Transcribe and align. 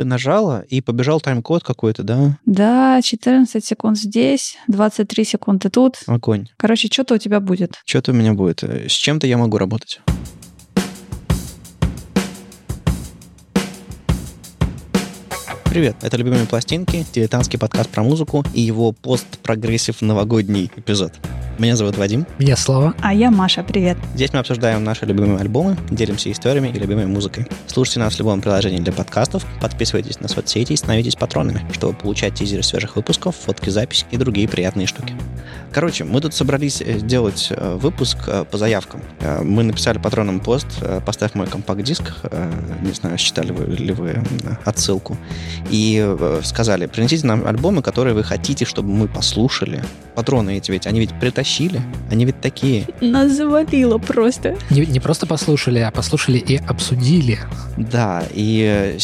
Ты 0.00 0.06
нажала, 0.06 0.64
и 0.70 0.80
побежал 0.80 1.20
тайм-код 1.20 1.62
какой-то, 1.62 2.02
да? 2.02 2.38
Да, 2.46 3.02
14 3.02 3.62
секунд 3.62 3.98
здесь, 3.98 4.56
23 4.68 5.24
секунды 5.24 5.68
тут. 5.68 5.96
Огонь. 6.06 6.48
Короче, 6.56 6.88
что-то 6.90 7.16
у 7.16 7.18
тебя 7.18 7.38
будет. 7.38 7.82
Что-то 7.84 8.12
у 8.12 8.14
меня 8.14 8.32
будет. 8.32 8.62
С 8.62 8.92
чем-то 8.92 9.26
я 9.26 9.36
могу 9.36 9.58
работать. 9.58 10.00
Привет, 15.64 15.96
это 16.00 16.16
«Любимые 16.16 16.46
пластинки», 16.46 17.04
дилетантский 17.12 17.58
подкаст 17.58 17.90
про 17.90 18.02
музыку 18.02 18.42
и 18.54 18.62
его 18.62 18.92
пост-прогрессив 18.92 20.00
новогодний 20.00 20.70
эпизод. 20.76 21.12
Меня 21.60 21.76
зовут 21.76 21.98
Вадим. 21.98 22.26
Меня 22.38 22.56
Слава. 22.56 22.94
А 23.02 23.12
я 23.12 23.30
Маша, 23.30 23.62
привет. 23.62 23.98
Здесь 24.14 24.32
мы 24.32 24.38
обсуждаем 24.38 24.82
наши 24.82 25.04
любимые 25.04 25.40
альбомы, 25.40 25.76
делимся 25.90 26.32
историями 26.32 26.68
и 26.68 26.78
любимой 26.78 27.04
музыкой. 27.04 27.46
Слушайте 27.66 28.00
нас 28.00 28.14
в 28.14 28.18
любом 28.18 28.40
приложении 28.40 28.78
для 28.78 28.94
подкастов, 28.94 29.44
подписывайтесь 29.60 30.20
на 30.20 30.28
соцсети 30.28 30.72
и 30.72 30.76
становитесь 30.76 31.16
патронами, 31.16 31.60
чтобы 31.74 31.92
получать 31.92 32.32
тизеры 32.32 32.62
свежих 32.62 32.96
выпусков, 32.96 33.36
фотки, 33.36 33.68
запись 33.68 34.06
и 34.10 34.16
другие 34.16 34.48
приятные 34.48 34.86
штуки. 34.86 35.12
Короче, 35.70 36.04
мы 36.04 36.22
тут 36.22 36.32
собрались 36.32 36.80
э, 36.80 36.98
сделать 36.98 37.48
э, 37.50 37.76
выпуск 37.76 38.16
э, 38.26 38.46
по 38.50 38.56
заявкам. 38.56 39.02
Мы 39.42 39.62
написали 39.62 39.98
патронам 39.98 40.40
пост 40.40 40.66
«Поставь 41.04 41.34
мой 41.34 41.46
компакт-диск». 41.46 42.04
Не 42.80 42.92
знаю, 42.92 43.18
считали 43.18 43.52
вы 43.52 43.76
ли 43.76 43.92
вы 43.92 44.22
отсылку. 44.64 45.18
И 45.68 46.16
сказали, 46.42 46.86
принесите 46.86 47.26
нам 47.26 47.46
альбомы, 47.46 47.82
которые 47.82 48.14
вы 48.14 48.24
хотите, 48.24 48.64
чтобы 48.64 48.88
мы 48.88 49.08
послушали. 49.08 49.84
Патроны 50.14 50.56
эти 50.56 50.70
ведь, 50.70 50.86
они 50.86 51.00
ведь 51.00 51.12
притащили 51.20 51.49
тащили. 51.50 51.82
Они 52.10 52.24
ведь 52.24 52.40
такие. 52.40 52.86
Нас 53.00 53.32
завалило 53.32 53.98
просто. 53.98 54.56
Не, 54.70 54.86
не 54.86 55.00
просто 55.00 55.26
послушали, 55.26 55.80
а 55.80 55.90
послушали 55.90 56.38
и 56.38 56.56
обсудили. 56.56 57.40
Да, 57.76 58.22
и 58.32 58.96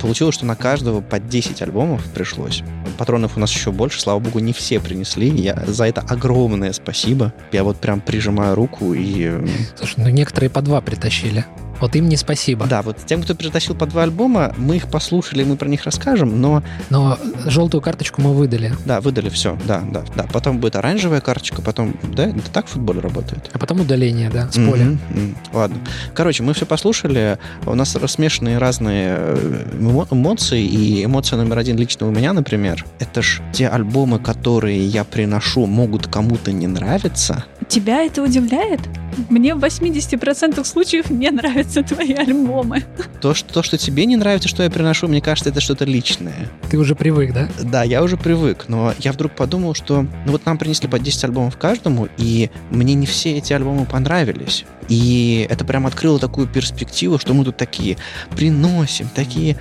получилось, 0.00 0.34
что 0.34 0.44
на 0.44 0.56
каждого 0.56 1.00
по 1.00 1.18
10 1.18 1.62
альбомов 1.62 2.04
пришлось. 2.12 2.62
Патронов 2.98 3.36
у 3.36 3.40
нас 3.40 3.50
еще 3.50 3.72
больше, 3.72 4.00
слава 4.00 4.18
богу, 4.18 4.40
не 4.40 4.52
все 4.52 4.78
принесли. 4.78 5.28
Я 5.28 5.62
за 5.66 5.84
это 5.86 6.02
огромное 6.02 6.72
спасибо. 6.72 7.32
Я 7.52 7.64
вот 7.64 7.78
прям 7.78 8.00
прижимаю 8.00 8.54
руку 8.54 8.92
и... 8.92 9.46
Слушай, 9.76 9.94
ну 9.98 10.08
некоторые 10.10 10.50
по 10.50 10.60
два 10.60 10.82
притащили. 10.82 11.46
Вот 11.80 11.94
им 11.96 12.08
не 12.08 12.16
спасибо. 12.16 12.66
Да, 12.66 12.82
вот 12.82 12.98
тем, 13.06 13.22
кто 13.22 13.34
притащил 13.34 13.74
по 13.74 13.86
два 13.86 14.02
альбома, 14.02 14.54
мы 14.56 14.76
их 14.76 14.88
послушали, 14.88 15.44
мы 15.44 15.56
про 15.56 15.68
них 15.68 15.84
расскажем, 15.84 16.40
но... 16.40 16.62
Но 16.90 17.18
желтую 17.46 17.80
карточку 17.80 18.22
мы 18.22 18.34
выдали. 18.34 18.72
Да, 18.84 19.00
выдали 19.00 19.28
все, 19.28 19.58
да, 19.66 19.82
да, 19.90 20.04
да. 20.14 20.24
Потом 20.32 20.58
будет 20.58 20.76
оранжевая 20.76 21.20
карточка, 21.20 21.62
потом... 21.62 21.96
Да, 22.02 22.24
это 22.24 22.50
так 22.50 22.66
в 22.66 22.70
футболе 22.70 23.00
работает? 23.00 23.50
А 23.52 23.58
потом 23.58 23.80
удаление, 23.80 24.30
да, 24.30 24.48
с 24.50 24.54
поля. 24.54 24.84
Mm-hmm, 24.84 24.98
mm-hmm. 25.14 25.34
Ладно. 25.52 25.76
Короче, 26.14 26.42
мы 26.42 26.54
все 26.54 26.66
послушали, 26.66 27.38
у 27.66 27.74
нас 27.74 27.96
смешанные 28.06 28.58
разные 28.58 29.16
э, 29.18 30.06
эмоции, 30.10 30.64
и 30.64 31.04
эмоция 31.04 31.38
номер 31.38 31.58
один 31.58 31.76
лично 31.76 32.06
у 32.06 32.10
меня, 32.10 32.32
например, 32.32 32.84
это 32.98 33.22
ж 33.22 33.42
те 33.52 33.68
альбомы, 33.68 34.18
которые 34.18 34.86
я 34.86 35.04
приношу, 35.04 35.66
могут 35.66 36.06
кому-то 36.06 36.52
не 36.52 36.66
нравиться. 36.66 37.44
Тебя 37.68 38.02
это 38.02 38.22
удивляет? 38.22 38.80
Мне 39.28 39.54
в 39.54 39.64
80% 39.64 40.64
случаев 40.64 41.10
не 41.10 41.30
нравятся 41.66 41.82
твои 41.82 42.12
альбомы. 42.12 42.84
То 43.20 43.34
что, 43.34 43.52
то, 43.52 43.62
что 43.62 43.78
тебе 43.78 44.06
не 44.06 44.16
нравится, 44.16 44.48
что 44.48 44.62
я 44.62 44.70
приношу, 44.70 45.08
мне 45.08 45.20
кажется, 45.20 45.50
это 45.50 45.60
что-то 45.60 45.84
личное. 45.84 46.48
Ты 46.70 46.78
уже 46.78 46.94
привык, 46.94 47.32
да? 47.32 47.48
Да, 47.62 47.82
я 47.82 48.02
уже 48.02 48.16
привык, 48.16 48.66
но 48.68 48.94
я 48.98 49.12
вдруг 49.12 49.32
подумал, 49.32 49.74
что 49.74 50.02
ну 50.02 50.32
вот 50.32 50.46
нам 50.46 50.58
принесли 50.58 50.88
по 50.88 50.98
10 50.98 51.24
альбомов 51.24 51.56
каждому, 51.56 52.08
и 52.16 52.50
мне 52.70 52.94
не 52.94 53.06
все 53.06 53.36
эти 53.38 53.52
альбомы 53.52 53.84
понравились. 53.84 54.64
И 54.88 55.46
это 55.50 55.64
прям 55.64 55.86
открыло 55.86 56.18
такую 56.18 56.46
перспективу, 56.46 57.18
что 57.18 57.34
мы 57.34 57.44
тут 57.44 57.56
такие 57.56 57.96
приносим, 58.36 59.08
такие 59.14 59.56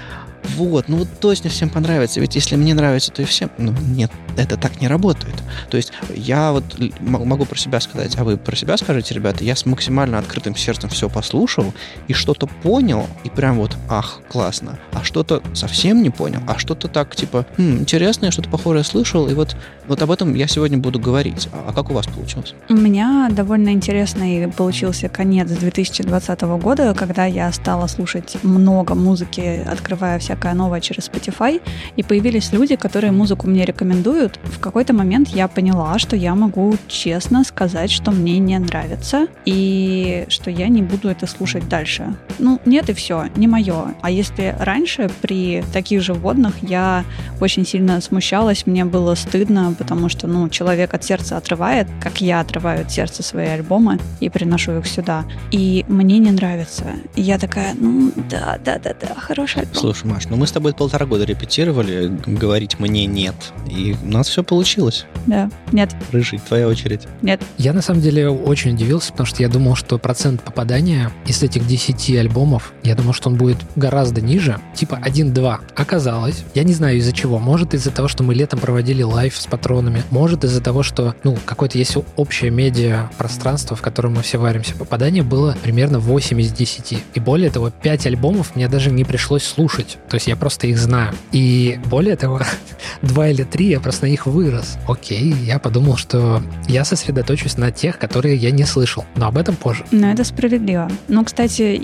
вот, 0.56 0.88
ну 0.88 0.98
вот 0.98 1.08
точно 1.20 1.50
всем 1.50 1.70
понравится. 1.70 2.20
Ведь 2.20 2.36
если 2.36 2.56
мне 2.56 2.74
нравится, 2.74 3.12
то 3.12 3.22
и 3.22 3.26
всем. 3.26 3.50
Ну, 3.58 3.74
нет, 3.90 4.12
это 4.38 4.58
так 4.58 4.82
не 4.82 4.88
работает. 4.88 5.36
То 5.70 5.78
есть 5.78 5.92
я 6.14 6.52
вот 6.52 6.64
могу 7.00 7.46
про 7.46 7.58
себя 7.58 7.80
сказать, 7.80 8.18
а 8.18 8.24
вы 8.24 8.38
про 8.38 8.56
себя 8.56 8.78
скажите, 8.78 9.14
ребята, 9.16 9.44
я 9.44 9.56
с 9.56 9.66
максимально 9.66 10.20
открытым 10.20 10.56
сердцем 10.56 10.90
все 10.90 11.10
послушал 11.10 11.74
и 12.08 12.14
что-то 12.14 12.48
понял, 12.48 13.08
и 13.24 13.30
прям 13.30 13.58
вот, 13.58 13.76
ах, 13.90 14.22
классно. 14.30 14.80
А 14.94 15.04
что-то 15.04 15.42
совсем 15.54 16.02
не 16.02 16.10
понял, 16.10 16.42
а 16.48 16.58
что-то 16.58 16.88
так, 16.88 17.16
типа, 17.16 17.46
хм, 17.58 17.80
интересное, 17.80 18.32
что-то 18.32 18.50
похожее 18.50 18.84
слышал, 18.84 19.28
и 19.28 19.34
вот, 19.34 19.56
вот 19.88 20.02
об 20.02 20.12
этом 20.12 20.34
я 20.34 20.48
сегодня 20.48 20.78
буду 20.78 21.00
говорить. 21.00 21.50
А, 21.52 21.66
а 21.70 21.74
как 21.74 21.90
у 21.90 21.94
вас 21.94 22.08
получилось? 22.08 22.54
У 22.70 22.76
меня 22.76 23.30
довольно 23.32 23.70
интересный 23.70 24.48
получился 24.50 25.10
конец 25.10 25.50
2020 25.50 26.42
года, 26.42 26.94
когда 26.94 27.26
я 27.26 27.52
стала 27.52 27.88
слушать 27.88 28.38
много 28.44 28.96
музыки, 28.96 29.66
открывая 29.66 30.20
вся 30.20 30.35
всякое 30.36 30.54
новое 30.54 30.82
через 30.82 31.10
Spotify, 31.10 31.62
и 31.96 32.04
появились 32.04 32.52
люди, 32.52 32.76
которые 32.76 33.12
музыку 33.12 33.48
мне 33.48 33.66
рекомендуют. 33.66 34.40
В 34.44 34.60
какой-то 34.60 34.94
момент 34.94 35.30
я 35.30 35.48
поняла, 35.48 35.98
что 35.98 36.16
я 36.16 36.36
могу 36.36 36.76
честно 36.88 37.44
сказать, 37.44 37.90
что 37.92 38.12
мне 38.12 38.40
не 38.40 38.60
нравится, 38.60 39.28
и 39.46 40.26
что 40.28 40.52
я 40.52 40.68
не 40.68 40.82
буду 40.82 41.08
это 41.08 41.26
слушать 41.28 41.70
дальше. 41.70 42.16
Ну, 42.40 42.60
нет 42.66 42.90
и 42.90 42.94
все, 42.94 43.28
не 43.38 43.48
мое. 43.48 43.96
А 44.02 44.12
если 44.12 44.56
раньше 44.60 45.10
при 45.22 45.64
таких 45.74 46.02
же 46.02 46.14
водных 46.14 46.56
я 46.62 47.06
очень 47.40 47.66
сильно 47.66 48.02
смущалась, 48.02 48.66
мне 48.68 48.84
было 48.84 49.16
стыдно, 49.16 49.74
потому 49.78 50.10
что, 50.10 50.28
ну, 50.28 50.50
человек 50.50 50.94
от 50.94 51.04
сердца 51.04 51.38
отрывает, 51.38 51.88
как 52.02 52.22
я 52.22 52.42
отрываю 52.42 52.82
от 52.82 52.92
сердца 52.92 53.24
свои 53.24 53.48
альбомы 53.48 54.00
и 54.20 54.30
приношу 54.30 54.78
их 54.80 54.88
сюда. 54.88 55.24
И 55.52 55.86
мне 55.88 56.18
не 56.20 56.32
нравится. 56.32 56.86
И 57.16 57.22
я 57.22 57.38
такая, 57.38 57.74
ну, 57.80 58.12
да, 58.30 58.60
да, 58.66 58.80
да, 58.80 58.94
да, 59.00 59.16
хороший 59.16 59.62
альбом. 59.62 59.76
Слушай, 59.76 60.08
Маш, 60.08 60.25
ну 60.30 60.38
мы 60.38 60.48
с 60.48 60.52
тобой 60.52 60.74
полтора 60.74 61.06
года 61.06 61.24
репетировали, 61.24 62.08
говорить 62.26 62.80
мне 62.80 63.06
нет, 63.06 63.36
и 63.70 63.96
у 64.02 64.08
нас 64.08 64.28
все 64.28 64.44
получилось. 64.44 65.06
Да, 65.26 65.50
нет. 65.72 65.96
Рыжий, 66.12 66.40
твоя 66.40 66.68
очередь. 66.68 67.02
Нет. 67.22 67.42
Я 67.58 67.74
на 67.74 67.82
самом 67.82 68.02
деле 68.02 68.30
очень 68.30 68.74
удивился, 68.74 69.12
потому 69.12 69.28
что 69.28 69.42
я 69.42 69.50
думал, 69.50 69.76
что 69.76 69.98
процент 69.98 70.42
попадания 70.42 71.12
из 71.26 71.42
этих 71.44 71.66
10 71.66 72.18
альбомов, 72.18 72.74
я 72.84 72.96
думал, 72.96 73.14
что 73.14 73.30
он 73.30 73.36
будет 73.36 73.58
гораздо 73.76 74.22
ниже, 74.22 74.60
типа 74.74 75.00
1-2. 75.04 75.60
Оказалось, 75.76 76.44
я 76.54 76.64
не 76.64 76.74
знаю 76.74 76.98
из-за 76.98 77.14
чего, 77.14 77.40
может 77.40 77.74
из-за 77.74 77.92
того, 77.92 78.08
что 78.08 78.24
мы 78.24 78.36
летом 78.36 78.60
проводили 78.60 79.04
live 79.04 79.36
с 79.38 79.46
патронами, 79.48 80.04
может 80.12 80.44
из-за 80.44 80.62
того, 80.62 80.84
что, 80.84 81.16
ну, 81.24 81.38
какое-то 81.46 81.78
есть 81.78 81.96
общее 82.16 82.52
медиа 82.52 83.10
пространство, 83.18 83.76
в 83.76 83.82
котором 83.82 84.16
мы 84.16 84.22
все 84.22 84.38
варимся. 84.38 84.76
Попадание 84.76 85.24
было 85.24 85.58
примерно 85.64 86.00
8 86.00 86.42
из 86.42 86.52
10. 86.52 87.04
И 87.14 87.20
более 87.20 87.50
того, 87.50 87.70
5 87.70 88.08
альбомов 88.08 88.56
мне 88.56 88.68
даже 88.68 88.92
не 88.92 89.04
пришлось 89.04 89.44
слушать. 89.44 89.98
То 90.16 90.18
есть 90.18 90.28
я 90.28 90.38
просто 90.38 90.68
их 90.68 90.78
знаю. 90.78 91.14
И 91.34 91.78
более 91.88 92.16
того, 92.16 92.40
два 93.02 93.28
или 93.28 93.44
три 93.44 93.68
я 93.68 93.82
просто 93.82 94.06
на 94.06 94.12
них 94.12 94.28
вырос. 94.28 94.78
Окей, 94.88 95.34
я 95.44 95.60
подумал, 95.60 95.98
что 95.98 96.42
я 96.70 96.86
сосредоточусь 96.86 97.58
на 97.58 97.70
тех, 97.70 98.00
которые 98.00 98.38
я 98.38 98.52
не 98.52 98.64
слышал. 98.64 99.04
Но 99.18 99.28
об 99.28 99.38
этом 99.38 99.58
позже. 99.58 99.84
Ну, 99.92 100.08
это 100.08 100.24
справедливо. 100.24 100.90
Ну, 101.10 101.26
кстати, 101.26 101.82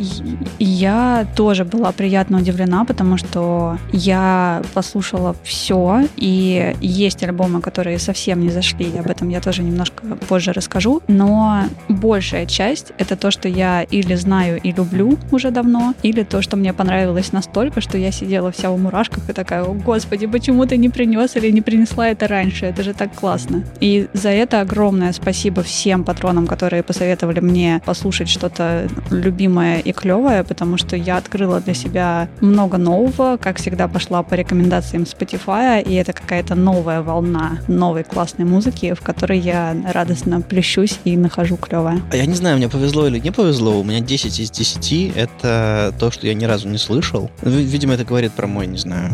я 0.59 1.28
тоже 1.36 1.66
была 1.66 1.91
приятно 1.91 2.38
удивлена, 2.38 2.86
потому 2.86 3.18
что 3.18 3.78
я 3.91 4.64
послушала 4.74 5.36
все, 5.44 6.08
и 6.16 6.74
есть 6.80 7.22
альбомы, 7.24 7.59
которые 7.59 8.00
совсем 8.00 8.40
не 8.40 8.50
зашли, 8.50 8.97
об 8.97 9.09
этом 9.09 9.28
я 9.28 9.41
тоже 9.41 9.62
немножко 9.62 10.06
позже 10.30 10.53
расскажу, 10.53 11.02
но 11.09 11.64
большая 11.90 12.46
часть— 12.46 12.94
это 12.97 13.18
то, 13.18 13.30
что 13.30 13.50
я 13.50 13.84
или 13.84 14.16
знаю 14.16 14.58
и 14.64 14.72
люблю 14.72 15.20
уже 15.31 15.52
давно, 15.52 15.94
или 16.02 16.24
то, 16.24 16.41
что 16.41 16.56
мне 16.56 16.72
понравилось 16.72 17.34
настолько, 17.34 17.81
что 17.81 17.97
я 17.97 18.10
сидела 18.11 18.51
вся 18.51 18.72
в 18.72 18.79
мурашках 18.79 19.29
и 19.29 19.33
такая, 19.33 19.63
о 19.63 19.73
господи, 19.73 20.27
почему 20.27 20.66
ты 20.66 20.77
не 20.77 20.89
принес 20.89 21.35
или 21.35 21.49
не 21.51 21.61
принесла 21.61 22.09
это 22.09 22.27
раньше? 22.27 22.66
Это 22.66 22.83
же 22.83 22.94
так 22.94 23.13
классно. 23.13 23.63
И 23.79 24.07
за 24.13 24.29
это 24.29 24.61
огромное 24.61 25.13
спасибо 25.13 25.63
всем 25.63 26.03
патронам, 26.03 26.47
которые 26.47 26.83
посоветовали 26.83 27.39
мне 27.39 27.81
послушать 27.85 28.29
что-то 28.29 28.88
любимое 29.09 29.79
и 29.79 29.91
клевое, 29.91 30.44
потому 30.44 30.77
что 30.77 30.95
я 30.95 31.17
открыла 31.17 31.59
для 31.59 31.73
себя 31.73 32.29
много 32.41 32.77
нового, 32.77 33.38
как 33.38 33.57
всегда 33.57 33.88
пошла 33.88 34.23
по 34.23 34.33
рекомендациям 34.35 35.03
Spotify, 35.03 35.81
и 35.84 35.93
это 35.96 36.14
какая-то 36.14 36.55
новая 36.55 37.02
волна 37.02 37.59
новой 37.67 38.03
классной 38.03 38.46
музыки, 38.46 38.93
в 38.93 39.02
которой 39.02 39.40
я 39.40 39.75
радостно 39.93 40.41
плещусь 40.41 40.99
и 41.03 41.17
нахожу 41.17 41.57
клевое. 41.57 42.02
А 42.11 42.16
я 42.16 42.25
не 42.25 42.35
знаю, 42.35 42.57
мне 42.57 42.69
повезло 42.69 43.07
или 43.07 43.19
не 43.19 43.31
повезло, 43.31 43.79
у 43.79 43.84
меня 43.84 43.99
10 43.99 44.40
из 44.40 44.52
10 44.52 45.16
это 45.16 45.93
то, 45.99 46.11
что 46.11 46.28
я 46.28 46.34
ни 46.34 46.46
разу 46.46 46.67
не 46.67 46.78
слышал. 46.78 47.29
Видимо, 47.41 47.93
это 47.93 48.01
говорит 48.03 48.34
про 48.34 48.48
мой, 48.48 48.68
не 48.68 48.78
знаю. 48.78 49.12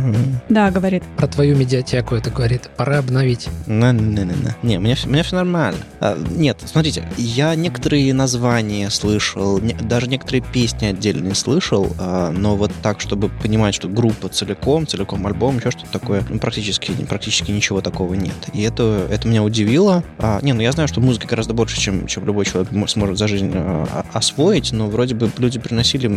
Да, 0.50 0.72
говорит. 0.72 1.04
Про 1.18 1.28
твою 1.28 1.56
медиатеку 1.56 2.16
это 2.16 2.30
говорит. 2.30 2.70
Пора 2.78 3.00
обновить. 3.00 3.48
Не, 3.66 3.92
не, 3.92 4.24
не, 4.24 4.24
не. 4.24 4.56
Не, 4.64 4.78
у 4.78 4.82
меня, 4.82 4.96
у 5.06 5.10
меня 5.10 5.24
все 5.24 5.36
нормально. 5.36 5.80
А, 6.00 6.18
нет, 6.36 6.58
смотрите, 6.66 7.08
я 7.18 7.56
некоторые 7.56 8.14
названия 8.14 8.90
слышал, 8.90 9.60
не, 9.60 9.74
даже 9.74 10.08
некоторые 10.08 10.42
песни 10.42 10.86
отдельные 10.86 11.36
слышал, 11.36 11.88
а, 12.00 12.32
но 12.32 12.56
вот 12.56 12.72
так, 12.82 13.02
чтобы 13.02 13.30
понимать, 13.30 13.76
что 13.76 13.88
группа 13.88 14.30
целиком, 14.30 14.88
целиком 14.88 15.26
альбом, 15.28 15.58
еще 15.58 15.72
что-то 15.72 15.92
такое, 15.92 16.24
ну, 16.30 16.40
практически, 16.40 16.92
практически 17.06 17.52
ничего 17.52 17.82
такого 17.82 18.14
нет. 18.14 18.36
И 18.54 18.62
это, 18.62 19.08
это 19.10 19.28
меня 19.28 19.44
удивило. 19.44 20.04
А, 20.20 20.40
не, 20.42 20.54
ну 20.54 20.62
я 20.62 20.72
знаю, 20.72 20.88
что 20.88 21.02
музыка 21.02 21.28
гораздо 21.28 21.54
больше, 21.54 21.80
чем, 21.80 22.08
чем 22.08 22.26
любой 22.26 22.46
человек 22.46 22.70
сможет 22.90 23.18
за 23.18 23.28
жизнь 23.28 23.52
а, 23.54 24.06
освоить, 24.14 24.72
но 24.72 24.88
вроде 24.88 25.16
бы 25.16 25.30
люди 25.38 25.60
приносили 25.60 26.08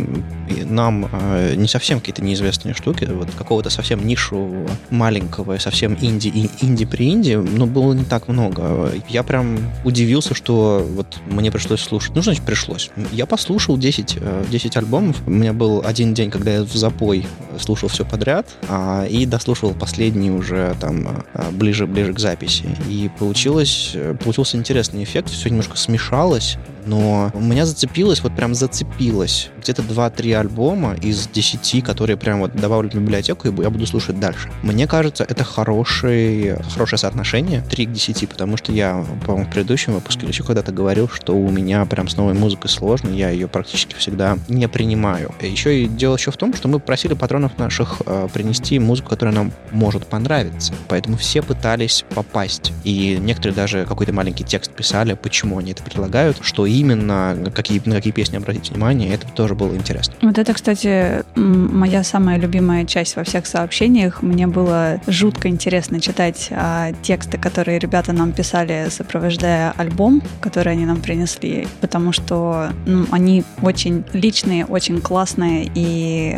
нам 0.65 1.09
а, 1.11 1.55
не 1.55 1.67
совсем 1.67 1.99
какие-то 1.99 2.23
неизвестные 2.23 2.60
интересные 2.61 2.73
штуки. 2.73 3.05
Вот 3.11 3.29
какого-то 3.37 3.69
совсем 3.69 4.05
нишу 4.05 4.67
маленького, 4.89 5.57
совсем 5.57 5.97
инди 6.01 6.49
инди 6.61 6.85
при 6.85 7.09
инди, 7.09 7.33
ну, 7.33 7.65
было 7.65 7.93
не 7.93 8.03
так 8.03 8.27
много. 8.27 8.91
Я 9.09 9.23
прям 9.23 9.59
удивился, 9.83 10.33
что 10.33 10.85
вот 10.95 11.17
мне 11.27 11.51
пришлось 11.51 11.81
слушать. 11.81 12.15
Ну, 12.15 12.21
значит, 12.21 12.43
пришлось. 12.43 12.91
Я 13.11 13.25
послушал 13.25 13.77
10, 13.77 14.19
10 14.49 14.75
э, 14.75 14.79
альбомов. 14.79 15.17
У 15.25 15.31
меня 15.31 15.53
был 15.53 15.81
один 15.85 16.13
день, 16.13 16.29
когда 16.29 16.53
я 16.53 16.63
в 16.63 16.73
запой 16.73 17.25
слушал 17.59 17.89
все 17.89 18.05
подряд, 18.05 18.47
а, 18.69 19.05
и 19.05 19.25
дослушивал 19.25 19.73
последний 19.73 20.31
уже 20.31 20.75
там 20.79 21.23
ближе-ближе 21.51 22.13
к 22.13 22.19
записи. 22.19 22.65
И 22.89 23.09
получилось, 23.19 23.95
получился 24.23 24.57
интересный 24.57 25.03
эффект, 25.03 25.29
все 25.29 25.49
немножко 25.49 25.77
смешалось, 25.77 26.57
но 26.85 27.31
меня 27.33 27.65
зацепилось, 27.65 28.21
вот 28.21 28.35
прям 28.35 28.55
зацепилось. 28.55 29.49
Где-то 29.61 29.81
2-3 29.81 30.33
альбома 30.33 30.95
из 30.95 31.27
10, 31.27 31.83
которые 31.83 32.17
прям 32.17 32.39
вот 32.39 32.55
добавлю 32.55 32.89
в 32.89 32.95
библиотеку, 32.95 33.47
и 33.47 33.61
я 33.61 33.69
буду 33.69 33.85
слушать 33.85 34.19
дальше. 34.19 34.49
Мне 34.63 34.87
кажется, 34.87 35.25
это 35.27 35.43
хороший, 35.43 36.57
хорошее 36.73 36.99
соотношение 36.99 37.61
3 37.61 37.85
к 37.85 37.91
10, 37.91 38.29
потому 38.29 38.57
что 38.57 38.71
я, 38.71 39.05
по-моему, 39.25 39.49
в 39.49 39.53
предыдущем 39.53 39.93
выпуске 39.93 40.27
еще 40.27 40.43
когда-то 40.43 40.71
говорил, 40.71 41.09
что 41.09 41.35
у 41.35 41.49
меня 41.49 41.85
прям 41.85 42.07
с 42.07 42.17
новой 42.17 42.33
музыкой 42.33 42.69
сложно, 42.69 43.09
я 43.09 43.29
ее 43.29 43.47
практически 43.47 43.95
всегда 43.95 44.37
не 44.47 44.67
принимаю. 44.67 45.33
Еще 45.41 45.83
и 45.83 45.87
дело 45.87 46.15
еще 46.15 46.31
в 46.31 46.37
том, 46.37 46.53
что 46.53 46.67
мы 46.67 46.79
просили 46.79 47.13
патронов 47.13 47.57
наших 47.57 48.01
э, 48.05 48.27
принести 48.33 48.79
музыку, 48.79 49.09
которая 49.09 49.35
нам 49.35 49.51
может 49.71 50.07
понравиться. 50.07 50.73
Поэтому 50.87 51.17
все 51.17 51.41
пытались 51.41 52.05
попасть. 52.15 52.73
И 52.83 53.17
некоторые 53.19 53.55
даже 53.55 53.85
какой-то 53.85 54.13
маленький 54.13 54.43
текст 54.43 54.71
писали, 54.71 55.13
почему 55.13 55.57
они 55.57 55.71
это 55.71 55.83
предлагают, 55.83 56.37
что 56.41 56.65
именно, 56.71 57.37
какие, 57.53 57.81
на 57.85 57.95
какие 57.95 58.13
песни 58.13 58.37
обратить 58.37 58.69
внимание, 58.69 59.13
это 59.13 59.27
тоже 59.27 59.55
было 59.55 59.75
интересно. 59.75 60.13
Вот 60.21 60.37
это, 60.37 60.53
кстати, 60.53 61.23
моя 61.35 62.03
самая 62.03 62.37
любимая 62.37 62.85
часть 62.85 63.15
во 63.15 63.23
всех 63.23 63.45
сообщениях. 63.45 64.21
Мне 64.21 64.47
было 64.47 64.99
жутко 65.07 65.47
интересно 65.47 65.99
читать 65.99 66.49
а, 66.51 66.91
тексты, 67.01 67.37
которые 67.37 67.79
ребята 67.79 68.13
нам 68.13 68.31
писали, 68.31 68.87
сопровождая 68.89 69.73
альбом, 69.77 70.21
который 70.39 70.73
они 70.73 70.85
нам 70.85 71.01
принесли, 71.01 71.67
потому 71.79 72.11
что 72.11 72.69
ну, 72.85 73.05
они 73.11 73.43
очень 73.61 74.03
личные, 74.13 74.65
очень 74.65 75.01
классные 75.01 75.71
и 75.73 76.37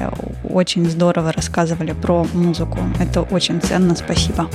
очень 0.50 0.90
здорово 0.90 1.32
рассказывали 1.32 1.94
про 1.94 2.26
музыку. 2.34 2.80
Это 3.00 3.22
очень 3.22 3.62
ценно, 3.62 3.96
спасибо. 3.96 4.50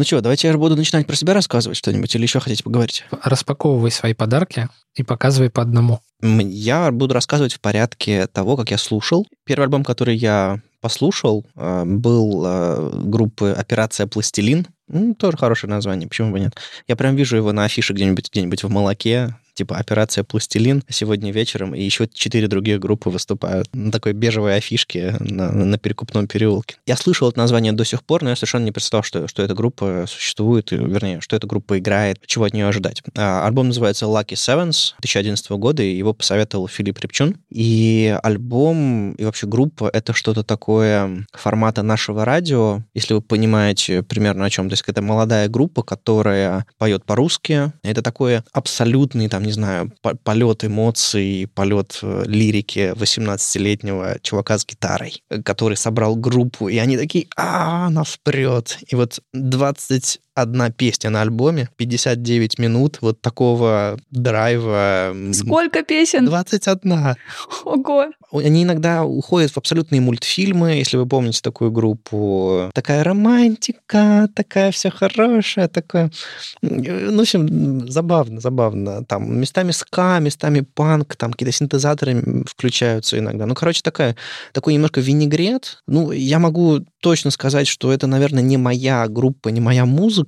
Ну 0.00 0.04
что, 0.04 0.22
давайте 0.22 0.48
я 0.48 0.56
буду 0.56 0.76
начинать 0.76 1.06
про 1.06 1.14
себя 1.14 1.34
рассказывать 1.34 1.76
что-нибудь 1.76 2.14
или 2.14 2.22
еще 2.22 2.40
хотите 2.40 2.64
поговорить? 2.64 3.04
Распаковывай 3.22 3.90
свои 3.90 4.14
подарки 4.14 4.70
и 4.94 5.02
показывай 5.02 5.50
по 5.50 5.60
одному. 5.60 6.00
Я 6.22 6.90
буду 6.90 7.12
рассказывать 7.12 7.52
в 7.52 7.60
порядке 7.60 8.26
того, 8.26 8.56
как 8.56 8.70
я 8.70 8.78
слушал. 8.78 9.26
Первый 9.44 9.64
альбом, 9.64 9.84
который 9.84 10.16
я 10.16 10.62
послушал, 10.80 11.44
э, 11.54 11.84
был 11.84 12.42
э, 12.46 12.90
группы 13.04 13.50
«Операция 13.50 14.06
Пластилин». 14.06 14.68
Ну, 14.88 15.14
тоже 15.14 15.36
хорошее 15.36 15.70
название, 15.70 16.08
почему 16.08 16.32
бы 16.32 16.40
нет. 16.40 16.56
Я 16.88 16.96
прям 16.96 17.14
вижу 17.14 17.36
его 17.36 17.52
на 17.52 17.64
афише 17.64 17.92
где-нибудь 17.92 18.30
где 18.32 18.66
в 18.66 18.70
молоке, 18.70 19.36
типа 19.60 19.76
«Операция 19.76 20.24
Пластилин» 20.24 20.82
сегодня 20.88 21.32
вечером, 21.32 21.74
и 21.74 21.82
еще 21.82 22.08
четыре 22.10 22.48
других 22.48 22.80
группы 22.80 23.10
выступают 23.10 23.68
на 23.74 23.92
такой 23.92 24.14
бежевой 24.14 24.56
афишке 24.56 25.16
на, 25.20 25.52
на 25.52 25.76
Перекупном 25.76 26.26
переулке. 26.26 26.76
Я 26.86 26.96
слышал 26.96 27.28
это 27.28 27.38
название 27.38 27.72
до 27.72 27.84
сих 27.84 28.02
пор, 28.02 28.22
но 28.22 28.30
я 28.30 28.36
совершенно 28.36 28.64
не 28.64 28.72
представлял, 28.72 29.02
что, 29.02 29.28
что 29.28 29.42
эта 29.42 29.52
группа 29.52 30.06
существует, 30.08 30.72
и, 30.72 30.76
вернее, 30.76 31.20
что 31.20 31.36
эта 31.36 31.46
группа 31.46 31.78
играет, 31.78 32.20
чего 32.26 32.46
от 32.46 32.54
нее 32.54 32.68
ожидать. 32.68 33.02
А, 33.18 33.46
альбом 33.46 33.68
называется 33.68 34.06
Lucky 34.06 34.32
Sevens 34.32 34.94
2011 35.00 35.50
года, 35.50 35.82
и 35.82 35.94
его 35.94 36.14
посоветовал 36.14 36.66
Филипп 36.66 36.98
Репчун. 37.00 37.36
И 37.50 38.18
альбом, 38.22 39.12
и 39.12 39.24
вообще 39.24 39.46
группа— 39.46 39.90
это 39.92 40.14
что-то 40.14 40.42
такое 40.42 41.26
формата 41.34 41.82
нашего 41.82 42.24
радио, 42.24 42.82
если 42.94 43.12
вы 43.12 43.20
понимаете 43.20 44.02
примерно 44.02 44.46
о 44.46 44.50
чем. 44.50 44.70
То 44.70 44.72
есть 44.72 44.84
это 44.86 45.02
молодая 45.02 45.50
группа, 45.50 45.82
которая 45.82 46.64
поет 46.78 47.04
по-русски. 47.04 47.72
Это 47.82 48.00
такое 48.00 48.42
абсолютный, 48.52 49.28
там, 49.28 49.42
не 49.50 49.54
знаю, 49.54 49.92
полет 50.24 50.64
эмоций, 50.64 51.48
полет 51.54 51.98
э, 52.02 52.22
лирики 52.26 52.92
18-летнего 52.94 54.18
чувака 54.22 54.58
с 54.58 54.64
гитарой, 54.64 55.24
который 55.44 55.76
собрал 55.76 56.14
группу, 56.14 56.68
и 56.68 56.78
они 56.78 56.96
такие, 56.96 57.26
а, 57.36 57.90
нас 57.90 58.18
прет. 58.22 58.78
И 58.88 58.94
вот 58.94 59.20
20 59.32 60.20
одна 60.34 60.70
песня 60.70 61.10
на 61.10 61.22
альбоме, 61.22 61.68
59 61.76 62.58
минут 62.58 62.98
вот 63.00 63.20
такого 63.20 63.98
драйва. 64.10 65.14
Сколько 65.32 65.82
песен? 65.82 66.26
21. 66.26 67.16
Ого. 67.64 68.06
Они 68.32 68.62
иногда 68.62 69.04
уходят 69.04 69.50
в 69.50 69.58
абсолютные 69.58 70.00
мультфильмы, 70.00 70.74
если 70.74 70.96
вы 70.96 71.06
помните 71.06 71.40
такую 71.42 71.72
группу. 71.72 72.70
Такая 72.74 73.02
романтика, 73.02 74.28
такая 74.34 74.70
вся 74.70 74.90
хорошая, 74.90 75.66
такая... 75.68 76.10
Ну, 76.62 77.16
в 77.16 77.20
общем, 77.20 77.90
забавно, 77.90 78.40
забавно. 78.40 79.04
Там 79.04 79.40
местами 79.40 79.72
ска, 79.72 80.20
местами 80.20 80.60
панк, 80.60 81.16
там 81.16 81.32
какие-то 81.32 81.56
синтезаторы 81.56 82.44
включаются 82.46 83.18
иногда. 83.18 83.46
Ну, 83.46 83.54
короче, 83.54 83.82
такая, 83.82 84.16
такой 84.52 84.74
немножко 84.74 85.00
винегрет. 85.00 85.82
Ну, 85.88 86.12
я 86.12 86.38
могу 86.38 86.80
точно 87.00 87.30
сказать, 87.30 87.66
что 87.66 87.92
это, 87.92 88.06
наверное, 88.06 88.42
не 88.42 88.56
моя 88.58 89.08
группа, 89.08 89.48
не 89.48 89.60
моя 89.60 89.86
музыка, 89.86 90.19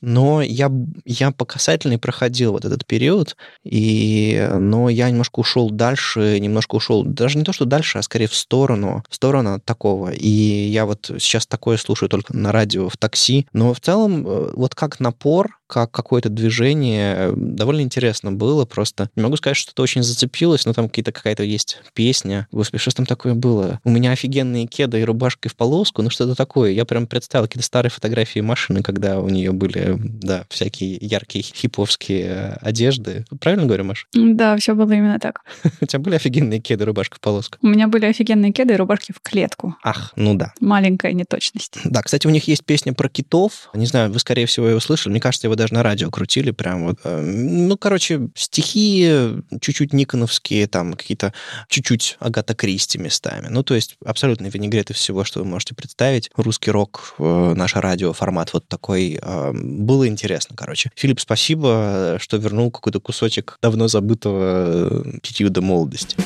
но 0.00 0.42
я, 0.42 0.70
я 1.04 1.30
по 1.30 1.44
касательной 1.44 1.98
проходил 1.98 2.52
вот 2.52 2.64
этот 2.64 2.84
период, 2.84 3.36
и, 3.64 4.48
но 4.58 4.88
я 4.88 5.08
немножко 5.08 5.40
ушел 5.40 5.70
дальше, 5.70 6.38
немножко 6.40 6.74
ушел, 6.74 7.04
даже 7.04 7.38
не 7.38 7.44
то, 7.44 7.52
что 7.52 7.64
дальше, 7.64 7.98
а 7.98 8.02
скорее 8.02 8.26
в 8.26 8.34
сторону, 8.34 9.04
в 9.08 9.14
сторону 9.14 9.60
такого. 9.60 10.10
И 10.10 10.28
я 10.28 10.86
вот 10.86 11.10
сейчас 11.18 11.46
такое 11.46 11.76
слушаю 11.76 12.08
только 12.08 12.36
на 12.36 12.52
радио 12.52 12.88
в 12.88 12.96
такси, 12.96 13.46
но 13.52 13.72
в 13.72 13.80
целом 13.80 14.26
э, 14.26 14.52
вот 14.54 14.74
как 14.74 15.00
напор, 15.00 15.58
как 15.72 15.90
какое-то 15.90 16.28
движение 16.28 17.14
э, 17.16 17.32
довольно 17.34 17.80
интересно 17.80 18.30
было, 18.32 18.66
просто 18.66 19.08
не 19.16 19.22
могу 19.22 19.36
сказать, 19.36 19.56
что 19.56 19.72
это 19.72 19.82
очень 19.82 20.02
зацепилось, 20.02 20.66
но 20.66 20.74
там 20.74 20.88
какие-то 20.88 21.12
какая-то 21.12 21.44
есть 21.44 21.78
песня. 21.94 22.46
Господи, 22.52 22.82
что 22.82 22.94
там 22.94 23.06
такое 23.06 23.34
было? 23.34 23.80
У 23.84 23.90
меня 23.90 24.12
офигенные 24.12 24.66
кеды 24.66 25.00
и 25.00 25.04
рубашка 25.04 25.48
в 25.48 25.56
полоску, 25.56 26.02
ну 26.02 26.10
что-то 26.10 26.34
такое. 26.34 26.72
Я 26.72 26.84
прям 26.84 27.06
представил 27.06 27.46
какие-то 27.46 27.66
старые 27.66 27.90
фотографии 27.90 28.40
машины, 28.40 28.82
когда 28.82 29.20
у 29.20 29.28
нее 29.32 29.52
были 29.52 29.96
да, 29.98 30.44
всякие 30.48 30.98
яркие 31.00 31.42
хиповские 31.44 32.58
одежды. 32.60 33.24
Правильно 33.40 33.66
говорю, 33.66 33.84
Маш? 33.84 34.06
Да, 34.12 34.56
все 34.56 34.74
было 34.74 34.92
именно 34.92 35.18
так. 35.18 35.42
У 35.80 35.86
тебя 35.86 35.98
были 35.98 36.14
офигенные 36.16 36.60
кеды, 36.60 36.84
рубашка 36.84 37.16
в 37.16 37.20
полоску? 37.20 37.58
У 37.62 37.66
меня 37.66 37.88
были 37.88 38.06
офигенные 38.06 38.52
кеды 38.52 38.74
и 38.74 38.76
рубашки 38.76 39.12
в 39.12 39.20
клетку. 39.20 39.76
Ах, 39.82 40.12
ну 40.16 40.34
да. 40.34 40.52
Маленькая 40.60 41.12
неточность. 41.12 41.78
Да, 41.84 42.02
кстати, 42.02 42.26
у 42.26 42.30
них 42.30 42.48
есть 42.48 42.64
песня 42.64 42.92
про 42.92 43.08
китов. 43.08 43.70
Не 43.74 43.86
знаю, 43.86 44.12
вы, 44.12 44.18
скорее 44.18 44.46
всего, 44.46 44.68
его 44.68 44.80
слышали. 44.80 45.12
Мне 45.12 45.20
кажется, 45.20 45.46
его 45.46 45.54
даже 45.54 45.74
на 45.74 45.82
радио 45.82 46.10
крутили 46.10 46.50
прям 46.50 46.86
вот. 46.86 47.00
Э, 47.04 47.20
ну, 47.20 47.76
короче, 47.76 48.28
стихи 48.34 49.10
чуть-чуть 49.60 49.92
никоновские, 49.92 50.66
там 50.66 50.94
какие-то 50.94 51.32
чуть-чуть 51.68 52.16
Агата 52.20 52.54
Кристи 52.54 52.98
местами. 52.98 53.48
Ну, 53.48 53.62
то 53.62 53.74
есть 53.74 53.96
абсолютно 54.04 54.46
винегрет 54.46 54.90
из 54.90 54.96
всего, 54.96 55.24
что 55.24 55.40
вы 55.40 55.46
можете 55.46 55.74
представить. 55.74 56.30
Русский 56.36 56.70
рок, 56.70 57.14
э, 57.18 57.54
наше 57.56 57.80
радио, 57.80 58.12
формат 58.12 58.52
вот 58.52 58.68
такой 58.68 59.18
было 59.52 60.06
интересно, 60.06 60.56
короче. 60.56 60.90
Филипп, 60.94 61.20
спасибо, 61.20 62.16
что 62.20 62.36
вернул 62.36 62.70
какой-то 62.70 63.00
кусочек 63.00 63.58
давно 63.62 63.88
забытого 63.88 65.04
периода 65.22 65.60
молодости. 65.60 66.16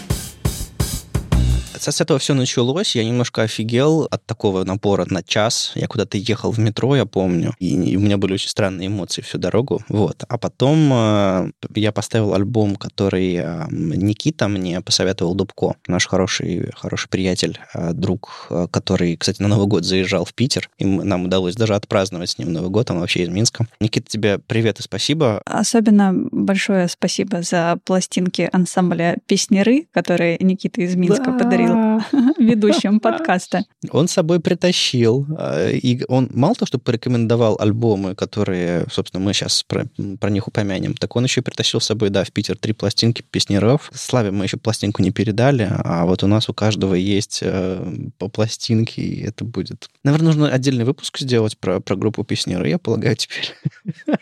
С 1.79 2.01
этого 2.01 2.19
все 2.19 2.35
началось. 2.35 2.97
Я 2.97 3.05
немножко 3.05 3.43
офигел 3.43 4.09
от 4.11 4.25
такого 4.27 4.65
напора 4.65 5.07
на 5.09 5.23
час. 5.23 5.73
Я 5.75 5.87
куда-то 5.87 6.19
ехал 6.19 6.51
в 6.51 6.59
метро, 6.59 6.97
я 6.97 7.07
помню, 7.07 7.55
и 7.59 7.97
у 7.97 8.01
меня 8.01 8.17
были 8.17 8.35
очень 8.35 8.49
странные 8.49 8.89
эмоции 8.89 9.23
всю 9.23 9.39
дорогу. 9.39 9.83
Вот. 9.89 10.25
А 10.29 10.39
потом 10.39 10.91
э, 10.93 11.51
я 11.75 11.93
поставил 11.93 12.35
альбом, 12.35 12.77
который 12.77 13.35
э, 13.37 13.67
Никита 13.71 14.49
мне 14.49 14.81
посоветовал 14.81 15.35
Дубко, 15.35 15.77
наш 15.87 16.07
хороший, 16.07 16.71
хороший 16.75 17.09
приятель, 17.09 17.59
э, 17.75 17.93
друг, 17.93 18.47
э, 18.51 18.67
который, 18.71 19.17
кстати, 19.17 19.43
на 19.43 19.49
Новый 19.49 19.67
год 19.67 19.85
заезжал 19.85 20.25
в 20.25 20.35
Питер, 20.35 20.71
и 20.79 20.85
нам 20.85 21.25
удалось 21.25 21.55
даже 21.55 21.75
отпраздновать 21.75 22.31
с 22.31 22.39
ним 22.39 22.53
Новый 22.53 22.71
год, 22.71 22.91
он 22.91 23.01
вообще 23.01 23.23
из 23.23 23.29
Минска. 23.29 23.67
Никита, 23.81 24.09
тебе 24.09 24.39
привет 24.39 24.81
и 24.81 24.83
спасибо. 24.83 25.43
Особенно 25.45 26.13
большое 26.15 26.89
спасибо 26.89 27.43
за 27.43 27.79
пластинки 27.85 28.49
ансамбля 28.53 29.17
«Песнеры», 29.27 29.87
которые 29.93 30.39
Никита 30.41 30.81
из 30.81 30.95
Минска 30.95 31.33
да. 31.33 31.39
подарил 31.39 31.66
ведущим 32.39 33.01
подкаста. 33.01 33.65
Он 33.91 34.09
с 34.09 34.13
собой 34.13 34.41
притащил. 34.41 35.27
А, 35.39 35.71
и 35.71 36.03
он 36.09 36.31
мало 36.33 36.55
того, 36.55 36.67
что 36.67 36.79
порекомендовал 36.79 37.57
альбомы, 37.61 38.15
которые, 38.15 38.87
собственно, 38.91 39.25
мы 39.25 39.33
сейчас 39.33 39.63
про, 39.63 39.87
про 40.21 40.31
них 40.31 40.49
упомянем, 40.49 40.95
так 40.95 41.15
он 41.17 41.25
еще 41.25 41.41
и 41.41 41.45
притащил 41.45 41.81
с 41.81 41.87
собой, 41.87 42.11
да, 42.11 42.25
в 42.25 42.33
Питер 42.33 42.57
три 42.57 42.73
пластинки 42.73 43.23
песнеров. 43.23 43.91
Славе 43.95 44.31
мы 44.31 44.45
еще 44.45 44.57
пластинку 44.57 45.03
не 45.03 45.11
передали, 45.11 45.69
а 45.71 46.05
вот 46.07 46.23
у 46.23 46.27
нас 46.27 46.49
у 46.49 46.55
каждого 46.55 46.95
есть 46.95 47.41
э, 47.43 48.09
по 48.19 48.29
пластинке, 48.29 49.03
и 49.03 49.23
это 49.23 49.45
будет... 49.45 49.89
Наверное, 50.05 50.27
нужно 50.27 50.51
отдельный 50.51 50.85
выпуск 50.85 51.19
сделать 51.19 51.59
про, 51.59 51.81
про 51.81 51.97
группу 51.97 52.25
песнеры, 52.25 52.69
я 52.69 52.79
полагаю, 52.79 53.17
теперь. 53.17 53.55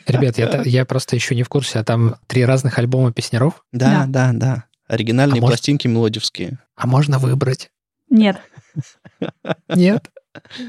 Ребят, 0.06 0.38
я, 0.38 0.62
я 0.64 0.84
просто 0.84 1.16
еще 1.16 1.34
не 1.34 1.42
в 1.42 1.48
курсе, 1.48 1.78
а 1.78 1.84
там 1.84 2.16
три 2.26 2.44
разных 2.44 2.78
альбома 2.78 3.12
песнеров? 3.12 3.64
Да, 3.72 4.06
да, 4.08 4.32
да. 4.32 4.32
да. 4.32 4.64
Оригинальные 4.86 5.38
А 5.38 5.40
может- 5.40 5.58
пластинки 5.58 5.86
мелодевские. 5.86 6.58
А 6.76 6.86
можно 6.86 7.18
выбрать? 7.18 7.70
Нет. 8.10 8.40
Нет? 9.68 10.10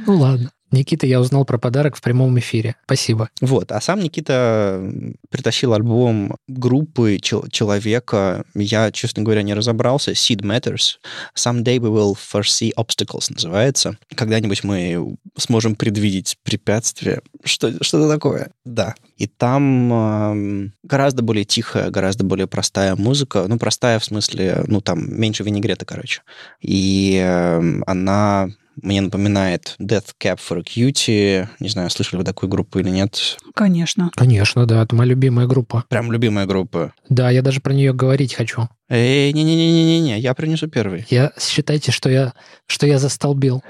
Ну 0.05 0.17
ладно. 0.17 0.51
Никита, 0.71 1.07
я 1.07 1.19
узнал 1.19 1.45
про 1.45 1.57
подарок 1.57 1.95
в 1.95 2.01
прямом 2.01 2.37
эфире. 2.39 2.75
Спасибо. 2.85 3.29
Вот, 3.41 3.71
а 3.71 3.79
сам 3.79 3.99
Никита 3.99 4.81
притащил 5.29 5.73
альбом 5.73 6.35
группы 6.47 7.19
чел- 7.21 7.47
человека. 7.49 8.43
Я, 8.55 8.91
честно 8.91 9.23
говоря, 9.23 9.41
не 9.43 9.53
разобрался. 9.53 10.11
Seed 10.11 10.41
Matters. 10.41 10.97
Someday 11.35 11.77
we 11.77 11.89
will 11.89 12.15
foresee 12.15 12.71
obstacles 12.75 13.27
называется. 13.29 13.97
Когда-нибудь 14.15 14.63
мы 14.63 15.17
сможем 15.37 15.75
предвидеть 15.75 16.37
препятствия. 16.43 17.21
Что, 17.43 17.71
что-то 17.83 18.09
такое. 18.09 18.51
Да. 18.65 18.95
И 19.17 19.27
там 19.27 19.93
эм, 19.93 20.73
гораздо 20.83 21.21
более 21.21 21.45
тихая, 21.45 21.89
гораздо 21.89 22.25
более 22.25 22.47
простая 22.47 22.95
музыка. 22.95 23.45
Ну, 23.47 23.57
простая 23.57 23.99
в 23.99 24.05
смысле, 24.05 24.63
ну, 24.67 24.81
там 24.81 25.19
меньше 25.19 25.43
винегрета, 25.43 25.85
короче. 25.85 26.21
И 26.59 27.17
эм, 27.23 27.83
она 27.87 28.49
мне 28.81 29.01
напоминает 29.01 29.75
Death 29.79 30.07
Cab 30.21 30.39
for 30.39 30.63
Cutie. 30.63 31.47
Не 31.59 31.69
знаю, 31.69 31.89
слышали 31.89 32.17
вы 32.17 32.23
такую 32.23 32.49
группу 32.49 32.79
или 32.79 32.89
нет. 32.89 33.37
Конечно. 33.53 34.11
Конечно, 34.15 34.65
да, 34.65 34.83
это 34.83 34.95
моя 34.95 35.09
любимая 35.09 35.47
группа. 35.47 35.85
Прям 35.89 36.11
любимая 36.11 36.45
группа. 36.45 36.93
Да, 37.09 37.29
я 37.29 37.41
даже 37.41 37.61
про 37.61 37.73
нее 37.73 37.93
говорить 37.93 38.33
хочу. 38.33 38.67
Эй, 38.89 39.31
не-не-не-не-не, 39.33 40.19
я 40.19 40.33
принесу 40.33 40.67
первый. 40.67 41.05
Я 41.09 41.31
считайте, 41.39 41.91
что 41.91 42.09
я, 42.09 42.33
что 42.67 42.85
я 42.85 42.99
застолбил. 42.99 43.63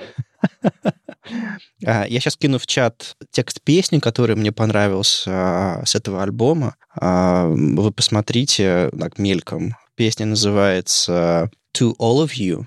А, 1.86 2.06
Я 2.06 2.20
сейчас 2.20 2.38
кину 2.38 2.60
в 2.60 2.68
чат 2.68 3.16
текст 3.32 3.62
песни, 3.62 4.00
который 4.00 4.36
мне 4.36 4.52
понравился 4.52 5.32
а, 5.34 5.84
с 5.86 5.96
этого 5.96 6.22
альбома. 6.22 6.76
А, 7.00 7.48
Вы 7.48 7.92
посмотрите 7.92 8.92
так 8.98 9.18
мельком. 9.18 9.76
Песня 9.96 10.26
называется 10.26 11.50
To 11.78 11.94
All 12.00 12.24
of 12.24 12.32
You. 12.38 12.66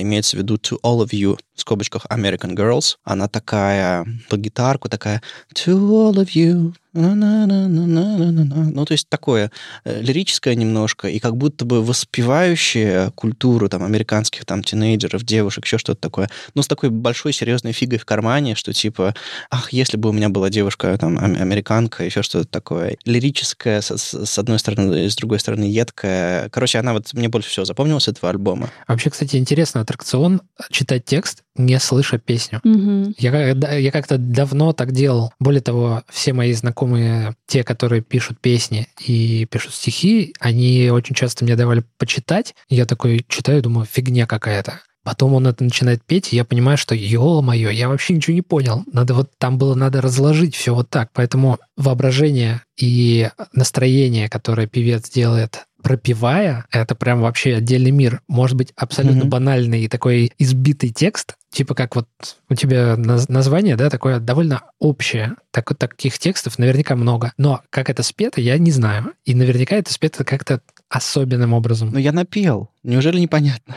Имеется 0.00 0.36
в 0.36 0.40
виду 0.40 0.54
To 0.56 0.78
All 0.82 1.04
of 1.04 1.10
You 1.10 1.38
в 1.58 1.60
скобочках 1.62 2.06
American 2.06 2.54
Girls. 2.54 2.96
Она 3.04 3.28
такая 3.28 4.06
по 4.28 4.36
гитарку 4.36 4.88
такая 4.88 5.22
To 5.54 5.74
All 5.76 6.14
of 6.14 6.28
You. 6.34 6.72
Ну, 6.94 8.84
то 8.84 8.92
есть 8.92 9.08
такое 9.08 9.52
э, 9.84 10.00
лирическое 10.00 10.54
немножко, 10.54 11.08
и 11.08 11.18
как 11.18 11.36
будто 11.36 11.64
бы 11.64 11.84
воспевающее 11.84 13.10
культуру 13.14 13.68
там 13.68 13.84
американских 13.84 14.44
там 14.44 14.62
тинейджеров, 14.62 15.22
девушек, 15.22 15.64
еще 15.64 15.78
что-то 15.78 16.00
такое. 16.00 16.28
Но 16.54 16.62
с 16.62 16.66
такой 16.66 16.90
большой 16.90 17.32
серьезной 17.32 17.72
фигой 17.72 17.98
в 17.98 18.04
кармане, 18.04 18.54
что 18.54 18.72
типа, 18.72 19.14
ах, 19.50 19.72
если 19.72 19.96
бы 19.96 20.08
у 20.08 20.12
меня 20.12 20.28
была 20.28 20.50
девушка 20.50 20.96
там 20.98 21.18
ам- 21.18 21.36
американка, 21.38 22.04
еще 22.04 22.22
что-то 22.22 22.48
такое. 22.48 22.96
Лирическое 23.04 23.80
с, 23.80 23.90
с- 23.96 24.38
одной 24.38 24.58
стороны, 24.58 25.08
с 25.10 25.16
другой 25.16 25.38
стороны 25.40 25.64
едкое. 25.64 26.48
Короче, 26.48 26.78
она 26.78 26.92
вот 26.94 27.12
мне 27.12 27.28
больше 27.28 27.50
всего 27.50 27.64
запомнилась 27.64 28.08
этого 28.08 28.30
альбома. 28.30 28.70
Вообще, 28.86 29.10
кстати, 29.10 29.36
интересный 29.36 29.82
аттракцион 29.82 30.40
читать 30.70 31.04
текст, 31.04 31.42
не 31.58 31.78
слыша 31.78 32.18
песню. 32.18 32.60
Мгм. 32.64 33.14
Я, 33.18 33.50
я 33.76 33.90
как-то 33.90 34.18
давно 34.18 34.72
так 34.72 34.92
делал. 34.92 35.32
Более 35.40 35.60
того, 35.60 36.02
все 36.08 36.32
мои 36.32 36.52
знакомые, 36.52 37.34
те, 37.46 37.64
которые 37.64 38.02
пишут 38.02 38.40
песни 38.40 38.88
и 39.04 39.46
пишут 39.50 39.74
стихи, 39.74 40.34
они 40.40 40.90
очень 40.90 41.14
часто 41.14 41.44
мне 41.44 41.56
давали 41.56 41.84
почитать. 41.98 42.54
Я 42.68 42.86
такой 42.86 43.24
читаю, 43.28 43.62
думаю, 43.62 43.86
фигня 43.90 44.26
какая-то. 44.26 44.80
Потом 45.08 45.32
он 45.32 45.46
это 45.46 45.64
начинает 45.64 46.04
петь, 46.04 46.34
и 46.34 46.36
я 46.36 46.44
понимаю, 46.44 46.76
что 46.76 46.94
ё-моё, 46.94 47.70
я 47.70 47.88
вообще 47.88 48.12
ничего 48.12 48.34
не 48.34 48.42
понял. 48.42 48.84
Надо 48.92 49.14
вот 49.14 49.30
там 49.38 49.56
было 49.56 49.74
надо 49.74 50.02
разложить 50.02 50.54
все 50.54 50.74
вот 50.74 50.90
так. 50.90 51.08
Поэтому 51.14 51.58
воображение 51.78 52.60
и 52.78 53.30
настроение, 53.54 54.28
которое 54.28 54.66
певец 54.66 55.08
делает, 55.08 55.64
пропевая, 55.82 56.66
это 56.70 56.94
прям 56.94 57.20
вообще 57.20 57.56
отдельный 57.56 57.90
мир. 57.90 58.20
Может 58.28 58.56
быть, 58.56 58.72
абсолютно 58.76 59.20
Мгм. 59.20 59.30
банальный 59.30 59.82
и 59.82 59.88
такой 59.88 60.32
избитый 60.38 60.90
текст, 60.90 61.36
типа 61.50 61.74
как 61.74 61.96
вот 61.96 62.08
у 62.48 62.54
тебя 62.54 62.94
наз- 62.96 63.26
название, 63.28 63.76
да, 63.76 63.88
такое 63.90 64.18
довольно 64.20 64.62
общее. 64.78 65.34
Так, 65.50 65.74
таких 65.76 66.18
текстов 66.18 66.58
наверняка 66.58 66.96
много. 66.96 67.32
Но 67.38 67.62
как 67.70 67.90
это 67.90 68.02
спето, 68.02 68.40
я 68.40 68.58
не 68.58 68.70
знаю. 68.70 69.12
И 69.24 69.34
наверняка 69.34 69.76
это 69.76 69.92
спето 69.92 70.24
как-то 70.24 70.60
особенным 70.88 71.52
образом. 71.52 71.90
Но 71.92 71.98
я 71.98 72.12
напел. 72.12 72.70
Неужели 72.82 73.20
непонятно? 73.20 73.76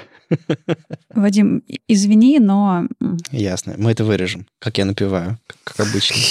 Вадим, 1.14 1.64
извини, 1.88 2.40
но 2.40 2.88
Ясно. 3.32 3.76
Мы 3.78 3.92
это 3.92 4.04
вырежем, 4.04 4.46
как 4.60 4.78
я 4.78 4.86
напеваю, 4.86 5.38
как, 5.64 5.80
обычно. 5.88 6.16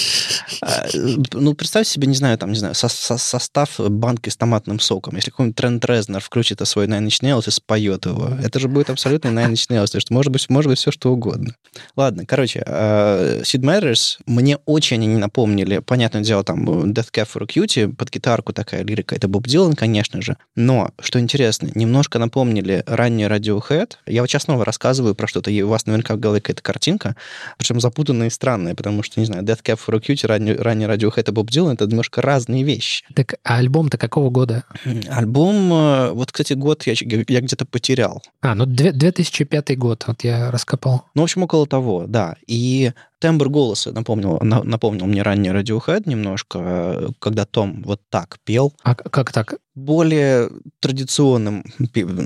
А, 0.62 0.86
Ну, 1.32 1.54
представь 1.54 1.86
себе, 1.86 2.06
не 2.06 2.14
знаю, 2.14 2.36
там, 2.36 2.50
не 2.52 2.58
знаю, 2.58 2.74
со- 2.74 2.88
со- 2.88 3.16
состав 3.16 3.78
банки 3.78 4.28
с 4.28 4.36
томатным 4.36 4.78
соком. 4.78 5.16
Если 5.16 5.30
какой-нибудь 5.30 5.56
Трент 5.56 5.84
Резнер 5.86 6.20
включит 6.20 6.60
свой 6.66 6.86
Nine 6.86 7.06
Inch 7.06 7.22
Nails 7.22 7.48
и 7.48 7.50
споет 7.50 8.04
его, 8.04 8.28
это 8.42 8.58
же 8.60 8.68
будет 8.68 8.90
абсолютно 8.90 9.28
Nine 9.28 9.52
Inch 9.52 9.70
Nails, 9.70 9.86
то 9.92 9.96
есть 9.96 10.10
может 10.10 10.32
быть, 10.32 10.50
может 10.50 10.68
быть 10.68 10.78
все, 10.78 10.90
что 10.90 11.12
угодно. 11.12 11.54
Ладно, 11.96 12.26
короче, 12.26 12.62
э, 12.66 13.40
Sid 13.42 13.60
Meier's 13.60 14.18
мне 14.26 14.58
очень 14.66 14.96
они 14.96 15.06
не 15.06 15.16
напомнили. 15.18 15.78
Понятное 15.78 16.22
дело, 16.22 16.44
там 16.44 16.64
Death 16.92 17.10
Cab 17.12 17.28
for 17.32 17.46
Cutie, 17.46 17.90
под 17.94 18.10
гитарку 18.10 18.52
такая 18.52 18.82
лирика, 18.84 19.14
это 19.14 19.28
Боб 19.28 19.46
Дилан, 19.46 19.74
конечно 19.74 20.20
же. 20.20 20.36
Но, 20.56 20.90
что 21.00 21.18
интересно, 21.20 21.70
немножко 21.74 22.18
напомнили 22.18 22.82
ранний 22.86 23.24
Radiohead. 23.24 23.89
Я 24.06 24.22
вот 24.22 24.30
сейчас 24.30 24.44
снова 24.44 24.64
рассказываю 24.64 25.14
про 25.14 25.26
что-то, 25.26 25.50
и 25.50 25.62
у 25.62 25.68
вас 25.68 25.86
наверняка 25.86 26.14
в 26.14 26.18
голове 26.18 26.40
какая-то 26.40 26.62
картинка, 26.62 27.16
причем 27.58 27.80
запутанная 27.80 28.28
и 28.28 28.30
странная, 28.30 28.74
потому 28.74 29.02
что, 29.02 29.20
не 29.20 29.26
знаю, 29.26 29.42
Death 29.44 29.62
Cab 29.62 29.78
for 29.84 30.00
Cutie, 30.00 30.26
ранний, 30.26 30.54
ранний 30.54 30.86
Radiohead 30.86 31.28
и 31.28 31.32
Боб 31.32 31.50
Дилан— 31.50 31.74
это 31.74 31.86
немножко 31.86 32.22
разные 32.22 32.62
вещи. 32.62 33.04
Так, 33.14 33.34
а 33.44 33.56
альбом-то 33.58 33.98
какого 33.98 34.30
года? 34.30 34.64
Альбом, 35.08 35.72
э, 35.72 36.10
вот, 36.12 36.32
кстати, 36.32 36.52
год 36.54 36.86
я, 36.86 36.94
я 36.96 37.40
где-то 37.40 37.66
потерял. 37.66 38.22
А, 38.40 38.54
ну 38.54 38.66
две- 38.66 38.92
2005 38.92 39.76
год, 39.76 40.04
вот 40.06 40.24
я 40.24 40.50
раскопал. 40.50 41.06
Ну, 41.14 41.22
в 41.22 41.24
общем, 41.24 41.42
около 41.42 41.66
того, 41.66 42.04
да. 42.06 42.36
И 42.46 42.92
тембр 43.20 43.48
голоса 43.48 43.92
напомнил, 43.92 44.38
на- 44.42 44.64
напомнил 44.64 45.06
мне 45.06 45.22
ранний 45.22 45.50
Radiohead 45.50 46.02
немножко, 46.06 47.12
когда 47.20 47.44
Том 47.44 47.82
вот 47.84 48.00
так 48.10 48.38
пел. 48.44 48.72
А 48.82 48.94
как 48.94 49.32
так? 49.32 49.54
Более 49.74 50.50
традиционным, 50.80 51.64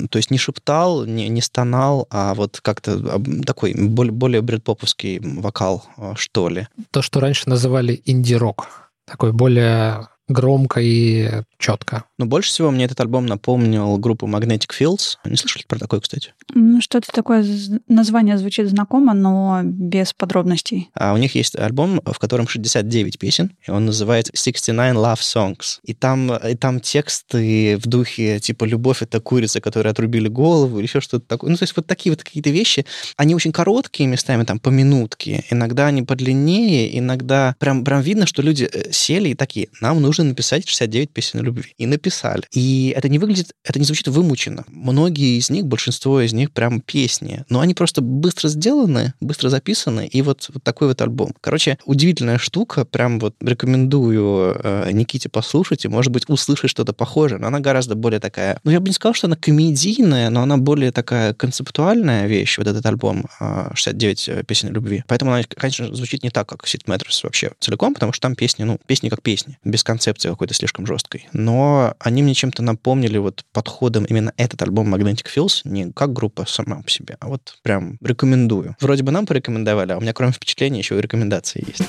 то 0.09 0.17
есть 0.17 0.31
не 0.31 0.39
шептал, 0.39 1.05
не, 1.05 1.29
не 1.29 1.41
стонал, 1.43 2.07
а 2.11 2.35
вот 2.35 2.61
как-то 2.63 3.21
такой 3.45 3.75
более, 3.75 4.13
более 4.13 4.41
бредпоповский 4.41 5.21
вокал, 5.21 5.85
э, 5.99 6.13
что 6.17 6.49
ли. 6.49 6.69
То, 6.91 7.03
что 7.03 7.21
раньше 7.21 7.49
называли 7.49 8.01
инди-рок. 8.05 8.69
Такой 9.07 9.33
более 9.33 10.09
громко 10.29 10.81
и 10.81 11.43
четко. 11.59 12.05
Но 12.19 12.27
больше 12.27 12.51
всего 12.51 12.71
мне 12.71 12.85
этот 12.85 13.01
альбом 13.01 13.27
напомнил 13.27 13.97
группу 13.99 14.27
Magnetic 14.27 14.71
Fields. 14.79 15.17
Не 15.25 15.37
слышали 15.37 15.65
про 15.67 15.79
такой, 15.79 16.01
кстати? 16.01 16.33
ну, 16.55 16.81
что-то 16.81 17.11
такое, 17.13 17.45
название 17.89 18.39
звучит 18.39 18.69
знакомо, 18.69 19.15
но 19.15 19.61
без 19.65 20.13
подробностей. 20.13 20.91
А 20.95 21.13
у 21.13 21.17
них 21.17 21.35
есть 21.35 21.57
альбом, 21.57 22.01
в 22.05 22.19
котором 22.19 22.49
69 22.49 23.19
песен, 23.19 23.53
и 23.67 23.71
он 23.71 23.87
называется 23.87 24.33
69 24.35 24.97
Love 24.97 25.21
Songs. 25.21 25.79
И 25.85 25.95
там, 25.95 26.35
и 26.35 26.55
там 26.55 26.81
тексты 26.81 27.77
в 27.77 27.87
духе 27.87 28.41
типа 28.41 28.65
«Любовь— 28.65 28.99
это 29.03 29.21
курица, 29.21 29.61
которой 29.61 29.89
отрубили 29.89 30.29
голову» 30.29 30.79
или 30.79 30.87
еще 30.87 31.01
что-то 31.01 31.27
такое. 31.27 31.51
Ну, 31.51 31.57
то 31.57 31.65
есть 31.65 31.77
вот 31.77 31.87
такие 31.87 32.13
вот 32.13 32.23
какие-то 32.23 32.51
вещи. 32.51 32.87
Они 33.17 33.35
очень 33.35 33.53
короткие 33.53 34.09
местами, 34.09 34.45
там, 34.45 34.59
по 34.59 34.69
минутке. 34.69 35.45
Иногда 35.51 35.87
они 35.87 36.03
подлиннее, 36.03 36.99
иногда 36.99 37.55
прям, 37.59 37.85
прям 37.85 38.01
видно, 38.01 38.27
что 38.27 38.43
люди 38.43 38.69
э, 38.71 38.93
сели 38.93 39.31
и 39.31 39.35
такие 39.35 39.69
«Нам 39.81 40.01
нужно 40.01 40.14
написать 40.23 40.69
69 40.69 41.11
песен 41.11 41.41
о 41.41 41.43
любви». 41.43 41.75
И 41.79 41.87
написали. 41.87 42.45
И 42.53 42.95
это 42.97 43.09
не 43.09 43.19
выглядит, 43.19 43.53
это 43.65 43.79
не 43.79 43.85
звучит 43.85 44.09
вымученно. 44.09 44.65
Многие 44.69 45.39
из 45.39 45.51
них, 45.51 45.67
большинство 45.67 46.21
из 46.21 46.33
них 46.33 46.53
прям 46.53 46.81
песни. 46.81 47.45
Но 47.49 47.61
они 47.61 47.75
просто 47.75 48.01
быстро 48.01 48.49
сделаны, 48.49 49.15
быстро 49.21 49.49
записаны, 49.49 50.07
и 50.07 50.23
вот, 50.23 50.49
вот 50.53 50.63
такой 50.63 50.89
вот 50.89 51.01
альбом. 51.01 51.35
Короче, 51.41 51.79
удивительная 51.85 52.39
штука, 52.39 52.85
прям 52.85 53.19
вот 53.19 53.35
рекомендую 53.41 54.57
э, 54.63 54.91
Никите 54.93 55.29
послушать 55.29 55.85
и, 55.85 55.89
может 55.89 56.13
быть, 56.13 56.29
услышать 56.29 56.71
что-то 56.71 56.93
похожее, 56.93 57.39
но 57.39 57.49
она 57.49 57.61
гораздо 57.61 57.95
более 57.95 58.21
такая... 58.21 58.61
Ну, 58.65 58.71
я 58.71 58.81
бы 58.81 58.89
не 58.89 58.95
сказал, 58.95 59.15
что 59.15 59.27
она 59.27 59.37
комедийная, 59.37 60.31
но 60.31 60.43
она 60.43 60.57
более 60.57 60.93
такая 60.93 61.35
концептуальная 61.35 62.27
вещь, 62.27 62.59
вот 62.59 62.67
этот 62.67 62.85
альбом 62.87 63.27
э, 63.41 63.71
69 63.75 64.47
песен 64.47 64.69
о 64.69 64.73
любви. 64.73 65.05
Поэтому 65.07 65.33
она, 65.33 65.43
конечно, 65.45 65.95
звучит 65.95 66.23
не 66.23 66.31
так, 66.31 66.49
как 66.49 66.65
Sid 66.65 66.85
Matters 66.87 67.21
вообще 67.23 67.53
целиком, 67.61 67.95
потому 67.95 68.13
что 68.13 68.23
там 68.23 68.35
песни, 68.35 68.65
ну, 68.65 68.79
песни 68.87 69.09
как 69.09 69.23
песни, 69.23 69.59
без 69.65 69.83
концепции 70.05 70.29
какой-то 70.29 70.53
слишком 70.53 70.87
жесткой. 70.87 71.29
Но 71.33 71.95
они 71.99 72.23
мне 72.23 72.35
чем-то 72.35 72.63
напомнили 72.63 73.17
вот 73.17 73.45
подходом 73.53 74.05
именно 74.05 74.35
этот 74.37 74.61
альбом 74.61 74.95
Magnetic 74.95 75.27
Fields, 75.35 75.63
не 75.65 75.93
как 75.93 76.13
группа 76.13 76.45
сама 76.47 76.83
по 76.83 76.91
себе, 76.91 77.17
а 77.21 77.29
вот 77.29 77.57
прям 77.63 77.97
рекомендую. 78.03 78.77
Вроде 78.81 79.03
бы 79.03 79.13
нам 79.13 79.25
порекомендовали, 79.25 79.93
а 79.93 79.97
у 79.97 80.01
меня 80.01 80.13
кроме 80.13 80.33
впечатления 80.33 80.79
еще 80.79 80.99
и 80.99 81.01
рекомендации 81.01 81.65
есть. 81.67 81.89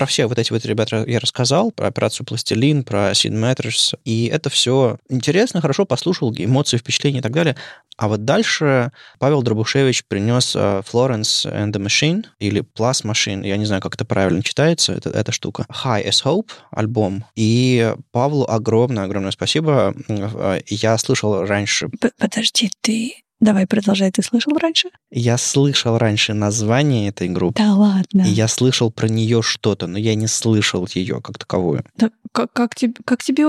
Про 0.00 0.06
все 0.06 0.24
вот 0.24 0.38
эти 0.38 0.50
вот 0.50 0.64
ребята 0.64 1.04
я 1.06 1.20
рассказал, 1.20 1.72
про 1.72 1.88
операцию 1.88 2.24
«Пластилин», 2.24 2.84
про 2.84 3.10
Sid 3.10 3.32
Matters, 3.32 3.98
и 4.06 4.28
это 4.32 4.48
все 4.48 4.96
интересно, 5.10 5.60
хорошо 5.60 5.84
послушал, 5.84 6.34
эмоции, 6.34 6.78
впечатления 6.78 7.18
и 7.18 7.20
так 7.20 7.32
далее. 7.32 7.54
А 7.98 8.08
вот 8.08 8.24
дальше 8.24 8.92
Павел 9.18 9.42
Дробушевич 9.42 10.06
принес 10.06 10.56
uh, 10.56 10.82
Florence 10.90 11.44
and 11.44 11.72
the 11.72 11.84
Machine 11.84 12.24
или 12.38 12.62
Plus 12.62 13.04
Machine, 13.04 13.46
я 13.46 13.58
не 13.58 13.66
знаю, 13.66 13.82
как 13.82 13.94
это 13.94 14.06
правильно 14.06 14.42
читается, 14.42 14.94
это, 14.94 15.10
эта 15.10 15.32
штука. 15.32 15.66
High 15.68 16.06
as 16.08 16.24
Hope 16.24 16.48
альбом. 16.70 17.26
И 17.36 17.94
Павлу 18.10 18.46
огромное-огромное 18.48 19.32
спасибо. 19.32 19.94
Э, 20.08 20.60
я 20.66 20.96
слышал 20.96 21.44
раньше... 21.44 21.90
Подожди, 22.16 22.70
ты 22.80 23.16
Давай, 23.40 23.66
продолжай. 23.66 24.10
Ты 24.10 24.22
слышал 24.22 24.52
раньше? 24.58 24.90
Я 25.10 25.38
слышал 25.38 25.96
раньше 25.96 26.34
название 26.34 27.08
этой 27.08 27.28
группы. 27.28 27.58
Да 27.58 27.74
ладно. 27.74 28.22
И 28.22 28.28
я 28.28 28.48
слышал 28.48 28.90
про 28.90 29.08
нее 29.08 29.40
что-то, 29.42 29.86
но 29.86 29.98
я 29.98 30.14
не 30.14 30.26
слышал 30.26 30.86
ее 30.92 31.22
как 31.22 31.38
таковую. 31.38 31.82
Да, 31.96 32.10
как, 32.32 32.52
как, 32.52 32.74
тебе, 32.74 32.94
как, 33.04 33.22
тебе, 33.22 33.46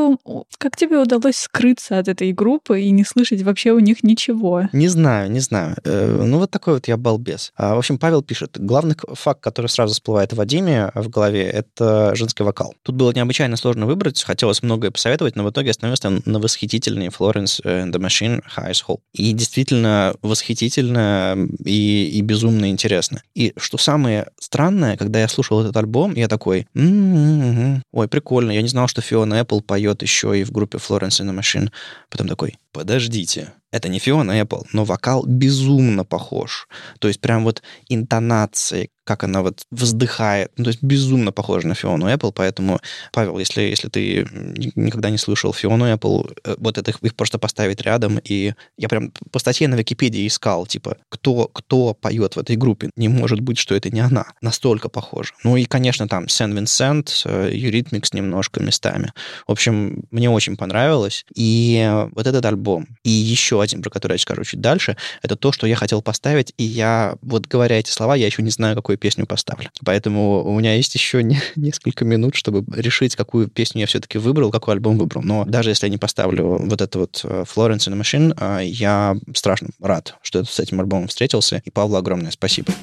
как 0.58 0.78
тебе 0.78 0.98
удалось 0.98 1.36
скрыться 1.36 2.00
от 2.00 2.08
этой 2.08 2.32
группы 2.32 2.82
и 2.82 2.90
не 2.92 3.04
слышать 3.04 3.42
вообще 3.42 3.72
у 3.72 3.80
них 3.80 4.04
ничего? 4.04 4.70
Не 4.72 4.88
знаю, 4.88 5.30
не 5.30 5.40
знаю. 5.40 5.76
Э, 5.84 6.24
ну, 6.26 6.40
вот 6.40 6.52
такой 6.52 6.76
вот 6.76 6.88
я 6.88 6.96
балбес. 6.96 7.52
А, 7.58 7.76
в 7.76 7.80
общем, 7.80 8.00
Павел 8.00 8.24
пишет, 8.24 8.58
главный 8.58 8.96
факт, 9.14 9.42
который 9.42 9.68
сразу 9.68 9.94
всплывает 9.94 10.32
в 10.32 10.38
Вадиме 10.38 10.92
в 10.96 11.10
голове, 11.10 11.44
это 11.44 12.16
женский 12.16 12.44
вокал. 12.44 12.74
Тут 12.84 12.96
было 12.96 13.12
необычайно 13.12 13.58
сложно 13.58 13.86
выбрать, 13.86 14.24
хотелось 14.24 14.64
многое 14.64 14.92
посоветовать, 14.92 15.36
но 15.36 15.44
в 15.44 15.50
итоге 15.52 15.72
остановился 15.72 16.22
на 16.26 16.40
восхитительной 16.40 17.08
Florence 17.08 17.62
and 17.64 17.92
the 17.92 18.00
Machine 18.00 18.42
High 18.58 18.72
School. 18.72 19.00
И 19.14 19.34
действительно 19.34 19.81
действительно 19.82 20.16
восхитительно 20.22 21.48
и, 21.66 22.10
и 22.14 22.22
безумно 22.22 22.70
интересно. 22.70 23.22
И 23.36 23.54
что 23.58 23.78
самое 23.78 24.28
странное, 24.40 24.98
когда 24.98 25.20
я 25.20 25.28
слушал 25.28 25.62
этот 25.62 25.76
альбом, 25.78 26.14
я 26.16 26.28
такой, 26.28 26.68
м-м-м, 26.76 27.84
ой, 27.92 28.08
прикольно, 28.08 28.52
я 28.52 28.62
не 28.62 28.68
знал, 28.68 28.88
что 28.88 29.02
Фиона 29.02 29.42
Apple 29.42 29.62
поет 29.62 30.02
еще 30.02 30.40
и 30.40 30.44
в 30.44 30.52
группе 30.52 30.78
Florence 30.78 31.22
and 31.22 31.30
the 31.30 31.40
Machine. 31.40 31.70
Потом 32.10 32.28
такой, 32.28 32.56
подождите, 32.72 33.54
это 33.72 33.90
не 33.90 34.00
Fiona 34.00 34.42
Apple, 34.42 34.68
но 34.74 34.84
вокал 34.84 35.26
безумно 35.26 36.04
похож. 36.04 36.68
То 37.00 37.08
есть 37.08 37.22
прям 37.22 37.44
вот 37.44 37.62
интонации, 37.90 38.90
как 39.04 39.24
она 39.24 39.42
вот 39.42 39.66
вздыхает. 39.72 40.52
Ну, 40.58 40.66
то 40.66 40.70
есть 40.70 40.84
безумно 40.84 41.32
похоже 41.32 41.68
на 41.68 41.76
Фиону 41.76 42.08
Apple, 42.08 42.32
поэтому, 42.34 42.80
Павел, 43.12 43.40
если, 43.40 43.62
если 43.62 43.90
ты 43.90 44.28
никогда 44.76 45.10
не 45.10 45.18
слышал 45.18 45.54
Фиону 45.54 45.92
Apple, 45.92 46.38
э, 46.44 46.56
вот 46.58 46.78
это 46.78 46.92
их, 46.92 47.00
их 47.02 47.16
просто 47.16 47.40
поставить 47.40 47.82
рядом, 47.82 48.20
и 48.24 48.54
я 48.78 48.88
прям 48.90 49.12
по 49.32 49.40
статье 49.40 49.68
на 49.68 49.76
Википедии 49.76 50.28
искал, 50.28 50.66
типа, 50.66 50.98
кто, 51.10 51.48
кто 51.48 51.94
поет 51.94 52.36
в 52.36 52.40
этой 52.40 52.56
группе. 52.56 52.90
Не 52.96 53.08
может 53.08 53.40
быть, 53.40 53.58
что 53.58 53.76
это 53.76 53.90
не 53.90 54.02
она. 54.02 54.28
Настолько 54.42 54.90
похоже. 54.90 55.34
Ну 55.44 55.58
и, 55.58 55.66
конечно, 55.66 56.08
там 56.08 56.28
St. 56.28 56.54
Vincent, 56.54 57.26
Eurythmics 57.26 58.14
немножко 58.14 58.62
местами. 58.62 59.14
В 59.48 59.52
общем, 59.52 60.04
мне 60.12 60.30
очень 60.30 60.58
понравилось. 60.58 61.26
И 61.34 61.90
вот 62.14 62.28
этот 62.28 62.46
альбом, 62.46 62.88
и 63.04 63.10
еще 63.10 63.61
один, 63.62 63.82
про 63.82 63.90
который 63.90 64.14
я 64.14 64.18
скажу 64.18 64.44
чуть 64.44 64.62
дальше, 64.62 64.98
это 65.22 65.36
то, 65.36 65.52
что 65.52 65.68
я 65.68 65.76
хотел 65.76 66.02
поставить, 66.02 66.54
и 66.58 66.64
я, 66.64 67.16
вот 67.22 67.48
говоря 67.48 67.80
эти 67.80 67.90
слова, 67.90 68.16
я 68.16 68.26
еще 68.26 68.42
не 68.42 68.50
знаю, 68.50 68.76
какой 68.76 68.98
песню 68.98 69.26
поставлю. 69.26 69.70
Поэтому 69.86 70.44
у 70.44 70.60
меня 70.60 70.76
есть 70.76 70.94
еще 70.96 71.24
не, 71.24 71.42
несколько 71.56 72.06
минут, 72.06 72.36
чтобы 72.36 72.64
решить, 72.76 73.16
какую 73.16 73.48
песню 73.48 73.82
я 73.82 73.88
все-таки 73.88 74.18
выбрал, 74.18 74.52
какой 74.52 74.76
альбом 74.76 74.98
выбрал. 74.98 75.22
Но 75.22 75.46
даже 75.46 75.70
если 75.70 75.88
я 75.88 75.92
не 75.92 75.98
поставлю 75.98 76.58
вот 76.60 76.82
это 76.82 77.00
вот 77.00 77.22
э, 77.24 77.44
Florence 77.44 77.88
and 77.88 77.94
the 77.94 78.02
Machine, 78.02 78.60
э, 78.62 78.66
я 78.66 79.16
страшно 79.34 79.70
рад, 79.80 80.16
что 80.22 80.44
с 80.44 80.60
этим 80.60 80.80
альбомом 80.80 81.08
встретился. 81.08 81.62
И 81.66 81.70
Павлу 81.70 81.98
огромное 81.98 82.32
спасибо. 82.32 82.74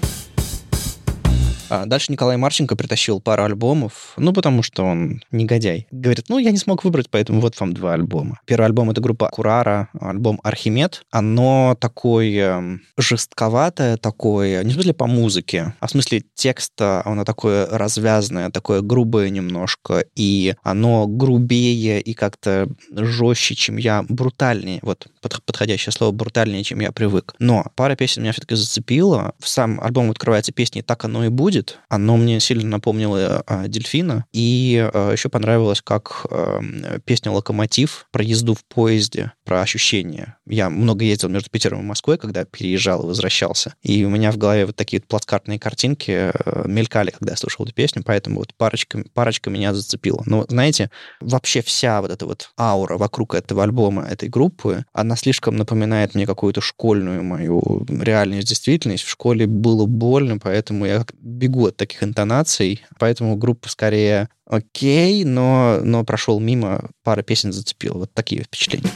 А 1.70 1.86
дальше 1.86 2.12
Николай 2.12 2.36
Марченко 2.36 2.76
притащил 2.76 3.20
пару 3.20 3.44
альбомов, 3.44 4.14
ну, 4.16 4.32
потому 4.32 4.62
что 4.62 4.84
он 4.84 5.22
негодяй. 5.30 5.86
Говорит, 5.90 6.26
ну, 6.28 6.38
я 6.38 6.50
не 6.50 6.56
смог 6.56 6.84
выбрать, 6.84 7.10
поэтому 7.10 7.40
вот 7.40 7.58
вам 7.60 7.72
два 7.72 7.94
альбома. 7.94 8.40
Первый 8.46 8.66
альбом— 8.66 8.90
это 8.92 9.00
группа 9.00 9.28
Курара, 9.28 9.88
альбом 10.00 10.40
«Архимед». 10.42 11.02
Оно 11.10 11.76
такое 11.78 12.58
эм, 12.58 12.82
жестковатое, 12.96 13.96
такое, 13.96 14.64
не 14.64 14.70
в 14.70 14.74
смысле 14.74 14.94
по 14.94 15.06
музыке, 15.06 15.74
а 15.80 15.86
в 15.86 15.90
смысле 15.90 16.22
текста, 16.34 17.02
оно 17.04 17.24
такое 17.24 17.66
развязное, 17.66 18.50
такое 18.50 18.80
грубое 18.80 19.30
немножко, 19.30 20.04
и 20.14 20.54
оно 20.62 21.06
грубее 21.06 22.00
и 22.00 22.14
как-то 22.14 22.68
жестче, 22.90 23.54
чем 23.54 23.76
я, 23.76 24.04
брутальнее, 24.08 24.80
вот 24.82 25.08
подходящее 25.20 25.92
слово, 25.92 26.12
брутальнее, 26.12 26.64
чем 26.64 26.80
я 26.80 26.92
привык. 26.92 27.34
Но 27.38 27.66
пара 27.74 27.96
песен 27.96 28.22
меня 28.22 28.32
все-таки 28.32 28.54
зацепила. 28.54 29.34
В 29.38 29.48
сам 29.48 29.80
альбом 29.80 30.10
открывается 30.10 30.52
песни 30.52 30.80
«Так 30.80 31.04
оно 31.04 31.24
и 31.24 31.28
будет», 31.28 31.57
будет. 31.58 31.78
Оно 31.88 32.16
мне 32.16 32.40
сильно 32.40 32.68
напомнило 32.68 33.42
а, 33.46 33.68
Дельфина. 33.68 34.24
И 34.32 34.88
а, 34.92 35.12
еще 35.12 35.28
понравилось, 35.28 35.82
как 35.82 36.26
а, 36.30 36.60
песня 37.04 37.32
«Локомотив» 37.32 38.06
про 38.10 38.22
езду 38.22 38.54
в 38.54 38.64
поезде, 38.64 39.32
про 39.44 39.62
ощущения. 39.62 40.36
Я 40.46 40.70
много 40.70 41.04
ездил 41.04 41.28
между 41.28 41.50
Питером 41.50 41.80
и 41.80 41.84
Москвой, 41.84 42.18
когда 42.18 42.44
переезжал 42.44 43.02
и 43.02 43.06
возвращался. 43.06 43.74
И 43.82 44.04
у 44.04 44.10
меня 44.10 44.30
в 44.32 44.36
голове 44.36 44.66
вот 44.66 44.76
такие 44.76 45.00
вот 45.00 45.08
плацкартные 45.08 45.58
картинки 45.58 46.10
а, 46.10 46.66
мелькали, 46.66 47.10
когда 47.10 47.32
я 47.32 47.36
слушал 47.36 47.64
эту 47.64 47.74
песню, 47.74 48.02
поэтому 48.04 48.38
вот 48.38 48.54
парочка, 48.54 49.04
парочка 49.14 49.50
меня 49.50 49.74
зацепила. 49.74 50.22
Но, 50.26 50.44
знаете, 50.48 50.90
вообще 51.20 51.62
вся 51.62 52.00
вот 52.00 52.10
эта 52.10 52.26
вот 52.26 52.50
аура 52.58 52.96
вокруг 52.98 53.34
этого 53.34 53.64
альбома, 53.64 54.04
этой 54.04 54.28
группы, 54.28 54.84
она 54.92 55.16
слишком 55.16 55.56
напоминает 55.56 56.14
мне 56.14 56.26
какую-то 56.26 56.60
школьную 56.60 57.22
мою 57.24 57.86
реальность, 57.88 58.48
действительность. 58.48 59.04
В 59.04 59.10
школе 59.10 59.46
было 59.46 59.86
больно, 59.86 60.38
поэтому 60.38 60.86
я 60.86 61.04
бегу 61.20 61.47
от 61.56 61.76
таких 61.76 62.02
интонаций, 62.02 62.82
поэтому 62.98 63.36
группа 63.36 63.68
скорее 63.68 64.28
окей, 64.46 65.24
но, 65.24 65.80
но 65.82 66.04
прошел 66.04 66.40
мимо, 66.40 66.90
пара 67.02 67.22
песен 67.22 67.52
зацепил. 67.52 67.94
Вот 67.94 68.12
такие 68.12 68.42
впечатления. 68.42 68.90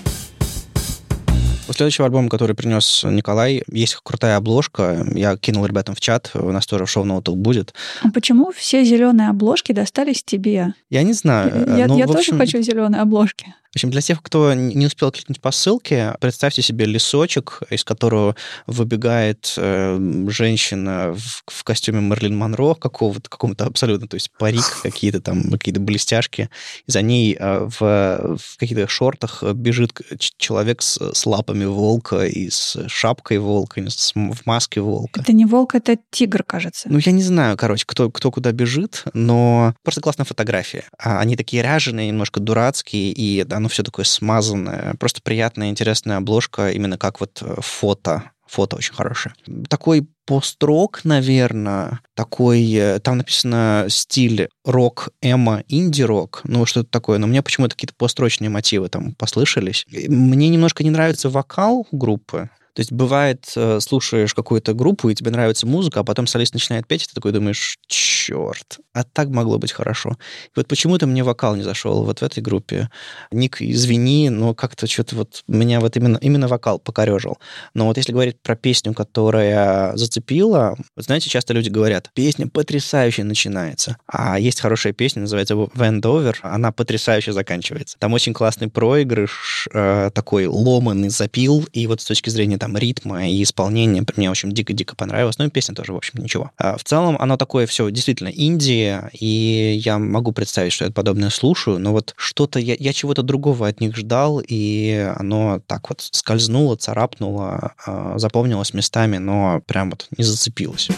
У 1.69 1.73
следующего 1.73 2.07
альбома, 2.07 2.29
который 2.29 2.55
принес 2.55 3.03
Николай, 3.05 3.62
есть 3.71 3.97
крутая 4.03 4.37
обложка. 4.37 5.07
Я 5.15 5.37
кинул 5.37 5.65
ребятам 5.65 5.95
в 5.95 6.01
чат, 6.01 6.31
у 6.35 6.51
нас 6.51 6.67
тоже 6.67 6.87
шоу-ноутах 6.87 7.37
будет. 7.37 7.73
А 8.03 8.11
почему 8.11 8.53
все 8.53 8.85
зеленые 8.85 9.31
обложки 9.31 9.73
достались 9.73 10.23
тебе? 10.23 10.75
Я 10.91 11.03
не 11.03 11.15
знаю. 11.15 11.77
Я, 11.79 11.87
ну, 11.87 11.97
я 11.97 12.07
тоже 12.07 12.19
общем... 12.19 12.38
хочу 12.38 12.61
зеленые 12.61 13.01
обложки. 13.01 13.55
В 13.73 13.77
общем, 13.77 13.91
для 13.91 14.03
тех, 14.03 14.23
кто 14.23 14.53
не 14.53 14.85
успел 14.85 15.11
кликнуть 15.11 15.41
по 15.41 15.51
ссылке, 15.51 16.15
представьте 16.21 16.61
себе 16.61 16.85
лесочек, 16.85 17.63
из 17.71 17.85
которого 17.85 18.37
выбегает 18.67 19.55
э, 19.57 19.99
женщина 20.29 21.15
в, 21.15 21.43
в 21.47 21.65
костюме 21.65 22.03
Мерлин 22.03 22.37
Монро 22.37 22.75
какого-то, 22.75 23.31
какому-то 23.31 23.65
абсолютно, 23.65 24.09
то 24.09 24.17
есть 24.17 24.31
парик, 24.39 24.65
какие-то 24.83 25.23
там, 25.23 25.51
какие-то 25.53 25.81
блестяшки. 25.81 26.51
За 26.87 27.01
ней 27.01 27.35
э, 27.41 27.67
в, 27.67 28.37
в 28.37 28.59
каких-то 28.59 28.87
шортах 28.89 29.43
бежит 29.43 29.99
человек 30.37 30.83
с, 30.83 30.99
с 31.15 31.25
лапами 31.25 31.65
волка 31.65 32.27
и 32.27 32.51
с 32.51 32.77
шапкой 32.89 33.39
волка, 33.39 33.81
и 33.81 33.89
с, 33.89 34.13
в 34.15 34.45
маске 34.45 34.83
волка. 34.83 35.23
Это 35.23 35.33
не 35.33 35.47
волк, 35.47 35.75
это 35.75 35.97
тигр, 36.11 36.43
кажется. 36.43 36.91
Ну, 36.91 36.99
я 36.99 37.13
не 37.13 37.23
знаю, 37.23 37.57
короче, 37.57 37.85
кто, 37.87 38.11
кто 38.11 38.31
куда 38.31 38.53
бежит, 38.53 39.05
но 39.15 39.75
просто 39.83 40.03
классная 40.03 40.27
фотография. 40.27 40.85
А 40.99 41.21
они 41.21 41.37
такие 41.37 41.63
ряженые, 41.63 42.09
немножко 42.09 42.39
дурацкие, 42.39 43.13
и 43.13 43.45
оно 43.62 43.68
все 43.68 43.85
такое 43.85 44.05
смазанное. 44.05 44.94
Просто 44.98 45.22
приятная, 45.22 45.70
интересная 45.70 46.16
обложка, 46.16 46.70
именно 46.70 46.98
как 46.98 47.20
вот 47.20 47.40
э, 47.40 47.55
фото 47.61 48.25
фото 48.53 48.77
очень 48.77 48.92
хорошее. 48.92 49.35
Такой 49.68 50.07
пост-рок, 50.27 51.05
наверное, 51.05 52.01
такой, 52.14 52.70
э, 52.75 52.98
там 53.01 53.16
написано 53.16 53.87
стиль 53.88 54.48
рок, 54.64 55.09
эмо, 55.22 55.62
инди-рок, 55.68 56.42
ну 56.44 56.66
что-то 56.66 56.90
такое, 56.90 57.16
но 57.18 57.27
мне 57.27 57.40
почему-то 57.40 57.75
какие-то 57.75 57.94
построчные 57.96 58.51
мотивы 58.51 58.90
там 58.90 59.14
послышались. 59.14 59.87
Мне 59.90 60.48
немножко 60.51 60.85
не 60.85 60.90
нравится 60.90 61.31
вокал 61.31 61.87
группы, 61.92 62.51
то 62.75 62.81
есть 62.81 62.91
бывает, 62.91 63.53
э, 63.55 63.81
слушаешь 63.81 64.35
какую-то 64.35 64.73
группу, 64.73 65.11
и 65.11 65.15
тебе 65.15 65.31
нравится 65.31 65.67
музыка, 65.67 66.01
а 66.01 66.05
потом 66.05 66.27
солист 66.27 66.55
начинает 66.55 66.87
петь, 66.87 67.05
и 67.05 67.07
ты 67.07 67.15
такой 67.15 67.33
думаешь, 67.33 67.79
черт, 67.87 68.79
а 68.95 69.05
так 69.05 69.29
могло 69.29 69.59
быть 69.59 69.73
хорошо. 69.73 70.17
И 70.47 70.53
вот 70.57 70.69
почему-то 70.69 71.07
мне 71.07 71.23
вокал 71.23 71.55
не 71.55 71.63
зашел 71.63 72.05
вот 72.05 72.21
в 72.21 72.23
этой 72.23 72.43
группе. 72.43 72.89
Ник, 73.31 73.61
извини, 73.61 74.31
но 74.31 74.55
как-то 74.55 74.87
что-то 74.87 75.17
вот 75.17 75.43
меня 75.49 75.81
вот 75.81 75.97
именно, 75.97 76.17
именно 76.17 76.49
вокал 76.49 76.79
покорежил. 76.79 77.39
Но 77.75 77.87
вот 77.87 77.99
если 77.99 78.13
говорить 78.13 78.41
про 78.41 78.57
песню, 78.57 78.95
которая 78.95 79.95
зацепила, 79.97 80.77
вот 80.97 81.05
знаете, 81.05 81.29
часто 81.29 81.53
люди 81.53 81.69
говорят, 81.69 82.11
песня 82.15 82.49
потрясающе 82.49 83.25
начинается, 83.25 83.99
а 84.07 84.39
есть 84.39 84.61
хорошая 84.61 84.95
песня, 84.95 85.21
называется 85.21 85.55
Vendover, 85.55 86.37
она 86.41 86.73
потрясающе 86.73 87.33
заканчивается. 87.33 87.99
Там 87.99 88.15
очень 88.15 88.33
классный 88.33 88.69
проигрыш, 88.69 89.69
э, 89.73 90.11
такой 90.15 90.47
ломанный 90.47 91.11
запил, 91.11 91.67
и 91.73 91.87
вот 91.87 92.01
с 92.01 92.05
точки 92.05 92.31
зрения 92.31 92.59
там 92.62 92.77
ритма 92.77 93.29
и 93.29 93.42
исполнения 93.42 94.05
мне, 94.16 94.29
в 94.29 94.31
общем, 94.31 94.53
дико-дико 94.53 94.94
понравилось. 94.94 95.37
Ну 95.38 95.46
и 95.46 95.51
песня 95.51 95.75
тоже, 95.75 95.92
в 95.92 95.96
общем, 95.96 96.22
ничего. 96.22 96.53
А 96.57 96.77
в 96.77 96.85
целом 96.85 97.16
оно 97.18 97.37
такое 97.37 97.66
все 97.66 97.90
действительно 97.90 98.29
Индия, 98.29 99.11
и 99.18 99.81
я 99.85 99.98
могу 99.98 100.31
представить, 100.31 100.72
что 100.72 100.85
я 100.85 100.92
подобное 100.92 101.31
слушаю, 101.31 101.81
но 101.81 101.90
вот 101.90 102.14
что-то, 102.16 102.61
я, 102.61 102.77
я 102.79 102.92
чего-то 102.92 103.25
другого 103.25 103.66
от 103.66 103.81
них 103.81 103.96
ждал, 103.96 104.40
и 104.46 105.12
оно 105.16 105.61
так 105.66 105.88
вот 105.88 106.03
скользнуло, 106.03 106.77
царапнуло, 106.77 107.72
а, 107.85 108.16
запомнилось 108.18 108.75
местами, 108.75 109.18
но 109.18 109.61
прям 109.66 109.90
вот 109.90 110.07
не 110.16 110.22
зацепилось. 110.22 110.88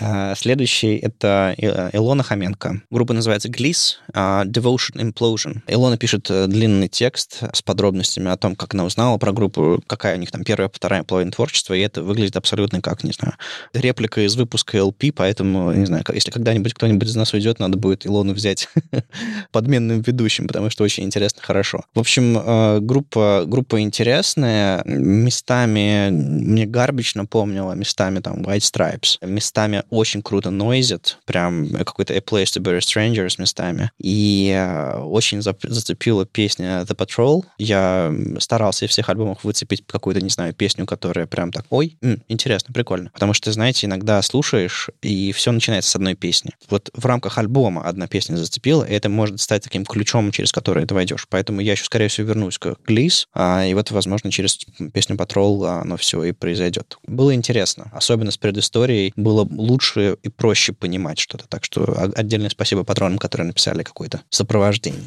А, 0.00 0.34
следующий— 0.34 0.96
это 1.02 1.54
э, 1.58 1.90
Илона 1.92 2.22
Хоменко. 2.22 2.82
Группа 2.90 3.12
называется 3.12 3.48
Gliss 3.48 3.96
uh, 4.14 4.44
Devotion 4.46 4.96
Implosion. 4.96 5.60
Илона 5.66 5.98
пишет 5.98 6.30
э, 6.30 6.46
длинный 6.46 6.88
текст 6.88 7.42
с 7.52 7.60
подробностями 7.60 8.30
о 8.30 8.36
том, 8.38 8.56
как 8.56 8.72
она 8.72 8.84
узнала 8.84 9.18
про 9.18 9.32
группу, 9.32 9.82
какая 9.86 10.16
у 10.16 10.18
них 10.18 10.30
там 10.30 10.42
первая, 10.42 10.70
вторая 10.72 11.02
половина 11.02 11.32
творчества, 11.32 11.74
и 11.74 11.80
это 11.80 12.02
выглядит 12.02 12.36
абсолютно 12.36 12.80
как, 12.80 13.04
не 13.04 13.12
знаю, 13.12 13.34
реплика 13.74 14.22
из 14.22 14.36
выпуска 14.36 14.78
LP, 14.78 15.12
поэтому, 15.12 15.72
не 15.72 15.84
знаю, 15.84 16.02
если 16.14 16.30
когда-нибудь 16.30 16.72
кто-нибудь 16.72 17.08
из 17.08 17.16
нас 17.16 17.34
уйдет, 17.34 17.58
надо 17.58 17.76
будет 17.76 18.06
Илону 18.06 18.32
взять 18.32 18.68
подменным 19.52 20.00
ведущим, 20.00 20.46
потому 20.46 20.70
что 20.70 20.82
очень 20.84 21.04
интересно, 21.04 21.42
хорошо. 21.42 21.84
В 21.94 22.00
общем, 22.00 22.38
э, 22.38 22.80
группа, 22.80 23.44
группа 23.46 23.82
интересная, 23.82 24.82
местами 24.86 26.08
мне 26.10 26.64
Garbage 26.64 27.12
напомнила, 27.16 27.72
местами 27.72 28.20
там 28.20 28.42
White 28.42 28.60
Stripes, 28.60 29.26
местами 29.26 29.82
очень 29.90 30.22
круто 30.22 30.50
нойзит, 30.50 31.18
прям 31.24 31.68
какой-то 31.70 32.14
A 32.14 32.18
Place 32.18 32.44
to 32.44 32.62
Bury 32.62 32.78
Strangers 32.78 33.34
местами. 33.38 33.90
И 33.98 34.52
э, 34.54 34.98
очень 34.98 35.42
зацепила 35.42 36.26
песня 36.26 36.82
The 36.82 36.96
Patrol. 36.96 37.44
Я 37.58 38.14
старался 38.38 38.86
из 38.86 38.90
всех 38.90 39.08
альбомов 39.08 39.44
выцепить 39.44 39.84
какую-то, 39.86 40.20
не 40.20 40.30
знаю, 40.30 40.54
песню, 40.54 40.86
которая 40.86 41.26
прям 41.26 41.52
так, 41.52 41.66
ой, 41.70 41.96
м, 42.02 42.22
интересно, 42.28 42.72
прикольно. 42.72 43.10
Потому 43.12 43.32
что, 43.32 43.50
знаете, 43.52 43.86
иногда 43.86 44.20
слушаешь, 44.22 44.90
и 45.02 45.32
все 45.32 45.52
начинается 45.52 45.90
с 45.90 45.96
одной 45.96 46.14
песни. 46.14 46.52
Вот 46.68 46.90
в 46.94 47.04
рамках 47.06 47.38
альбома 47.38 47.82
одна 47.84 48.06
песня 48.06 48.36
зацепила, 48.36 48.84
и 48.84 48.92
это 48.92 49.08
может 49.08 49.40
стать 49.40 49.62
таким 49.64 49.84
ключом, 49.84 50.30
через 50.32 50.52
который 50.52 50.86
ты 50.86 50.94
войдешь. 50.94 51.26
Поэтому 51.28 51.60
я 51.60 51.72
еще, 51.72 51.84
скорее 51.84 52.08
всего, 52.08 52.28
вернусь 52.28 52.58
к 52.58 52.76
Глис, 52.86 53.26
а, 53.34 53.64
и 53.66 53.74
вот, 53.74 53.90
возможно, 53.90 54.30
через 54.30 54.58
песню 54.92 55.16
Patrol 55.16 55.66
оно 55.80 55.96
все 55.96 56.22
и 56.24 56.32
произойдет. 56.32 56.98
Было 57.06 57.34
интересно. 57.34 57.90
Особенно 57.92 58.30
с 58.30 58.36
предысторией 58.36 59.12
было 59.16 59.46
лучше 59.50 59.79
и 59.96 60.28
проще 60.28 60.72
понимать 60.72 61.18
что-то. 61.18 61.46
Так 61.48 61.64
что 61.64 62.10
отдельное 62.14 62.50
спасибо 62.50 62.84
патронам, 62.84 63.18
которые 63.18 63.46
написали 63.48 63.82
какое-то 63.82 64.20
сопровождение. 64.30 65.02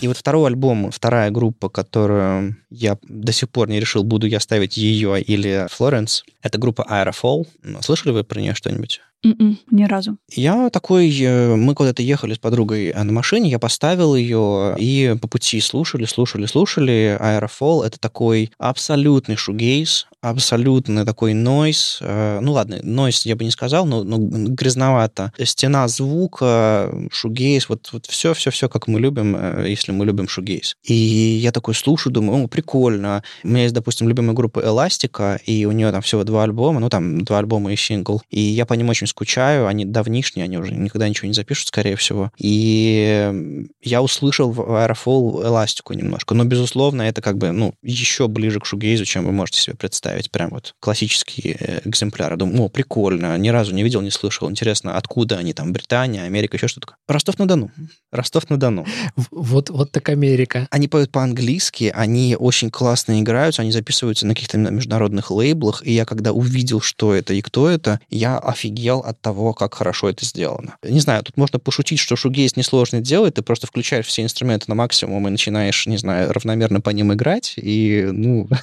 И 0.00 0.08
вот 0.08 0.16
второй 0.16 0.48
альбом, 0.48 0.90
вторая 0.90 1.30
группа, 1.30 1.68
которую 1.68 2.56
я 2.70 2.98
до 3.04 3.30
сих 3.30 3.48
пор 3.48 3.68
не 3.68 3.78
решил, 3.78 4.02
буду 4.02 4.26
я 4.26 4.40
ставить 4.40 4.76
ее 4.76 5.22
или 5.22 5.68
Флоренс, 5.70 6.24
это 6.42 6.58
группа 6.58 6.82
Aerofall. 6.90 7.46
Слышали 7.82 8.10
вы 8.10 8.24
про 8.24 8.40
нее 8.40 8.54
что-нибудь? 8.54 9.00
Mm-mm, 9.24 9.36
м-м, 9.38 9.58
ни 9.70 9.84
разу. 9.84 10.16
Я 10.30 10.68
такой, 10.70 11.16
э, 11.20 11.54
мы 11.54 11.74
куда-то 11.74 12.02
ехали 12.02 12.34
с 12.34 12.38
подругой 12.38 12.86
э, 12.88 13.02
на 13.02 13.12
машине, 13.12 13.50
я 13.50 13.58
поставил 13.60 14.16
ее, 14.16 14.74
и 14.78 15.14
по 15.20 15.28
пути 15.28 15.60
слушали, 15.60 16.06
слушали, 16.06 16.46
слушали. 16.46 17.16
Aeroфол— 17.20 17.82
это 17.84 18.00
такой 18.00 18.50
абсолютный 18.58 19.36
шугейс, 19.36 20.08
абсолютно 20.20 21.06
такой 21.06 21.34
нойс. 21.34 21.98
Э, 22.00 22.40
ну 22.40 22.52
ладно, 22.52 22.80
нойс 22.82 23.24
я 23.24 23.36
бы 23.36 23.44
не 23.44 23.52
сказал, 23.52 23.86
но, 23.86 24.02
но 24.02 24.16
грязновато. 24.18 25.32
Стена 25.40 25.86
звука, 25.86 26.92
шугейс, 27.12 27.68
вот, 27.68 27.90
вот 27.92 28.06
все, 28.06 28.34
все, 28.34 28.50
все, 28.50 28.68
как 28.68 28.88
мы 28.88 28.98
любим, 28.98 29.64
если 29.64 29.92
мы 29.92 30.04
любим 30.04 30.26
шугейс. 30.26 30.76
И 30.82 30.94
я 30.94 31.52
такой 31.52 31.74
слушаю, 31.74 32.12
думаю, 32.12 32.44
о, 32.44 32.48
прикольно. 32.48 33.22
У 33.44 33.48
меня 33.48 33.62
есть, 33.62 33.74
допустим, 33.74 34.08
любимая 34.08 34.34
группа 34.34 34.58
Эластика, 34.58 35.40
и 35.46 35.64
у 35.64 35.70
нее 35.70 35.92
там 35.92 36.02
всего 36.02 36.24
два 36.24 36.42
альбома, 36.42 36.80
ну 36.80 36.88
там 36.88 37.22
два 37.22 37.38
альбома 37.38 37.72
и 37.72 37.76
сингл. 37.76 38.20
И 38.28 38.40
я 38.40 38.66
по 38.66 38.74
ним 38.74 38.88
очень 38.88 39.06
скучаю, 39.12 39.66
они 39.66 39.84
давнишние, 39.84 40.44
они 40.44 40.58
уже 40.58 40.72
никогда 40.72 41.08
ничего 41.08 41.28
не 41.28 41.34
запишут, 41.34 41.68
скорее 41.68 41.96
всего. 41.96 42.32
И 42.38 43.64
я 43.82 44.02
услышал 44.02 44.50
в 44.50 44.60
Aeroфол 44.60 45.44
эластику 45.44 45.92
немножко, 45.92 46.34
но, 46.34 46.44
безусловно, 46.44 47.02
это 47.02 47.22
как 47.22 47.38
бы, 47.38 47.52
ну, 47.52 47.74
еще 47.82 48.26
ближе 48.26 48.58
к 48.60 48.66
шугейзу, 48.66 49.04
чем 49.04 49.24
вы 49.24 49.32
можете 49.32 49.60
себе 49.60 49.76
представить. 49.76 50.30
Прям 50.30 50.50
вот 50.50 50.74
классический 50.80 51.56
э, 51.58 51.80
экземпляр. 51.84 52.36
Думаю, 52.36 52.64
о, 52.64 52.68
прикольно, 52.68 53.36
ни 53.38 53.48
разу 53.48 53.74
не 53.74 53.82
видел, 53.82 54.00
не 54.00 54.10
слышал. 54.10 54.50
Интересно, 54.50 54.96
откуда 54.96 55.38
они 55.38 55.52
там, 55.52 55.72
Британия, 55.72 56.24
Америка, 56.24 56.56
еще 56.56 56.68
что-то. 56.68 56.94
Ростов-на-Дону. 57.06 57.70
Ростов-на-Дону. 58.10 58.86
Вот, 59.30 59.70
вот 59.70 59.92
так 59.92 60.08
Америка. 60.08 60.66
Они 60.70 60.88
поют 60.88 61.10
по-английски, 61.10 61.92
они 61.94 62.36
очень 62.38 62.70
классно 62.70 63.20
играются, 63.20 63.62
они 63.62 63.72
записываются 63.72 64.26
на 64.26 64.34
каких-то 64.34 64.58
международных 64.58 65.30
лейблах, 65.30 65.82
и 65.84 65.92
я 65.92 66.04
когда 66.04 66.32
увидел, 66.32 66.80
что 66.80 67.14
это 67.14 67.34
и 67.34 67.42
кто 67.42 67.68
это, 67.68 68.00
я 68.10 68.38
офигел 68.38 69.01
от 69.04 69.20
того, 69.20 69.52
как 69.52 69.74
хорошо 69.74 70.08
это 70.08 70.24
сделано. 70.24 70.76
Не 70.82 71.00
знаю, 71.00 71.22
тут 71.22 71.36
можно 71.36 71.58
пошутить, 71.58 71.98
что 71.98 72.16
шугейс 72.16 72.56
несложно 72.56 73.00
делать, 73.00 73.34
ты 73.34 73.42
просто 73.42 73.66
включаешь 73.66 74.06
все 74.06 74.22
инструменты 74.22 74.66
на 74.68 74.74
максимум 74.74 75.26
и 75.28 75.30
начинаешь, 75.30 75.86
не 75.86 75.96
знаю, 75.96 76.32
равномерно 76.32 76.80
по 76.80 76.90
ним 76.90 77.12
играть, 77.12 77.54
и, 77.56 78.08
ну... 78.10 78.48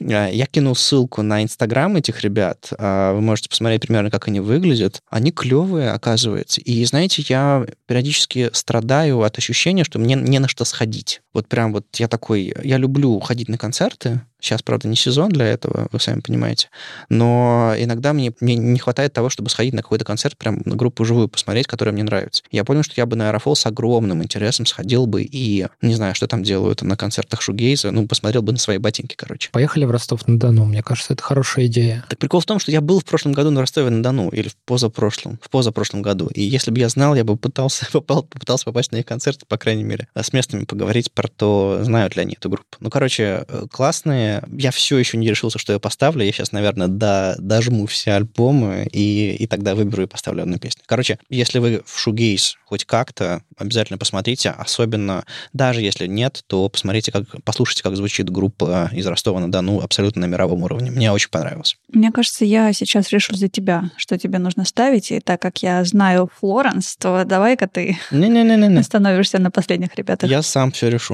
Я 0.00 0.46
кинул 0.46 0.74
ссылку 0.74 1.22
на 1.22 1.42
Инстаграм 1.42 1.96
этих 1.96 2.22
ребят. 2.22 2.72
А, 2.78 3.12
вы 3.14 3.20
можете 3.20 3.48
посмотреть 3.48 3.82
примерно, 3.82 4.10
как 4.10 4.28
они 4.28 4.40
выглядят. 4.40 5.00
Они 5.08 5.30
клевые, 5.30 5.90
оказывается. 5.90 6.60
И, 6.60 6.84
знаете, 6.84 7.24
я 7.28 7.64
периодически 7.86 8.50
страдаю 8.52 9.22
от 9.22 9.38
ощущения, 9.38 9.84
что 9.84 9.98
мне 9.98 10.14
не 10.14 10.38
на 10.38 10.48
что 10.48 10.64
сходить. 10.64 11.22
Вот 11.34 11.48
прям 11.48 11.72
вот 11.72 11.84
я 11.96 12.08
такой... 12.08 12.54
Я 12.62 12.78
люблю 12.78 13.20
ходить 13.20 13.48
на 13.48 13.58
концерты, 13.58 14.22
Сейчас, 14.44 14.60
правда, 14.60 14.88
не 14.88 14.96
сезон 14.96 15.30
для 15.30 15.46
этого, 15.46 15.88
вы 15.90 15.98
сами 15.98 16.20
понимаете. 16.20 16.68
Но 17.08 17.72
иногда 17.78 18.12
мне, 18.12 18.30
мне 18.40 18.56
не 18.56 18.78
хватает 18.78 19.14
того, 19.14 19.30
чтобы 19.30 19.48
сходить 19.48 19.72
на 19.72 19.80
какой-то 19.80 20.04
концерт, 20.04 20.36
прям 20.36 20.60
на 20.66 20.76
группу 20.76 21.02
живую 21.06 21.28
посмотреть, 21.28 21.66
которая 21.66 21.94
мне 21.94 22.02
нравится. 22.02 22.42
Я 22.50 22.62
понял, 22.64 22.82
что 22.82 22.92
я 22.98 23.06
бы 23.06 23.16
на 23.16 23.30
Аэрофол 23.30 23.56
с 23.56 23.64
огромным 23.64 24.22
интересом 24.22 24.66
сходил 24.66 25.06
бы 25.06 25.22
и, 25.22 25.66
не 25.80 25.94
знаю, 25.94 26.14
что 26.14 26.26
там 26.26 26.42
делают 26.42 26.82
на 26.82 26.94
концертах 26.94 27.40
Шугейза, 27.40 27.90
ну, 27.90 28.06
посмотрел 28.06 28.42
бы 28.42 28.52
на 28.52 28.58
свои 28.58 28.76
ботинки, 28.76 29.14
короче. 29.16 29.48
Поехали 29.50 29.86
в 29.86 29.90
Ростов-на-Дону. 29.90 30.66
Мне 30.66 30.82
кажется, 30.82 31.14
это 31.14 31.22
хорошая 31.22 31.64
идея. 31.64 32.04
Так 32.10 32.18
прикол 32.18 32.40
в 32.40 32.44
том, 32.44 32.58
что 32.58 32.70
я 32.70 32.82
был 32.82 33.00
в 33.00 33.06
прошлом 33.06 33.32
году 33.32 33.50
на 33.50 33.62
Ростове-на-Дону, 33.62 34.28
или 34.28 34.48
в 34.48 34.56
позапрошлом, 34.66 35.38
в 35.40 35.48
позапрошлом 35.48 36.02
году. 36.02 36.26
И 36.34 36.42
если 36.42 36.70
бы 36.70 36.80
я 36.80 36.90
знал, 36.90 37.14
я 37.14 37.24
бы 37.24 37.38
пытался, 37.38 37.86
попал, 37.92 38.24
попытался 38.24 38.66
попасть 38.66 38.92
на 38.92 38.96
их 38.96 39.06
концерты, 39.06 39.46
по 39.48 39.56
крайней 39.56 39.84
мере, 39.84 40.06
с 40.14 40.34
местными 40.34 40.66
поговорить 40.66 41.10
про 41.24 41.28
то, 41.28 41.78
знают 41.80 42.16
ли 42.16 42.22
они 42.22 42.34
эту 42.34 42.50
группу. 42.50 42.76
Ну, 42.80 42.90
короче, 42.90 43.46
э, 43.48 43.66
классные 43.70 44.42
я 44.52 44.70
все 44.70 44.98
еще 44.98 45.16
не 45.16 45.26
решился, 45.26 45.58
что 45.58 45.72
я 45.72 45.78
поставлю. 45.78 46.22
Я 46.22 46.32
сейчас, 46.32 46.52
наверное, 46.52 46.88
до, 46.88 47.34
дожму 47.38 47.86
все 47.86 48.12
альбомы 48.12 48.86
и, 48.92 49.34
и 49.36 49.46
тогда 49.46 49.74
выберу 49.74 50.02
и 50.02 50.06
поставлю 50.06 50.42
одну 50.42 50.58
песню. 50.58 50.82
Короче, 50.84 51.18
если 51.30 51.60
вы 51.60 51.82
в 51.86 51.98
шугейс 51.98 52.58
хоть 52.66 52.84
как-то, 52.84 53.40
обязательно 53.56 53.98
посмотрите. 53.98 54.50
Особенно, 54.50 55.24
даже 55.52 55.80
если 55.80 56.06
нет, 56.06 56.42
то 56.46 56.68
посмотрите, 56.68 57.12
как, 57.12 57.24
послушайте, 57.44 57.82
как 57.82 57.96
звучит 57.96 58.28
группа 58.28 58.90
из 58.92 59.06
Ростова-на-Дону 59.06 59.80
абсолютно 59.80 60.26
на 60.26 60.30
мировом 60.30 60.64
уровне. 60.64 60.90
Мне 60.90 61.10
очень 61.12 61.30
понравилось. 61.30 61.76
Мне 61.92 62.10
кажется, 62.12 62.44
я 62.44 62.72
сейчас 62.72 63.10
решу 63.10 63.34
за 63.36 63.48
тебя, 63.48 63.90
что 63.96 64.18
тебе 64.18 64.38
нужно 64.38 64.64
ставить. 64.64 65.10
И 65.10 65.20
так 65.20 65.40
как 65.40 65.62
я 65.62 65.84
знаю 65.84 66.28
Флоренс, 66.40 66.96
то 66.96 67.24
давай-ка 67.24 67.66
ты 67.66 67.96
не 68.10 68.28
-не 68.28 68.42
-не 68.58 68.68
-не. 68.68 68.82
становишься 68.82 69.38
на 69.38 69.50
последних 69.50 69.94
ребятах. 69.94 70.28
Я 70.28 70.42
сам 70.42 70.72
все 70.72 70.90
решу. 70.90 71.13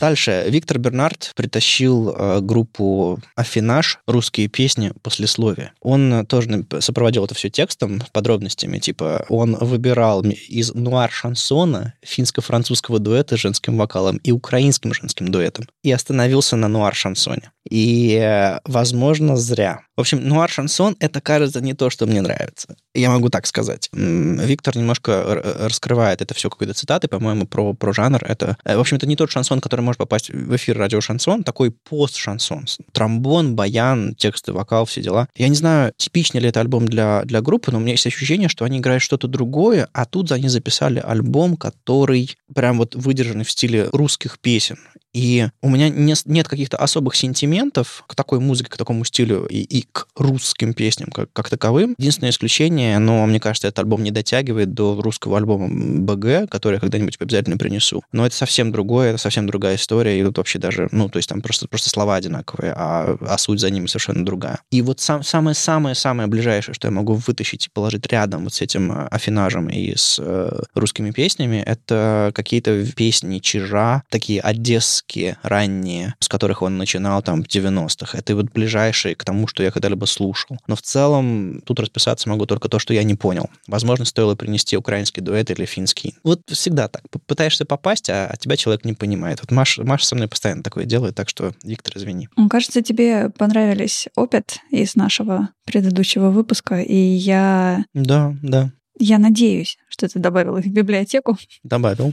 Дальше. 0.00 0.44
Виктор 0.48 0.78
Бернард 0.78 1.32
притащил 1.34 2.10
э, 2.10 2.40
группу 2.40 3.18
«Афинаж. 3.34 3.98
Русские 4.06 4.46
песни 4.46 4.92
послесловия». 5.02 5.72
Он 5.80 6.24
тоже 6.26 6.64
сопроводил 6.78 7.24
это 7.24 7.34
все 7.34 7.50
текстом, 7.50 8.02
подробностями. 8.12 8.78
Типа 8.78 9.26
он 9.28 9.56
выбирал 9.56 10.22
из 10.22 10.72
нуар-шансона 10.72 11.94
финско-французского 12.02 13.00
дуэта 13.00 13.36
с 13.36 13.40
женским 13.40 13.76
вокалом 13.76 14.18
и 14.18 14.30
украинским 14.30 14.94
женским 14.94 15.28
дуэтом. 15.28 15.66
И 15.82 15.90
остановился 15.90 16.54
на 16.54 16.68
нуар-шансоне. 16.68 17.50
И, 17.68 18.14
э, 18.14 18.60
возможно, 18.64 19.36
зря. 19.36 19.80
В 19.98 20.00
общем, 20.00 20.28
нуар-шансон— 20.28 20.94
это, 21.00 21.20
кажется, 21.20 21.60
не 21.60 21.74
то, 21.74 21.90
что 21.90 22.06
мне 22.06 22.22
нравится. 22.22 22.76
Я 22.94 23.10
могу 23.10 23.30
так 23.30 23.48
сказать. 23.48 23.88
Виктор 23.92 24.76
немножко 24.76 25.42
раскрывает 25.58 26.22
это 26.22 26.34
все 26.34 26.48
какой-то 26.48 26.72
цитаты, 26.72 27.08
по-моему, 27.08 27.48
про, 27.48 27.74
про 27.74 27.92
жанр. 27.92 28.22
Это, 28.22 28.56
э, 28.62 28.76
в 28.76 28.80
общем, 28.80 28.98
это 28.98 29.08
не 29.08 29.16
тот 29.16 29.32
шансон, 29.32 29.60
который 29.60 29.80
может 29.80 29.98
попасть 29.98 30.30
в 30.30 30.54
эфир 30.54 30.78
радио-шансон, 30.78 31.42
такой 31.42 31.72
пост-шансон. 31.72 32.66
Тромбон, 32.92 33.56
баян, 33.56 34.14
тексты, 34.14 34.52
вокал, 34.52 34.84
все 34.84 35.02
дела. 35.02 35.26
Я 35.34 35.48
не 35.48 35.56
знаю, 35.56 35.92
типичный 35.96 36.40
ли 36.40 36.48
это 36.48 36.60
альбом 36.60 36.86
для, 36.86 37.22
для 37.24 37.40
группы, 37.40 37.72
но 37.72 37.78
у 37.78 37.80
меня 37.80 37.94
есть 37.94 38.06
ощущение, 38.06 38.48
что 38.48 38.64
они 38.64 38.78
играют 38.78 39.02
что-то 39.02 39.26
другое, 39.26 39.88
а 39.92 40.04
тут 40.04 40.30
они 40.30 40.48
записали 40.48 41.02
альбом, 41.04 41.56
который 41.56 42.36
прям 42.54 42.78
вот 42.78 42.94
выдержанный 42.94 43.44
в 43.44 43.50
стиле 43.50 43.88
русских 43.90 44.38
песен. 44.38 44.78
И 45.14 45.48
у 45.62 45.70
меня 45.70 45.88
не, 45.88 46.14
нет 46.26 46.48
каких-то 46.48 46.76
особых 46.76 47.16
сентиментов 47.16 48.04
к 48.06 48.14
такой 48.14 48.40
музыке, 48.40 48.70
к 48.70 48.76
такому 48.76 49.04
стилю 49.04 49.46
и, 49.46 49.60
и 49.60 49.86
к 49.90 50.06
русским 50.16 50.74
песням 50.74 51.10
как, 51.10 51.32
как 51.32 51.48
таковым. 51.48 51.94
Единственное 51.98 52.30
исключение, 52.30 52.98
но 52.98 53.26
мне 53.26 53.40
кажется, 53.40 53.68
этот 53.68 53.80
альбом 53.80 54.02
не 54.02 54.10
дотягивает 54.10 54.74
до 54.74 55.00
русского 55.00 55.38
альбома 55.38 55.68
БГ, 55.68 56.50
который 56.50 56.74
я 56.74 56.80
когда-нибудь 56.80 57.16
обязательно 57.18 57.56
принесу. 57.56 58.02
Но 58.12 58.26
это 58.26 58.36
совсем 58.36 58.70
другое, 58.72 59.10
это 59.10 59.18
совсем 59.18 59.46
другая 59.46 59.76
история, 59.76 60.20
и 60.20 60.24
тут 60.24 60.38
вообще 60.38 60.58
даже, 60.58 60.88
ну, 60.92 61.08
то 61.08 61.18
есть 61.18 61.28
там 61.28 61.40
просто, 61.40 61.68
просто 61.68 61.88
слова 61.88 62.16
одинаковые, 62.16 62.72
а, 62.76 63.16
а 63.20 63.38
суть 63.38 63.60
за 63.60 63.70
ними 63.70 63.86
совершенно 63.86 64.24
другая. 64.24 64.60
И 64.70 64.82
вот 64.82 65.00
сам, 65.00 65.22
самое-самое-самое 65.22 66.28
ближайшее, 66.28 66.74
что 66.74 66.88
я 66.88 66.92
могу 66.92 67.14
вытащить 67.14 67.66
и 67.66 67.70
положить 67.70 68.06
рядом 68.06 68.44
вот 68.44 68.54
с 68.54 68.60
этим 68.60 68.92
э, 68.92 69.06
афинажем 69.08 69.68
и 69.68 69.94
с 69.96 70.18
э, 70.18 70.60
русскими 70.74 71.10
песнями, 71.10 71.62
это 71.64 72.30
какие-то 72.34 72.84
песни 72.92 73.38
Чижа, 73.38 74.02
такие 74.10 74.40
Одессы 74.40 74.97
диски 74.98 75.36
ранние, 75.42 76.14
с 76.20 76.28
которых 76.28 76.62
он 76.62 76.78
начинал 76.78 77.22
там 77.22 77.42
в 77.42 77.46
90-х. 77.46 78.16
Это 78.16 78.34
вот 78.34 78.52
ближайшие 78.52 79.14
к 79.14 79.24
тому, 79.24 79.46
что 79.46 79.62
я 79.62 79.70
когда-либо 79.70 80.04
слушал. 80.06 80.58
Но 80.66 80.76
в 80.76 80.82
целом 80.82 81.62
тут 81.64 81.80
расписаться 81.80 82.28
могу 82.28 82.46
только 82.46 82.68
то, 82.68 82.78
что 82.78 82.94
я 82.94 83.02
не 83.02 83.14
понял. 83.14 83.48
Возможно, 83.66 84.04
стоило 84.04 84.34
принести 84.34 84.76
украинский 84.76 85.22
дуэт 85.22 85.50
или 85.50 85.64
финский. 85.64 86.14
Вот 86.24 86.42
всегда 86.46 86.88
так. 86.88 87.02
Пытаешься 87.26 87.64
попасть, 87.64 88.10
а, 88.10 88.28
а 88.30 88.36
тебя 88.36 88.56
человек 88.56 88.84
не 88.84 88.92
понимает. 88.92 89.40
Вот 89.40 89.50
Маша, 89.50 89.84
Маша 89.84 90.06
со 90.06 90.14
мной 90.14 90.28
постоянно 90.28 90.62
такое 90.62 90.84
делает, 90.84 91.14
так 91.14 91.28
что, 91.28 91.52
Виктор, 91.62 91.96
извини. 91.96 92.28
Кажется, 92.50 92.82
тебе 92.82 93.30
понравились 93.30 94.08
опыт 94.16 94.58
из 94.70 94.94
нашего 94.96 95.50
предыдущего 95.64 96.30
выпуска, 96.30 96.80
и 96.80 96.96
я... 96.96 97.84
Да, 97.94 98.34
да. 98.42 98.72
Я 98.98 99.18
надеюсь, 99.18 99.78
что 99.88 100.08
ты 100.08 100.18
добавил 100.18 100.56
их 100.56 100.64
в 100.64 100.72
библиотеку. 100.72 101.38
Добавил 101.62 102.12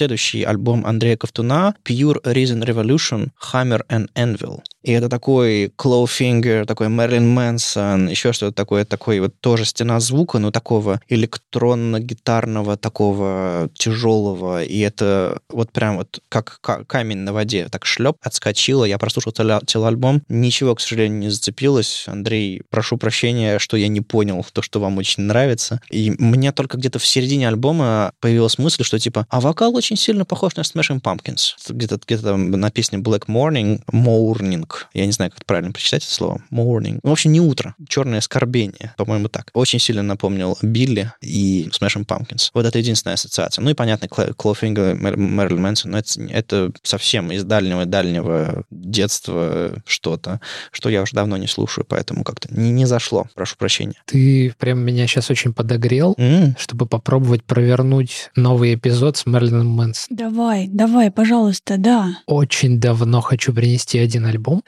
следующий 0.00 0.44
альбом 0.44 0.86
Андрея 0.86 1.18
Ковтуна 1.18 1.74
Pure 1.84 2.22
Reason 2.24 2.64
Revolution 2.64 3.32
Hammer 3.52 3.82
and 3.90 4.08
Anvil. 4.14 4.62
И 4.82 4.92
это 4.92 5.08
такой 5.08 5.66
Clawfinger, 5.66 6.64
такой 6.64 6.88
Мэрилин 6.88 7.28
Мэнсон, 7.28 8.08
еще 8.08 8.32
что-то 8.32 8.52
такое, 8.52 8.84
такой 8.84 9.20
вот 9.20 9.34
тоже 9.40 9.64
стена 9.64 10.00
звука, 10.00 10.38
но 10.38 10.50
такого 10.50 11.00
электронно-гитарного, 11.08 12.76
такого 12.76 13.68
тяжелого. 13.74 14.64
И 14.64 14.78
это 14.80 15.40
вот 15.48 15.72
прям 15.72 15.98
вот 15.98 16.20
как 16.28 16.60
камень 16.86 17.18
на 17.18 17.32
воде, 17.32 17.68
так 17.70 17.84
шлеп, 17.84 18.16
отскочило. 18.22 18.84
Я 18.84 18.98
прослушал 18.98 19.32
целый 19.32 19.88
альбом. 19.88 20.22
Ничего, 20.28 20.74
к 20.74 20.80
сожалению, 20.80 21.18
не 21.20 21.28
зацепилось. 21.30 22.04
Андрей, 22.06 22.62
прошу 22.70 22.96
прощения, 22.96 23.58
что 23.58 23.76
я 23.76 23.88
не 23.88 24.00
понял 24.00 24.44
то, 24.52 24.62
что 24.62 24.80
вам 24.80 24.98
очень 24.98 25.24
нравится. 25.24 25.80
И 25.90 26.10
мне 26.18 26.52
только 26.52 26.78
где-то 26.78 26.98
в 26.98 27.06
середине 27.06 27.48
альбома 27.48 28.12
появилась 28.20 28.58
мысль, 28.58 28.84
что 28.84 28.98
типа, 28.98 29.26
а 29.28 29.40
вокал 29.40 29.74
очень 29.76 29.96
сильно 29.96 30.24
похож 30.24 30.56
на 30.56 30.62
Smashing 30.62 31.00
Pumpkins. 31.00 31.54
Где-то 31.68 32.00
где 32.06 32.16
на 32.20 32.70
песне 32.70 32.98
Black 32.98 33.26
Morning, 33.26 33.82
Morning, 33.92 34.66
я 34.94 35.06
не 35.06 35.12
знаю, 35.12 35.30
как 35.30 35.44
правильно 35.46 35.72
прочитать 35.72 36.04
это 36.04 36.12
слово, 36.12 36.42
morning. 36.50 37.00
Ну, 37.02 37.10
в 37.10 37.12
общем, 37.12 37.32
не 37.32 37.40
утро, 37.40 37.74
черное 37.88 38.18
оскорбление, 38.18 38.94
по-моему, 38.96 39.28
так. 39.28 39.50
Очень 39.54 39.78
сильно 39.78 40.02
напомнил 40.02 40.56
Билли 40.62 41.12
и 41.20 41.68
Smashing 41.72 42.06
Pumpkins. 42.06 42.50
Вот 42.54 42.66
это 42.66 42.78
единственная 42.78 43.14
ассоциация. 43.14 43.62
Ну 43.62 43.70
и, 43.70 43.74
понятно, 43.74 44.08
Клоуфингер, 44.08 44.94
Мэрилин 44.94 45.60
Мэнсон, 45.60 45.90
но 45.92 45.98
это, 45.98 46.20
это 46.30 46.72
совсем 46.82 47.30
из 47.32 47.44
дальнего-дальнего 47.44 48.64
детства 48.70 49.82
что-то, 49.86 50.40
что 50.72 50.88
я 50.88 51.02
уже 51.02 51.14
давно 51.14 51.36
не 51.36 51.46
слушаю, 51.46 51.84
поэтому 51.88 52.24
как-то 52.24 52.52
не, 52.54 52.70
не 52.70 52.86
зашло, 52.86 53.26
прошу 53.34 53.56
прощения. 53.56 53.94
Ты 54.06 54.54
прям 54.58 54.80
меня 54.80 55.06
сейчас 55.06 55.30
очень 55.30 55.52
подогрел, 55.52 56.14
mm. 56.18 56.54
чтобы 56.58 56.86
попробовать 56.86 57.44
провернуть 57.44 58.30
новый 58.36 58.74
эпизод 58.74 59.16
с 59.16 59.26
Мэрилин 59.26 59.66
Мэнсон. 59.66 60.16
Давай, 60.16 60.68
давай, 60.68 61.10
пожалуйста, 61.10 61.76
да. 61.78 62.18
Очень 62.26 62.80
давно 62.80 63.20
хочу 63.20 63.52
принести 63.52 63.98
один 63.98 64.26
альбом, 64.26 64.59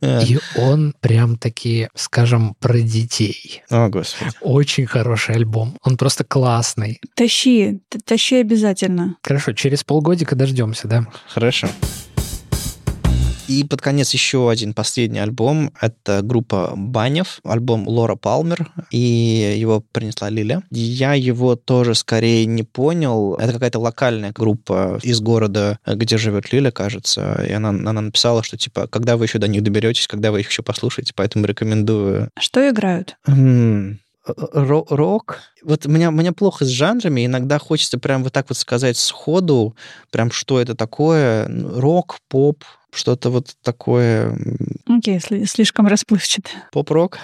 и 0.00 0.38
он 0.56 0.94
прям-таки, 1.00 1.88
скажем, 1.94 2.54
про 2.60 2.80
детей. 2.80 3.62
О, 3.70 3.88
Господи. 3.88 4.30
Очень 4.40 4.86
хороший 4.86 5.34
альбом. 5.34 5.76
Он 5.82 5.96
просто 5.96 6.24
классный. 6.24 7.00
Тащи, 7.14 7.80
тащи 8.04 8.36
обязательно. 8.36 9.16
Хорошо, 9.22 9.52
через 9.52 9.84
полгодика 9.84 10.36
дождемся, 10.36 10.88
да? 10.88 11.06
Хорошо. 11.28 11.68
И 13.48 13.64
под 13.64 13.80
конец 13.80 14.12
еще 14.12 14.50
один 14.50 14.74
последний 14.74 15.18
альбом. 15.18 15.72
Это 15.80 16.20
группа 16.22 16.74
Банев, 16.76 17.40
альбом 17.44 17.88
Лора 17.88 18.14
Палмер, 18.14 18.70
и 18.90 19.54
его 19.58 19.80
принесла 19.80 20.28
Лиля. 20.28 20.62
Я 20.70 21.14
его 21.14 21.56
тоже 21.56 21.94
скорее 21.94 22.44
не 22.46 22.62
понял. 22.62 23.34
Это 23.36 23.54
какая-то 23.54 23.78
локальная 23.78 24.32
группа 24.32 25.00
из 25.02 25.20
города, 25.20 25.78
где 25.86 26.18
живет 26.18 26.52
Лиля, 26.52 26.70
кажется. 26.70 27.42
И 27.48 27.52
она, 27.52 27.70
она 27.70 28.00
написала, 28.00 28.42
что 28.42 28.58
типа, 28.58 28.86
когда 28.86 29.16
вы 29.16 29.24
еще 29.24 29.38
до 29.38 29.48
них 29.48 29.62
доберетесь, 29.62 30.06
когда 30.06 30.30
вы 30.30 30.40
их 30.40 30.50
еще 30.50 30.62
послушаете, 30.62 31.12
поэтому 31.16 31.46
рекомендую. 31.46 32.30
Что 32.38 32.68
играют? 32.68 33.16
рок. 34.34 35.40
Вот 35.62 35.86
меня, 35.86 36.10
меня 36.10 36.32
плохо 36.32 36.64
с 36.64 36.68
жанрами, 36.68 37.26
иногда 37.26 37.58
хочется 37.58 37.98
прям 37.98 38.22
вот 38.24 38.32
так 38.32 38.46
вот 38.48 38.58
сказать 38.58 38.96
сходу, 38.96 39.76
прям 40.10 40.30
что 40.30 40.60
это 40.60 40.74
такое. 40.74 41.48
Рок, 41.48 42.18
поп, 42.28 42.64
что-то 42.92 43.30
вот 43.30 43.56
такое... 43.62 44.36
Окей, 44.86 45.18
okay, 45.18 45.46
слишком 45.46 45.86
расплывчато. 45.86 46.50
Поп-рок? 46.72 47.18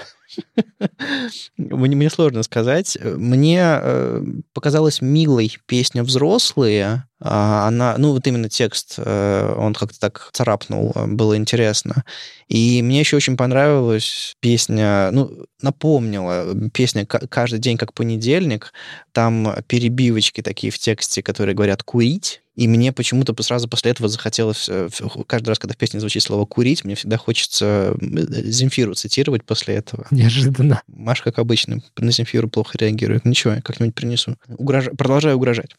мне, 1.56 1.96
мне 1.96 2.10
сложно 2.10 2.42
сказать. 2.42 2.98
Мне 3.02 3.60
э, 3.62 4.24
показалась 4.52 5.00
милой 5.00 5.56
песня 5.66 6.02
«Взрослые». 6.02 7.04
А 7.20 7.66
она, 7.66 7.96
ну, 7.96 8.12
вот 8.12 8.26
именно 8.26 8.48
текст, 8.48 8.94
э, 8.98 9.54
он 9.56 9.74
как-то 9.74 9.98
так 9.98 10.30
царапнул, 10.32 10.92
было 10.94 11.36
интересно. 11.36 12.04
И 12.48 12.82
мне 12.82 13.00
еще 13.00 13.16
очень 13.16 13.36
понравилась 13.36 14.34
песня, 14.40 15.10
ну, 15.12 15.46
напомнила, 15.62 16.54
песня 16.70 17.06
«Каждый 17.06 17.60
день 17.60 17.78
как 17.78 17.94
понедельник». 17.94 18.72
Там 19.12 19.54
перебивочки 19.66 20.42
такие 20.42 20.70
в 20.70 20.78
тексте, 20.78 21.22
которые 21.22 21.54
говорят 21.54 21.82
«курить». 21.82 22.42
И 22.56 22.68
мне 22.68 22.92
почему-то 22.92 23.40
сразу 23.42 23.68
после 23.68 23.90
этого 23.90 24.08
захотелось, 24.08 24.68
э, 24.68 24.88
каждый 25.26 25.48
раз, 25.48 25.58
когда 25.58 25.74
в 25.74 25.76
песне 25.76 25.98
звучит 26.00 26.22
слово 26.22 26.46
«курить», 26.46 26.84
мне 26.84 26.94
всегда 26.94 27.16
хочется 27.16 27.96
Земфиру 28.00 28.94
цитировать 28.94 29.44
после 29.44 29.74
этого. 29.74 30.06
Неожиданно. 30.10 30.82
Маша, 30.86 31.24
как 31.24 31.38
обычно, 31.38 31.82
на 31.96 32.12
Земфиру 32.12 32.48
плохо 32.48 32.78
реагирует. 32.78 33.24
Ничего, 33.24 33.54
я 33.54 33.60
как-нибудь 33.60 33.94
принесу. 33.94 34.36
Угрож... 34.48 34.86
Продолжаю 34.96 35.36
угрожать. 35.36 35.74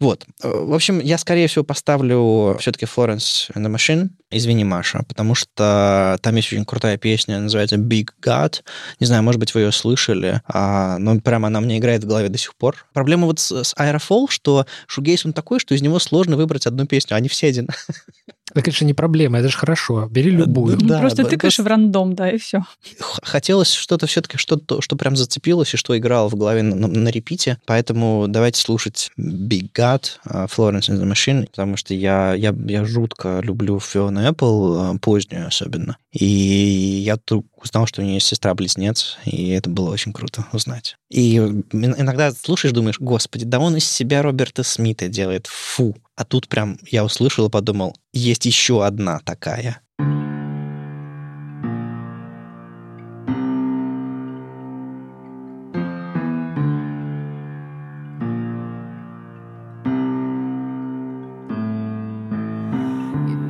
Вот. 0.00 0.24
Э, 0.42 0.48
в 0.48 0.74
общем, 0.74 1.00
я, 1.00 1.18
скорее 1.18 1.46
всего, 1.46 1.64
поставлю 1.64 2.56
все-таки 2.60 2.86
Florence 2.86 3.50
and 3.54 3.64
the 3.64 3.74
Machine. 3.74 4.08
Извини, 4.30 4.64
Маша, 4.64 5.04
потому 5.06 5.34
что 5.34 6.18
там 6.20 6.34
есть 6.34 6.52
очень 6.52 6.64
крутая 6.64 6.96
песня, 6.96 7.38
называется 7.38 7.76
Big 7.76 8.08
God. 8.20 8.62
Не 8.98 9.06
знаю, 9.06 9.22
может 9.22 9.38
быть, 9.38 9.54
вы 9.54 9.60
ее 9.60 9.72
слышали, 9.72 10.42
а, 10.48 10.98
но 10.98 11.20
прямо 11.20 11.46
она 11.46 11.60
мне 11.60 11.78
играет 11.78 12.02
в 12.02 12.08
голове 12.08 12.28
до 12.28 12.38
сих 12.38 12.56
пор. 12.56 12.84
Проблема 12.92 13.26
вот 13.26 13.38
с, 13.38 13.52
с 13.52 13.74
Aerofall, 13.74 14.26
что 14.28 14.66
шугейс 14.86 15.24
он 15.24 15.32
такой, 15.32 15.60
что 15.60 15.74
из 15.74 15.82
него 15.82 16.00
сложно 16.00 16.36
выбрать 16.36 16.66
одну 16.66 16.86
песню, 16.86 17.16
они 17.16 17.28
все 17.28 17.46
один. 17.46 17.68
Это 18.54 18.70
же 18.70 18.84
не 18.84 18.94
проблема, 18.94 19.38
это 19.38 19.48
же 19.48 19.58
хорошо. 19.58 20.06
Бери 20.10 20.30
э, 20.30 20.36
любую. 20.36 20.76
Да, 20.78 21.00
Просто 21.00 21.24
тыкаешь 21.24 21.58
в 21.58 21.66
рандом, 21.66 22.14
да, 22.14 22.30
и 22.30 22.38
все. 22.38 22.64
Хотелось 23.00 23.72
что-то 23.72 24.06
все-таки, 24.06 24.38
что-то, 24.38 24.80
что 24.80 24.96
прям 24.96 25.16
зацепилось 25.16 25.74
и 25.74 25.76
что 25.76 25.96
играло 25.98 26.28
в 26.28 26.36
голове 26.36 26.62
на, 26.62 26.76
на, 26.76 26.88
на 26.88 27.08
репите. 27.08 27.58
Поэтому 27.66 28.26
давайте 28.28 28.60
слушать 28.60 29.10
Big 29.18 29.70
God, 29.74 30.04
uh, 30.26 30.48
Florence 30.48 30.88
and 30.88 31.00
the 31.00 31.10
Machine, 31.10 31.46
потому 31.46 31.76
что 31.76 31.94
я, 31.94 32.34
я, 32.34 32.54
я 32.66 32.84
жутко 32.84 33.40
люблю 33.42 33.76
Fiona 33.78 34.30
Apple, 34.30 34.94
uh, 34.94 34.98
позднюю 34.98 35.48
особенно. 35.48 35.96
И 36.12 36.24
я 36.24 37.16
тут 37.16 37.46
узнал, 37.64 37.86
что 37.86 38.00
у 38.00 38.04
нее 38.04 38.14
есть 38.14 38.26
сестра-близнец, 38.26 39.18
и 39.24 39.50
это 39.50 39.70
было 39.70 39.90
очень 39.90 40.12
круто 40.12 40.46
узнать. 40.52 40.96
И 41.10 41.36
иногда 41.36 42.32
слушаешь, 42.32 42.74
думаешь, 42.74 43.00
господи, 43.00 43.44
да 43.44 43.58
он 43.58 43.76
из 43.76 43.90
себя 43.90 44.22
Роберта 44.22 44.62
Смита 44.62 45.08
делает, 45.08 45.46
фу. 45.46 45.96
А 46.16 46.24
тут 46.24 46.48
прям 46.48 46.78
я 46.86 47.04
услышал 47.04 47.46
и 47.46 47.50
подумал, 47.50 47.96
есть 48.12 48.46
еще 48.46 48.84
одна 48.84 49.20
такая. 49.24 49.80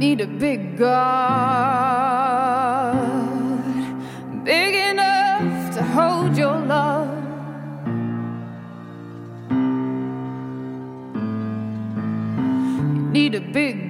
need 0.05 0.21
a 0.21 0.27
big 0.27 0.77
God, 0.77 1.94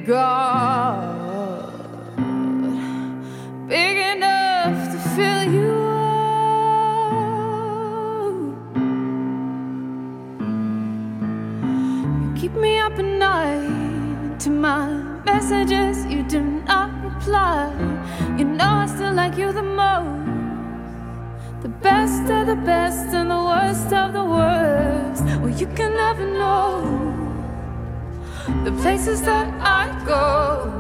God, 0.07 1.73
big 3.67 4.17
enough 4.17 4.93
to 4.93 4.99
fill 5.17 5.45
you 5.51 5.73
up. 5.81 5.95
You 12.21 12.35
keep 12.39 12.53
me 12.53 12.79
up 12.81 12.99
at 12.99 13.05
night 13.05 14.39
to 14.41 14.51
my 14.51 14.89
messages, 15.25 16.05
you 16.05 16.23
do 16.25 16.43
not 16.43 16.91
reply. 17.03 17.73
You 18.37 18.45
know 18.45 18.69
I 18.69 18.87
still 18.87 19.15
like 19.15 19.39
you 19.39 19.53
the 19.53 19.63
most. 19.63 21.63
The 21.63 21.71
best 21.71 22.31
of 22.31 22.47
the 22.47 22.57
best 22.57 23.15
and 23.15 23.31
the 23.31 23.43
worst 23.43 23.91
of 23.91 24.13
the 24.13 24.23
worst. 24.23 25.25
Well, 25.41 25.49
you 25.49 25.67
can 25.69 25.97
never 25.97 26.27
know 26.27 27.15
the 28.65 28.73
places 28.83 29.23
that 29.23 29.54
Go. 30.07 30.71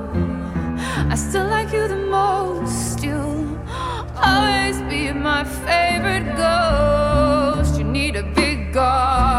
I 1.12 1.14
still 1.14 1.46
like 1.46 1.72
you 1.72 1.88
the 1.88 1.96
most. 1.96 3.02
You'll 3.02 3.58
always 4.16 4.80
be 4.82 5.12
my 5.12 5.44
favorite 5.44 6.36
ghost. 6.36 7.78
You 7.78 7.84
need 7.84 8.16
a 8.16 8.22
big 8.22 8.72
God, 8.72 9.33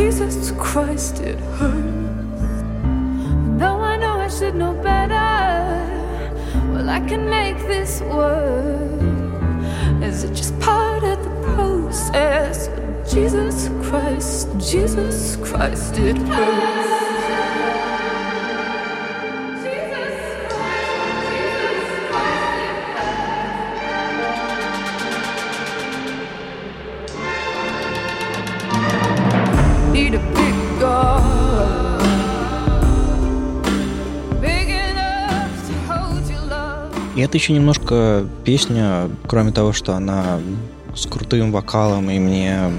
Jesus 0.00 0.50
Christ, 0.52 1.20
it 1.20 1.38
hurts. 1.58 2.62
Though 3.60 3.80
I 3.92 3.98
know 3.98 4.14
I 4.14 4.28
should 4.28 4.54
know 4.54 4.72
better, 4.72 5.20
well, 6.72 6.88
I 6.88 7.00
can 7.00 7.28
make 7.28 7.58
this 7.66 8.00
work. 8.00 9.02
Is 10.02 10.24
it 10.24 10.32
just 10.32 10.58
part 10.58 11.04
of 11.04 11.22
the 11.22 11.52
process? 11.54 12.70
Jesus 13.12 13.68
Christ, 13.86 14.48
Jesus 14.58 15.36
Christ, 15.36 15.98
it 15.98 16.16
hurts. 16.16 16.99
Это 37.30 37.38
еще 37.38 37.52
немножко 37.52 38.26
песня, 38.44 39.08
кроме 39.28 39.52
того, 39.52 39.72
что 39.72 39.94
она 39.94 40.40
с 40.96 41.06
крутым 41.06 41.52
вокалом, 41.52 42.10
и 42.10 42.18
мне 42.18 42.72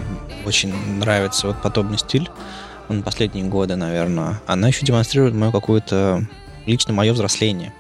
очень 0.46 0.74
нравится 0.98 1.48
вот 1.48 1.62
подобный 1.62 1.98
стиль, 1.98 2.30
он 2.90 3.02
последние 3.02 3.46
годы, 3.46 3.78
наверное, 3.78 4.42
она 4.48 4.68
еще 4.68 4.86
демонстрирует 4.86 5.36
мое 5.36 5.54
какое-то 5.54 6.28
лично 6.66 6.92
мое 6.92 7.14
взросление. 7.14 7.74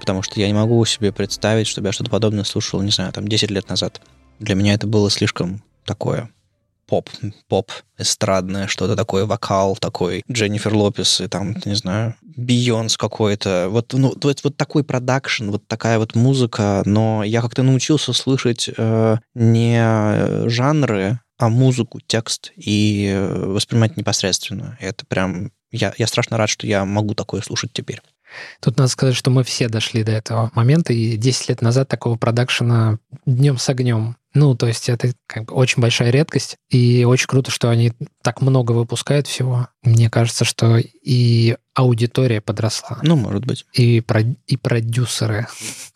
Потому 0.00 0.22
что 0.22 0.40
я 0.40 0.48
не 0.48 0.52
могу 0.52 0.84
себе 0.84 1.12
представить, 1.12 1.68
чтобы 1.68 1.86
я 1.86 1.92
что-то 1.92 2.10
подобное 2.10 2.42
слушал, 2.42 2.82
не 2.82 2.90
знаю, 2.90 3.12
там 3.12 3.28
10 3.28 3.52
лет 3.52 3.68
назад. 3.68 4.00
Для 4.40 4.56
меня 4.56 4.74
это 4.74 4.88
было 4.88 5.08
слишком 5.10 5.62
такое 5.84 6.28
поп, 6.94 7.10
поп, 7.48 7.72
эстрадное, 7.98 8.68
что-то 8.68 8.94
такое, 8.94 9.26
вокал 9.26 9.76
такой, 9.76 10.22
Дженнифер 10.30 10.74
Лопес 10.74 11.20
и 11.20 11.26
там, 11.26 11.56
не 11.64 11.74
знаю, 11.74 12.14
Бейонс 12.22 12.96
какой-то. 12.96 13.66
Вот, 13.68 13.92
ну, 13.94 14.14
есть 14.22 14.44
вот 14.44 14.56
такой 14.56 14.84
продакшн, 14.84 15.50
вот 15.50 15.66
такая 15.66 15.98
вот 15.98 16.14
музыка, 16.14 16.82
но 16.86 17.24
я 17.24 17.40
как-то 17.42 17.64
научился 17.64 18.12
слышать 18.12 18.70
э, 18.76 19.16
не 19.34 20.48
жанры, 20.48 21.18
а 21.36 21.48
музыку, 21.48 22.00
текст 22.06 22.52
и 22.54 23.12
э, 23.12 23.44
воспринимать 23.46 23.96
непосредственно. 23.96 24.76
Это 24.80 25.04
прям... 25.06 25.50
Я, 25.72 25.92
я 25.98 26.06
страшно 26.06 26.36
рад, 26.36 26.48
что 26.48 26.68
я 26.68 26.84
могу 26.84 27.14
такое 27.14 27.40
слушать 27.42 27.72
теперь. 27.72 28.00
Тут 28.60 28.76
надо 28.78 28.88
сказать, 28.88 29.14
что 29.16 29.30
мы 29.30 29.44
все 29.44 29.68
дошли 29.68 30.02
до 30.04 30.12
этого 30.12 30.50
момента, 30.54 30.92
и 30.92 31.16
10 31.16 31.48
лет 31.48 31.62
назад 31.62 31.88
такого 31.88 32.16
продакшена 32.16 32.98
днем 33.26 33.58
с 33.58 33.68
огнем. 33.68 34.16
Ну, 34.34 34.56
то 34.56 34.66
есть 34.66 34.88
это 34.88 35.12
как 35.28 35.44
бы 35.44 35.54
очень 35.54 35.80
большая 35.80 36.10
редкость, 36.10 36.56
и 36.68 37.04
очень 37.04 37.28
круто, 37.28 37.52
что 37.52 37.70
они 37.70 37.92
так 38.22 38.40
много 38.40 38.72
выпускают 38.72 39.28
всего. 39.28 39.68
Мне 39.84 40.10
кажется, 40.10 40.44
что 40.44 40.76
и 40.78 41.56
аудитория 41.74 42.40
подросла, 42.40 42.98
Ну, 43.02 43.14
может 43.16 43.46
быть. 43.46 43.64
и, 43.74 44.00
про- 44.00 44.22
и 44.46 44.56
продюсеры 44.56 45.46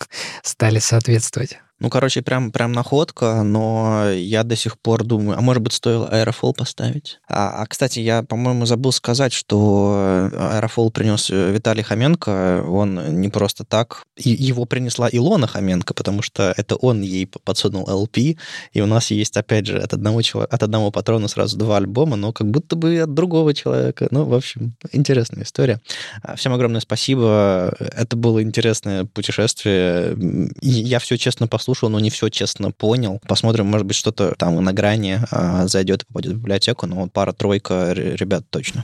стали 0.42 0.78
соответствовать. 0.78 1.58
Ну, 1.80 1.90
короче, 1.90 2.22
прям, 2.22 2.50
прям 2.50 2.72
находка, 2.72 3.42
но 3.44 4.10
я 4.10 4.42
до 4.42 4.56
сих 4.56 4.78
пор 4.80 5.04
думаю, 5.04 5.38
а 5.38 5.40
может 5.40 5.62
быть, 5.62 5.72
стоило 5.72 6.08
Aeroфол 6.10 6.52
поставить? 6.52 7.20
А, 7.28 7.62
а, 7.62 7.66
кстати, 7.66 8.00
я, 8.00 8.24
по-моему, 8.24 8.66
забыл 8.66 8.90
сказать, 8.90 9.32
что 9.32 10.28
Aeroфол 10.32 10.90
принес 10.90 11.30
Виталий 11.30 11.84
Хоменко, 11.84 12.64
он 12.66 13.20
не 13.20 13.28
просто 13.28 13.64
так, 13.64 14.02
и 14.16 14.30
его 14.30 14.64
принесла 14.64 15.08
Илона 15.12 15.46
Хоменко, 15.46 15.94
потому 15.94 16.20
что 16.22 16.52
это 16.56 16.74
он 16.74 17.02
ей 17.02 17.26
подсунул 17.44 17.86
LP, 17.88 18.36
и 18.72 18.80
у 18.80 18.86
нас 18.86 19.12
есть, 19.12 19.36
опять 19.36 19.66
же, 19.66 19.78
от 19.78 19.92
одного, 19.92 20.20
чело- 20.20 20.48
от 20.50 20.62
одного 20.64 20.90
патрона 20.90 21.28
сразу 21.28 21.56
два 21.56 21.76
альбома, 21.76 22.16
но 22.16 22.32
как 22.32 22.50
будто 22.50 22.74
бы 22.74 22.98
от 22.98 23.14
другого 23.14 23.54
человека. 23.54 24.08
Ну, 24.10 24.24
в 24.24 24.34
общем, 24.34 24.74
интересная 24.90 25.44
история. 25.44 25.80
А, 26.22 26.34
Всем 26.34 26.52
огромное 26.52 26.80
спасибо. 26.80 27.72
Это 27.78 28.16
было 28.16 28.42
интересное 28.42 29.04
путешествие. 29.04 30.16
Я 30.60 30.98
все 30.98 31.16
честно 31.16 31.46
послушал, 31.46 31.67
но 31.88 32.00
не 32.00 32.10
все 32.10 32.28
честно 32.28 32.70
понял. 32.70 33.20
Посмотрим, 33.26 33.66
может 33.66 33.86
быть, 33.86 33.96
что-то 33.96 34.34
там 34.36 34.62
на 34.62 34.72
грани 34.72 35.20
а, 35.30 35.66
зайдет 35.66 36.06
попадет 36.06 36.32
в 36.32 36.36
библиотеку, 36.36 36.86
но 36.86 36.96
вот 36.96 37.12
пара-тройка 37.12 37.92
ребят 37.92 38.44
точно. 38.50 38.82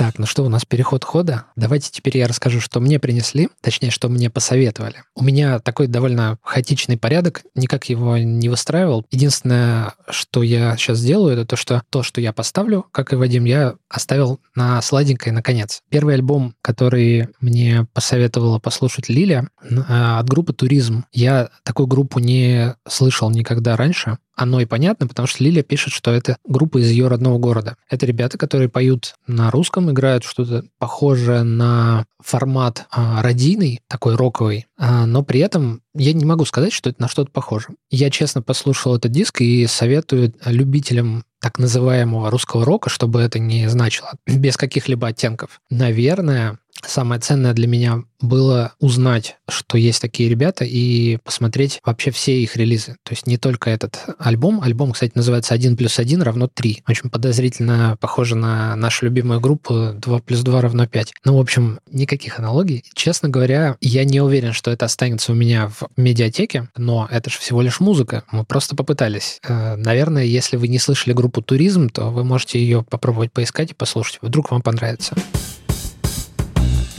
Так, 0.00 0.18
ну 0.18 0.24
что, 0.24 0.44
у 0.44 0.48
нас 0.48 0.64
переход 0.64 1.04
хода. 1.04 1.44
Давайте 1.56 1.90
теперь 1.90 2.16
я 2.16 2.26
расскажу, 2.26 2.58
что 2.62 2.80
мне 2.80 2.98
принесли, 2.98 3.50
точнее, 3.60 3.90
что 3.90 4.08
мне 4.08 4.30
посоветовали. 4.30 5.02
У 5.14 5.22
меня 5.22 5.58
такой 5.58 5.88
довольно 5.88 6.38
хаотичный 6.42 6.96
порядок, 6.96 7.42
никак 7.54 7.84
его 7.90 8.16
не 8.16 8.48
выстраивал. 8.48 9.04
Единственное, 9.10 9.92
что 10.08 10.42
я 10.42 10.74
сейчас 10.78 11.02
делаю, 11.02 11.34
это 11.34 11.44
то, 11.44 11.56
что 11.56 11.82
то, 11.90 12.02
что 12.02 12.22
я 12.22 12.32
поставлю, 12.32 12.86
как 12.92 13.12
и 13.12 13.16
Вадим, 13.16 13.44
я 13.44 13.74
оставил 13.90 14.40
на 14.54 14.80
сладенькое 14.80 15.34
наконец. 15.34 15.82
Первый 15.90 16.14
альбом, 16.14 16.54
который 16.62 17.28
мне 17.42 17.86
посоветовала 17.92 18.58
послушать 18.58 19.10
Лиля, 19.10 19.50
а, 19.86 20.18
от 20.18 20.26
группы 20.30 20.54
«Туризм». 20.54 21.04
Я 21.12 21.50
такую 21.62 21.86
группу 21.86 22.20
не 22.20 22.74
слышал 22.88 23.28
никогда 23.28 23.76
раньше 23.76 24.16
оно 24.34 24.60
и 24.60 24.64
понятно, 24.64 25.06
потому 25.06 25.26
что 25.26 25.44
Лиля 25.44 25.62
пишет, 25.62 25.92
что 25.92 26.10
это 26.12 26.36
группа 26.46 26.78
из 26.78 26.88
ее 26.90 27.08
родного 27.08 27.38
города. 27.38 27.76
Это 27.88 28.06
ребята, 28.06 28.38
которые 28.38 28.68
поют 28.68 29.14
на 29.26 29.50
русском, 29.50 29.90
играют 29.90 30.24
что-то 30.24 30.64
похожее 30.78 31.42
на 31.42 32.06
формат 32.22 32.86
а, 32.90 33.22
радийный, 33.22 33.80
такой 33.88 34.16
роковый, 34.16 34.66
а, 34.78 35.06
но 35.06 35.22
при 35.22 35.40
этом 35.40 35.82
я 35.94 36.12
не 36.12 36.24
могу 36.24 36.44
сказать, 36.44 36.72
что 36.72 36.90
это 36.90 37.02
на 37.02 37.08
что-то 37.08 37.30
похоже. 37.30 37.68
Я 37.90 38.10
честно 38.10 38.42
послушал 38.42 38.96
этот 38.96 39.10
диск 39.12 39.40
и 39.40 39.66
советую 39.66 40.32
любителям 40.44 41.24
так 41.40 41.58
называемого 41.58 42.30
русского 42.30 42.64
рока, 42.64 42.90
чтобы 42.90 43.20
это 43.20 43.38
не 43.38 43.68
значило, 43.68 44.12
без 44.26 44.56
каких-либо 44.56 45.08
оттенков. 45.08 45.60
Наверное, 45.70 46.58
самое 46.86 47.20
ценное 47.20 47.52
для 47.52 47.66
меня 47.66 48.02
было 48.20 48.74
узнать, 48.80 49.36
что 49.48 49.78
есть 49.78 50.00
такие 50.00 50.28
ребята, 50.28 50.64
и 50.64 51.18
посмотреть 51.24 51.80
вообще 51.84 52.10
все 52.10 52.42
их 52.42 52.56
релизы. 52.56 52.96
То 53.02 53.12
есть 53.12 53.26
не 53.26 53.38
только 53.38 53.70
этот 53.70 53.98
альбом. 54.18 54.60
Альбом, 54.60 54.92
кстати, 54.92 55.12
называется 55.14 55.54
«1 55.54 55.76
плюс 55.76 55.98
1 55.98 56.20
равно 56.22 56.46
3». 56.46 56.82
Очень 56.86 57.10
подозрительно 57.10 57.96
похоже 58.00 58.36
на 58.36 58.76
нашу 58.76 59.06
любимую 59.06 59.40
группу 59.40 59.72
«2 59.72 60.22
плюс 60.22 60.40
2 60.40 60.60
равно 60.60 60.84
5». 60.84 61.08
Ну, 61.24 61.36
в 61.36 61.40
общем, 61.40 61.80
никаких 61.90 62.38
аналогий. 62.38 62.84
Честно 62.94 63.28
говоря, 63.28 63.76
я 63.80 64.04
не 64.04 64.20
уверен, 64.20 64.52
что 64.52 64.70
это 64.70 64.84
останется 64.84 65.32
у 65.32 65.34
меня 65.34 65.68
в 65.68 65.88
медиатеке, 65.96 66.68
но 66.76 67.08
это 67.10 67.30
же 67.30 67.38
всего 67.38 67.62
лишь 67.62 67.80
музыка. 67.80 68.24
Мы 68.30 68.44
просто 68.44 68.76
попытались. 68.76 69.40
Э, 69.48 69.76
Наверное, 69.76 70.24
если 70.24 70.56
вы 70.56 70.68
не 70.68 70.78
слышали 70.78 71.14
группу 71.14 71.42
«Туризм», 71.42 71.88
то 71.88 72.10
вы 72.10 72.22
можете 72.22 72.60
ее 72.60 72.84
попробовать 72.88 73.32
поискать 73.32 73.70
и 73.70 73.74
послушать. 73.74 74.18
Вдруг 74.20 74.50
вам 74.50 74.62
понравится. 74.62 75.16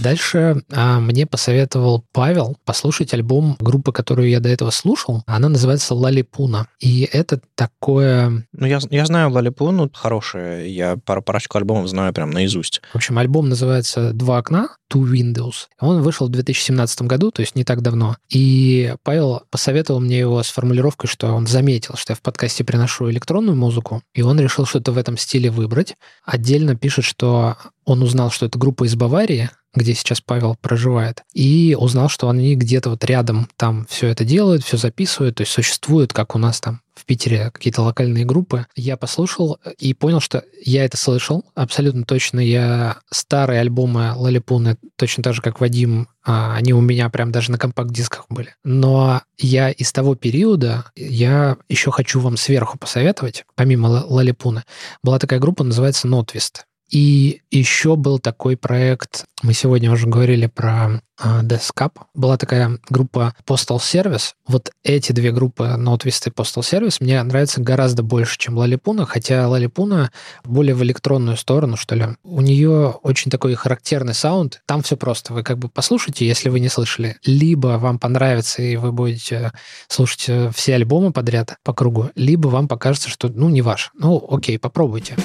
Дальше 0.01 0.63
а, 0.71 0.99
мне 0.99 1.27
посоветовал 1.27 2.03
Павел 2.11 2.57
послушать 2.65 3.13
альбом 3.13 3.55
группы, 3.59 3.91
которую 3.91 4.29
я 4.29 4.39
до 4.39 4.49
этого 4.49 4.71
слушал. 4.71 5.23
Она 5.27 5.47
называется 5.47 5.93
«Лалипуна». 5.93 6.67
И 6.79 7.07
это 7.11 7.39
такое... 7.55 8.47
Ну, 8.51 8.65
я, 8.65 8.79
я 8.89 9.05
знаю 9.05 9.31
Лалипу, 9.31 9.69
ну, 9.71 9.89
хорошая. 9.93 10.65
Я 10.65 10.97
пару, 10.97 11.21
парочку 11.21 11.57
альбомов 11.59 11.87
знаю 11.87 12.13
прям 12.13 12.31
наизусть. 12.31 12.81
В 12.93 12.95
общем, 12.95 13.19
альбом 13.19 13.49
называется 13.49 14.11
«Два 14.13 14.39
окна», 14.39 14.69
«Two 14.91 15.03
Windows». 15.03 15.67
Он 15.79 16.01
вышел 16.01 16.27
в 16.27 16.31
2017 16.31 17.03
году, 17.03 17.31
то 17.31 17.41
есть 17.41 17.55
не 17.55 17.63
так 17.63 17.81
давно. 17.81 18.17
И 18.29 18.95
Павел 19.03 19.43
посоветовал 19.51 19.99
мне 19.99 20.17
его 20.17 20.41
с 20.41 20.49
формулировкой, 20.49 21.09
что 21.09 21.27
он 21.27 21.45
заметил, 21.45 21.95
что 21.95 22.13
я 22.13 22.15
в 22.15 22.21
подкасте 22.21 22.63
приношу 22.63 23.09
электронную 23.11 23.55
музыку, 23.55 24.01
и 24.13 24.23
он 24.23 24.39
решил 24.39 24.65
что-то 24.65 24.91
в 24.91 24.97
этом 24.97 25.17
стиле 25.17 25.51
выбрать. 25.51 25.95
Отдельно 26.25 26.75
пишет, 26.75 27.05
что 27.05 27.57
он 27.85 28.01
узнал, 28.01 28.31
что 28.31 28.45
это 28.45 28.57
группа 28.57 28.85
из 28.85 28.95
Баварии, 28.95 29.49
где 29.73 29.93
сейчас 29.93 30.21
Павел 30.21 30.55
проживает, 30.61 31.23
и 31.33 31.75
узнал, 31.79 32.09
что 32.09 32.29
они 32.29 32.55
где-то 32.55 32.89
вот 32.89 33.03
рядом 33.05 33.47
там 33.57 33.85
все 33.89 34.07
это 34.07 34.25
делают, 34.25 34.63
все 34.63 34.77
записывают, 34.77 35.35
то 35.35 35.41
есть 35.41 35.51
существуют, 35.51 36.13
как 36.13 36.35
у 36.35 36.37
нас 36.37 36.59
там 36.59 36.81
в 36.93 37.05
Питере 37.05 37.49
какие-то 37.51 37.81
локальные 37.81 38.25
группы. 38.25 38.67
Я 38.75 38.97
послушал 38.97 39.59
и 39.79 39.93
понял, 39.93 40.19
что 40.19 40.43
я 40.63 40.85
это 40.85 40.97
слышал 40.97 41.45
абсолютно 41.55 42.03
точно. 42.03 42.39
Я 42.39 42.97
старые 43.09 43.61
альбомы 43.61 44.13
Лалипуны, 44.15 44.77
точно 44.97 45.23
так 45.23 45.33
же, 45.33 45.41
как 45.41 45.59
Вадим, 45.59 46.09
а, 46.23 46.55
они 46.55 46.73
у 46.73 46.81
меня 46.81 47.09
прям 47.09 47.31
даже 47.31 47.51
на 47.51 47.57
компакт-дисках 47.57 48.25
были. 48.29 48.53
Но 48.63 49.21
я 49.39 49.71
из 49.71 49.91
того 49.91 50.15
периода, 50.15 50.85
я 50.95 51.57
еще 51.69 51.91
хочу 51.91 52.19
вам 52.19 52.37
сверху 52.37 52.77
посоветовать, 52.77 53.45
помимо 53.55 53.87
Ла- 53.87 54.05
Лалипуны, 54.05 54.63
была 55.03 55.17
такая 55.17 55.39
группа, 55.39 55.63
называется 55.63 56.07
Нотвист. 56.07 56.65
И 56.91 57.41
еще 57.49 57.95
был 57.95 58.19
такой 58.19 58.57
проект, 58.57 59.25
мы 59.43 59.53
сегодня 59.53 59.91
уже 59.91 60.07
говорили 60.07 60.45
про 60.45 61.01
uh, 61.23 61.41
Descap. 61.41 61.93
Была 62.13 62.37
такая 62.37 62.79
группа 62.89 63.33
Postal 63.47 63.77
Service. 63.77 64.33
Вот 64.45 64.71
эти 64.83 65.13
две 65.13 65.31
группы, 65.31 65.75
Notwist 65.77 66.27
и 66.27 66.29
Postal 66.29 66.61
Service, 66.61 66.97
мне 66.99 67.23
нравятся 67.23 67.61
гораздо 67.61 68.03
больше, 68.03 68.37
чем 68.37 68.57
Лалипуна, 68.57 69.05
хотя 69.05 69.47
Лалипуна 69.47 70.11
более 70.43 70.75
в 70.75 70.83
электронную 70.83 71.37
сторону, 71.37 71.77
что 71.77 71.95
ли. 71.95 72.07
У 72.23 72.41
нее 72.41 72.89
очень 73.03 73.31
такой 73.31 73.55
характерный 73.55 74.13
саунд. 74.13 74.61
Там 74.65 74.83
все 74.83 74.97
просто. 74.97 75.33
Вы 75.33 75.43
как 75.43 75.57
бы 75.57 75.69
послушайте, 75.69 76.27
если 76.27 76.49
вы 76.49 76.59
не 76.59 76.69
слышали. 76.69 77.17
Либо 77.25 77.79
вам 77.79 77.99
понравится, 77.99 78.61
и 78.61 78.75
вы 78.75 78.91
будете 78.91 79.53
слушать 79.87 80.25
э, 80.27 80.51
все 80.53 80.75
альбомы 80.75 81.13
подряд 81.13 81.55
по 81.63 81.73
кругу, 81.73 82.11
либо 82.15 82.49
вам 82.49 82.67
покажется, 82.67 83.09
что, 83.09 83.29
ну, 83.29 83.47
не 83.47 83.61
ваш. 83.61 83.91
Ну, 83.95 84.23
окей, 84.29 84.59
попробуйте. 84.59 85.15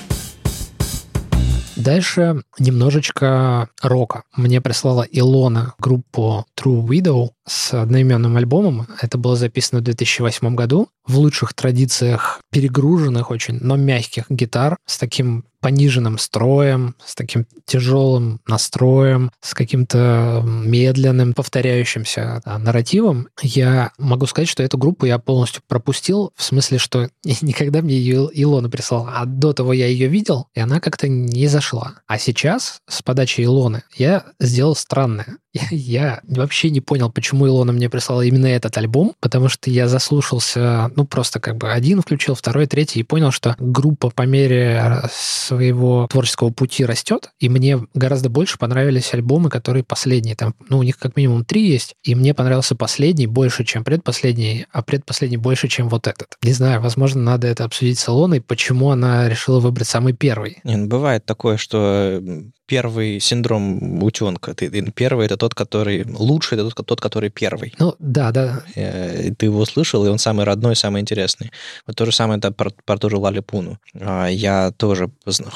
Дальше 1.76 2.42
немножечко 2.58 3.68
рока. 3.82 4.22
Мне 4.34 4.60
прислала 4.62 5.02
Илона 5.02 5.74
группу 5.78 6.46
True 6.58 6.86
Widow 6.86 7.30
с 7.46 7.74
одноименным 7.74 8.36
альбомом. 8.36 8.86
Это 9.00 9.18
было 9.18 9.36
записано 9.36 9.80
в 9.80 9.84
2008 9.84 10.54
году 10.54 10.88
в 11.06 11.18
лучших 11.18 11.54
традициях 11.54 12.40
перегруженных 12.50 13.30
очень, 13.30 13.58
но 13.60 13.76
мягких 13.76 14.24
гитар 14.28 14.76
с 14.86 14.98
таким 14.98 15.44
пониженным 15.60 16.16
строем, 16.18 16.94
с 17.04 17.16
таким 17.16 17.44
тяжелым 17.64 18.40
настроем, 18.46 19.32
с 19.40 19.52
каким-то 19.52 20.42
медленным 20.44 21.34
повторяющимся 21.34 22.40
да, 22.44 22.56
нарративом, 22.58 23.28
я 23.42 23.90
могу 23.98 24.26
сказать, 24.26 24.48
что 24.48 24.62
эту 24.62 24.78
группу 24.78 25.06
я 25.06 25.18
полностью 25.18 25.62
пропустил, 25.66 26.32
в 26.36 26.42
смысле, 26.44 26.78
что 26.78 27.08
никогда 27.24 27.82
мне 27.82 27.96
ее 27.96 28.28
Илона 28.32 28.70
прислала, 28.70 29.14
а 29.16 29.24
до 29.24 29.52
того 29.52 29.72
я 29.72 29.86
ее 29.88 30.06
видел, 30.06 30.46
и 30.54 30.60
она 30.60 30.78
как-то 30.78 31.08
не 31.08 31.48
зашла. 31.48 31.94
А 32.06 32.18
сейчас, 32.18 32.80
с 32.88 33.02
подачи 33.02 33.40
Илоны, 33.40 33.82
я 33.96 34.24
сделал 34.38 34.76
странное. 34.76 35.38
Я, 35.70 36.20
вообще 36.24 36.70
не 36.70 36.80
понял, 36.80 37.10
почему 37.10 37.35
Илона 37.44 37.72
мне 37.72 37.90
прислала 37.90 38.22
именно 38.22 38.46
этот 38.46 38.76
альбом, 38.78 39.14
потому 39.20 39.48
что 39.48 39.70
я 39.70 39.88
заслушался, 39.88 40.90
ну, 40.96 41.04
просто 41.04 41.40
как 41.40 41.56
бы 41.56 41.70
один 41.70 42.00
включил, 42.00 42.34
второй, 42.34 42.66
третий, 42.66 43.00
и 43.00 43.02
понял, 43.02 43.30
что 43.30 43.56
группа 43.58 44.10
по 44.10 44.22
мере 44.22 45.02
своего 45.10 46.06
творческого 46.10 46.50
пути 46.50 46.84
растет, 46.84 47.30
и 47.38 47.48
мне 47.48 47.80
гораздо 47.94 48.28
больше 48.28 48.58
понравились 48.58 49.12
альбомы, 49.12 49.50
которые 49.50 49.84
последние. 49.84 50.36
Там, 50.36 50.54
ну, 50.68 50.78
у 50.78 50.82
них 50.82 50.98
как 50.98 51.16
минимум 51.16 51.44
три 51.44 51.68
есть, 51.68 51.94
и 52.02 52.14
мне 52.14 52.34
понравился 52.34 52.74
последний 52.74 53.26
больше, 53.26 53.64
чем 53.64 53.84
предпоследний, 53.84 54.66
а 54.72 54.82
предпоследний 54.82 55.36
больше, 55.36 55.68
чем 55.68 55.88
вот 55.88 56.06
этот. 56.06 56.36
Не 56.42 56.52
знаю, 56.52 56.80
возможно, 56.80 57.20
надо 57.22 57.46
это 57.46 57.64
обсудить 57.64 57.98
с 57.98 58.08
Илоной, 58.08 58.40
почему 58.40 58.90
она 58.90 59.28
решила 59.28 59.60
выбрать 59.60 59.88
самый 59.88 60.12
первый. 60.12 60.58
Не, 60.64 60.76
ну, 60.76 60.86
бывает 60.86 61.24
такое, 61.26 61.56
что 61.56 62.22
первый 62.66 63.20
синдром 63.20 64.02
утенка. 64.02 64.54
Ты, 64.54 64.68
первый 64.92 65.26
это 65.26 65.36
тот, 65.36 65.54
который 65.54 66.04
лучший, 66.04 66.58
это 66.58 66.70
тот, 66.70 66.86
тот, 66.86 67.00
который 67.00 67.30
первый. 67.30 67.72
Ну, 67.78 67.94
да, 67.98 68.32
да. 68.32 68.62
Э, 68.74 69.30
ты 69.36 69.46
его 69.46 69.60
услышал, 69.60 70.04
и 70.04 70.08
он 70.08 70.18
самый 70.18 70.44
родной, 70.44 70.76
самый 70.76 71.00
интересный. 71.00 71.50
Вот 71.86 71.96
то 71.96 72.04
же 72.04 72.12
самое 72.12 72.38
это 72.38 72.52
про, 72.52 72.70
про 72.84 72.98
ту 72.98 73.10
же 73.10 73.16
Лалипуну. 73.16 73.78
А, 74.00 74.26
я 74.26 74.72
тоже 74.72 75.10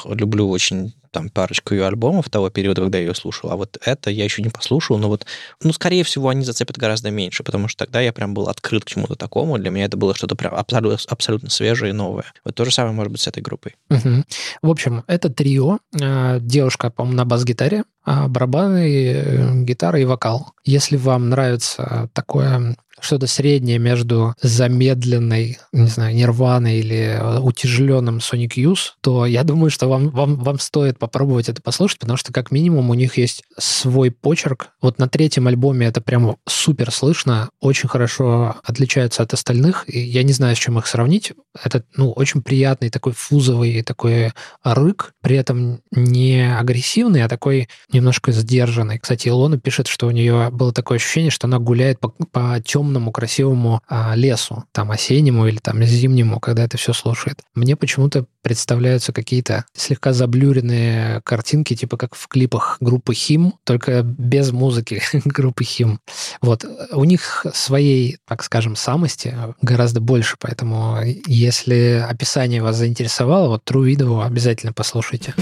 люблю 0.05 0.49
очень 0.49 0.93
там 1.11 1.29
парочку 1.29 1.73
ее 1.73 1.85
альбомов 1.85 2.29
того 2.29 2.49
периода, 2.49 2.81
когда 2.81 2.97
я 2.97 3.05
ее 3.05 3.15
слушал, 3.15 3.51
а 3.51 3.55
вот 3.55 3.77
это 3.85 4.09
я 4.09 4.23
еще 4.23 4.41
не 4.41 4.49
послушал, 4.49 4.97
но 4.97 5.07
вот, 5.07 5.25
ну, 5.61 5.73
скорее 5.73 6.03
всего, 6.03 6.29
они 6.29 6.43
зацепят 6.43 6.77
гораздо 6.77 7.11
меньше, 7.11 7.43
потому 7.43 7.67
что 7.67 7.85
тогда 7.85 8.01
я 8.01 8.13
прям 8.13 8.33
был 8.33 8.47
открыт 8.47 8.85
к 8.85 8.87
чему-то 8.87 9.15
такому, 9.15 9.57
для 9.57 9.69
меня 9.69 9.85
это 9.85 9.97
было 9.97 10.15
что-то 10.15 10.35
прям 10.35 10.55
абсолютно, 10.55 10.97
абсолютно 11.07 11.49
свежее 11.49 11.91
и 11.91 11.93
новое. 11.93 12.25
Вот 12.45 12.55
то 12.55 12.65
же 12.65 12.71
самое 12.71 12.93
может 12.95 13.11
быть 13.11 13.21
с 13.21 13.27
этой 13.27 13.43
группой. 13.43 13.75
Угу. 13.89 14.23
В 14.63 14.69
общем, 14.69 15.03
это 15.07 15.29
трио, 15.29 15.79
а, 16.01 16.39
девушка, 16.39 16.89
по-моему, 16.89 17.17
на 17.17 17.25
бас-гитаре, 17.25 17.83
а 18.03 18.27
барабаны, 18.27 19.13
э, 19.13 19.63
гитара 19.63 19.99
и 19.99 20.05
вокал. 20.05 20.53
Если 20.63 20.97
вам 20.97 21.29
нравится 21.29 22.09
такое 22.13 22.75
что-то 23.01 23.27
среднее 23.27 23.79
между 23.79 24.33
замедленной, 24.41 25.59
не 25.71 25.87
знаю, 25.87 26.15
нирваной 26.15 26.79
или 26.79 27.17
э, 27.19 27.39
утяжеленным 27.39 28.17
Sonic 28.17 28.53
Youth, 28.55 28.91
то 29.01 29.25
я 29.25 29.43
думаю, 29.43 29.69
что 29.69 29.87
вам, 29.87 30.09
вам, 30.09 30.35
вам 30.37 30.59
стоит 30.59 30.99
попробовать 30.99 31.49
это 31.49 31.61
послушать, 31.61 31.99
потому 31.99 32.17
что 32.17 32.31
как 32.31 32.51
минимум 32.51 32.89
у 32.89 32.93
них 32.93 33.17
есть 33.17 33.43
свой 33.57 34.11
почерк. 34.11 34.69
Вот 34.81 34.99
на 34.99 35.07
третьем 35.07 35.47
альбоме 35.47 35.87
это 35.87 36.01
прям 36.01 36.37
супер 36.47 36.91
слышно, 36.91 37.49
очень 37.59 37.89
хорошо 37.89 38.55
отличаются 38.63 39.23
от 39.23 39.33
остальных, 39.33 39.83
и 39.87 39.99
я 39.99 40.23
не 40.23 40.33
знаю, 40.33 40.55
с 40.55 40.59
чем 40.59 40.77
их 40.77 40.87
сравнить. 40.87 41.33
Это, 41.61 41.83
ну, 41.95 42.11
очень 42.11 42.41
приятный 42.41 42.89
такой 42.89 43.13
фузовый 43.13 43.81
такой 43.83 44.31
рык, 44.63 45.13
при 45.21 45.35
этом 45.35 45.81
не 45.91 46.57
агрессивный, 46.57 47.23
а 47.23 47.29
такой 47.29 47.67
немножко 47.91 48.31
сдержанный. 48.31 48.99
Кстати, 48.99 49.27
Илона 49.27 49.59
пишет, 49.59 49.87
что 49.87 50.07
у 50.07 50.11
нее 50.11 50.49
было 50.51 50.71
такое 50.71 50.97
ощущение, 50.97 51.31
что 51.31 51.47
она 51.47 51.59
гуляет 51.59 51.99
по, 51.99 52.09
по 52.09 52.61
темным 52.63 52.90
темному, 52.91 53.11
красивому 53.11 53.81
а, 53.87 54.15
лесу, 54.15 54.65
там 54.71 54.91
осеннему 54.91 55.47
или 55.47 55.57
там 55.57 55.81
зимнему, 55.83 56.39
когда 56.39 56.63
это 56.63 56.77
все 56.77 56.93
слушает. 56.93 57.39
Мне 57.55 57.75
почему-то 57.75 58.25
представляются 58.41 59.13
какие-то 59.13 59.65
слегка 59.73 60.13
заблюренные 60.13 61.21
картинки, 61.23 61.75
типа 61.75 61.97
как 61.97 62.15
в 62.15 62.27
клипах 62.27 62.77
группы 62.81 63.13
Хим, 63.13 63.53
только 63.63 64.01
без 64.03 64.51
музыки 64.51 65.01
группы 65.25 65.63
Хим. 65.63 65.99
Вот. 66.41 66.65
У 66.91 67.03
них 67.05 67.45
своей, 67.53 68.17
так 68.27 68.43
скажем, 68.43 68.75
самости 68.75 69.35
гораздо 69.61 70.01
больше, 70.01 70.35
поэтому 70.39 70.97
если 71.25 72.05
описание 72.09 72.61
вас 72.61 72.75
заинтересовало, 72.75 73.47
вот 73.47 73.63
True 73.69 73.85
Video 73.85 74.25
обязательно 74.25 74.73
послушайте. 74.73 75.33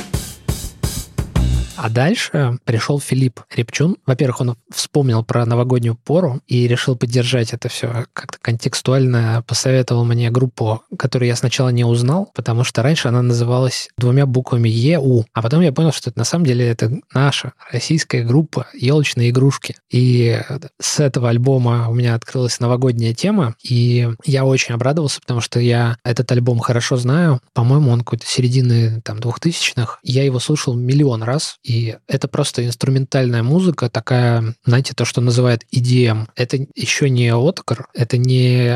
А 1.82 1.89
дальше 1.89 2.59
пришел 2.65 2.99
Филипп 2.99 3.39
Репчун. 3.55 3.95
Во-первых, 4.05 4.41
он 4.41 4.57
вспомнил 4.69 5.23
про 5.23 5.45
новогоднюю 5.45 5.95
пору 5.95 6.41
и 6.45 6.67
решил 6.67 6.97
поддержать 6.97 7.53
это 7.53 7.69
все 7.69 8.05
как-то 8.11 8.38
контекстуально. 8.41 9.45
Посоветовал 9.47 10.03
мне 10.03 10.30
группу, 10.30 10.84
которую 10.97 11.30
я 11.30 11.38
сначала 11.38 11.69
не 11.69 11.86
узнал, 11.86 12.32
потому 12.36 12.65
что 12.65 12.84
раньше 12.84 13.07
она 13.07 13.21
называлась 13.21 13.88
двумя 13.97 14.25
буквами 14.25 14.67
ЕУ. 14.67 15.25
А 15.34 15.41
потом 15.41 15.61
я 15.61 15.71
понял, 15.71 15.93
что 15.93 16.09
это 16.09 16.19
на 16.19 16.25
самом 16.25 16.45
деле 16.45 16.67
это 16.67 16.91
наша 17.13 17.53
российская 17.71 18.23
группа 18.23 18.67
«Елочные 18.73 19.30
игрушки». 19.30 19.77
И 19.89 20.38
с 20.82 20.99
этого 20.99 21.30
альбома 21.30 21.88
у 21.88 21.93
меня 21.93 22.13
открылась 22.15 22.59
новогодняя 22.59 23.13
тема, 23.13 23.55
и 23.63 24.09
я 24.25 24.43
очень 24.43 24.75
обрадовался, 24.75 25.21
потому 25.21 25.39
что 25.39 25.61
я 25.61 25.95
этот 26.03 26.30
альбом 26.34 26.59
хорошо 26.59 26.97
знаю. 26.97 27.39
По-моему, 27.53 27.91
он 27.91 27.99
какой-то 27.99 28.25
середины 28.25 28.99
там 28.99 29.21
двухтысячных. 29.21 29.99
Я 30.03 30.25
его 30.25 30.39
слушал 30.39 30.73
миллион 30.73 31.23
раз, 31.23 31.55
и 31.70 31.97
это 32.07 32.28
просто 32.28 32.65
инструментальная 32.65 33.43
музыка, 33.43 33.91
такая, 33.91 34.55
знаете, 34.65 34.95
то, 34.95 35.05
что 35.05 35.22
называют 35.22 35.61
EDM. 35.72 36.26
Это 36.36 36.57
еще 36.74 37.11
не 37.11 37.32
Откар, 37.32 37.88
это 37.93 38.17
не 38.17 38.76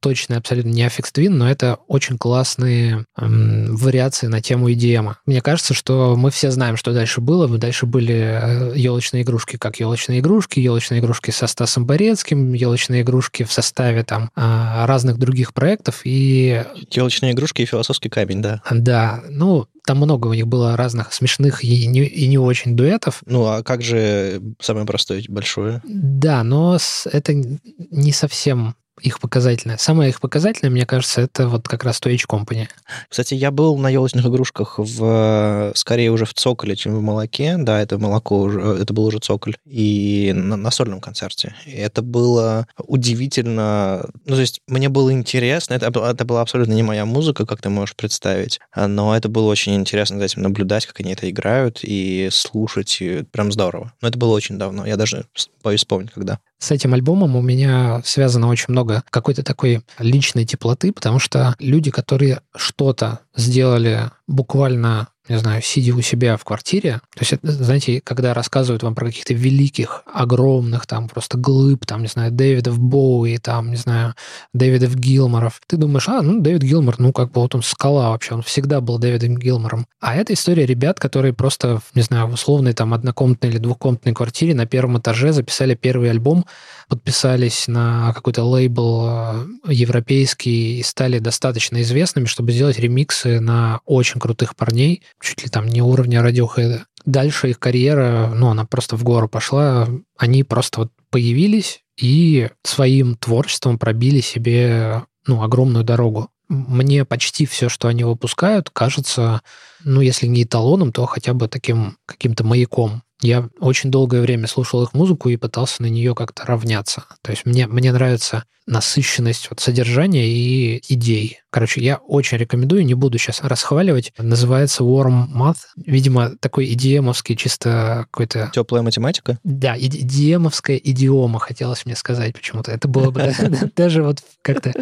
точно 0.00 0.36
абсолютно 0.36 0.68
не 0.68 0.86
Affix 0.86 1.06
Twin, 1.14 1.30
но 1.30 1.50
это 1.50 1.78
очень 1.88 2.18
классные 2.18 3.06
эм, 3.16 3.74
вариации 3.74 4.26
на 4.26 4.42
тему 4.42 4.68
EDM. 4.70 5.14
Мне 5.24 5.40
кажется, 5.40 5.72
что 5.72 6.14
мы 6.14 6.30
все 6.30 6.50
знаем, 6.50 6.76
что 6.76 6.92
дальше 6.92 7.22
было. 7.22 7.48
Дальше 7.56 7.86
были 7.86 8.76
елочные 8.76 9.22
игрушки, 9.22 9.56
как 9.56 9.80
елочные 9.80 10.20
игрушки, 10.20 10.60
елочные 10.60 11.00
игрушки 11.00 11.30
со 11.30 11.46
Стасом 11.46 11.86
Борецким, 11.86 12.52
елочные 12.52 13.00
игрушки 13.00 13.44
в 13.44 13.52
составе 13.52 14.04
там 14.04 14.30
а, 14.36 14.86
разных 14.86 15.16
других 15.16 15.54
проектов. 15.54 16.02
И... 16.04 16.62
Елочные 16.90 17.32
игрушки 17.32 17.62
и 17.62 17.66
философский 17.66 18.10
камень, 18.10 18.42
да. 18.42 18.60
Да, 18.70 19.22
ну, 19.30 19.68
там 19.86 19.98
много 19.98 20.26
у 20.26 20.34
них 20.34 20.48
было 20.48 20.76
разных 20.76 21.14
смешных 21.14 21.64
и 21.64 21.86
не, 21.86 22.00
и 22.00 22.26
не 22.26 22.38
очень 22.38 22.76
дуэтов. 22.76 23.22
Ну, 23.24 23.46
а 23.46 23.62
как 23.62 23.82
же 23.82 24.42
самое 24.60 24.84
простое, 24.84 25.22
большое? 25.28 25.80
Да, 25.84 26.42
но 26.42 26.76
это 27.12 27.32
не 27.32 28.12
совсем 28.12 28.74
их 29.00 29.20
показательное. 29.20 29.76
Самое 29.76 30.10
их 30.10 30.20
показательное, 30.20 30.70
мне 30.70 30.86
кажется, 30.86 31.20
это 31.20 31.48
вот 31.48 31.68
как 31.68 31.84
раз 31.84 32.00
Twitch 32.00 32.26
Company. 32.28 32.68
Кстати, 33.08 33.34
я 33.34 33.50
был 33.50 33.76
на 33.76 33.88
елочных 33.88 34.24
игрушках 34.26 34.78
в, 34.78 35.72
скорее 35.74 36.10
уже 36.10 36.24
в 36.24 36.34
цоколе, 36.34 36.76
чем 36.76 36.96
в 36.96 37.02
молоке. 37.02 37.56
Да, 37.58 37.80
это 37.80 37.98
молоко 37.98 38.40
уже, 38.40 38.60
это 38.60 38.94
был 38.94 39.04
уже 39.04 39.18
цоколь. 39.18 39.56
И 39.66 40.32
на, 40.34 40.56
на 40.56 40.70
сольном 40.70 41.00
концерте. 41.00 41.54
И 41.66 41.72
это 41.72 42.02
было 42.02 42.66
удивительно. 42.78 44.08
Ну, 44.24 44.34
то 44.34 44.40
есть 44.40 44.60
мне 44.66 44.88
было 44.88 45.12
интересно. 45.12 45.74
Это, 45.74 45.86
это 45.86 46.24
была 46.24 46.40
абсолютно 46.40 46.72
не 46.72 46.82
моя 46.82 47.04
музыка, 47.04 47.44
как 47.44 47.60
ты 47.60 47.68
можешь 47.68 47.96
представить. 47.96 48.60
Но 48.74 49.16
это 49.16 49.28
было 49.28 49.50
очень 49.50 49.74
интересно 49.74 50.18
за 50.18 50.24
этим 50.24 50.42
наблюдать, 50.42 50.86
как 50.86 51.00
они 51.00 51.12
это 51.12 51.28
играют, 51.28 51.80
и 51.82 52.28
слушать. 52.32 52.96
И 53.00 53.24
прям 53.30 53.52
здорово. 53.52 53.92
Но 54.00 54.08
это 54.08 54.18
было 54.18 54.34
очень 54.34 54.58
давно. 54.58 54.86
Я 54.86 54.96
даже 54.96 55.26
боюсь 55.62 55.80
вспомнить, 55.80 56.12
когда. 56.12 56.38
С 56.58 56.70
этим 56.70 56.94
альбомом 56.94 57.36
у 57.36 57.42
меня 57.42 58.00
связано 58.04 58.48
очень 58.48 58.66
много 58.68 59.02
какой-то 59.10 59.42
такой 59.42 59.82
личной 59.98 60.46
теплоты, 60.46 60.92
потому 60.92 61.18
что 61.18 61.54
люди, 61.58 61.90
которые 61.90 62.40
что-то 62.54 63.20
сделали 63.34 64.10
буквально 64.26 65.08
не 65.28 65.38
знаю, 65.38 65.62
сидя 65.62 65.94
у 65.94 66.00
себя 66.00 66.36
в 66.36 66.44
квартире, 66.44 67.00
то 67.14 67.20
есть, 67.20 67.32
это, 67.32 67.50
знаете, 67.52 68.00
когда 68.02 68.34
рассказывают 68.34 68.82
вам 68.82 68.94
про 68.94 69.06
каких-то 69.06 69.34
великих, 69.34 70.02
огромных, 70.12 70.86
там, 70.86 71.08
просто 71.08 71.38
глыб, 71.38 71.84
там, 71.86 72.02
не 72.02 72.08
знаю, 72.08 72.32
Дэвидов 72.32 72.78
Боуи, 72.78 73.38
там, 73.38 73.70
не 73.70 73.76
знаю, 73.76 74.14
Дэвидов 74.52 74.94
Гилморов, 74.96 75.60
ты 75.66 75.76
думаешь, 75.76 76.08
а, 76.08 76.22
ну, 76.22 76.40
Дэвид 76.40 76.62
Гилмор, 76.62 76.96
ну, 76.98 77.12
как 77.12 77.32
бы 77.32 77.40
вот 77.40 77.54
он 77.54 77.62
скала 77.62 78.10
вообще, 78.10 78.34
он 78.34 78.42
всегда 78.42 78.80
был 78.80 78.98
Дэвидом 78.98 79.36
Гилмором. 79.36 79.86
А 80.00 80.14
это 80.14 80.32
история 80.32 80.66
ребят, 80.66 81.00
которые 81.00 81.32
просто, 81.32 81.80
не 81.94 82.02
знаю, 82.02 82.26
в 82.28 82.34
условной 82.34 82.72
там 82.72 82.94
однокомнатной 82.94 83.50
или 83.50 83.58
двухкомнатной 83.58 84.14
квартире 84.14 84.54
на 84.54 84.66
первом 84.66 84.98
этаже 84.98 85.32
записали 85.32 85.74
первый 85.74 86.10
альбом, 86.10 86.46
подписались 86.88 87.68
на 87.68 88.12
какой-то 88.12 88.44
лейбл 88.44 89.06
э, 89.08 89.46
европейский 89.68 90.78
и 90.78 90.82
стали 90.82 91.18
достаточно 91.18 91.82
известными, 91.82 92.26
чтобы 92.26 92.52
сделать 92.52 92.78
ремиксы 92.78 93.40
на 93.40 93.80
очень 93.84 94.20
крутых 94.20 94.56
парней, 94.56 95.02
чуть 95.20 95.42
ли 95.42 95.48
там 95.48 95.66
не 95.66 95.82
уровня 95.82 96.20
Radiohead. 96.20 96.82
Дальше 97.04 97.50
их 97.50 97.58
карьера, 97.58 98.32
ну, 98.34 98.48
она 98.48 98.64
просто 98.64 98.96
в 98.96 99.04
гору 99.04 99.28
пошла. 99.28 99.88
Они 100.16 100.42
просто 100.42 100.80
вот 100.80 100.92
появились 101.10 101.82
и 101.96 102.48
своим 102.62 103.16
творчеством 103.16 103.78
пробили 103.78 104.20
себе 104.20 105.02
ну, 105.26 105.42
огромную 105.42 105.84
дорогу. 105.84 106.30
Мне 106.48 107.04
почти 107.04 107.46
все, 107.46 107.68
что 107.68 107.88
они 107.88 108.04
выпускают, 108.04 108.70
кажется, 108.70 109.40
ну, 109.86 110.00
если 110.00 110.26
не 110.26 110.42
эталоном, 110.42 110.92
то 110.92 111.06
хотя 111.06 111.32
бы 111.32 111.48
таким 111.48 111.96
каким-то 112.06 112.44
маяком 112.44 113.02
я 113.22 113.48
очень 113.60 113.90
долгое 113.90 114.20
время 114.20 114.46
слушал 114.46 114.82
их 114.82 114.92
музыку 114.92 115.30
и 115.30 115.36
пытался 115.36 115.82
на 115.82 115.86
нее 115.86 116.14
как-то 116.14 116.44
равняться. 116.44 117.04
То 117.22 117.30
есть 117.30 117.46
мне, 117.46 117.66
мне 117.66 117.92
нравится 117.92 118.44
насыщенность 118.66 119.48
вот 119.48 119.60
содержания 119.60 120.28
и 120.28 120.82
идей. 120.88 121.38
Короче, 121.50 121.80
я 121.80 121.96
очень 121.96 122.36
рекомендую, 122.36 122.84
не 122.84 122.94
буду 122.94 123.16
сейчас 123.16 123.40
расхваливать. 123.42 124.12
Называется 124.18 124.82
Warm 124.82 125.28
Math. 125.32 125.58
Видимо, 125.76 126.30
такой 126.40 126.72
идиемовский 126.72 127.36
чисто 127.36 128.06
какой-то... 128.10 128.50
Теплая 128.52 128.82
математика? 128.82 129.38
Да, 129.44 129.78
идиемовская 129.78 130.76
идиома, 130.76 131.38
хотелось 131.38 131.86
мне 131.86 131.94
сказать 131.94 132.34
почему-то. 132.34 132.72
Это 132.72 132.88
было 132.88 133.10
бы 133.10 133.32
даже 133.76 134.02
вот 134.02 134.18
как-то 134.42 134.72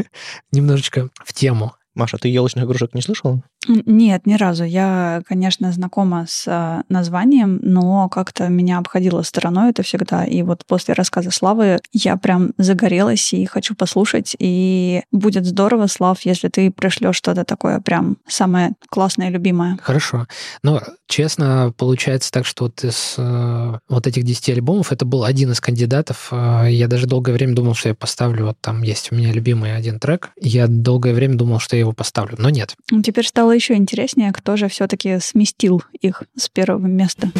немножечко 0.52 1.08
в 1.24 1.32
тему. 1.32 1.74
Маша, 1.98 2.16
ты 2.16 2.28
елочных 2.28 2.64
игрушек 2.64 2.94
не 2.94 3.02
слышала? 3.02 3.42
Нет, 3.66 4.24
ни 4.24 4.34
разу. 4.34 4.64
Я, 4.64 5.22
конечно, 5.26 5.72
знакома 5.72 6.26
с 6.28 6.44
а, 6.46 6.82
названием, 6.88 7.58
но 7.60 8.08
как-то 8.08 8.48
меня 8.48 8.78
обходило 8.78 9.22
стороной 9.22 9.70
это 9.70 9.82
всегда. 9.82 10.24
И 10.24 10.42
вот 10.42 10.64
после 10.64 10.94
рассказа 10.94 11.32
Славы 11.32 11.80
я 11.92 12.16
прям 12.16 12.52
загорелась 12.56 13.32
и 13.32 13.44
хочу 13.46 13.74
послушать. 13.74 14.36
И 14.38 15.02
будет 15.10 15.44
здорово, 15.44 15.88
Слав, 15.88 16.22
если 16.22 16.48
ты 16.48 16.70
пришлешь 16.70 17.16
что-то 17.16 17.44
такое 17.44 17.80
прям 17.80 18.18
самое 18.28 18.74
классное 18.88 19.28
и 19.28 19.32
любимое. 19.32 19.76
Хорошо. 19.82 20.26
Но, 20.62 20.80
честно, 21.08 21.74
получается 21.76 22.30
так, 22.30 22.46
что 22.46 22.64
вот 22.64 22.84
из 22.84 23.16
э, 23.18 23.78
вот 23.88 24.06
этих 24.06 24.22
10 24.22 24.50
альбомов 24.50 24.92
это 24.92 25.04
был 25.04 25.24
один 25.24 25.50
из 25.50 25.60
кандидатов. 25.60 26.28
Э, 26.30 26.68
я 26.70 26.86
даже 26.86 27.08
долгое 27.08 27.32
время 27.32 27.54
думал, 27.54 27.74
что 27.74 27.88
я 27.88 27.94
поставлю, 27.96 28.46
вот 28.46 28.56
там 28.60 28.82
есть 28.82 29.10
у 29.10 29.16
меня 29.16 29.32
любимый 29.32 29.76
один 29.76 29.98
трек. 29.98 30.30
Я 30.40 30.68
долгое 30.68 31.12
время 31.12 31.34
думал, 31.34 31.58
что 31.58 31.76
я 31.76 31.87
его 31.88 31.94
поставлю, 31.94 32.36
но 32.38 32.50
нет. 32.50 32.76
Теперь 33.04 33.26
стало 33.26 33.52
еще 33.52 33.74
интереснее, 33.74 34.32
кто 34.32 34.56
же 34.56 34.68
все-таки 34.68 35.18
сместил 35.20 35.82
их 36.00 36.22
с 36.36 36.48
первого 36.48 36.86
места. 36.86 37.30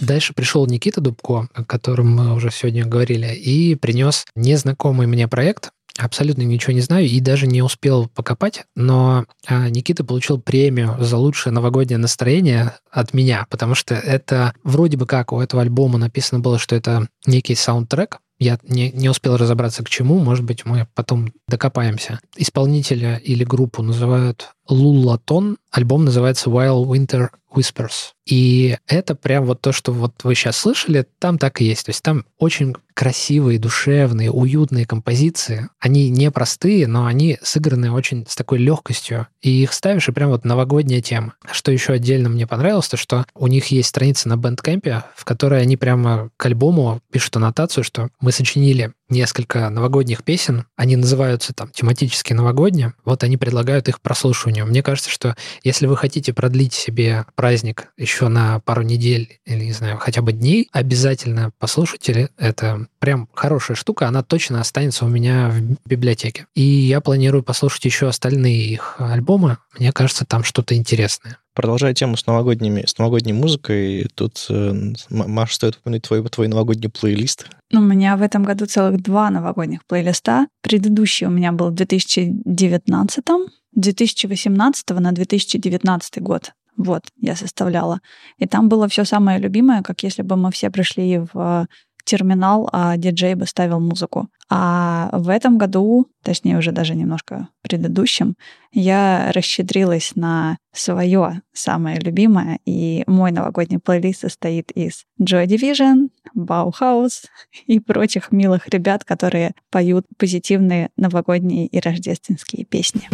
Дальше 0.00 0.34
пришел 0.34 0.66
Никита 0.66 1.00
Дубко, 1.00 1.48
о 1.54 1.64
котором 1.64 2.14
мы 2.14 2.34
уже 2.34 2.50
сегодня 2.50 2.84
говорили, 2.84 3.34
и 3.34 3.74
принес 3.74 4.26
незнакомый 4.34 5.06
мне 5.06 5.26
проект. 5.26 5.70
Абсолютно 5.98 6.42
ничего 6.42 6.74
не 6.74 6.82
знаю 6.82 7.06
и 7.06 7.20
даже 7.20 7.46
не 7.46 7.62
успел 7.62 8.06
покопать, 8.14 8.64
но 8.74 9.24
а, 9.46 9.70
Никита 9.70 10.04
получил 10.04 10.38
премию 10.38 10.94
за 11.00 11.16
лучшее 11.16 11.54
новогоднее 11.54 11.96
настроение 11.96 12.74
от 12.90 13.14
меня, 13.14 13.46
потому 13.48 13.74
что 13.74 13.94
это 13.94 14.52
вроде 14.62 14.98
бы 14.98 15.06
как 15.06 15.32
у 15.32 15.40
этого 15.40 15.62
альбома 15.62 15.96
написано 15.96 16.40
было, 16.40 16.58
что 16.58 16.76
это 16.76 17.08
некий 17.24 17.54
саундтрек, 17.54 18.18
я 18.38 18.58
не, 18.62 18.90
не 18.92 19.08
успел 19.08 19.36
разобраться 19.36 19.82
к 19.82 19.88
чему, 19.88 20.18
может 20.18 20.44
быть, 20.44 20.64
мы 20.64 20.86
потом 20.94 21.32
докопаемся. 21.48 22.20
Исполнителя 22.36 23.16
или 23.16 23.44
группу 23.44 23.82
называют 23.82 24.52
Лулатон. 24.68 25.58
Альбом 25.70 26.04
называется 26.04 26.50
While 26.50 26.84
Winter 26.86 27.28
Whispers. 27.54 28.12
И 28.26 28.76
это 28.86 29.14
прям 29.14 29.44
вот 29.44 29.60
то, 29.60 29.72
что 29.72 29.92
вот 29.92 30.24
вы 30.24 30.34
сейчас 30.34 30.56
слышали, 30.56 31.06
там 31.18 31.38
так 31.38 31.60
и 31.60 31.64
есть. 31.64 31.86
То 31.86 31.90
есть 31.90 32.02
там 32.02 32.24
очень 32.38 32.74
красивые, 32.92 33.58
душевные, 33.58 34.30
уютные 34.30 34.86
композиции. 34.86 35.68
Они 35.78 36.10
не 36.10 36.30
простые, 36.30 36.86
но 36.86 37.06
они 37.06 37.38
сыграны 37.42 37.92
очень 37.92 38.26
с 38.28 38.34
такой 38.34 38.58
легкостью. 38.58 39.28
И 39.42 39.62
их 39.62 39.72
ставишь, 39.72 40.08
и 40.08 40.12
прям 40.12 40.30
вот 40.30 40.44
новогодняя 40.44 41.00
тема. 41.00 41.34
Что 41.50 41.70
еще 41.70 41.92
отдельно 41.92 42.28
мне 42.28 42.46
понравилось, 42.46 42.88
то 42.88 42.96
что 42.96 43.26
у 43.34 43.46
них 43.46 43.66
есть 43.66 43.90
страница 43.90 44.28
на 44.28 44.34
Bandcamp, 44.34 45.04
в 45.14 45.24
которой 45.24 45.62
они 45.62 45.76
прямо 45.76 46.30
к 46.36 46.46
альбому 46.46 47.00
пишут 47.12 47.36
аннотацию, 47.36 47.84
что 47.84 48.08
мы 48.26 48.32
сочинили 48.32 48.92
несколько 49.08 49.70
новогодних 49.70 50.24
песен. 50.24 50.64
Они 50.74 50.96
называются 50.96 51.52
там 51.52 51.70
тематически 51.70 52.32
новогодние. 52.32 52.92
Вот 53.04 53.22
они 53.22 53.36
предлагают 53.36 53.88
их 53.88 54.00
прослушиванию. 54.00 54.66
Мне 54.66 54.82
кажется, 54.82 55.10
что 55.10 55.36
если 55.62 55.86
вы 55.86 55.96
хотите 55.96 56.32
продлить 56.32 56.72
себе 56.72 57.24
праздник 57.36 57.86
еще 57.96 58.26
на 58.26 58.58
пару 58.58 58.82
недель 58.82 59.38
или, 59.46 59.66
не 59.66 59.72
знаю, 59.72 59.98
хотя 59.98 60.22
бы 60.22 60.32
дней, 60.32 60.68
обязательно 60.72 61.52
послушайте. 61.60 62.30
Это 62.36 62.88
прям 62.98 63.28
хорошая 63.32 63.76
штука. 63.76 64.08
Она 64.08 64.24
точно 64.24 64.60
останется 64.60 65.04
у 65.04 65.08
меня 65.08 65.48
в 65.48 65.88
библиотеке. 65.88 66.46
И 66.56 66.62
я 66.62 67.00
планирую 67.00 67.44
послушать 67.44 67.84
еще 67.84 68.08
остальные 68.08 68.66
их 68.66 68.96
альбомы. 68.98 69.58
Мне 69.78 69.92
кажется, 69.92 70.24
там 70.24 70.42
что-то 70.42 70.74
интересное. 70.74 71.38
Продолжая 71.56 71.94
тему 71.94 72.18
с, 72.18 72.26
новогодними, 72.26 72.84
с 72.86 72.98
новогодней 72.98 73.32
музыкой, 73.32 74.08
тут, 74.14 74.46
э, 74.50 74.74
Маша, 75.08 75.54
стоит 75.54 75.76
упомянуть 75.76 76.02
твой, 76.02 76.22
твой 76.28 76.48
новогодний 76.48 76.90
плейлист. 76.90 77.46
У 77.72 77.80
меня 77.80 78.18
в 78.18 78.22
этом 78.22 78.42
году 78.42 78.66
целых 78.66 79.02
два 79.02 79.30
новогодних 79.30 79.86
плейлиста. 79.86 80.48
Предыдущий 80.60 81.26
у 81.26 81.30
меня 81.30 81.52
был 81.52 81.70
в 81.70 81.74
2019, 81.74 83.24
2018 83.72 84.90
на 84.90 85.12
2019 85.12 86.18
год. 86.18 86.52
Вот, 86.76 87.04
я 87.22 87.34
составляла. 87.34 88.00
И 88.36 88.46
там 88.46 88.68
было 88.68 88.86
все 88.86 89.04
самое 89.04 89.38
любимое, 89.38 89.80
как 89.82 90.02
если 90.02 90.20
бы 90.20 90.36
мы 90.36 90.50
все 90.52 90.70
пришли 90.70 91.22
в 91.32 91.66
терминал, 92.06 92.68
а 92.72 92.96
диджей 92.96 93.34
бы 93.34 93.46
ставил 93.46 93.80
музыку. 93.80 94.28
А 94.48 95.10
в 95.12 95.28
этом 95.28 95.58
году, 95.58 96.06
точнее 96.22 96.56
уже 96.56 96.70
даже 96.70 96.94
немножко 96.94 97.48
предыдущем, 97.62 98.36
я 98.72 99.32
расщедрилась 99.32 100.12
на 100.14 100.58
свое 100.72 101.42
самое 101.52 101.98
любимое, 101.98 102.60
и 102.64 103.02
мой 103.06 103.32
новогодний 103.32 103.78
плейлист 103.78 104.20
состоит 104.20 104.70
из 104.70 105.04
Joy 105.20 105.46
Division, 105.46 106.10
Bauhaus 106.36 107.24
и 107.66 107.80
прочих 107.80 108.30
милых 108.30 108.68
ребят, 108.68 109.04
которые 109.04 109.52
поют 109.70 110.06
позитивные 110.16 110.90
новогодние 110.96 111.66
и 111.66 111.80
рождественские 111.80 112.64
песни. 112.64 113.08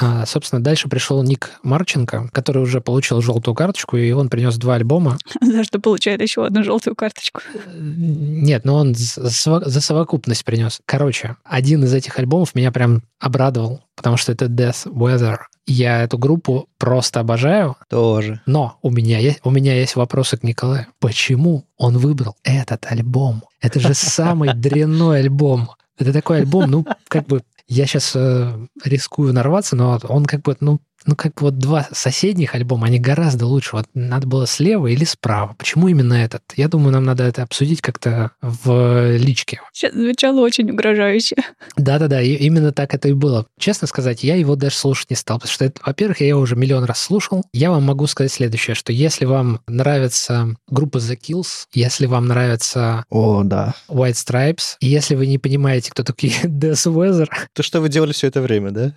А, 0.00 0.26
собственно, 0.26 0.62
дальше 0.62 0.88
пришел 0.88 1.22
Ник 1.22 1.50
Марченко, 1.62 2.28
который 2.32 2.62
уже 2.62 2.80
получил 2.80 3.20
желтую 3.20 3.54
карточку, 3.54 3.96
и 3.96 4.12
он 4.12 4.28
принес 4.28 4.56
два 4.56 4.76
альбома. 4.76 5.18
За 5.40 5.64
что 5.64 5.80
получает 5.80 6.22
еще 6.22 6.46
одну 6.46 6.62
желтую 6.62 6.94
карточку? 6.94 7.40
Нет, 7.74 8.64
но 8.64 8.76
он 8.76 8.94
за 8.94 9.80
совокупность 9.80 10.44
принес. 10.44 10.80
Короче, 10.86 11.36
один 11.44 11.84
из 11.84 11.92
этих 11.92 12.18
альбомов 12.18 12.54
меня 12.54 12.70
прям 12.70 13.02
обрадовал, 13.18 13.82
потому 13.96 14.16
что 14.16 14.32
это 14.32 14.46
Death 14.46 14.86
Weather. 14.86 15.38
Я 15.66 16.02
эту 16.02 16.16
группу 16.16 16.68
просто 16.78 17.20
обожаю. 17.20 17.76
Тоже. 17.90 18.40
Но 18.46 18.78
у 18.82 18.90
меня 18.90 19.18
есть, 19.18 19.40
у 19.42 19.50
меня 19.50 19.74
есть 19.74 19.96
вопросы 19.96 20.36
к 20.36 20.42
Николаю. 20.44 20.86
Почему 21.00 21.64
он 21.76 21.98
выбрал 21.98 22.36
этот 22.44 22.86
альбом? 22.86 23.42
Это 23.60 23.80
же 23.80 23.94
самый 23.94 24.54
дрянной 24.54 25.20
альбом. 25.20 25.70
Это 25.98 26.12
такой 26.12 26.38
альбом, 26.38 26.70
ну, 26.70 26.86
как 27.08 27.26
бы 27.26 27.42
я 27.68 27.86
сейчас 27.86 28.16
э, 28.16 28.66
рискую 28.82 29.32
нарваться, 29.32 29.76
но 29.76 30.00
он 30.08 30.24
как 30.24 30.42
бы, 30.42 30.56
ну, 30.60 30.80
ну, 31.08 31.16
как 31.16 31.34
бы 31.36 31.44
вот 31.44 31.56
два 31.56 31.88
соседних 31.90 32.54
альбома, 32.54 32.86
они 32.86 32.98
гораздо 32.98 33.46
лучше. 33.46 33.76
Вот 33.76 33.86
надо 33.94 34.26
было 34.26 34.46
слева 34.46 34.88
или 34.88 35.04
справа. 35.04 35.54
Почему 35.56 35.88
именно 35.88 36.12
этот? 36.12 36.42
Я 36.54 36.68
думаю, 36.68 36.92
нам 36.92 37.04
надо 37.04 37.24
это 37.24 37.42
обсудить 37.42 37.80
как-то 37.80 38.32
в 38.42 39.16
личке. 39.16 39.62
Сейчас 39.72 39.94
звучало 39.94 40.40
очень 40.40 40.70
угрожающе. 40.70 41.36
Да-да-да, 41.78 42.20
именно 42.20 42.72
так 42.72 42.92
это 42.92 43.08
и 43.08 43.14
было. 43.14 43.46
Честно 43.58 43.88
сказать, 43.88 44.22
я 44.22 44.36
его 44.36 44.54
даже 44.54 44.76
слушать 44.76 45.08
не 45.08 45.16
стал, 45.16 45.38
потому 45.38 45.50
что, 45.50 45.64
это, 45.64 45.80
во-первых, 45.82 46.20
я 46.20 46.28
его 46.28 46.40
уже 46.40 46.56
миллион 46.56 46.84
раз 46.84 47.00
слушал. 47.00 47.42
Я 47.54 47.70
вам 47.70 47.84
могу 47.84 48.06
сказать 48.06 48.30
следующее, 48.30 48.74
что 48.74 48.92
если 48.92 49.24
вам 49.24 49.62
нравится 49.66 50.56
группа 50.68 50.98
The 50.98 51.18
Kills, 51.18 51.68
если 51.72 52.04
вам 52.04 52.26
нравится 52.26 53.04
О, 53.08 53.44
да. 53.44 53.74
White 53.88 54.12
Stripes, 54.12 54.76
и 54.80 54.88
если 54.88 55.14
вы 55.14 55.26
не 55.26 55.38
понимаете, 55.38 55.90
кто 55.90 56.02
такие 56.02 56.34
Death 56.42 56.92
Weather... 56.92 57.28
То 57.54 57.62
что 57.62 57.80
вы 57.80 57.88
делали 57.88 58.12
все 58.12 58.26
это 58.26 58.42
время, 58.42 58.72
да? 58.72 58.94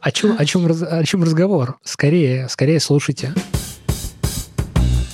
О 0.00 0.10
чем, 0.10 0.34
о 0.36 0.44
чем, 0.44 0.66
о 0.66 1.04
чем 1.04 1.19
разговор? 1.22 1.78
Скорее, 1.84 2.48
скорее 2.48 2.80
слушайте. 2.80 3.34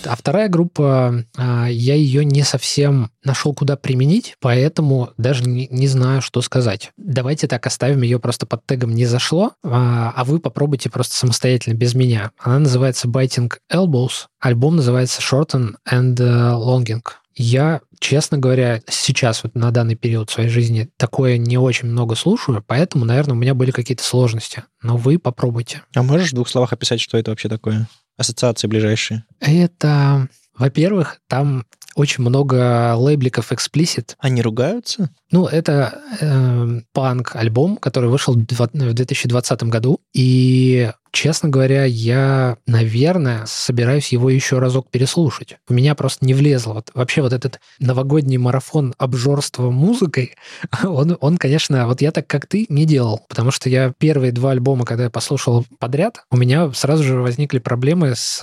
А 0.07 0.15
вторая 0.15 0.49
группа, 0.49 1.25
а, 1.37 1.67
я 1.67 1.95
ее 1.95 2.25
не 2.25 2.43
совсем 2.43 3.11
нашел, 3.25 3.53
куда 3.55 3.77
применить, 3.77 4.37
поэтому 4.41 5.11
даже 5.17 5.45
не, 5.45 5.67
не 5.69 5.89
знаю, 5.89 6.23
что 6.23 6.41
сказать. 6.43 6.93
Давайте 6.97 7.49
так 7.49 7.67
оставим 7.67 8.03
ее 8.03 8.19
просто 8.19 8.47
под 8.47 8.65
тегом 8.67 8.95
«не 8.95 9.05
зашло», 9.07 9.53
а, 9.65 10.13
а 10.15 10.25
вы 10.25 10.39
попробуйте 10.39 10.91
просто 10.91 11.17
самостоятельно, 11.17 11.75
без 11.75 11.95
меня. 11.95 12.31
Она 12.39 12.61
называется 12.61 13.09
«Biting 13.09 13.53
Elbows», 13.73 14.27
альбом 14.41 14.77
называется 14.77 15.21
«Shorten 15.21 15.75
and 15.91 16.21
э, 16.21 16.53
Longing». 16.55 17.03
Я, 17.37 17.83
честно 18.01 18.39
говоря, 18.39 18.81
сейчас 18.89 19.43
вот 19.45 19.55
на 19.55 19.71
данный 19.71 19.95
период 19.95 20.31
своей 20.31 20.49
жизни 20.49 20.89
такое 20.97 21.37
не 21.37 21.59
очень 21.59 21.89
много 21.89 22.15
слушаю, 22.15 22.65
поэтому, 22.67 23.05
наверное, 23.05 23.35
у 23.35 23.39
меня 23.39 23.55
были 23.55 23.71
какие-то 23.71 24.03
сложности. 24.03 24.65
Но 24.83 24.97
вы 24.97 25.19
попробуйте. 25.19 25.83
А 25.95 26.03
можешь 26.03 26.31
в 26.31 26.35
двух 26.35 26.49
словах 26.49 26.73
описать, 26.73 27.01
что 27.01 27.19
это 27.19 27.31
вообще 27.31 27.49
такое? 27.49 27.89
Ассоциации 28.17 28.67
ближайшие. 28.67 29.25
Это, 29.41 30.29
во-первых, 30.57 31.21
там 31.29 31.67
очень 31.95 32.25
много 32.25 32.95
лейбликов 32.95 33.53
explicit. 33.53 34.15
Они 34.19 34.41
ругаются? 34.41 35.11
Ну, 35.31 35.47
это 35.47 36.01
э, 36.21 36.81
панк-альбом, 36.93 37.77
который 37.77 38.09
вышел 38.09 38.35
в 38.35 38.45
2020 38.45 39.63
году, 39.65 40.01
и 40.15 40.91
Честно 41.17 41.49
говоря, 41.49 41.87
я, 41.87 42.59
наверное, 42.67 43.45
собираюсь 43.47 44.13
его 44.13 44.29
еще 44.29 44.59
разок 44.59 44.91
переслушать. 44.91 45.57
У 45.67 45.73
меня 45.73 45.95
просто 45.95 46.27
не 46.27 46.35
влезло. 46.35 46.75
Вот, 46.75 46.91
вообще 46.93 47.23
вот 47.23 47.33
этот 47.33 47.59
новогодний 47.79 48.37
марафон 48.37 48.95
обжорства 48.99 49.71
музыкой, 49.71 50.35
он, 50.85 51.17
он, 51.19 51.39
конечно, 51.39 51.87
вот 51.87 52.03
я 52.03 52.13
так, 52.13 52.27
как 52.27 52.45
ты, 52.45 52.67
не 52.69 52.85
делал. 52.85 53.25
Потому 53.31 53.51
что 53.51 53.71
я 53.71 53.95
первые 53.97 54.31
два 54.31 54.51
альбома, 54.51 54.85
когда 54.85 55.05
я 55.05 55.11
послушал 55.11 55.65
подряд, 55.79 56.27
у 56.31 56.37
меня 56.37 56.71
сразу 56.75 57.03
же 57.03 57.15
возникли 57.15 57.61
проблемы 57.61 58.13
с, 58.15 58.43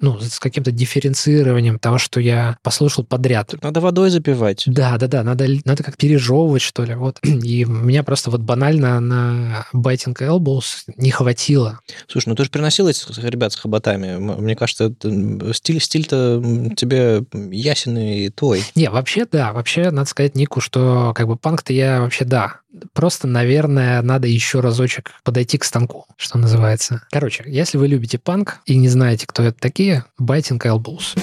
ну, 0.00 0.18
с 0.18 0.40
каким-то 0.40 0.72
дифференцированием 0.72 1.78
того, 1.78 1.98
что 1.98 2.18
я 2.18 2.58
послушал 2.64 3.04
подряд. 3.04 3.50
Тут 3.52 3.62
надо 3.62 3.80
водой 3.80 4.10
запивать. 4.10 4.64
Да, 4.66 4.98
да, 4.98 5.06
да, 5.06 5.22
надо, 5.22 5.46
надо 5.64 5.84
как 5.84 5.96
пережевывать, 5.96 6.62
что 6.62 6.82
ли. 6.82 6.96
Вот. 6.96 7.20
И 7.22 7.64
меня 7.64 8.02
просто 8.02 8.32
вот 8.32 8.40
банально 8.40 8.98
на 8.98 9.66
Biting 9.72 10.16
Elbows 10.18 10.90
не 10.96 11.12
хватило. 11.12 11.78
Слушай, 12.08 12.28
ну 12.30 12.34
ты 12.34 12.44
же 12.44 12.50
приносил 12.50 12.88
этих 12.88 13.06
ребят 13.24 13.52
с 13.52 13.56
хоботами. 13.56 14.16
Мне 14.16 14.56
кажется, 14.56 14.92
стиль, 15.52 15.80
стиль-то 15.80 16.42
тебе 16.76 17.24
ясен 17.50 17.96
и 17.98 18.28
твой. 18.30 18.62
Не, 18.74 18.90
вообще 18.90 19.26
да. 19.30 19.52
Вообще, 19.52 19.90
надо 19.90 20.08
сказать 20.08 20.34
Нику, 20.34 20.60
что 20.60 21.12
как 21.14 21.26
бы 21.26 21.36
панк-то 21.36 21.72
я 21.72 22.00
вообще 22.00 22.24
да. 22.24 22.60
Просто, 22.92 23.26
наверное, 23.26 24.00
надо 24.02 24.28
еще 24.28 24.60
разочек 24.60 25.12
подойти 25.24 25.58
к 25.58 25.64
станку, 25.64 26.06
что 26.16 26.38
называется. 26.38 27.02
Короче, 27.10 27.44
если 27.46 27.78
вы 27.78 27.88
любите 27.88 28.18
панк 28.18 28.60
и 28.66 28.76
не 28.76 28.88
знаете, 28.88 29.26
кто 29.26 29.42
это 29.42 29.58
такие, 29.58 30.04
Biting 30.20 30.60
Elbows. 30.60 31.18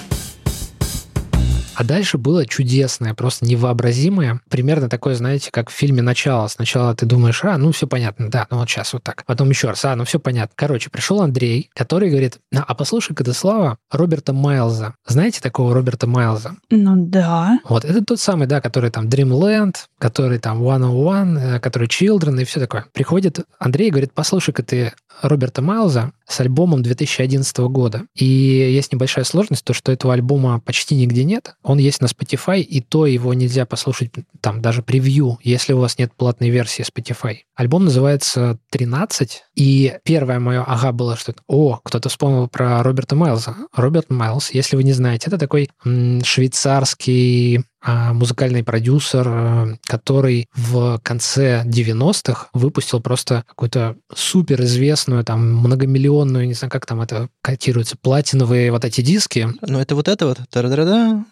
А 1.78 1.84
дальше 1.84 2.18
было 2.18 2.44
чудесное, 2.44 3.14
просто 3.14 3.46
невообразимое. 3.46 4.42
Примерно 4.50 4.90
такое, 4.90 5.14
знаете, 5.14 5.52
как 5.52 5.70
в 5.70 5.74
фильме 5.74 6.02
«Начало». 6.02 6.48
Сначала 6.48 6.96
ты 6.96 7.06
думаешь, 7.06 7.44
а, 7.44 7.56
ну 7.60 7.72
все 7.72 7.86
понятно, 7.86 8.32
да, 8.32 8.48
ну 8.50 8.58
вот 8.58 8.68
сейчас 8.68 8.94
вот 8.94 9.04
так. 9.04 9.24
Потом 9.28 9.52
еще 9.52 9.68
раз, 9.68 9.86
а, 9.86 9.96
ну 9.96 10.04
все 10.04 10.20
понятно. 10.20 10.54
Короче, 10.56 10.90
пришел 10.90 11.22
Андрей, 11.22 11.70
который 11.76 12.10
говорит, 12.10 12.40
а, 12.52 12.64
а 12.68 12.74
послушай-ка 12.74 13.24
ты, 13.24 13.32
Слава, 13.32 13.78
Роберта 13.92 14.34
Майлза. 14.34 14.96
Знаете 15.06 15.40
такого 15.40 15.72
Роберта 15.72 16.08
Майлза? 16.08 16.56
Ну 16.72 16.96
да. 16.96 17.60
Вот, 17.70 17.86
это 17.86 18.04
тот 18.04 18.20
самый, 18.20 18.48
да, 18.48 18.60
который 18.60 18.90
там 18.90 19.08
Dreamland, 19.08 19.76
который 20.00 20.40
там 20.40 20.64
One 20.64 20.82
on 20.82 20.96
One, 20.96 21.40
э, 21.40 21.60
который 21.60 21.88
Children 21.88 22.42
и 22.42 22.46
все 22.46 22.60
такое. 22.60 22.88
Приходит 22.92 23.42
Андрей 23.60 23.90
и 23.90 23.92
говорит, 23.92 24.14
послушай-ка 24.16 24.64
ты 24.64 24.94
Роберта 25.22 25.62
Майлза 25.62 26.12
с 26.28 26.40
альбомом 26.40 26.84
2011 26.84 27.58
года. 27.58 28.04
И 28.16 28.26
есть 28.26 28.94
небольшая 28.94 29.26
сложность, 29.26 29.64
то, 29.64 29.74
что 29.74 29.92
этого 29.92 30.14
альбома 30.14 30.60
почти 30.60 30.96
нигде 30.96 31.24
нет. 31.24 31.56
Он 31.68 31.80
есть 31.80 32.02
на 32.02 32.06
Spotify, 32.06 32.62
и 32.62 32.80
то 32.80 33.06
его 33.06 33.34
нельзя 33.34 33.66
послушать, 33.66 34.12
там, 34.40 34.62
даже 34.62 34.82
превью, 34.82 35.38
если 35.44 35.74
у 35.74 35.80
вас 35.80 35.98
нет 35.98 36.14
платной 36.16 36.50
версии 36.50 36.86
Spotify. 36.86 37.40
Альбом 37.56 37.84
называется 37.84 38.58
«13», 38.74 39.30
и 39.56 39.98
первое 40.06 40.40
мое 40.40 40.64
ага 40.64 40.94
было, 40.94 41.18
что 41.18 41.36
о, 41.46 41.82
кто-то 41.84 42.08
вспомнил 42.08 42.48
про 42.48 42.82
Роберта 42.84 43.18
Майлза. 43.18 43.54
Роберт 43.76 44.10
Майлз, 44.10 44.52
если 44.52 44.78
вы 44.78 44.84
не 44.84 44.94
знаете, 44.94 45.28
это 45.28 45.38
такой 45.38 45.70
м, 45.84 46.24
швейцарский 46.24 47.66
а, 47.82 48.14
музыкальный 48.14 48.64
продюсер, 48.64 49.28
э, 49.28 49.76
который 49.86 50.48
в 50.56 51.00
конце 51.04 51.64
90-х 51.66 52.48
выпустил 52.54 53.02
просто 53.02 53.44
какую-то 53.46 53.98
суперизвестную, 54.16 55.24
там, 55.26 55.58
многомиллионную, 55.58 56.48
не 56.48 56.54
знаю, 56.54 56.72
как 56.72 56.86
там 56.86 57.02
это 57.02 57.30
котируется, 57.42 57.98
платиновые 58.02 58.72
вот 58.72 58.86
эти 58.86 59.02
диски. 59.02 59.50
Ну, 59.62 59.80
это 59.80 59.96
вот 59.96 60.08
это 60.08 60.28
вот. 60.28 60.40
Та-да-да-да. 60.50 61.26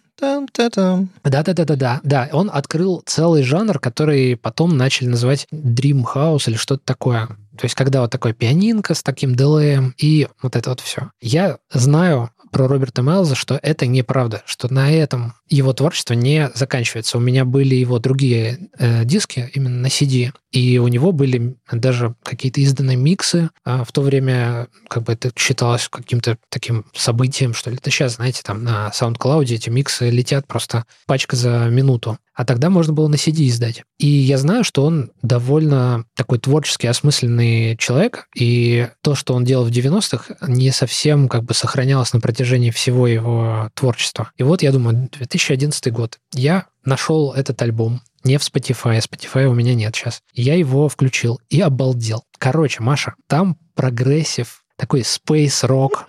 Да-да-да-да-да. 1.23 1.99
Да, 2.03 2.29
он 2.31 2.49
открыл 2.53 3.01
целый 3.05 3.43
жанр, 3.43 3.79
который 3.79 4.37
потом 4.37 4.77
начали 4.77 5.07
называть 5.07 5.47
Dream 5.51 6.03
House 6.13 6.47
или 6.47 6.55
что-то 6.55 6.83
такое. 6.85 7.27
То 7.27 7.63
есть, 7.63 7.75
когда 7.75 8.01
вот 8.01 8.11
такой 8.11 8.33
пианинка 8.33 8.93
с 8.93 9.03
таким 9.03 9.35
делеем 9.35 9.93
и 9.97 10.27
вот 10.41 10.55
это 10.55 10.71
вот 10.71 10.81
все. 10.81 11.11
Я 11.21 11.57
знаю 11.71 12.29
про 12.55 12.69
Роберта 12.69 13.03
Майлза, 13.03 13.35
что 13.35 13.59
это 13.61 13.85
неправда, 13.85 14.41
что 14.45 14.73
на 14.73 14.89
этом 14.89 15.33
его 15.49 15.73
творчество 15.73 16.13
не 16.13 16.49
заканчивается. 16.55 17.17
У 17.17 17.19
меня 17.19 17.43
были 17.43 17.75
его 17.75 17.99
другие 17.99 18.69
э, 18.77 19.03
диски 19.03 19.51
именно 19.53 19.81
на 19.81 19.87
CD, 19.87 20.31
и 20.53 20.77
у 20.77 20.87
него 20.87 21.11
были 21.11 21.57
даже 21.69 22.15
какие-то 22.23 22.61
изданные 22.61 22.95
миксы. 22.95 23.49
А 23.65 23.83
в 23.83 23.91
то 23.91 23.99
время 23.99 24.69
как 24.87 25.03
бы 25.03 25.11
это 25.11 25.31
считалось 25.35 25.89
каким-то 25.89 26.37
таким 26.47 26.85
событием, 26.93 27.53
что 27.53 27.71
ли. 27.71 27.75
Это 27.75 27.91
сейчас, 27.91 28.15
знаете, 28.15 28.41
там 28.41 28.63
на 28.63 28.89
SoundCloud 28.97 29.53
эти 29.53 29.69
миксы 29.69 30.09
летят 30.09 30.47
просто 30.47 30.85
пачка 31.07 31.35
за 31.35 31.67
минуту. 31.69 32.17
А 32.35 32.45
тогда 32.45 32.69
можно 32.69 32.93
было 32.93 33.07
на 33.07 33.15
CD 33.15 33.47
издать. 33.47 33.83
И 33.97 34.07
я 34.07 34.37
знаю, 34.37 34.63
что 34.63 34.85
он 34.85 35.11
довольно 35.21 36.05
такой 36.15 36.37
творчески 36.37 36.85
осмысленный 36.85 37.77
человек, 37.77 38.27
и 38.35 38.89
то, 39.01 39.15
что 39.15 39.33
он 39.33 39.45
делал 39.45 39.65
в 39.65 39.71
90-х, 39.71 40.35
не 40.47 40.71
совсем 40.71 41.29
как 41.29 41.43
бы 41.43 41.53
сохранялось 41.53 42.13
на 42.13 42.19
протяжении 42.19 42.71
всего 42.71 43.07
его 43.07 43.69
творчества. 43.73 44.31
И 44.37 44.43
вот 44.43 44.61
я 44.61 44.71
думаю, 44.71 45.09
2011 45.11 45.91
год. 45.93 46.19
Я 46.33 46.67
нашел 46.83 47.31
этот 47.31 47.61
альбом, 47.61 48.01
не 48.25 48.37
в 48.37 48.41
Spotify, 48.41 48.99
Spotify 48.99 49.45
у 49.45 49.53
меня 49.53 49.73
нет 49.73 49.95
сейчас. 49.95 50.21
Я 50.33 50.55
его 50.55 50.89
включил 50.89 51.39
и 51.49 51.61
обалдел. 51.61 52.25
Короче, 52.37 52.81
Маша, 52.81 53.15
там 53.27 53.57
progressive, 53.75 54.63
такой 54.77 55.01
space 55.01 55.65
рок, 55.65 56.07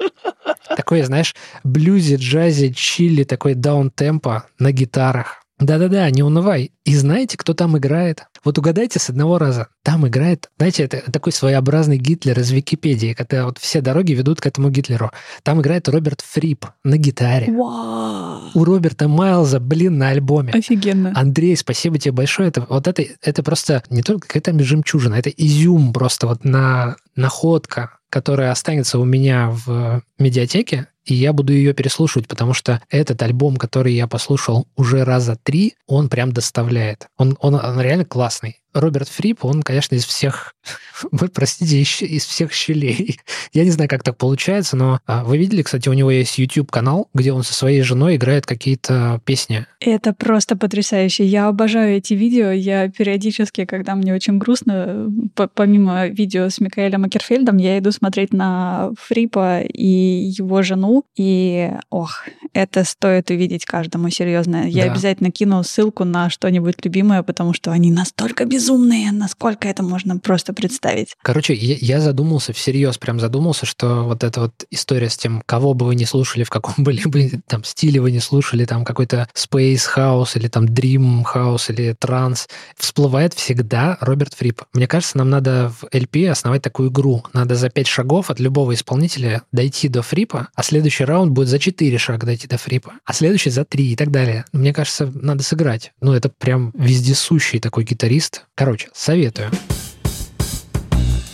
такой, 0.77 1.03
знаешь, 1.03 1.35
bluesy, 1.62 2.17
jazzy, 2.17 2.73
chilly, 2.73 3.25
такой 3.24 3.55
downtempo 3.55 4.47
на 4.59 4.72
гитарах. 4.72 5.43
Да-да-да, 5.59 6.11
не 6.11 6.23
унывай. 6.23 6.73
И 6.85 6.95
знаете, 6.95 7.39
кто 7.39 7.55
там 7.55 7.79
играет? 7.79 8.27
Вот 8.45 8.59
угадайте 8.59 8.99
с 8.99 9.09
одного 9.09 9.39
раза. 9.39 9.69
Там 9.83 10.07
играет, 10.07 10.51
знаете, 10.59 10.85
это 10.85 11.11
такой 11.11 11.33
своеобразный 11.33 11.97
Гитлер 11.97 12.39
из 12.39 12.51
Википедии, 12.51 13.15
когда 13.15 13.47
вот 13.47 13.59
все 13.59 13.81
дороги 13.81 14.13
ведут 14.13 14.41
к 14.41 14.47
этому 14.47 14.71
Гитлеру. 14.71 15.11
Там 15.43 15.61
играет 15.63 15.89
Роберт 15.89 16.21
Фрип 16.21 16.67
на 16.85 16.99
гитаре. 16.99 17.51
Вау! 17.53 18.51
У 18.55 18.65
Роберта 18.65 19.09
Майлза, 19.09 19.59
блин, 19.59 19.99
на 19.99 20.11
альбоме. 20.11 20.53
Офигенно. 20.53 21.13
Андрей, 21.17 21.57
спасибо 21.57 21.99
тебе 21.99 22.13
большое. 22.13 22.49
Это, 22.49 22.67
вот 22.69 22.87
это, 22.87 23.03
это 23.23 23.43
просто 23.43 23.83
не 23.89 24.03
только 24.03 24.29
какая-то 24.29 24.63
жемчужина, 24.63 25.15
это 25.15 25.31
изюм 25.31 25.93
просто 25.93 26.27
вот 26.27 26.45
на 26.45 26.97
находка, 27.17 27.99
которая 28.11 28.53
останется 28.53 28.99
у 28.99 29.05
меня 29.05 29.51
в 29.51 30.03
медиатеке, 30.19 30.89
и 31.07 31.15
я 31.15 31.33
буду 31.33 31.53
ее 31.53 31.73
переслушивать, 31.73 32.29
потому 32.29 32.53
что 32.53 32.83
этот 32.91 33.23
альбом, 33.23 33.57
который 33.57 33.95
я 33.95 34.07
послушал 34.07 34.67
уже 34.77 35.05
раза 35.05 35.39
три, 35.43 35.75
он 35.87 36.09
прям 36.09 36.33
доставляет. 36.33 37.09
Он, 37.17 37.39
он, 37.41 37.55
он 37.55 37.81
реально 37.81 38.05
классный. 38.05 38.61
Роберт 38.77 39.09
Фрип, 39.09 39.45
он, 39.45 39.62
конечно, 39.62 39.95
из 39.95 40.05
всех, 40.05 40.55
вы 41.11 41.29
простите, 41.29 41.81
из 41.81 42.24
всех 42.24 42.53
щелей. 42.53 43.18
Я 43.53 43.64
не 43.64 43.70
знаю, 43.70 43.89
как 43.89 44.03
так 44.03 44.16
получается, 44.16 44.77
но 44.77 45.01
а, 45.07 45.24
вы 45.24 45.39
видели, 45.39 45.62
кстати, 45.62 45.89
у 45.89 45.95
него 45.95 46.11
есть 46.11 46.39
YouTube-канал, 46.39 47.09
где 47.14 47.33
он 47.33 47.43
со 47.43 47.55
своей 47.55 47.83
женой 47.83 48.16
играет 48.16 48.47
какие-то 48.47 49.20
песни. 49.24 49.66
Это 49.81 50.12
просто 50.12 50.57
потрясающе. 50.57 51.24
Я 51.24 51.49
обожаю 51.49 51.97
эти 51.97 52.14
видео. 52.14 52.51
Я 52.51 52.89
периодически, 52.89 53.64
когда 53.64 53.95
мне 53.95 54.14
очень 54.14 54.39
грустно, 54.39 55.11
помимо 55.55 56.07
видео 56.09 56.49
с 56.49 56.61
Микаэлем 56.61 57.05
Акерфельдом, 57.05 57.57
я 57.57 57.79
иду 57.79 57.93
смотреть 57.93 58.33
на 58.33 58.91
Фрипа 59.01 59.61
и 59.62 59.87
его 59.87 60.62
жену, 60.62 61.05
и, 61.16 61.70
ох, 61.91 62.27
это 62.53 62.85
стоит 62.85 63.31
увидеть 63.31 63.64
каждому, 63.64 64.11
серьезно. 64.11 64.68
Я 64.68 64.85
да. 64.85 64.93
обязательно 64.93 65.31
кину 65.31 65.62
ссылку 65.62 66.05
на 66.05 66.31
что-нибудь 66.31 66.85
любимое, 66.85 67.22
потому 67.22 67.53
что 67.55 67.72
они 67.72 67.91
настолько 67.91 68.45
безумные 68.45 68.66
безумные, 68.67 69.12
насколько 69.12 69.69
это 69.69 69.85
можно 69.85 70.19
просто 70.19 70.53
представить. 70.53 71.14
Короче, 71.23 71.55
я, 71.55 71.77
я 71.81 72.01
задумался, 72.01 72.53
всерьез 72.53 72.99
прям 72.99 73.21
задумался, 73.21 73.64
что 73.64 74.05
вот 74.05 74.25
эта 74.25 74.41
вот 74.41 74.64
история 74.71 75.09
с 75.09 75.17
тем, 75.17 75.43
кого 75.47 75.73
бы 75.75 75.87
вы 75.87 75.95
не 75.95 76.05
слушали, 76.05 76.43
в 76.43 76.51
каком 76.51 76.75
бы 76.85 76.93
либо 76.93 77.41
там 77.47 77.62
стиле 77.62 78.01
вы 78.01 78.11
не 78.11 78.19
слушали, 78.19 78.64
там 78.64 78.85
какой-то 78.85 79.29
Space 79.35 79.85
House 79.97 80.31
или 80.35 80.49
там 80.49 80.64
Dream 80.64 81.23
House 81.33 81.73
или 81.73 81.95
Транс, 81.97 82.49
всплывает 82.77 83.35
всегда 83.35 83.99
Роберт 84.01 84.35
Фрип. 84.35 84.62
Мне 84.73 84.89
кажется, 84.89 85.17
нам 85.19 85.31
надо 85.31 85.73
в 85.81 85.85
LP 85.95 86.29
основать 86.29 86.62
такую 86.62 86.91
игру. 86.91 87.23
Надо 87.33 87.55
за 87.55 87.71
пять 87.71 87.87
шагов 87.87 88.31
от 88.31 88.41
любого 88.41 88.75
исполнителя 88.75 89.43
дойти 89.53 89.89
до 89.89 90.03
Фрипа, 90.03 90.49
а 90.57 90.62
следующий 90.64 91.05
раунд 91.05 91.31
будет 91.33 91.49
за 91.49 91.61
четыре 91.61 91.99
шага 91.99 92.27
дойти 92.27 92.49
до 92.49 92.59
Фрипа, 92.59 92.95
а 93.05 93.12
следующий 93.12 93.51
за 93.51 93.64
три 93.64 93.93
и 93.93 93.97
так 93.97 94.11
далее. 94.11 94.45
Мне 94.53 94.73
кажется, 94.73 95.09
надо 95.14 95.45
сыграть. 95.45 95.93
Ну, 96.01 96.12
это 96.12 96.29
прям 96.29 96.73
вездесущий 96.75 97.61
такой 97.61 97.85
гитарист. 97.85 98.47
Короче, 98.57 98.89
советую. 98.95 99.51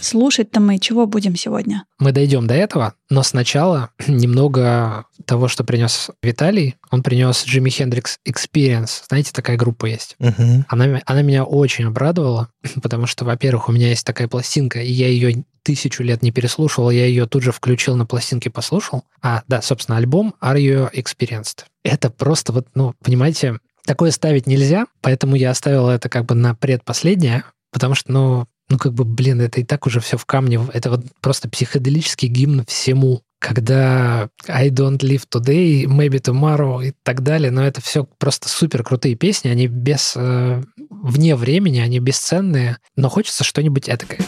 Слушать-то 0.01 0.59
мы 0.59 0.81
чего 0.81 1.07
будем 1.07 1.37
сегодня? 1.37 1.85
Мы 2.01 2.11
дойдем 2.11 2.49
до 2.49 2.55
этого, 2.55 2.95
но 3.09 3.23
сначала 3.23 3.91
немного 4.09 5.07
того, 5.25 5.47
что 5.47 5.63
принес 5.63 6.11
Виталий. 6.21 6.75
Он 6.91 7.05
принес 7.05 7.45
Джимми 7.45 7.71
Хендрикс 7.71 8.19
Experience. 8.29 9.05
Знаете, 9.09 9.31
такая 9.33 9.57
группа 9.57 9.87
есть. 9.87 10.17
Мгм. 10.19 10.67
Она, 10.67 11.01
она 11.07 11.23
меня 11.23 11.45
очень 11.45 11.85
обрадовала, 11.85 12.49
потому 12.83 13.07
что, 13.07 13.25
во-первых, 13.25 13.69
у 13.69 13.73
меня 13.73 13.91
есть 13.91 14.05
такая 14.05 14.27
пластинка, 14.27 14.81
и 14.81 14.91
я 14.91 15.07
ее 15.07 15.45
тысячу 15.63 16.03
лет 16.03 16.23
не 16.23 16.33
переслушивал, 16.33 16.91
я 16.91 17.07
ее 17.07 17.27
тут 17.27 17.45
же 17.45 17.53
включил 17.53 17.95
на 17.95 18.05
пластинке, 18.05 18.51
послушал. 18.51 19.05
А, 19.23 19.45
да, 19.47 19.63
собственно, 19.63 19.97
альбом 19.97 20.35
Are 20.43 20.59
You 20.59 20.93
Experienced? 20.93 21.67
Это 21.85 22.11
просто 22.11 22.53
вот, 22.53 22.67
ну, 22.75 22.95
понимаете, 23.05 23.61
такое 23.87 24.11
ставить 24.11 24.47
нельзя, 24.47 24.87
поэтому 25.01 25.37
я 25.37 25.51
оставил 25.51 25.89
это 25.89 26.09
как 26.09 26.27
бы 26.27 26.35
на 26.35 26.55
предпоследнее, 26.55 27.45
потому 27.73 27.95
что, 27.95 28.13
ну, 28.13 28.47
ну 28.69 28.79
как 28.79 28.93
бы, 28.93 29.05
блин, 29.05 29.41
это 29.41 29.61
и 29.61 29.65
так 29.65 29.87
уже 29.87 30.01
все 30.01 30.17
в 30.17 30.25
камне. 30.25 30.61
Это 30.73 30.91
вот 30.91 31.05
просто 31.21 31.49
психоделический 31.49 32.29
гимн 32.29 32.65
всему 32.67 33.23
когда 33.43 34.29
I 34.47 34.69
don't 34.71 34.99
live 34.99 35.25
today, 35.29 35.85
maybe 35.85 36.21
tomorrow 36.21 36.87
и 36.87 36.93
так 37.03 37.23
далее, 37.23 37.51
но 37.51 37.67
это 37.67 37.81
все 37.81 38.05
просто 38.19 38.49
супер 38.49 38.85
крутые 38.85 39.17
песни, 39.17 39.49
они 39.49 39.67
без 39.67 40.15
э, 40.17 40.63
вне 40.89 41.35
времени, 41.35 41.81
они 41.81 41.99
бесценные, 41.99 42.79
но 42.95 43.09
хочется 43.09 43.43
что-нибудь 43.43 43.89
этакое. 43.89 44.21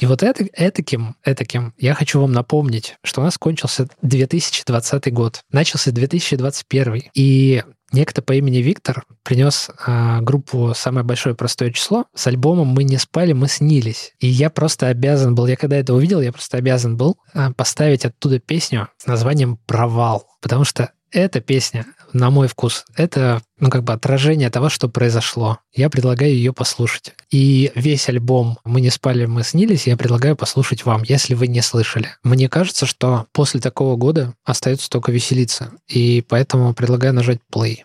И 0.00 0.06
вот 0.06 0.22
это, 0.22 0.44
этаким, 0.52 1.16
этаким 1.24 1.74
я 1.78 1.94
хочу 1.94 2.20
вам 2.20 2.32
напомнить, 2.32 2.96
что 3.02 3.22
у 3.22 3.24
нас 3.24 3.38
кончился 3.38 3.88
2020 4.02 5.12
год, 5.12 5.40
начался 5.50 5.90
2021. 5.90 7.04
И 7.14 7.62
некто 7.92 8.20
по 8.20 8.34
имени 8.34 8.58
Виктор 8.58 9.04
принес 9.22 9.70
а, 9.86 10.20
группу 10.20 10.72
«Самое 10.74 11.04
большое 11.04 11.34
простое 11.34 11.72
число» 11.72 12.04
с 12.14 12.26
альбомом 12.26 12.68
«Мы 12.68 12.84
не 12.84 12.98
спали, 12.98 13.32
мы 13.32 13.48
снились». 13.48 14.12
И 14.20 14.26
я 14.26 14.50
просто 14.50 14.88
обязан 14.88 15.34
был, 15.34 15.46
я 15.46 15.56
когда 15.56 15.76
это 15.76 15.94
увидел, 15.94 16.20
я 16.20 16.32
просто 16.32 16.58
обязан 16.58 16.96
был 16.96 17.16
а, 17.32 17.52
поставить 17.52 18.04
оттуда 18.04 18.38
песню 18.38 18.88
с 18.98 19.06
названием 19.06 19.58
«Провал». 19.66 20.26
Потому 20.42 20.64
что 20.64 20.92
эта 21.10 21.40
песня, 21.40 21.86
на 22.16 22.30
мой 22.30 22.48
вкус, 22.48 22.84
это, 22.96 23.42
ну, 23.58 23.70
как 23.70 23.84
бы 23.84 23.92
отражение 23.92 24.50
того, 24.50 24.68
что 24.68 24.88
произошло. 24.88 25.58
Я 25.74 25.90
предлагаю 25.90 26.32
ее 26.32 26.52
послушать. 26.52 27.14
И 27.30 27.70
весь 27.74 28.08
альбом 28.08 28.58
«Мы 28.64 28.80
не 28.80 28.90
спали, 28.90 29.26
мы 29.26 29.42
снились» 29.42 29.86
я 29.86 29.96
предлагаю 29.96 30.36
послушать 30.36 30.84
вам, 30.84 31.02
если 31.02 31.34
вы 31.34 31.46
не 31.46 31.60
слышали. 31.60 32.08
Мне 32.22 32.48
кажется, 32.48 32.86
что 32.86 33.26
после 33.32 33.60
такого 33.60 33.96
года 33.96 34.34
остается 34.44 34.90
только 34.90 35.12
веселиться. 35.12 35.72
И 35.88 36.24
поэтому 36.28 36.74
предлагаю 36.74 37.14
нажать 37.14 37.40
play. 37.52 37.80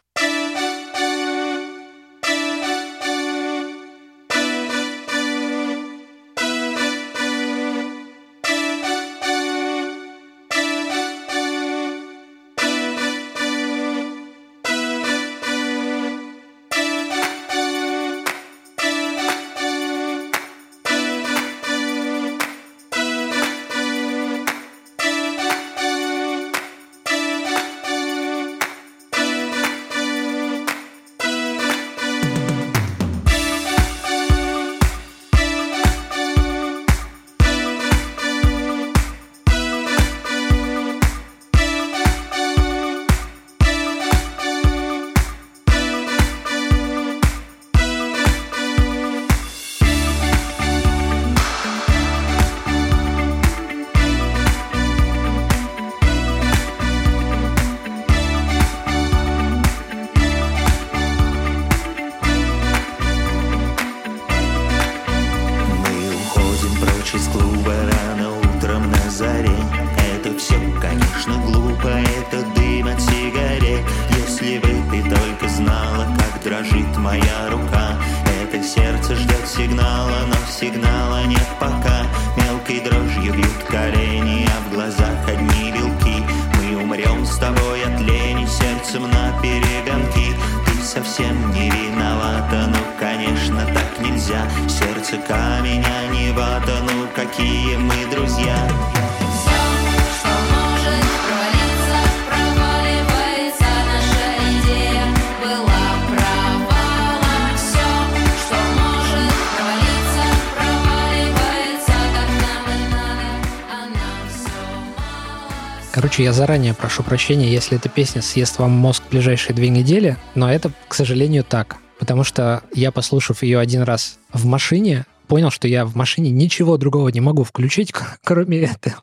Короче, 116.21 116.29
я 116.29 116.33
заранее 116.33 116.75
прошу 116.75 117.01
прощения, 117.01 117.51
если 117.51 117.79
эта 117.79 117.89
песня 117.89 118.21
съест 118.21 118.59
вам 118.59 118.69
мозг 118.69 119.01
в 119.01 119.09
ближайшие 119.09 119.55
две 119.55 119.69
недели, 119.69 120.17
но 120.35 120.51
это, 120.53 120.71
к 120.87 120.93
сожалению, 120.93 121.43
так. 121.43 121.77
Потому 121.97 122.23
что 122.23 122.61
я, 122.75 122.91
послушав 122.91 123.41
ее 123.41 123.57
один 123.57 123.81
раз 123.81 124.19
в 124.31 124.45
машине, 124.45 125.07
понял, 125.25 125.49
что 125.49 125.67
я 125.67 125.83
в 125.83 125.95
машине 125.95 126.29
ничего 126.29 126.77
другого 126.77 127.09
не 127.09 127.21
могу 127.21 127.43
включить, 127.43 127.91
кроме 128.23 128.59
этого. 128.59 129.01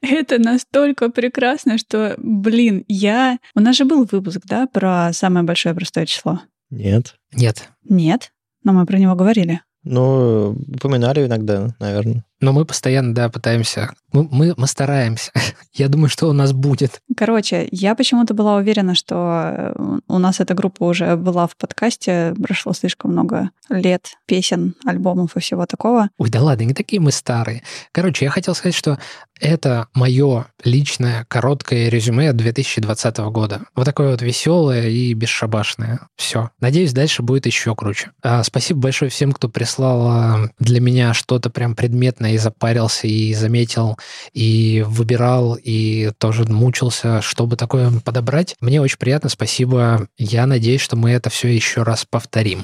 Это 0.00 0.40
настолько 0.40 1.10
прекрасно, 1.10 1.78
что, 1.78 2.16
блин, 2.18 2.84
я... 2.88 3.38
У 3.54 3.60
нас 3.60 3.76
же 3.76 3.84
был 3.84 4.04
выпуск, 4.10 4.40
да, 4.44 4.66
про 4.66 5.12
самое 5.12 5.44
большое 5.44 5.76
простое 5.76 6.06
число? 6.06 6.40
Нет. 6.70 7.14
Нет. 7.32 7.68
Нет, 7.88 8.32
но 8.64 8.72
мы 8.72 8.84
про 8.84 8.98
него 8.98 9.14
говорили. 9.14 9.60
Ну, 9.84 10.56
упоминали 10.74 11.24
иногда, 11.24 11.68
наверное. 11.78 12.24
Но 12.40 12.52
мы 12.52 12.64
постоянно, 12.64 13.14
да, 13.14 13.28
пытаемся. 13.28 13.92
Мы, 14.12 14.26
мы, 14.30 14.54
мы 14.56 14.66
стараемся. 14.66 15.32
Я 15.74 15.88
думаю, 15.88 16.08
что 16.08 16.28
у 16.28 16.32
нас 16.32 16.52
будет. 16.52 17.02
Короче, 17.16 17.68
я 17.72 17.94
почему-то 17.94 18.32
была 18.32 18.56
уверена, 18.56 18.94
что 18.94 19.74
э, 19.76 19.98
у 20.08 20.18
нас 20.18 20.40
эта 20.40 20.54
группа 20.54 20.84
уже 20.84 21.16
была 21.16 21.46
в 21.46 21.56
подкасте, 21.56 22.34
прошло 22.42 22.72
слишком 22.72 23.12
много 23.12 23.50
лет, 23.68 24.12
песен, 24.26 24.74
альбомов 24.84 25.36
и 25.36 25.40
всего 25.40 25.66
такого. 25.66 26.10
Ой, 26.16 26.30
да 26.30 26.40
ладно, 26.42 26.62
не 26.62 26.74
такие 26.74 27.00
мы 27.00 27.12
старые. 27.12 27.62
Короче, 27.92 28.24
я 28.24 28.30
хотел 28.30 28.54
сказать, 28.54 28.74
что 28.74 28.98
это 29.40 29.88
мое 29.94 30.46
личное 30.64 31.24
короткое 31.28 31.88
резюме 31.88 32.30
от 32.30 32.36
2020 32.36 33.18
года. 33.18 33.62
Вот 33.74 33.84
такое 33.84 34.10
вот 34.12 34.22
веселое 34.22 34.88
и 34.88 35.12
бесшабашное. 35.14 36.08
Все. 36.16 36.50
Надеюсь, 36.60 36.92
дальше 36.92 37.22
будет 37.22 37.46
еще 37.46 37.74
круче. 37.74 38.10
А, 38.22 38.42
спасибо 38.42 38.80
большое 38.80 39.10
всем, 39.10 39.32
кто 39.32 39.48
прислал 39.48 40.08
а, 40.08 40.50
для 40.58 40.80
меня 40.80 41.14
что-то 41.14 41.50
прям 41.50 41.74
предметное 41.74 42.27
и 42.34 42.38
запарился, 42.38 43.06
и 43.06 43.34
заметил, 43.34 43.96
и 44.32 44.84
выбирал, 44.86 45.58
и 45.62 46.10
тоже 46.18 46.44
мучился, 46.44 47.22
чтобы 47.22 47.56
такое 47.56 47.90
подобрать. 48.00 48.56
Мне 48.60 48.80
очень 48.80 48.98
приятно, 48.98 49.28
спасибо. 49.28 50.08
Я 50.16 50.46
надеюсь, 50.46 50.80
что 50.80 50.96
мы 50.96 51.10
это 51.10 51.30
все 51.30 51.48
еще 51.48 51.82
раз 51.82 52.04
повторим. 52.08 52.62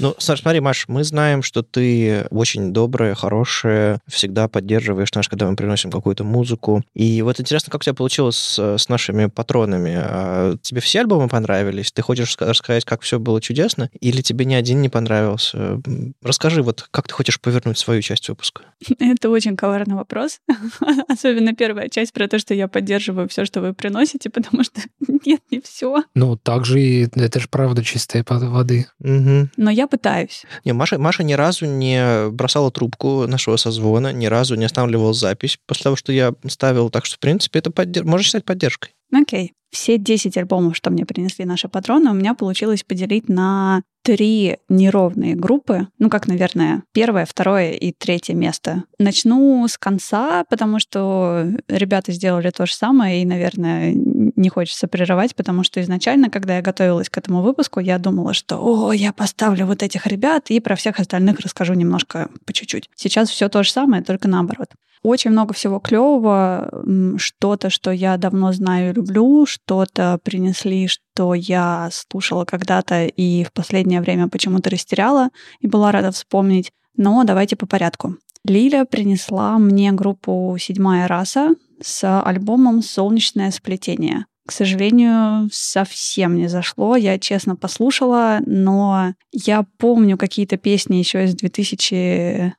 Ну, 0.00 0.14
смотри, 0.16 0.60
Маш, 0.60 0.88
мы 0.88 1.04
знаем, 1.04 1.42
что 1.42 1.62
ты 1.62 2.26
очень 2.30 2.72
добрая, 2.72 3.14
хорошая, 3.14 4.00
всегда 4.06 4.48
поддерживаешь 4.48 5.12
нас, 5.12 5.28
когда 5.28 5.48
мы 5.48 5.56
приносим 5.56 5.90
какую-то 5.90 6.24
музыку. 6.24 6.82
И 6.94 7.20
вот 7.20 7.38
интересно, 7.38 7.70
как 7.70 7.82
у 7.82 7.84
тебя 7.84 7.94
получилось 7.94 8.36
с, 8.36 8.78
с 8.78 8.88
нашими 8.88 9.26
патронами? 9.26 9.94
А 9.96 10.56
тебе 10.62 10.80
все 10.80 11.00
альбомы 11.00 11.28
понравились? 11.28 11.92
Ты 11.92 12.00
хочешь 12.00 12.34
рассказать, 12.38 12.86
как 12.86 13.02
все 13.02 13.18
было 13.18 13.42
чудесно? 13.42 13.90
Или 14.00 14.22
тебе 14.22 14.46
ни 14.46 14.54
один 14.54 14.80
не 14.80 14.88
понравился? 14.88 15.82
Расскажи, 16.22 16.62
вот 16.62 16.88
как 16.90 17.06
ты 17.06 17.12
хочешь 17.12 17.38
повернуть 17.38 17.78
свою 17.78 18.00
часть 18.00 18.28
выпуска? 18.30 18.62
Это 18.98 19.28
очень 19.28 19.54
коварный 19.54 19.96
вопрос. 19.96 20.40
Особенно 21.08 21.54
первая 21.54 21.90
часть 21.90 22.14
про 22.14 22.26
то, 22.26 22.38
что 22.38 22.54
я 22.54 22.68
поддерживаю 22.68 23.28
все, 23.28 23.44
что 23.44 23.60
вы 23.60 23.74
приносите, 23.74 24.30
потому 24.30 24.64
что 24.64 24.80
нет, 25.26 25.42
не 25.50 25.60
все. 25.60 26.04
Ну, 26.14 26.36
также 26.36 26.80
и 26.80 27.08
это 27.14 27.38
же 27.38 27.48
правда 27.48 27.84
чистая 27.84 28.24
воды. 28.26 28.86
Угу. 29.00 29.50
Но 29.58 29.70
я 29.70 29.86
пытаюсь. 29.90 30.44
Не, 30.64 30.72
Маша, 30.72 30.98
Маша 30.98 31.22
ни 31.22 31.32
разу 31.32 31.66
не 31.66 32.30
бросала 32.30 32.70
трубку 32.70 33.26
нашего 33.26 33.56
созвона, 33.56 34.12
ни 34.12 34.26
разу 34.26 34.54
не 34.54 34.64
останавливала 34.64 35.12
запись 35.12 35.58
после 35.66 35.84
того, 35.84 35.96
что 35.96 36.12
я 36.12 36.32
ставил. 36.48 36.90
Так 36.90 37.06
что, 37.06 37.16
в 37.16 37.18
принципе, 37.18 37.58
это 37.58 37.70
поддерж... 37.70 38.06
можно 38.06 38.24
считать 38.24 38.44
поддержкой. 38.44 38.92
Окей. 39.12 39.52
Все 39.70 39.98
10 39.98 40.36
альбомов, 40.36 40.76
что 40.76 40.90
мне 40.90 41.04
принесли 41.04 41.44
наши 41.44 41.68
патроны, 41.68 42.10
у 42.10 42.14
меня 42.14 42.34
получилось 42.34 42.82
поделить 42.82 43.28
на 43.28 43.82
три 44.02 44.58
неровные 44.68 45.34
группы. 45.34 45.88
Ну, 45.98 46.08
как, 46.08 46.26
наверное, 46.26 46.82
первое, 46.92 47.26
второе 47.26 47.72
и 47.72 47.92
третье 47.92 48.34
место. 48.34 48.84
Начну 48.98 49.66
с 49.68 49.76
конца, 49.76 50.44
потому 50.48 50.78
что 50.78 51.46
ребята 51.68 52.12
сделали 52.12 52.50
то 52.50 52.66
же 52.66 52.74
самое, 52.74 53.22
и, 53.22 53.26
наверное, 53.26 53.92
не 53.94 54.48
хочется 54.48 54.88
прерывать, 54.88 55.34
потому 55.34 55.64
что 55.64 55.80
изначально, 55.80 56.30
когда 56.30 56.56
я 56.56 56.62
готовилась 56.62 57.10
к 57.10 57.18
этому 57.18 57.42
выпуску, 57.42 57.80
я 57.80 57.98
думала, 57.98 58.34
что 58.34 58.56
«О, 58.60 58.92
я 58.92 59.12
поставлю 59.12 59.66
вот 59.66 59.82
этих 59.82 60.06
ребят 60.06 60.50
и 60.50 60.60
про 60.60 60.76
всех 60.76 60.98
остальных 60.98 61.40
расскажу 61.40 61.74
немножко 61.74 62.30
по 62.46 62.52
чуть-чуть». 62.52 62.88
Сейчас 62.94 63.28
все 63.28 63.48
то 63.48 63.62
же 63.62 63.70
самое, 63.70 64.02
только 64.02 64.28
наоборот. 64.28 64.68
Очень 65.02 65.30
много 65.30 65.54
всего 65.54 65.78
клевого, 65.78 66.70
что-то, 67.16 67.70
что 67.70 67.90
я 67.90 68.18
давно 68.18 68.52
знаю 68.52 68.90
и 68.90 68.94
люблю, 68.94 69.46
что-то 69.46 70.18
принесли, 70.22 70.88
что 70.88 71.02
я 71.34 71.88
слушала 71.92 72.44
когда-то 72.44 73.06
и 73.06 73.44
в 73.44 73.52
последнее 73.52 74.00
время 74.00 74.28
почему-то 74.28 74.70
растеряла 74.70 75.28
и 75.60 75.66
была 75.66 75.92
рада 75.92 76.12
вспомнить. 76.12 76.72
Но 76.96 77.24
давайте 77.24 77.56
по 77.56 77.66
порядку. 77.66 78.16
Лиля 78.44 78.84
принесла 78.84 79.58
мне 79.58 79.92
группу 79.92 80.56
«Седьмая 80.58 81.06
раса» 81.06 81.50
с 81.82 82.22
альбомом 82.22 82.82
«Солнечное 82.82 83.50
сплетение» 83.50 84.26
к 84.46 84.52
сожалению, 84.52 85.48
совсем 85.52 86.36
не 86.36 86.48
зашло. 86.48 86.96
Я 86.96 87.18
честно 87.18 87.56
послушала, 87.56 88.40
но 88.46 89.14
я 89.32 89.64
помню 89.78 90.16
какие-то 90.16 90.56
песни 90.56 90.96
еще 90.96 91.24
из 91.24 91.34
2006 91.34 92.54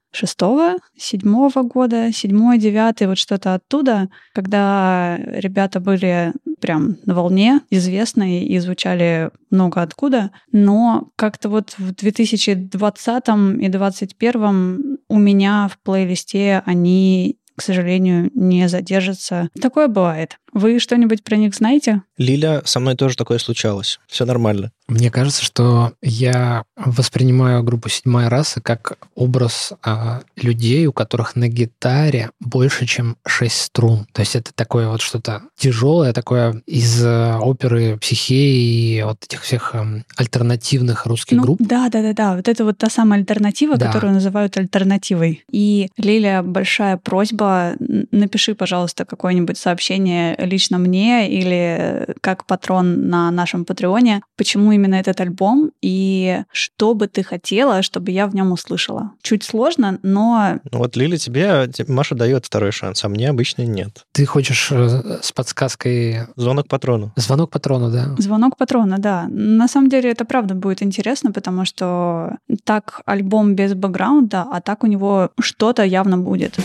седьмого 0.97 1.63
года, 1.63 2.11
седьмой, 2.13 2.59
девятый, 2.59 3.07
вот 3.07 3.17
что-то 3.17 3.55
оттуда, 3.55 4.09
когда 4.34 5.17
ребята 5.17 5.79
были 5.79 6.34
прям 6.61 6.97
на 7.05 7.15
волне, 7.15 7.61
известные 7.69 8.45
и 8.45 8.59
звучали 8.59 9.32
много 9.49 9.82
откуда, 9.82 10.32
но 10.51 11.09
как-то 11.15 11.49
вот 11.49 11.75
в 11.77 11.93
2020 11.93 13.27
и 13.59 13.67
2021 13.67 14.97
у 15.09 15.17
меня 15.17 15.67
в 15.67 15.77
плейлисте 15.79 16.63
они 16.65 17.38
к 17.61 17.63
сожалению, 17.63 18.32
не 18.34 18.67
задержится. 18.67 19.49
Такое 19.61 19.88
бывает. 19.88 20.39
Вы 20.54 20.80
что-нибудь 20.80 21.24
про 21.24 21.36
них 21.36 21.56
знаете? 21.56 22.02
Лиля, 22.18 22.62
со 22.66 22.80
мной 22.80 22.95
тоже 22.95 23.16
такое 23.16 23.38
случалось. 23.38 23.99
Все 24.08 24.26
нормально. 24.26 24.72
Мне 24.88 25.10
кажется, 25.10 25.43
что 25.43 25.93
я 26.02 26.64
воспринимаю 26.76 27.64
группу 27.64 27.88
«Седьмая 27.88 28.30
раса» 28.30 28.60
как 28.60 28.97
образ 29.16 29.72
а, 29.84 30.22
людей, 30.36 30.86
у 30.86 30.91
которых 30.91 31.38
на 31.38 31.47
гитаре 31.47 32.32
больше, 32.41 32.86
чем 32.86 33.16
шесть 33.26 33.62
струн. 33.62 34.06
То 34.12 34.20
есть 34.22 34.36
это 34.36 34.52
такое 34.54 34.89
вот 34.89 34.99
что-то 35.02 35.43
тяжелое, 35.58 36.12
такое 36.12 36.62
из 36.66 37.02
а, 37.06 37.39
оперы 37.39 37.97
«Психеи» 38.02 38.97
и 38.97 39.04
вот 39.04 39.24
этих 39.24 39.43
всех 39.43 39.74
а, 39.76 39.86
альтернативных 40.18 41.06
русских 41.06 41.38
ну, 41.38 41.43
групп. 41.43 41.60
Да, 41.62 41.88
да, 41.89 42.02
да, 42.02 42.14
да. 42.14 42.36
Вот 42.36 42.49
это 42.49 42.66
вот 42.66 42.78
та 42.78 42.89
самая 42.89 43.20
альтернатива, 43.22 43.78
Да. 43.78 43.88
которую 43.88 44.14
называют 44.14 44.58
альтернативой. 44.58 45.45
И, 45.49 45.89
Лиля, 45.95 46.43
большая 46.43 46.97
просьба, 46.97 47.76
напиши, 48.12 48.56
пожалуйста, 48.56 49.06
какое-нибудь 49.06 49.58
сообщение 49.58 50.36
лично 50.45 50.77
мне 50.77 51.29
или 51.29 52.07
как 52.21 52.45
патрон 52.45 53.09
на 53.09 53.31
нашем 53.31 53.65
Патреоне, 53.65 54.21
почему 54.37 54.71
именно 54.71 54.95
этот 54.95 55.19
альбом 55.21 55.71
и 55.81 56.43
что 56.51 56.93
бы 56.93 57.07
ты 57.07 57.23
хотела, 57.23 57.81
чтобы 57.81 58.11
я 58.11 58.27
в 58.27 58.35
нем 58.35 58.51
услышала. 58.51 59.11
Чуть 59.21 59.43
сложно, 59.43 59.99
но 60.03 60.59
Ну 60.71 60.79
вот 60.79 60.95
Лиля 60.95 61.17
тебе, 61.17 61.69
Маша 61.87 62.15
дает 62.15 62.45
второй 62.45 62.71
шанс, 62.71 63.03
а 63.03 63.09
мне 63.09 63.29
обычно 63.29 63.63
нет. 63.63 64.05
Ты 64.11 64.25
хочешь 64.25 64.69
э, 64.71 65.19
с 65.21 65.31
подсказкой 65.31 66.27
Звонок 66.35 66.67
патрону. 66.67 67.11
звонок 67.15 67.49
патрону, 67.51 67.91
да? 67.91 68.15
Звонок 68.17 68.57
патрона, 68.57 68.97
да. 68.97 69.27
На 69.29 69.67
самом 69.67 69.89
деле 69.89 70.11
это 70.11 70.25
правда 70.25 70.53
будет 70.55 70.83
интересно, 70.83 71.31
потому 71.31 71.65
что 71.65 72.37
так 72.63 73.01
альбом 73.05 73.55
без 73.55 73.73
бэкграунда, 73.73 74.45
а 74.51 74.61
так 74.61 74.83
у 74.83 74.87
него 74.87 75.29
что-то 75.39 75.83
явно 75.83 76.17
будет. 76.17 76.57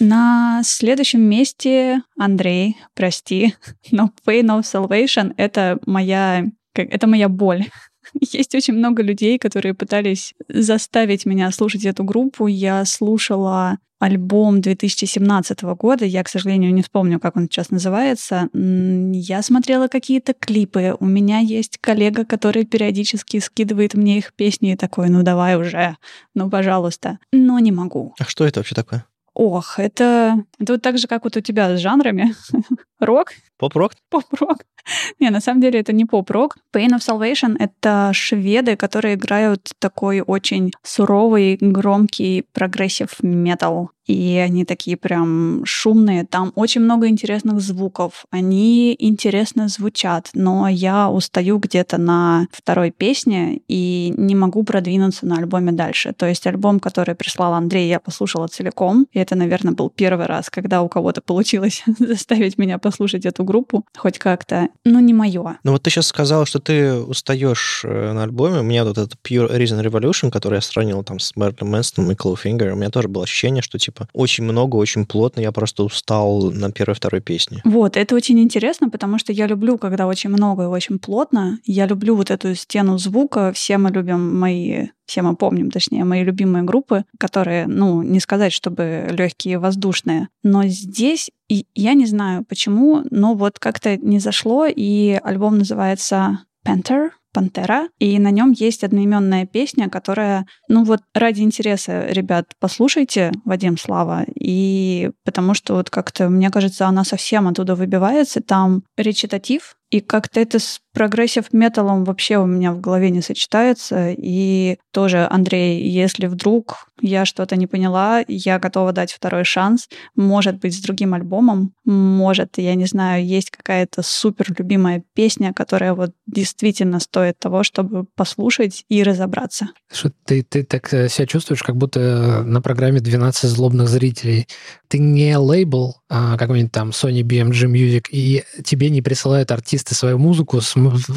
На 0.00 0.62
следующем 0.64 1.20
месте, 1.22 2.02
Андрей, 2.18 2.76
прости, 2.94 3.54
но 3.90 4.10
Pain 4.26 4.46
of 4.46 4.62
Salvation— 4.62 5.32
это 5.36 5.78
моя, 5.86 6.44
как- 6.74 6.92
это 6.92 7.06
моя 7.06 7.28
боль. 7.28 7.64
Есть 8.20 8.54
очень 8.54 8.74
много 8.74 9.02
людей, 9.02 9.38
которые 9.38 9.74
пытались 9.74 10.34
заставить 10.48 11.24
меня 11.26 11.50
слушать 11.50 11.84
эту 11.84 12.04
группу. 12.04 12.46
Я 12.46 12.84
слушала 12.84 13.78
альбом 13.98 14.60
2017 14.60 15.62
года. 15.62 16.04
Я, 16.04 16.22
к 16.22 16.28
сожалению, 16.28 16.74
не 16.74 16.82
вспомню, 16.82 17.18
как 17.18 17.36
он 17.36 17.44
сейчас 17.44 17.70
называется. 17.70 18.50
Я 18.52 19.40
смотрела 19.40 19.88
какие-то 19.88 20.34
клипы. 20.34 20.94
У 21.00 21.06
меня 21.06 21.38
есть 21.38 21.78
коллега, 21.78 22.26
который 22.26 22.66
периодически 22.66 23.38
скидывает 23.40 23.94
мне 23.94 24.18
их 24.18 24.34
песни 24.34 24.72
и 24.72 24.76
такой, 24.76 25.08
ну 25.08 25.22
давай 25.22 25.56
уже, 25.56 25.96
ну 26.34 26.50
пожалуйста. 26.50 27.18
Но 27.32 27.58
не 27.60 27.72
могу. 27.72 28.14
А 28.18 28.24
что 28.24 28.44
это 28.44 28.60
вообще 28.60 28.74
такое? 28.74 29.06
Ох, 29.34 29.78
это, 29.78 30.44
это 30.60 30.74
вот 30.74 30.82
так 30.82 30.98
же, 30.98 31.08
как 31.08 31.24
вот 31.24 31.36
у 31.36 31.40
тебя 31.40 31.76
с 31.76 31.80
жанрами. 31.80 32.34
Рок, 33.00 33.32
Поп-рок? 33.58 33.92
поп-рок. 34.10 34.58
Не, 35.20 35.30
на 35.30 35.40
самом 35.40 35.60
деле 35.60 35.80
это 35.80 35.92
не 35.92 36.04
поп-рок. 36.04 36.56
Pain 36.74 36.90
of 36.90 36.98
Salvation— 36.98 37.56
это 37.58 38.10
шведы, 38.12 38.76
которые 38.76 39.14
играют 39.14 39.72
такой 39.78 40.20
очень 40.20 40.72
суровый, 40.82 41.56
громкий 41.60 42.44
progressive 42.52 43.22
metal. 43.22 43.90
И 44.06 44.36
они 44.36 44.66
такие 44.66 44.98
прям 44.98 45.62
шумные. 45.64 46.26
Там 46.26 46.52
очень 46.56 46.82
много 46.82 47.08
интересных 47.08 47.60
звуков. 47.60 48.26
Они 48.30 48.94
интересно 48.98 49.68
звучат, 49.68 50.28
но 50.34 50.68
я 50.68 51.08
устаю 51.08 51.56
где-то 51.56 51.96
на 51.96 52.46
второй 52.52 52.90
песне 52.90 53.62
и 53.66 54.12
не 54.18 54.34
могу 54.34 54.62
продвинуться 54.64 55.24
на 55.24 55.38
альбоме 55.38 55.72
дальше. 55.72 56.12
То 56.12 56.26
есть 56.26 56.46
альбом, 56.46 56.80
который 56.80 57.14
прислал 57.14 57.54
Андрей, 57.54 57.88
я 57.88 57.98
послушала 57.98 58.46
целиком. 58.48 59.06
И 59.12 59.18
это, 59.24 59.34
наверное, 59.34 59.74
был 59.74 59.90
первый 59.90 60.26
раз, 60.26 60.50
когда 60.50 60.82
у 60.82 60.88
кого-то 60.88 61.20
получилось 61.20 61.82
заставить 61.98 62.58
меня 62.58 62.78
послушать 62.78 63.26
эту 63.26 63.44
группу 63.44 63.84
хоть 63.96 64.18
как-то. 64.18 64.68
Ну, 64.84 65.00
не 65.00 65.12
мое. 65.12 65.58
Ну 65.64 65.72
вот 65.72 65.82
ты 65.82 65.90
сейчас 65.90 66.06
сказала, 66.06 66.46
что 66.46 66.60
ты 66.60 66.94
устаешь 66.94 67.82
э, 67.84 68.12
на 68.12 68.22
альбоме. 68.22 68.60
У 68.60 68.62
меня 68.62 68.84
вот 68.84 68.98
этот 68.98 69.14
Pure 69.24 69.50
Reason 69.50 69.82
Revolution, 69.82 70.30
который 70.30 70.56
я 70.56 70.60
сравнил 70.60 71.02
там 71.02 71.18
с 71.18 71.34
Мэрилин 71.36 71.68
Мэнстоном 71.68 72.12
и 72.12 72.14
Clawfinger, 72.14 72.72
у 72.72 72.76
меня 72.76 72.90
тоже 72.90 73.08
было 73.08 73.24
ощущение, 73.24 73.62
что 73.62 73.78
типа 73.78 74.08
очень 74.12 74.44
много, 74.44 74.76
очень 74.76 75.06
плотно, 75.06 75.40
я 75.40 75.52
просто 75.52 75.82
устал 75.82 76.50
на 76.52 76.70
первой-второй 76.70 77.20
песне. 77.20 77.60
Вот, 77.64 77.96
это 77.96 78.14
очень 78.14 78.38
интересно, 78.40 78.90
потому 78.90 79.18
что 79.18 79.32
я 79.32 79.46
люблю, 79.46 79.78
когда 79.78 80.06
очень 80.06 80.30
много 80.30 80.64
и 80.64 80.66
очень 80.66 80.98
плотно. 80.98 81.58
Я 81.64 81.86
люблю 81.86 82.14
вот 82.14 82.30
эту 82.30 82.54
стену 82.54 82.98
звука. 82.98 83.52
Все 83.54 83.78
мы 83.78 83.90
любим 83.90 84.38
мои 84.38 84.88
все 85.06 85.22
мы 85.22 85.36
помним, 85.36 85.70
точнее, 85.70 86.04
мои 86.04 86.24
любимые 86.24 86.64
группы, 86.64 87.04
которые, 87.18 87.66
ну, 87.66 88.02
не 88.02 88.20
сказать, 88.20 88.52
чтобы 88.52 89.08
легкие 89.10 89.58
воздушные. 89.58 90.28
Но 90.42 90.64
здесь, 90.66 91.30
и 91.48 91.66
я 91.74 91.94
не 91.94 92.06
знаю 92.06 92.44
почему, 92.44 93.02
но 93.10 93.34
вот 93.34 93.58
как-то 93.58 93.96
не 93.96 94.18
зашло, 94.18 94.66
и 94.66 95.18
альбом 95.22 95.58
называется 95.58 96.40
Panther, 96.66 97.10
Пантера, 97.34 97.88
и 97.98 98.18
на 98.18 98.30
нем 98.30 98.52
есть 98.52 98.84
одноименная 98.84 99.44
песня, 99.44 99.90
которая, 99.90 100.46
ну 100.68 100.84
вот 100.84 101.00
ради 101.12 101.42
интереса, 101.42 102.06
ребят, 102.06 102.52
послушайте 102.60 103.32
Вадим 103.44 103.76
Слава, 103.76 104.24
и 104.34 105.10
потому 105.24 105.52
что 105.52 105.74
вот 105.74 105.90
как-то, 105.90 106.28
мне 106.28 106.50
кажется, 106.50 106.86
она 106.86 107.02
совсем 107.04 107.48
оттуда 107.48 107.74
выбивается, 107.74 108.40
там 108.40 108.84
речитатив, 108.96 109.76
и 109.94 110.00
как-то 110.00 110.40
это 110.40 110.58
с 110.58 110.80
progressive 110.92 111.52
металлом 111.52 112.04
вообще 112.04 112.38
у 112.38 112.46
меня 112.46 112.72
в 112.72 112.80
голове 112.80 113.10
не 113.10 113.20
сочетается. 113.20 114.14
И 114.16 114.78
тоже, 114.92 115.26
Андрей, 115.30 115.88
если 115.88 116.26
вдруг 116.26 116.88
я 117.00 117.24
что-то 117.24 117.56
не 117.56 117.66
поняла, 117.66 118.24
я 118.28 118.58
готова 118.58 118.92
дать 118.92 119.12
второй 119.12 119.44
шанс. 119.44 119.88
Может 120.14 120.58
быть, 120.60 120.74
с 120.74 120.80
другим 120.80 121.14
альбомом. 121.14 121.74
Может, 121.84 122.58
я 122.58 122.74
не 122.76 122.86
знаю, 122.86 123.26
есть 123.26 123.50
какая-то 123.50 124.02
супер 124.02 124.54
любимая 124.56 125.02
песня, 125.14 125.52
которая 125.52 125.94
вот 125.94 126.12
действительно 126.26 127.00
стоит 127.00 127.38
того, 127.38 127.64
чтобы 127.64 128.04
послушать 128.16 128.84
и 128.88 129.02
разобраться. 129.02 129.68
Что 129.92 130.12
ты, 130.24 130.42
ты 130.42 130.62
так 130.62 130.92
э, 130.94 131.08
себя 131.08 131.26
чувствуешь, 131.26 131.62
как 131.62 131.76
будто 131.76 132.42
на 132.44 132.62
программе 132.62 133.00
12 133.00 133.50
злобных 133.50 133.88
зрителей. 133.88 134.46
Ты 134.88 134.98
не 134.98 135.36
лейбл, 135.36 135.96
а 136.08 136.36
какой-нибудь 136.36 136.72
там 136.72 136.90
Sony 136.90 137.22
BMG 137.22 137.66
Music, 137.66 138.06
и 138.10 138.44
тебе 138.64 138.90
не 138.90 139.02
присылают 139.02 139.50
артисты 139.84 139.94
свою 139.94 140.18
музыку 140.18 140.60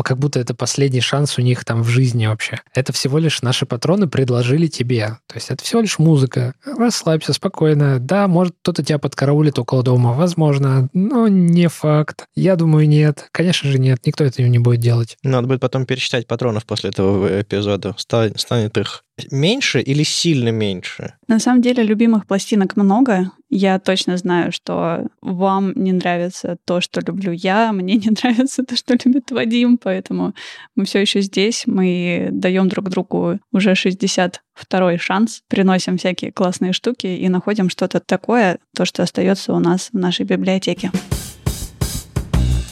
как 0.03 0.17
будто 0.17 0.39
это 0.39 0.53
последний 0.53 1.01
шанс 1.01 1.37
у 1.37 1.41
них 1.41 1.63
там 1.65 1.83
в 1.83 1.87
жизни 1.87 2.27
вообще. 2.27 2.59
Это 2.73 2.93
всего 2.93 3.17
лишь 3.17 3.41
наши 3.41 3.65
патроны 3.65 4.07
предложили 4.07 4.67
тебе. 4.67 5.17
То 5.27 5.35
есть 5.35 5.49
это 5.49 5.63
всего 5.63 5.81
лишь 5.81 5.99
музыка. 5.99 6.53
Расслабься 6.65 7.33
спокойно. 7.33 7.99
Да, 7.99 8.27
может, 8.27 8.55
кто-то 8.61 8.83
тебя 8.83 8.99
подкараулит 8.99 9.59
около 9.59 9.83
дома. 9.83 10.13
Возможно, 10.13 10.89
но 10.93 11.27
не 11.27 11.67
факт. 11.67 12.25
Я 12.35 12.55
думаю, 12.55 12.87
нет. 12.87 13.27
Конечно 13.31 13.69
же, 13.71 13.79
нет. 13.79 13.99
Никто 14.05 14.23
этого 14.23 14.45
не 14.47 14.59
будет 14.59 14.79
делать. 14.79 15.17
Надо 15.23 15.47
будет 15.47 15.61
потом 15.61 15.85
пересчитать 15.85 16.27
патронов 16.27 16.65
после 16.65 16.89
этого 16.89 17.41
эпизода. 17.41 17.95
Станет 17.97 18.77
их 18.77 19.03
меньше 19.31 19.81
или 19.81 20.03
сильно 20.03 20.49
меньше? 20.49 21.15
На 21.27 21.39
самом 21.39 21.61
деле 21.61 21.83
любимых 21.83 22.25
пластинок 22.25 22.75
много. 22.75 23.31
Я 23.49 23.79
точно 23.79 24.17
знаю, 24.17 24.51
что 24.51 25.07
вам 25.21 25.73
не 25.75 25.93
нравится 25.93 26.57
то, 26.65 26.81
что 26.81 27.01
люблю 27.01 27.31
я, 27.31 27.71
мне 27.73 27.95
не 27.95 28.09
нравится 28.09 28.63
то, 28.63 28.75
что 28.75 28.97
любит 29.03 29.31
Вадим, 29.31 29.77
поэтому 29.77 30.33
мы 30.75 30.85
все 30.85 30.99
еще 30.99 31.21
здесь, 31.21 31.63
мы 31.65 32.29
даем 32.31 32.69
друг 32.69 32.89
другу 32.89 33.39
уже 33.51 33.75
60 33.75 34.41
второй 34.53 34.97
шанс, 34.97 35.43
приносим 35.47 35.97
всякие 35.97 36.31
классные 36.31 36.73
штуки 36.73 37.07
и 37.07 37.29
находим 37.29 37.69
что-то 37.69 37.99
такое, 37.99 38.59
то, 38.75 38.85
что 38.85 39.03
остается 39.03 39.53
у 39.53 39.59
нас 39.59 39.89
в 39.91 39.97
нашей 39.97 40.25
библиотеке. 40.25 40.91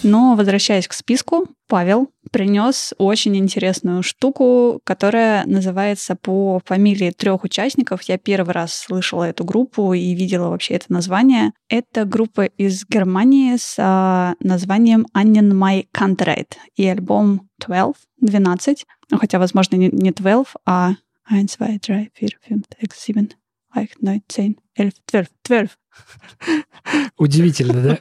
Но 0.05 0.35
возвращаясь 0.35 0.87
к 0.87 0.93
списку, 0.93 1.47
Павел 1.67 2.11
принес 2.29 2.93
очень 2.99 3.35
интересную 3.37 4.03
штуку, 4.03 4.79
которая 4.83 5.43
называется 5.47 6.15
по 6.15 6.61
фамилии 6.63 7.09
трех 7.09 7.43
участников. 7.43 8.03
Я 8.03 8.19
первый 8.19 8.51
раз 8.51 8.75
слышала 8.75 9.23
эту 9.23 9.43
группу 9.45 9.93
и 9.93 10.13
видела 10.13 10.49
вообще 10.49 10.75
это 10.75 10.93
название. 10.93 11.53
Это 11.69 12.05
группа 12.05 12.45
из 12.45 12.85
Германии 12.87 13.55
с 13.57 13.77
а, 13.79 14.35
названием 14.41 15.07
Annen 15.15 15.53
My 15.53 15.87
Kantreit 15.91 16.53
и 16.75 16.85
альбом 16.85 17.49
12, 17.65 17.95
12, 18.21 18.85
ну, 19.09 19.17
хотя, 19.17 19.39
возможно, 19.39 19.75
не, 19.75 19.89
не 19.89 20.11
12, 20.11 20.53
а 20.67 20.91
1, 21.23 21.47
2, 21.57 21.67
3, 21.79 22.11
4, 22.13 22.37
5, 22.47 22.91
6, 22.91 22.93
7, 22.95 23.27
8, 23.73 23.87
9, 24.01 24.23
10, 24.27 24.57
11, 24.77 25.01
12, 25.07 25.31
12. 25.43 25.77
Удивительно, 27.17 27.99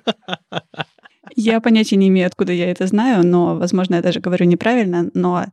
да? 0.52 0.64
Я 1.37 1.61
понятия 1.61 1.97
не 1.97 2.09
имею, 2.09 2.26
откуда 2.26 2.53
я 2.53 2.70
это 2.70 2.87
знаю, 2.87 3.26
но, 3.26 3.57
возможно, 3.57 3.97
я 3.97 4.03
даже 4.03 4.20
говорю 4.20 4.47
неправильно, 4.47 5.11
но... 5.14 5.47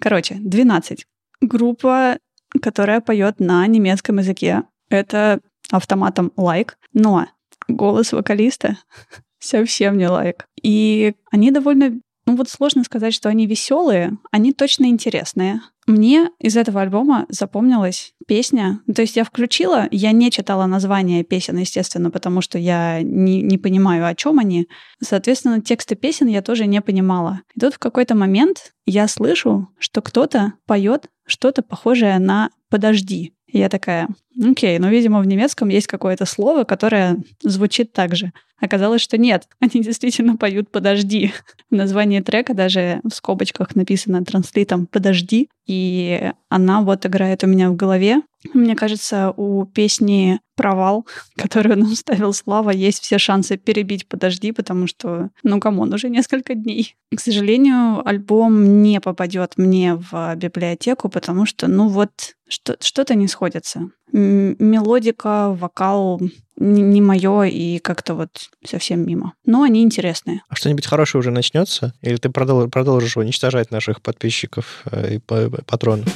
Короче, 0.00 0.36
12. 0.36 1.06
Группа, 1.42 2.18
которая 2.62 3.00
поет 3.00 3.38
на 3.38 3.66
немецком 3.66 4.18
языке. 4.18 4.62
Это 4.88 5.40
автоматом 5.70 6.32
лайк, 6.36 6.78
но 6.94 7.26
голос 7.68 8.12
вокалиста 8.12 8.78
совсем 9.38 9.98
не 9.98 10.08
лайк. 10.08 10.46
И 10.62 11.14
они 11.30 11.50
довольно 11.50 12.00
ну 12.26 12.36
вот 12.36 12.48
сложно 12.48 12.84
сказать, 12.84 13.12
что 13.12 13.28
они 13.28 13.46
веселые, 13.46 14.12
они 14.30 14.52
точно 14.52 14.84
интересные. 14.86 15.62
Мне 15.90 16.30
из 16.38 16.56
этого 16.56 16.82
альбома 16.82 17.26
запомнилась 17.30 18.14
песня. 18.28 18.80
То 18.94 19.02
есть 19.02 19.16
я 19.16 19.24
включила, 19.24 19.88
я 19.90 20.12
не 20.12 20.30
читала 20.30 20.66
название 20.66 21.24
песен, 21.24 21.56
естественно, 21.56 22.12
потому 22.12 22.42
что 22.42 22.58
я 22.58 23.02
не, 23.02 23.42
не 23.42 23.58
понимаю, 23.58 24.06
о 24.06 24.14
чем 24.14 24.38
они. 24.38 24.68
Соответственно, 25.02 25.60
тексты 25.60 25.96
песен 25.96 26.28
я 26.28 26.42
тоже 26.42 26.66
не 26.66 26.80
понимала. 26.80 27.40
И 27.56 27.60
тут 27.60 27.74
в 27.74 27.80
какой-то 27.80 28.14
момент 28.14 28.72
я 28.86 29.08
слышу, 29.08 29.68
что 29.80 30.00
кто-то 30.00 30.52
поет 30.64 31.08
что-то 31.26 31.62
похожее 31.62 32.20
на 32.20 32.50
«подожди». 32.68 33.34
Я 33.52 33.68
такая, 33.68 34.08
окей, 34.42 34.78
ну, 34.78 34.88
видимо, 34.88 35.20
в 35.20 35.26
немецком 35.26 35.68
есть 35.68 35.86
какое-то 35.86 36.24
слово, 36.24 36.64
которое 36.64 37.18
звучит 37.42 37.92
так 37.92 38.14
же. 38.14 38.32
Оказалось, 38.60 39.00
что 39.00 39.18
нет, 39.18 39.48
они 39.60 39.82
действительно 39.82 40.36
поют 40.36 40.70
«подожди». 40.70 41.32
В 41.70 41.74
названии 41.74 42.20
трека 42.20 42.54
даже 42.54 43.00
в 43.04 43.10
скобочках 43.10 43.74
написано 43.74 44.24
транслитом 44.24 44.86
«подожди», 44.86 45.48
и 45.66 46.32
она 46.48 46.82
вот 46.82 47.06
играет 47.06 47.44
у 47.44 47.46
меня 47.46 47.70
в 47.70 47.76
голове. 47.76 48.22
Мне 48.54 48.74
кажется, 48.74 49.32
у 49.36 49.64
песни 49.66 50.40
«Провал», 50.56 51.06
которую 51.36 51.78
нам 51.78 51.94
ставил 51.94 52.32
Слава, 52.32 52.70
есть 52.70 53.02
все 53.02 53.18
шансы 53.18 53.56
перебить 53.56 54.06
«Подожди», 54.06 54.52
потому 54.52 54.86
что, 54.86 55.30
ну, 55.42 55.60
come 55.60 55.78
on, 55.78 55.92
уже 55.92 56.08
несколько 56.08 56.54
дней. 56.54 56.96
К 57.14 57.20
сожалению, 57.20 58.06
альбом 58.06 58.82
не 58.82 59.00
попадет 59.00 59.54
мне 59.56 59.94
в 59.94 60.34
библиотеку, 60.36 61.08
потому 61.08 61.46
что, 61.46 61.66
ну, 61.68 61.88
вот 61.88 62.36
что-то 62.48 63.14
не 63.14 63.28
сходится. 63.28 63.90
Мелодика, 64.12 65.50
вокал 65.50 66.20
не 66.56 67.00
мое 67.00 67.44
и 67.44 67.78
как-то 67.78 68.14
вот 68.14 68.50
совсем 68.64 69.06
мимо. 69.06 69.34
Но 69.46 69.62
они 69.62 69.82
интересные. 69.82 70.42
А 70.48 70.56
что-нибудь 70.56 70.86
хорошее 70.86 71.20
уже 71.20 71.30
начнется? 71.30 71.94
Или 72.02 72.16
ты 72.16 72.28
продолжишь 72.28 73.16
уничтожать 73.16 73.70
наших 73.70 74.02
подписчиков 74.02 74.82
э, 74.90 75.14
и 75.14 75.18
патронов? 75.18 76.08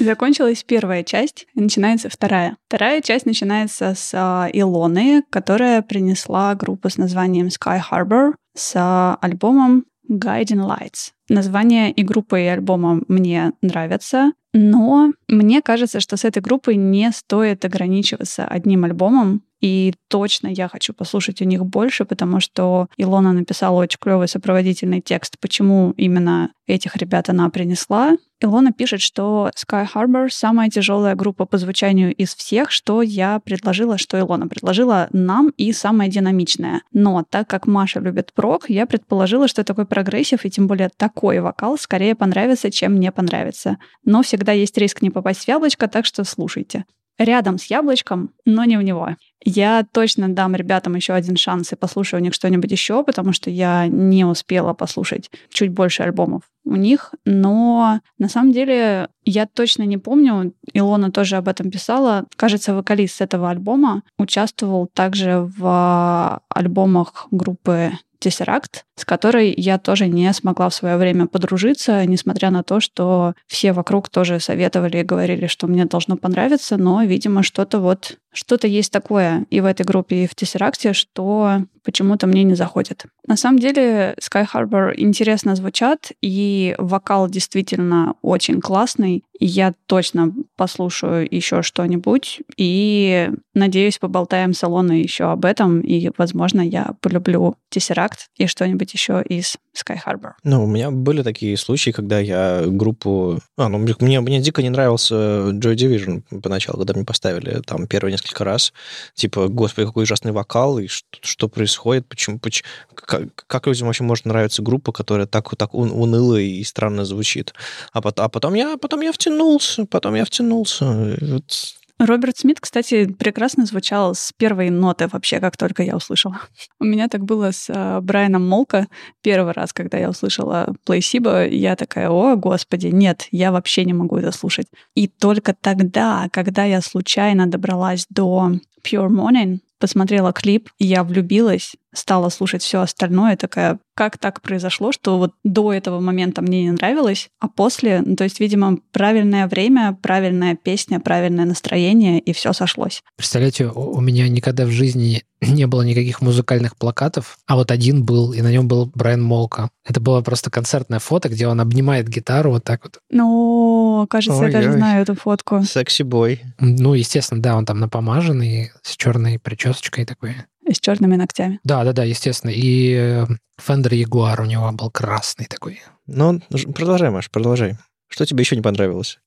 Закончилась 0.00 0.64
первая 0.64 1.04
часть, 1.04 1.46
начинается 1.54 2.08
вторая. 2.08 2.56
Вторая 2.68 3.02
часть 3.02 3.26
начинается 3.26 3.92
с 3.94 4.12
а, 4.14 4.48
Илоны, 4.50 5.22
которая 5.28 5.82
принесла 5.82 6.54
группу 6.54 6.88
с 6.88 6.96
названием 6.96 7.48
Sky 7.48 7.78
Harbor 7.90 8.32
с 8.56 8.72
а, 8.76 9.18
альбомом 9.20 9.84
Guiding 10.10 10.66
Lights. 10.66 11.12
Название 11.28 11.92
и 11.92 12.02
группа, 12.02 12.40
и 12.40 12.46
альбома 12.46 13.02
мне 13.08 13.52
нравятся, 13.60 14.32
но 14.54 15.12
мне 15.28 15.60
кажется, 15.60 16.00
что 16.00 16.16
с 16.16 16.24
этой 16.24 16.40
группой 16.40 16.76
не 16.76 17.12
стоит 17.12 17.66
ограничиваться 17.66 18.46
одним 18.46 18.84
альбомом, 18.84 19.42
и 19.60 19.94
точно 20.08 20.48
я 20.48 20.68
хочу 20.68 20.94
послушать 20.94 21.42
у 21.42 21.44
них 21.44 21.64
больше, 21.64 22.04
потому 22.04 22.40
что 22.40 22.88
Илона 22.96 23.32
написала 23.32 23.80
очень 23.80 23.98
клевый 24.00 24.28
сопроводительный 24.28 25.00
текст, 25.00 25.38
почему 25.38 25.92
именно 25.96 26.50
этих 26.66 26.96
ребят 26.96 27.28
она 27.28 27.48
принесла. 27.50 28.16
Илона 28.40 28.72
пишет, 28.72 29.02
что 29.02 29.50
Sky 29.54 29.86
Harbor— 29.92 30.28
самая 30.30 30.70
тяжелая 30.70 31.14
группа 31.14 31.44
по 31.44 31.58
звучанию 31.58 32.14
из 32.14 32.34
всех, 32.34 32.70
что 32.70 33.02
я 33.02 33.38
предложила, 33.40 33.98
что 33.98 34.18
Илона 34.18 34.48
предложила 34.48 35.08
нам, 35.12 35.50
и 35.58 35.72
самая 35.72 36.08
динамичная. 36.08 36.80
Но 36.92 37.22
так 37.28 37.48
как 37.48 37.66
Маша 37.66 38.00
любит 38.00 38.32
прог, 38.32 38.70
я 38.70 38.86
предположила, 38.86 39.46
что 39.46 39.62
такой 39.62 39.84
прогрессив, 39.84 40.46
и 40.46 40.50
тем 40.50 40.68
более 40.68 40.88
такой 40.96 41.40
вокал, 41.40 41.76
скорее 41.76 42.14
понравится, 42.14 42.70
чем 42.70 42.98
не 42.98 43.12
понравится. 43.12 43.76
Но 44.04 44.22
всегда 44.22 44.52
есть 44.52 44.78
риск 44.78 45.02
не 45.02 45.10
попасть 45.10 45.44
в 45.44 45.48
яблочко, 45.48 45.86
так 45.86 46.06
что 46.06 46.24
слушайте 46.24 46.84
рядом 47.20 47.58
с 47.58 47.66
яблочком, 47.66 48.30
но 48.44 48.64
не 48.64 48.78
в 48.78 48.82
него. 48.82 49.10
Я 49.42 49.86
точно 49.90 50.28
дам 50.28 50.54
ребятам 50.54 50.94
еще 50.94 51.14
один 51.14 51.36
шанс 51.36 51.72
и 51.72 51.76
послушаю 51.76 52.20
у 52.20 52.24
них 52.24 52.34
что-нибудь 52.34 52.70
еще, 52.70 53.02
потому 53.02 53.32
что 53.32 53.50
я 53.50 53.86
не 53.86 54.24
успела 54.24 54.74
послушать 54.74 55.30
чуть 55.50 55.70
больше 55.70 56.02
альбомов 56.02 56.42
у 56.64 56.76
них, 56.76 57.14
но 57.24 58.00
на 58.18 58.28
самом 58.28 58.52
деле 58.52 59.08
я 59.24 59.46
точно 59.46 59.84
не 59.84 59.96
помню, 59.96 60.52
Илона 60.74 61.10
тоже 61.10 61.36
об 61.36 61.48
этом 61.48 61.70
писала, 61.70 62.26
кажется, 62.36 62.74
вокалист 62.74 63.16
с 63.16 63.20
этого 63.22 63.50
альбома 63.50 64.02
участвовал 64.18 64.86
также 64.86 65.50
в 65.58 66.42
альбомах 66.48 67.26
группы 67.30 67.92
Tesseract, 68.20 68.82
с 68.96 69.04
которой 69.04 69.52
я 69.56 69.78
тоже 69.78 70.06
не 70.06 70.32
смогла 70.32 70.68
в 70.68 70.74
свое 70.74 70.96
время 70.96 71.26
подружиться, 71.26 72.04
несмотря 72.06 72.50
на 72.50 72.62
то, 72.62 72.80
что 72.80 73.34
все 73.46 73.72
вокруг 73.72 74.08
тоже 74.08 74.40
советовали 74.40 74.98
и 74.98 75.04
говорили, 75.04 75.46
что 75.46 75.66
мне 75.66 75.84
должно 75.84 76.16
понравиться, 76.16 76.76
но, 76.76 77.02
видимо, 77.02 77.42
что-то 77.42 77.80
вот 77.80 78.18
что-то 78.32 78.68
есть 78.68 78.92
такое 78.92 79.44
и 79.50 79.60
в 79.60 79.64
этой 79.64 79.84
группе, 79.84 80.24
и 80.24 80.26
в 80.28 80.34
Tesseract, 80.34 80.92
что 80.92 81.62
почему-то 81.82 82.26
мне 82.26 82.44
не 82.44 82.54
заходит. 82.54 83.06
На 83.26 83.36
самом 83.36 83.58
деле 83.58 84.14
Sky 84.20 84.46
Harbor 84.52 84.92
интересно 84.96 85.56
звучат, 85.56 86.12
и 86.20 86.74
вокал 86.78 87.28
действительно 87.28 88.14
очень 88.22 88.60
классный. 88.60 89.24
Я 89.42 89.72
точно 89.86 90.34
послушаю 90.56 91.26
еще 91.34 91.62
что-нибудь, 91.62 92.42
и 92.58 93.30
надеюсь, 93.54 93.98
поболтаем 93.98 94.52
с 94.52 94.62
Алоной 94.62 95.00
еще 95.00 95.24
об 95.24 95.46
этом, 95.46 95.80
и, 95.80 96.10
возможно, 96.18 96.60
я 96.60 96.92
полюблю 97.00 97.56
Tesseract 97.74 98.28
и 98.36 98.46
что-нибудь 98.46 98.92
еще 98.92 99.22
из 99.26 99.56
Sky 99.76 99.98
Harbor. 100.04 100.32
Ну, 100.42 100.64
у 100.64 100.66
меня 100.66 100.90
были 100.90 101.22
такие 101.22 101.56
случаи, 101.56 101.90
когда 101.90 102.18
я 102.18 102.64
группу... 102.66 103.40
А, 103.56 103.68
ну, 103.68 103.78
мне, 103.78 104.20
мне 104.20 104.40
дико 104.40 104.62
не 104.62 104.70
нравился 104.70 105.14
Joy 105.14 105.74
Division 105.74 106.40
поначалу, 106.40 106.78
когда 106.78 106.94
мне 106.94 107.04
поставили 107.04 107.60
там 107.64 107.86
первые 107.86 108.12
несколько 108.12 108.44
раз. 108.44 108.72
Типа, 109.14 109.48
господи, 109.48 109.86
какой 109.86 110.04
ужасный 110.04 110.32
вокал, 110.32 110.78
и 110.78 110.86
что, 110.86 111.06
что 111.22 111.48
происходит, 111.48 112.08
почему... 112.08 112.38
почему 112.38 112.68
как, 112.94 113.46
как 113.46 113.66
людям 113.66 113.86
вообще 113.86 114.04
может 114.04 114.24
нравиться 114.24 114.62
группа, 114.62 114.92
которая 114.92 115.26
так, 115.26 115.56
так 115.56 115.74
ун, 115.74 115.90
уныло 115.90 116.36
и 116.36 116.62
странно 116.64 117.04
звучит? 117.04 117.54
А, 117.92 118.00
а 118.00 118.28
потом, 118.28 118.54
я, 118.54 118.76
потом 118.76 119.00
я 119.00 119.12
втянулся, 119.12 119.86
потом 119.86 120.14
я 120.14 120.24
втянулся. 120.24 121.16
Вот 121.20 121.79
Роберт 122.00 122.38
Смит, 122.38 122.60
кстати, 122.60 123.04
прекрасно 123.12 123.66
звучал 123.66 124.14
с 124.14 124.32
первой 124.32 124.70
ноты 124.70 125.06
вообще, 125.06 125.38
как 125.38 125.58
только 125.58 125.82
я 125.82 125.96
услышала. 125.96 126.40
У 126.80 126.84
меня 126.84 127.08
так 127.08 127.24
было 127.26 127.52
с 127.52 127.68
э, 127.68 128.00
Брайаном 128.00 128.48
Молко. 128.48 128.86
Первый 129.20 129.52
раз, 129.52 129.74
когда 129.74 129.98
я 129.98 130.08
услышала 130.08 130.74
Плейсиба, 130.86 131.46
я 131.46 131.76
такая, 131.76 132.08
о, 132.08 132.36
господи, 132.36 132.86
нет, 132.86 133.28
я 133.32 133.52
вообще 133.52 133.84
не 133.84 133.92
могу 133.92 134.16
это 134.16 134.32
слушать. 134.32 134.66
И 134.94 135.08
только 135.08 135.52
тогда, 135.52 136.28
когда 136.32 136.64
я 136.64 136.80
случайно 136.80 137.46
добралась 137.46 138.06
до 138.08 138.52
Pure 138.82 139.08
Morning, 139.10 139.58
посмотрела 139.78 140.32
клип, 140.32 140.70
я 140.78 141.04
влюбилась, 141.04 141.76
стала 141.94 142.28
слушать 142.28 142.62
все 142.62 142.80
остальное, 142.80 143.36
такая, 143.36 143.78
как 143.94 144.18
так 144.18 144.40
произошло, 144.40 144.92
что 144.92 145.18
вот 145.18 145.32
до 145.44 145.72
этого 145.72 146.00
момента 146.00 146.42
мне 146.42 146.64
не 146.64 146.70
нравилось, 146.72 147.28
а 147.40 147.48
после, 147.48 148.02
ну, 148.04 148.16
то 148.16 148.24
есть, 148.24 148.40
видимо, 148.40 148.78
правильное 148.92 149.46
время, 149.46 149.98
правильная 150.00 150.56
песня, 150.56 151.00
правильное 151.00 151.44
настроение, 151.44 152.18
и 152.18 152.32
все 152.32 152.52
сошлось. 152.52 153.02
Представляете, 153.16 153.66
у 153.66 154.00
меня 154.00 154.28
никогда 154.28 154.64
в 154.64 154.70
жизни 154.70 155.22
не 155.40 155.66
было 155.66 155.82
никаких 155.82 156.20
музыкальных 156.20 156.76
плакатов, 156.76 157.38
а 157.46 157.56
вот 157.56 157.70
один 157.70 158.04
был, 158.04 158.32
и 158.32 158.42
на 158.42 158.50
нем 158.50 158.68
был 158.68 158.90
Брайан 158.94 159.22
Молка. 159.22 159.70
Это 159.84 160.00
было 160.00 160.20
просто 160.20 160.50
концертное 160.50 160.98
фото, 160.98 161.28
где 161.28 161.46
он 161.46 161.60
обнимает 161.60 162.08
гитару 162.08 162.52
вот 162.52 162.64
так 162.64 162.84
вот. 162.84 162.98
Ну, 163.10 164.06
кажется, 164.08 164.40
Ой-ой. 164.40 164.52
я 164.52 164.58
даже 164.58 164.72
знаю 164.72 165.02
эту 165.02 165.14
фотку. 165.14 165.62
Секси-бой. 165.62 166.42
Ну, 166.58 166.94
естественно, 166.94 167.42
да, 167.42 167.56
он 167.56 167.66
там 167.66 167.80
напомаженный, 167.80 168.70
с 168.82 168.96
черной 168.96 169.38
причесочкой 169.38 170.04
такой. 170.04 170.36
С 170.72 170.78
черными 170.78 171.16
ногтями. 171.16 171.58
Да, 171.64 171.82
да, 171.84 171.92
да, 171.92 172.04
естественно. 172.04 172.50
И 172.50 172.92
э, 172.94 173.26
Fender 173.60 173.90
Jaguar 173.90 174.42
у 174.42 174.44
него 174.44 174.70
был 174.72 174.90
красный 174.90 175.46
такой. 175.46 175.80
Ну, 176.06 176.40
продолжай, 176.74 177.10
Маш, 177.10 177.30
продолжай. 177.30 177.76
Что 178.08 178.24
тебе 178.24 178.42
еще 178.42 178.54
не 178.54 178.62
понравилось? 178.62 179.18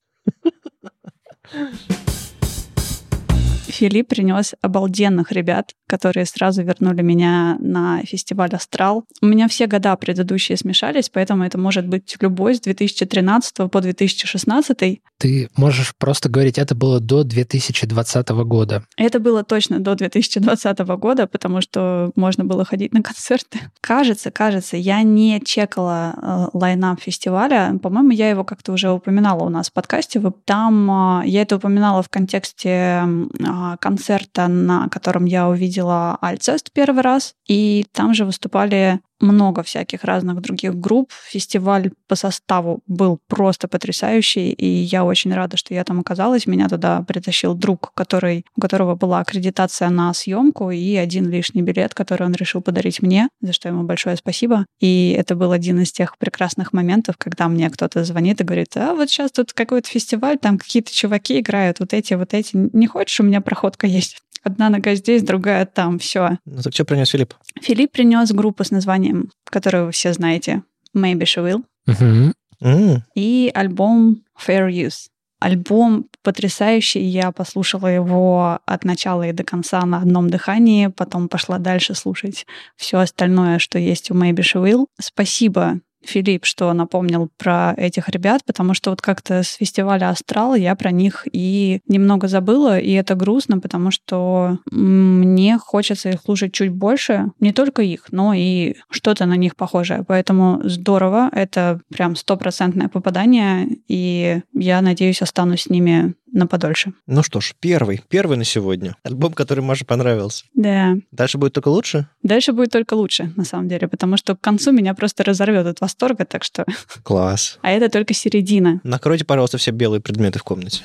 Филипп 3.68 4.08
принес 4.08 4.54
обалденных 4.62 5.32
ребят, 5.32 5.74
которые 5.94 6.26
сразу 6.26 6.64
вернули 6.64 7.04
меня 7.04 7.56
на 7.60 8.02
фестиваль 8.02 8.50
«Астрал». 8.56 9.06
У 9.22 9.28
меня 9.28 9.48
все 9.48 9.68
года 9.68 9.96
предыдущие 9.96 10.58
смешались, 10.58 11.08
поэтому 11.10 11.44
это 11.44 11.60
может 11.60 11.88
быть 11.88 12.18
любой 12.20 12.56
с 12.56 12.62
2013 12.62 13.70
по 13.72 13.80
2016. 13.80 15.02
Ты 15.20 15.50
можешь 15.56 15.94
просто 16.00 16.30
говорить, 16.30 16.58
это 16.58 16.74
было 16.74 17.00
до 17.00 17.24
2020 17.24 18.30
года. 18.30 18.84
Это 18.98 19.20
было 19.20 19.44
точно 19.44 19.80
до 19.80 19.94
2020 19.94 20.80
года, 20.80 21.28
потому 21.28 21.62
что 21.62 22.12
можно 22.16 22.44
было 22.44 22.66
ходить 22.66 22.92
на 22.92 23.04
концерты. 23.04 23.60
Кажется, 23.80 24.32
кажется, 24.32 24.78
я 24.78 25.04
не 25.04 25.42
чекала 25.46 26.16
э, 26.16 26.58
лайнап 26.58 27.02
фестиваля. 27.02 27.78
По-моему, 27.84 28.10
я 28.10 28.32
его 28.32 28.44
как-то 28.44 28.74
уже 28.74 28.90
упоминала 28.90 29.44
у 29.44 29.50
нас 29.50 29.70
в 29.70 29.74
подкасте. 29.74 30.20
Там 30.46 31.22
э, 31.22 31.28
я 31.28 31.44
это 31.44 31.58
упоминала 31.58 32.02
в 32.02 32.10
контексте 32.10 33.04
а, 33.46 33.78
концерта, 33.78 34.48
на 34.48 34.90
котором 34.90 35.26
я 35.26 35.48
увидела 35.48 35.83
Альцест 35.90 36.72
первый 36.72 37.02
раз, 37.02 37.36
и 37.48 37.86
там 37.92 38.14
же 38.14 38.26
выступали 38.26 39.00
много 39.24 39.64
всяких 39.64 40.04
разных 40.04 40.42
других 40.42 40.76
групп. 40.76 41.12
Фестиваль 41.30 41.92
по 42.08 42.16
составу 42.16 42.82
был 42.88 43.20
просто 43.28 43.68
потрясающий, 43.68 44.52
и 44.52 44.68
я 44.68 45.06
очень 45.06 45.34
рада, 45.34 45.58
что 45.58 45.74
я 45.74 45.84
там 45.84 46.00
оказалась. 46.00 46.46
Меня 46.46 46.68
туда 46.68 47.02
притащил 47.08 47.56
друг, 47.56 47.92
который, 47.96 48.46
у 48.56 48.62
которого 48.62 48.96
была 48.96 49.20
аккредитация 49.20 49.90
на 49.90 50.14
съемку 50.14 50.72
и 50.72 50.96
один 50.96 51.30
лишний 51.30 51.62
билет, 51.62 51.94
который 51.94 52.28
он 52.28 52.34
решил 52.34 52.62
подарить 52.62 53.02
мне, 53.02 53.30
за 53.42 53.54
что 53.54 53.70
ему 53.70 53.84
большое 53.84 54.18
спасибо. 54.18 54.66
И 54.80 55.16
это 55.18 55.36
был 55.36 55.52
один 55.52 55.80
из 55.80 55.92
тех 55.92 56.18
прекрасных 56.18 56.74
моментов, 56.74 57.16
когда 57.18 57.48
мне 57.48 57.70
кто-то 57.70 58.04
звонит 58.04 58.42
и 58.42 58.44
говорит, 58.44 58.76
а 58.76 58.94
вот 58.94 59.10
сейчас 59.10 59.32
тут 59.32 59.54
какой-то 59.54 59.90
фестиваль, 59.90 60.38
там 60.38 60.58
какие-то 60.58 60.94
чуваки 60.94 61.40
играют, 61.40 61.80
вот 61.80 61.94
эти, 61.94 62.14
вот 62.14 62.34
эти. 62.34 62.52
Не 62.54 62.88
хочешь, 62.88 63.20
у 63.22 63.24
меня 63.24 63.42
проходка 63.42 63.88
есть? 63.88 64.18
Одна 64.44 64.70
нога 64.70 64.94
здесь, 64.96 65.24
другая 65.24 65.66
там, 65.66 66.00
все. 66.00 66.38
Ну 66.46 66.62
так 66.62 66.74
что 66.74 66.86
принес 66.86 67.10
Филипп? 67.10 67.34
Филипп 67.62 67.92
принес 67.92 68.32
группу 68.32 68.64
с 68.64 68.72
названием, 68.72 69.32
которую 69.46 69.86
вы 69.86 69.92
все 69.92 70.14
знаете, 70.14 70.64
Maybe 70.96 71.22
She 71.22 71.44
Will. 71.44 71.64
Uh-huh. 71.88 72.34
Mm. 72.62 73.02
И 73.16 73.52
альбом 73.54 74.24
Fair 74.40 74.70
Use. 74.70 75.08
Альбом 75.40 76.06
потрясающий, 76.22 77.02
я 77.02 77.32
послушала 77.34 77.88
его 77.88 78.60
от 78.66 78.86
начала 78.86 79.24
и 79.24 79.34
до 79.34 79.44
конца 79.44 79.86
на 79.86 79.98
одном 79.98 80.30
дыхании, 80.30 80.88
потом 80.88 81.28
пошла 81.28 81.58
дальше 81.58 81.96
слушать 81.96 82.46
все 82.78 83.00
остальное, 83.00 83.60
что 83.60 83.78
есть 83.78 84.10
у 84.12 84.14
Maybe 84.14 84.40
She 84.40 84.64
Will. 84.64 84.86
Спасибо 85.00 85.80
Филипп, 86.06 86.46
что 86.46 86.72
напомнил 86.74 87.30
про 87.38 87.74
этих 87.78 88.10
ребят, 88.10 88.44
потому 88.46 88.74
что 88.74 88.90
вот 88.90 89.02
как-то 89.02 89.44
с 89.44 89.54
фестиваля 89.54 90.10
«Астрал» 90.10 90.56
я 90.56 90.76
про 90.76 90.92
них 90.92 91.28
и 91.32 91.82
немного 91.88 92.28
забыла, 92.28 92.80
и 92.80 92.92
это 92.92 93.16
грустно, 93.16 93.60
потому 93.60 93.92
что 93.92 94.60
мне 94.72 95.58
хочется 95.58 96.10
их 96.10 96.22
слушать 96.22 96.54
чуть 96.54 96.72
больше, 96.72 97.32
не 97.40 97.54
только 97.54 97.82
их, 97.82 98.08
но 98.12 98.34
и 98.34 98.76
что-то 98.90 99.26
на 99.26 99.36
них 99.36 99.56
похожее. 99.56 100.04
Поэтому 100.08 100.62
здорово, 100.64 101.30
это 101.32 101.80
прям 101.94 102.16
стопроцентное 102.16 102.90
попадание, 102.90 103.68
и 103.88 104.42
я 104.54 104.82
надеюсь, 104.82 105.22
останусь 105.22 105.64
с 105.64 105.70
ними 105.70 106.16
на 106.34 106.48
подольше. 106.48 106.94
Ну 107.08 107.24
что 107.24 107.40
ж, 107.40 107.54
первый, 107.60 108.02
первый 108.10 108.38
на 108.38 108.44
сегодня. 108.44 108.96
Альбом, 109.04 109.34
который 109.34 109.64
Маше 109.64 109.86
понравился. 109.86 110.46
Да. 110.54 110.96
Дальше 111.12 111.38
будет 111.38 111.54
только 111.54 111.70
лучше? 111.70 112.08
Дальше 112.24 112.52
будет 112.52 112.72
только 112.72 112.96
лучше, 112.96 113.32
на 113.36 113.46
самом 113.46 113.70
деле, 113.70 113.88
потому 113.88 114.18
что 114.18 114.36
к 114.36 114.42
концу 114.42 114.72
меня 114.72 114.94
просто 114.94 115.24
разорвет 115.24 115.66
от 115.68 115.80
восторга, 115.80 116.26
так 116.26 116.44
что... 116.44 116.66
Класс. 117.04 117.60
А 117.62 117.72
это 117.72 117.90
только 117.90 118.14
середина. 118.14 118.82
Накройте, 118.84 119.24
пожалуйста, 119.24 119.58
все 119.58 119.72
белые 119.72 120.02
предметы 120.02 120.40
в 120.40 120.44
комнате. 120.44 120.84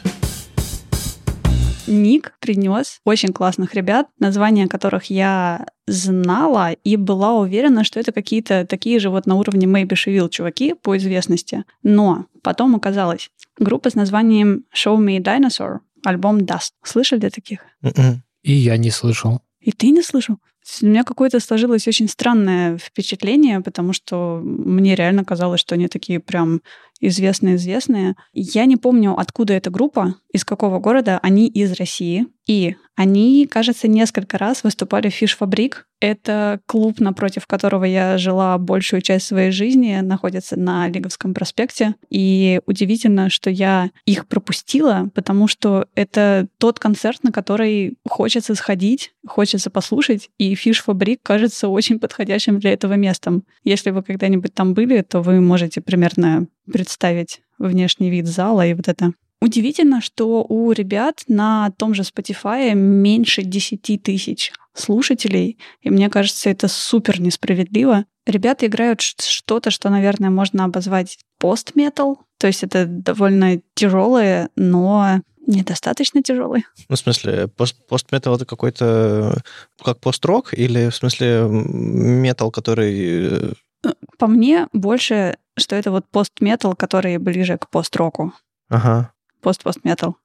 Ник 1.88 2.34
принес 2.40 3.00
очень 3.04 3.32
классных 3.32 3.74
ребят, 3.74 4.08
названия 4.18 4.68
которых 4.68 5.06
я 5.06 5.66
знала 5.86 6.72
и 6.72 6.96
была 6.96 7.34
уверена, 7.34 7.82
что 7.82 7.98
это 7.98 8.12
какие-то 8.12 8.66
такие 8.66 9.00
же 9.00 9.08
вот 9.08 9.24
на 9.26 9.36
уровне 9.36 9.66
Maybe 9.66 9.92
She 9.92 10.28
чуваки 10.28 10.74
по 10.74 10.96
известности. 10.98 11.64
Но 11.82 12.26
потом 12.42 12.76
оказалось, 12.76 13.30
группа 13.58 13.90
с 13.90 13.94
названием 13.94 14.64
Show 14.74 14.96
Me 14.98 15.18
Dinosaur, 15.20 15.80
альбом 16.04 16.38
Dust. 16.38 16.72
Слышали 16.82 17.28
таких? 17.28 17.60
М-м. 17.82 18.22
И 18.42 18.52
я 18.52 18.76
не 18.76 18.90
слышал. 18.90 19.40
И 19.60 19.72
ты 19.72 19.90
не 19.90 20.02
слышал? 20.02 20.36
У 20.82 20.86
меня 20.86 21.02
какое-то 21.02 21.40
сложилось 21.40 21.88
очень 21.88 22.08
странное 22.08 22.76
впечатление, 22.76 23.60
потому 23.60 23.92
что 23.92 24.40
мне 24.44 24.94
реально 24.94 25.24
казалось, 25.24 25.60
что 25.60 25.74
они 25.74 25.88
такие 25.88 26.20
прям 26.20 26.60
известные-известные. 27.00 28.16
Я 28.32 28.66
не 28.66 28.76
помню, 28.76 29.18
откуда 29.18 29.54
эта 29.54 29.70
группа, 29.70 30.16
из 30.32 30.44
какого 30.44 30.78
города. 30.78 31.18
Они 31.22 31.48
из 31.48 31.72
России. 31.72 32.26
И 32.46 32.76
они, 32.98 33.46
кажется, 33.46 33.86
несколько 33.86 34.38
раз 34.38 34.64
выступали 34.64 35.08
в 35.08 35.14
Фиш-фабрик. 35.14 35.86
Это 36.00 36.58
клуб, 36.66 36.98
напротив 36.98 37.46
которого 37.46 37.84
я 37.84 38.18
жила 38.18 38.58
большую 38.58 39.02
часть 39.02 39.26
своей 39.26 39.52
жизни, 39.52 40.00
находится 40.00 40.58
на 40.58 40.88
Лиговском 40.88 41.32
проспекте. 41.32 41.94
И 42.10 42.60
удивительно, 42.66 43.30
что 43.30 43.50
я 43.50 43.90
их 44.04 44.26
пропустила, 44.26 45.10
потому 45.14 45.46
что 45.46 45.86
это 45.94 46.48
тот 46.58 46.80
концерт, 46.80 47.22
на 47.22 47.30
который 47.30 47.98
хочется 48.04 48.56
сходить, 48.56 49.12
хочется 49.28 49.70
послушать, 49.70 50.30
и 50.36 50.56
Фиш-фабрик 50.56 51.20
кажется 51.22 51.68
очень 51.68 52.00
подходящим 52.00 52.58
для 52.58 52.72
этого 52.72 52.94
местом. 52.94 53.44
Если 53.62 53.90
вы 53.90 54.02
когда-нибудь 54.02 54.54
там 54.54 54.74
были, 54.74 55.02
то 55.02 55.20
вы 55.20 55.40
можете 55.40 55.80
примерно 55.80 56.48
представить 56.66 57.42
внешний 57.60 58.10
вид 58.10 58.26
зала 58.26 58.66
и 58.66 58.74
вот 58.74 58.88
это. 58.88 59.12
Удивительно, 59.40 60.00
что 60.00 60.44
у 60.48 60.72
ребят 60.72 61.22
на 61.28 61.70
том 61.78 61.94
же 61.94 62.02
Spotify 62.02 62.74
меньше 62.74 63.42
10 63.42 64.02
тысяч 64.02 64.52
слушателей, 64.74 65.58
и 65.80 65.90
мне 65.90 66.08
кажется, 66.08 66.50
это 66.50 66.68
супер 66.68 67.20
несправедливо. 67.20 68.04
Ребята 68.26 68.66
играют 68.66 69.00
что-то, 69.00 69.70
что, 69.70 69.90
наверное, 69.90 70.30
можно 70.30 70.64
обозвать 70.64 71.18
пост-метал, 71.38 72.20
то 72.38 72.46
есть 72.46 72.62
это 72.62 72.84
довольно 72.86 73.60
тяжелые, 73.74 74.48
но 74.56 75.20
недостаточно 75.46 76.22
тяжелые. 76.22 76.64
Ну, 76.88 76.96
в 76.96 76.98
смысле, 76.98 77.48
пост, 77.48 77.76
пост-метал 77.88 78.36
это 78.36 78.44
какой-то 78.44 79.42
как 79.82 80.00
пост-рок 80.00 80.52
или 80.52 80.90
в 80.90 80.94
смысле 80.94 81.46
метал, 81.48 82.50
который... 82.50 83.52
Э, 83.84 83.92
по 84.18 84.26
мне 84.26 84.68
больше 84.72 85.38
что 85.58 85.76
это 85.76 85.90
вот 85.90 86.06
пост-метал, 86.08 86.74
который 86.74 87.18
ближе 87.18 87.58
к 87.58 87.68
пост-року. 87.68 88.32
Ага. 88.68 89.12
Пост-пост-метал. 89.40 90.16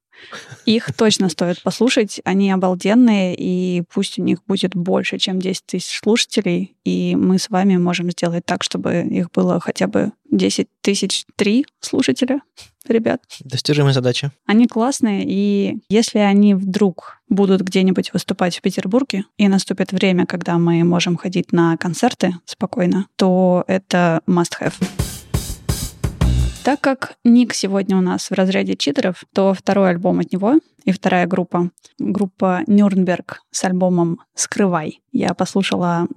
Их 0.65 0.93
точно 0.93 1.29
стоит 1.29 1.61
послушать. 1.61 2.21
Они 2.23 2.51
обалденные, 2.51 3.35
и 3.37 3.83
пусть 3.93 4.19
у 4.19 4.23
них 4.23 4.39
будет 4.47 4.75
больше, 4.75 5.17
чем 5.17 5.39
10 5.39 5.65
тысяч 5.65 5.99
слушателей, 5.99 6.75
и 6.85 7.15
мы 7.15 7.39
с 7.39 7.49
вами 7.49 7.77
можем 7.77 8.09
сделать 8.11 8.45
так, 8.45 8.63
чтобы 8.63 9.01
их 9.01 9.31
было 9.31 9.59
хотя 9.59 9.87
бы 9.87 10.11
10 10.31 10.67
тысяч 10.81 11.25
три 11.35 11.65
слушателя, 11.79 12.41
ребят. 12.87 13.21
Достижимая 13.41 13.93
задача. 13.93 14.31
Они 14.45 14.67
классные, 14.67 15.23
и 15.25 15.79
если 15.89 16.19
они 16.19 16.55
вдруг 16.55 17.21
будут 17.27 17.61
где-нибудь 17.61 18.13
выступать 18.13 18.57
в 18.57 18.61
Петербурге, 18.61 19.25
и 19.37 19.47
наступит 19.47 19.91
время, 19.91 20.25
когда 20.25 20.57
мы 20.57 20.83
можем 20.83 21.17
ходить 21.17 21.51
на 21.51 21.77
концерты 21.77 22.35
спокойно, 22.45 23.07
то 23.15 23.63
это 23.67 24.21
must-have. 24.27 24.73
Так 26.63 26.79
как 26.79 27.15
Ник 27.25 27.53
сегодня 27.53 27.97
у 27.97 28.01
нас 28.01 28.29
в 28.29 28.33
разряде 28.33 28.77
читеров, 28.77 29.25
то 29.33 29.53
второй 29.53 29.89
альбом 29.89 30.19
от 30.19 30.31
него 30.31 30.59
и 30.83 30.91
вторая 30.91 31.25
группа, 31.27 31.71
группа 31.99 32.63
Нюрнберг 32.67 33.41
с 33.51 33.63
альбомом 33.63 34.19
«Скрывай». 34.35 35.01
Я 35.11 35.33
послушала 35.35 36.07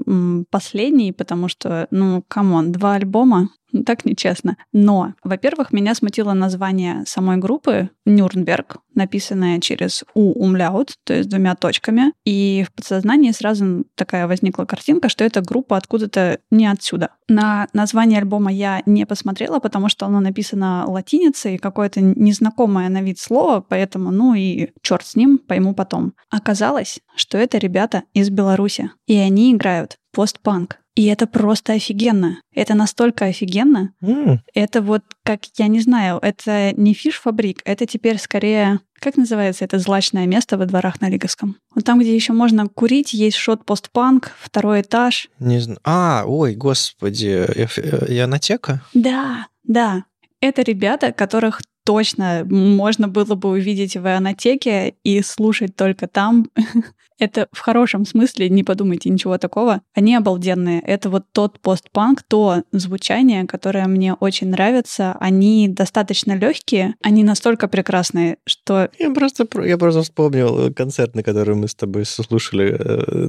последний, 0.50 1.12
потому 1.12 1.48
что, 1.48 1.86
ну, 1.90 2.24
come 2.28 2.53
on, 2.53 2.72
два 2.72 2.94
альбома, 2.94 3.50
так 3.84 4.04
нечестно. 4.04 4.56
Но, 4.72 5.12
во-первых, 5.22 5.72
меня 5.72 5.94
смутило 5.94 6.32
название 6.32 7.04
самой 7.06 7.36
группы 7.36 7.90
Нюрнберг, 8.06 8.78
написанное 8.94 9.60
через 9.60 10.04
У 10.14 10.32
умляут, 10.32 10.94
то 11.04 11.12
есть 11.12 11.28
двумя 11.28 11.54
точками. 11.56 12.12
И 12.24 12.64
в 12.66 12.72
подсознании 12.72 13.32
сразу 13.32 13.84
такая 13.96 14.26
возникла 14.26 14.64
картинка, 14.64 15.08
что 15.08 15.24
это 15.24 15.42
группа 15.42 15.76
откуда-то 15.76 16.38
не 16.50 16.66
отсюда. 16.66 17.10
На 17.28 17.68
название 17.72 18.18
альбома 18.18 18.52
я 18.52 18.82
не 18.86 19.04
посмотрела, 19.04 19.58
потому 19.58 19.88
что 19.88 20.06
оно 20.06 20.20
написано 20.20 20.84
латиницей, 20.86 21.58
какое-то 21.58 22.00
незнакомое 22.00 22.88
на 22.88 23.02
вид 23.02 23.18
слово, 23.18 23.60
поэтому, 23.60 24.10
ну 24.10 24.34
и 24.34 24.55
черт 24.82 25.04
с 25.06 25.16
ним, 25.16 25.38
пойму 25.38 25.74
потом. 25.74 26.14
Оказалось, 26.30 27.00
что 27.16 27.38
это 27.38 27.58
ребята 27.58 28.02
из 28.14 28.30
Беларуси, 28.30 28.90
и 29.06 29.16
они 29.16 29.52
играют 29.52 29.96
постпанк. 30.12 30.78
И 30.94 31.04
это 31.06 31.26
просто 31.26 31.74
офигенно. 31.74 32.40
Это 32.54 32.74
настолько 32.74 33.26
офигенно. 33.26 33.92
М, 34.00 34.40
Это 34.54 34.80
вот, 34.80 35.02
как, 35.24 35.40
я 35.58 35.66
не 35.66 35.80
знаю, 35.80 36.18
это 36.22 36.72
не 36.74 36.94
фиш-фабрик, 36.94 37.60
это 37.66 37.84
теперь 37.84 38.16
скорее, 38.18 38.80
как 38.98 39.18
называется 39.18 39.66
это 39.66 39.78
злачное 39.78 40.24
место 40.26 40.56
во 40.56 40.64
дворах 40.64 41.02
на 41.02 41.10
Лиговском? 41.10 41.56
Вот 41.74 41.84
там, 41.84 41.98
где 42.00 42.14
еще 42.14 42.32
можно 42.32 42.66
курить, 42.66 43.12
есть 43.12 43.36
шот 43.36 43.66
постпанк, 43.66 44.32
второй 44.40 44.80
этаж. 44.80 45.28
Не 45.38 45.58
знаю. 45.60 45.78
А, 45.84 46.24
ой, 46.26 46.54
господи, 46.54 47.44
Эф- 47.54 47.78
э, 47.78 48.06
Ионотека? 48.18 48.80
Да, 48.94 49.48
да. 49.64 50.04
Это 50.40 50.62
ребята, 50.62 51.12
которых 51.12 51.60
точно 51.86 52.44
можно 52.44 53.06
было 53.06 53.36
бы 53.36 53.50
увидеть 53.50 53.96
в 53.96 54.06
анотеке 54.06 54.96
и 55.04 55.22
слушать 55.22 55.76
только 55.76 56.08
там. 56.08 56.50
Это 57.18 57.48
в 57.52 57.60
хорошем 57.60 58.04
смысле, 58.04 58.48
не 58.50 58.62
подумайте 58.62 59.08
ничего 59.08 59.38
такого. 59.38 59.80
Они 59.94 60.14
обалденные. 60.14 60.80
Это 60.80 61.08
вот 61.10 61.24
тот 61.32 61.58
постпанк, 61.60 62.22
то 62.28 62.62
звучание, 62.72 63.46
которое 63.46 63.86
мне 63.86 64.14
очень 64.14 64.48
нравится. 64.50 65.16
Они 65.20 65.68
достаточно 65.68 66.36
легкие, 66.36 66.94
они 67.02 67.24
настолько 67.24 67.68
прекрасные, 67.68 68.36
что 68.46 68.90
Я 68.98 69.10
просто, 69.12 69.44
про- 69.46 69.66
я 69.66 69.78
просто 69.78 70.02
вспомнил 70.02 70.72
концерт, 70.74 71.14
на 71.14 71.22
который 71.22 71.54
мы 71.54 71.68
с 71.68 71.74
тобой 71.74 72.04
слушали 72.04 72.76
э, 72.78 73.28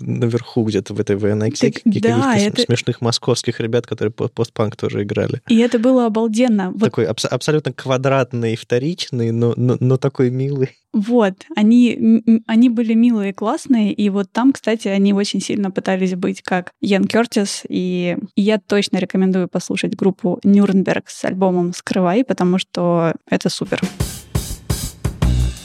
наверху 0.00 0.64
где-то 0.64 0.94
в 0.94 1.00
этой 1.00 1.16
ВНХ. 1.16 1.58
Так, 1.58 1.72
да, 1.84 2.36
это- 2.36 2.62
смешных 2.62 3.00
московских 3.00 3.60
ребят, 3.60 3.86
которые 3.86 4.12
по- 4.12 4.28
постпанк 4.28 4.76
тоже 4.76 5.02
играли. 5.02 5.40
и 5.48 5.58
это 5.58 5.78
было 5.78 6.06
обалденно. 6.06 6.70
Вот 6.70 6.80
Такой 6.84 7.06
абс- 7.06 7.24
абсолютно 7.24 7.72
квадратный, 7.72 8.56
вторичный, 8.56 9.30
но, 9.30 9.54
но, 9.56 9.76
но 9.80 9.96
такой 9.96 10.30
милый. 10.30 10.70
Вот, 10.94 11.34
они, 11.56 12.22
они 12.46 12.68
были 12.68 12.94
милые 12.94 13.34
классные, 13.34 13.92
и 13.92 14.08
вот 14.10 14.30
там, 14.30 14.52
кстати, 14.52 14.86
они 14.86 15.12
очень 15.12 15.40
сильно 15.40 15.72
пытались 15.72 16.14
быть 16.14 16.40
как 16.40 16.70
Ян 16.80 17.04
Кертис, 17.04 17.64
и 17.68 18.16
я 18.36 18.58
точно 18.58 18.98
рекомендую 18.98 19.48
послушать 19.48 19.96
группу 19.96 20.38
Нюрнберг 20.44 21.08
с 21.08 21.24
альбомом 21.24 21.74
«Скрывай», 21.74 22.24
потому 22.24 22.58
что 22.58 23.12
это 23.28 23.48
супер. 23.48 23.80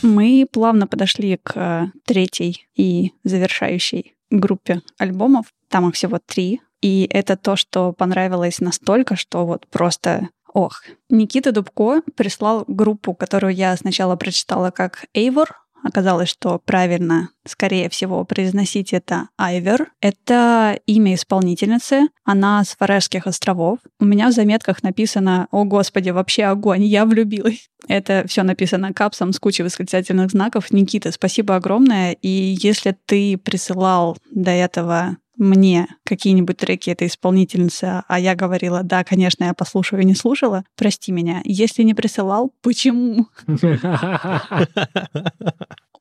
Мы 0.01 0.47
плавно 0.51 0.87
подошли 0.87 1.37
к 1.37 1.51
э, 1.55 1.91
третьей 2.05 2.67
и 2.75 3.11
завершающей 3.23 4.15
группе 4.31 4.81
альбомов. 4.97 5.47
Там 5.67 5.89
их 5.89 5.95
всего 5.95 6.19
три. 6.25 6.61
И 6.81 7.07
это 7.11 7.35
то, 7.35 7.55
что 7.55 7.91
понравилось 7.91 8.61
настолько, 8.61 9.15
что 9.15 9.45
вот 9.45 9.67
просто 9.67 10.29
Ох, 10.53 10.83
Никита 11.09 11.51
Дубко 11.51 12.01
прислал 12.15 12.65
группу, 12.67 13.13
которую 13.13 13.53
я 13.53 13.75
сначала 13.77 14.15
прочитала 14.15 14.71
как 14.71 15.05
Эйвор. 15.13 15.55
Оказалось, 15.81 16.27
что 16.27 16.59
правильно, 16.59 17.29
скорее 17.47 17.89
всего, 17.89 18.25
произносить 18.25 18.91
это 18.91 19.29
Айвер. 19.37 19.91
Это 20.01 20.77
имя 20.85 21.15
исполнительницы. 21.15 22.09
Она 22.25 22.63
с 22.63 22.75
Фарерских 22.75 23.27
островов. 23.27 23.79
У 23.99 24.05
меня 24.05 24.27
в 24.27 24.33
заметках 24.33 24.83
написано 24.83 25.47
«О, 25.51 25.63
Господи, 25.63 26.09
вообще 26.09 26.43
огонь, 26.45 26.83
я 26.83 27.05
влюбилась». 27.05 27.69
Это 27.87 28.25
все 28.27 28.43
написано 28.43 28.93
капсом 28.93 29.31
с 29.31 29.39
кучей 29.39 29.63
восклицательных 29.63 30.31
знаков. 30.31 30.71
Никита, 30.71 31.13
спасибо 31.13 31.55
огромное. 31.55 32.11
И 32.11 32.57
если 32.61 32.95
ты 33.05 33.37
присылал 33.37 34.17
до 34.31 34.51
этого 34.51 35.17
мне 35.39 35.87
какие-нибудь 36.05 36.57
треки 36.57 36.89
этой 36.89 37.07
исполнительницы, 37.07 38.03
а 38.07 38.19
я 38.19 38.35
говорила, 38.35 38.83
да, 38.83 39.03
конечно, 39.03 39.45
я 39.45 39.53
послушаю 39.53 40.01
и 40.01 40.05
не 40.05 40.15
слушала, 40.15 40.63
прости 40.75 41.11
меня. 41.11 41.41
Если 41.43 41.83
не 41.83 41.93
присылал, 41.93 42.53
почему? 42.61 43.27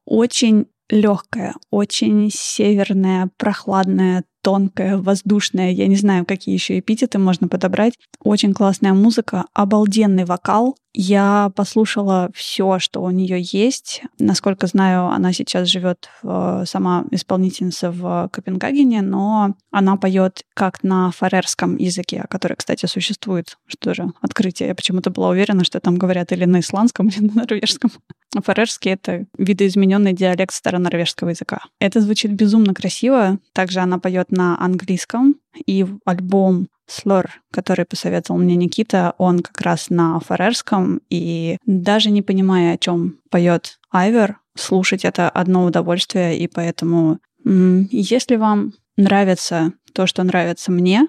Очень 0.04 0.66
легкая, 0.90 1.54
очень 1.70 2.30
северная, 2.32 3.28
прохладная, 3.36 4.24
тонкая, 4.42 4.96
воздушная, 4.96 5.70
я 5.70 5.86
не 5.86 5.96
знаю, 5.96 6.24
какие 6.24 6.54
еще 6.54 6.78
эпитеты 6.78 7.18
можно 7.18 7.48
подобрать. 7.48 7.94
Очень 8.22 8.54
классная 8.54 8.94
музыка, 8.94 9.44
обалденный 9.52 10.24
вокал. 10.24 10.76
Я 10.94 11.52
послушала 11.54 12.30
все, 12.34 12.78
что 12.78 13.02
у 13.02 13.10
нее 13.10 13.38
есть. 13.40 14.02
Насколько 14.18 14.66
знаю, 14.66 15.06
она 15.06 15.32
сейчас 15.32 15.68
живет 15.68 16.08
сама 16.22 17.04
исполнительница 17.10 17.90
в 17.90 18.28
Копенгагене, 18.32 19.02
но 19.02 19.54
она 19.70 19.96
поет 19.96 20.44
как 20.54 20.82
на 20.82 21.10
фарерском 21.10 21.76
языке, 21.76 22.24
который, 22.30 22.56
кстати, 22.56 22.86
существует. 22.86 23.58
Что 23.66 23.94
же, 23.94 24.12
открытие. 24.20 24.68
Я 24.68 24.74
почему-то 24.74 25.10
была 25.10 25.28
уверена, 25.28 25.64
что 25.64 25.78
там 25.80 25.96
говорят 25.96 26.32
или 26.32 26.44
на 26.46 26.60
исландском, 26.60 27.08
или 27.08 27.20
на 27.20 27.34
норвежском. 27.42 27.90
А 28.36 28.42
фарерский— 28.42 28.90
это 28.92 29.26
видоизмененный 29.36 30.12
диалект 30.12 30.54
старонорвежского 30.54 31.30
языка. 31.30 31.60
Это 31.80 32.00
звучит 32.00 32.32
безумно 32.32 32.74
красиво. 32.74 33.38
Также 33.52 33.80
она 33.80 33.98
поет 33.98 34.30
на 34.30 34.58
английском, 34.60 35.36
и 35.66 35.86
альбом 36.04 36.68
Slur, 36.88 37.26
который 37.52 37.84
посоветовал 37.84 38.40
мне 38.40 38.56
Никита, 38.56 39.14
он 39.18 39.40
как 39.40 39.60
раз 39.60 39.90
на 39.90 40.18
фарерском, 40.20 41.00
и 41.10 41.58
даже 41.66 42.10
не 42.10 42.22
понимая, 42.22 42.74
о 42.74 42.78
чем 42.78 43.18
поет 43.30 43.78
Айвер, 43.90 44.38
слушать 44.56 45.04
это 45.04 45.28
одно 45.28 45.64
удовольствие, 45.64 46.38
и 46.38 46.48
поэтому, 46.48 47.18
если 47.44 48.36
вам 48.36 48.72
нравится 48.96 49.72
то, 49.92 50.06
что 50.06 50.22
нравится 50.22 50.72
мне, 50.72 51.06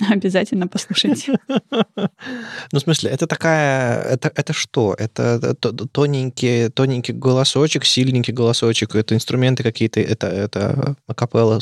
обязательно 0.10 0.68
послушайте. 0.68 1.38
Ну, 2.72 2.78
в 2.78 2.80
смысле, 2.80 3.10
это 3.10 3.26
такая... 3.26 4.02
Это, 4.02 4.32
это 4.34 4.52
что? 4.52 4.94
Это 4.98 5.54
т- 5.54 5.72
тоненький, 5.92 6.68
тоненький 6.70 7.12
голосочек, 7.12 7.84
сильненький 7.84 8.32
голосочек? 8.32 8.94
Это 8.94 9.14
инструменты 9.14 9.62
какие-то? 9.62 10.00
Это, 10.00 10.26
это 10.26 10.96
акапелла 11.06 11.60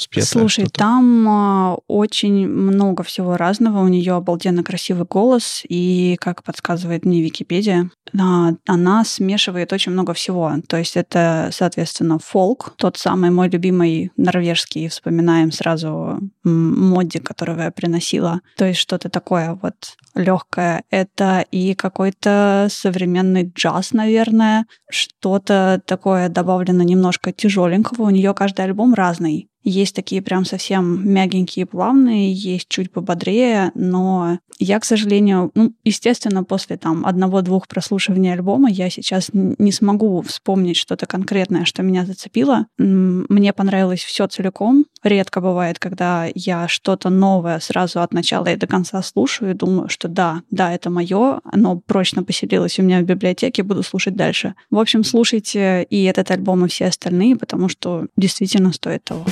с, 0.00 0.04
спета? 0.04 0.26
Слушай, 0.26 0.64
что-то? 0.64 0.78
там 0.78 1.28
а, 1.28 1.76
очень 1.86 2.48
много 2.48 3.02
всего 3.02 3.36
разного. 3.36 3.80
У 3.80 3.88
нее 3.88 4.14
обалденно 4.14 4.64
красивый 4.64 5.06
голос, 5.08 5.62
и, 5.68 6.16
как 6.20 6.42
подсказывает 6.42 7.04
мне 7.04 7.22
Википедия, 7.22 7.90
а, 8.18 8.52
она 8.66 9.04
смешивает 9.04 9.72
очень 9.72 9.92
много 9.92 10.14
всего. 10.14 10.52
То 10.66 10.76
есть 10.76 10.96
это, 10.96 11.50
соответственно, 11.52 12.18
фолк, 12.18 12.74
тот 12.76 12.96
самый 12.96 13.30
мой 13.30 13.48
любимый 13.48 14.10
норвежский, 14.16 14.88
вспоминаем 14.88 15.52
сразу 15.52 16.20
Модди, 16.44 17.18
которого 17.18 17.62
я 17.62 17.70
приносила. 17.70 18.40
То 18.56 18.64
есть 18.64 18.80
что-то 18.80 19.08
такое 19.08 19.58
вот 19.60 19.96
легкое. 20.14 20.82
Это 20.90 21.44
и 21.50 21.74
какой-то 21.74 22.68
современный 22.70 23.52
джаз, 23.54 23.92
наверное, 23.92 24.66
что-то 24.90 25.80
такое 25.84 26.28
добавлено 26.28 26.82
немножко 26.82 27.32
тяжеленького. 27.32 28.04
У 28.04 28.10
нее 28.10 28.34
каждый 28.34 28.64
альбом 28.64 28.94
разный. 28.94 29.49
Есть 29.62 29.94
такие 29.94 30.22
прям 30.22 30.44
совсем 30.44 31.08
мягенькие, 31.08 31.66
плавные, 31.66 32.32
есть 32.32 32.68
чуть 32.68 32.90
пободрее, 32.90 33.72
но 33.74 34.38
я, 34.58 34.78
к 34.78 34.84
сожалению, 34.84 35.50
ну, 35.54 35.72
естественно, 35.84 36.44
после 36.44 36.76
там 36.76 37.06
одного-двух 37.06 37.68
прослушивания 37.68 38.34
альбома 38.34 38.70
я 38.70 38.90
сейчас 38.90 39.30
не 39.32 39.72
смогу 39.72 40.22
вспомнить 40.22 40.76
что-то 40.76 41.06
конкретное, 41.06 41.64
что 41.64 41.82
меня 41.82 42.04
зацепило. 42.04 42.66
Мне 42.78 43.52
понравилось 43.52 44.04
все 44.04 44.26
целиком. 44.26 44.84
Редко 45.02 45.40
бывает, 45.40 45.78
когда 45.78 46.26
я 46.34 46.68
что-то 46.68 47.08
новое 47.08 47.58
сразу 47.60 48.00
от 48.00 48.12
начала 48.12 48.46
и 48.46 48.56
до 48.56 48.66
конца 48.66 49.02
слушаю 49.02 49.52
и 49.52 49.54
думаю, 49.54 49.88
что 49.88 50.08
да, 50.08 50.42
да, 50.50 50.74
это 50.74 50.90
мое, 50.90 51.40
оно 51.44 51.76
прочно 51.78 52.22
поселилось 52.22 52.78
у 52.78 52.82
меня 52.82 53.00
в 53.00 53.04
библиотеке, 53.04 53.62
буду 53.62 53.82
слушать 53.82 54.14
дальше. 54.14 54.54
В 54.70 54.78
общем, 54.78 55.04
слушайте 55.04 55.86
и 55.88 56.04
этот 56.04 56.30
альбом, 56.30 56.66
и 56.66 56.68
все 56.68 56.86
остальные, 56.86 57.36
потому 57.36 57.68
что 57.68 58.06
действительно 58.16 58.72
стоит 58.72 59.04
того 59.04 59.24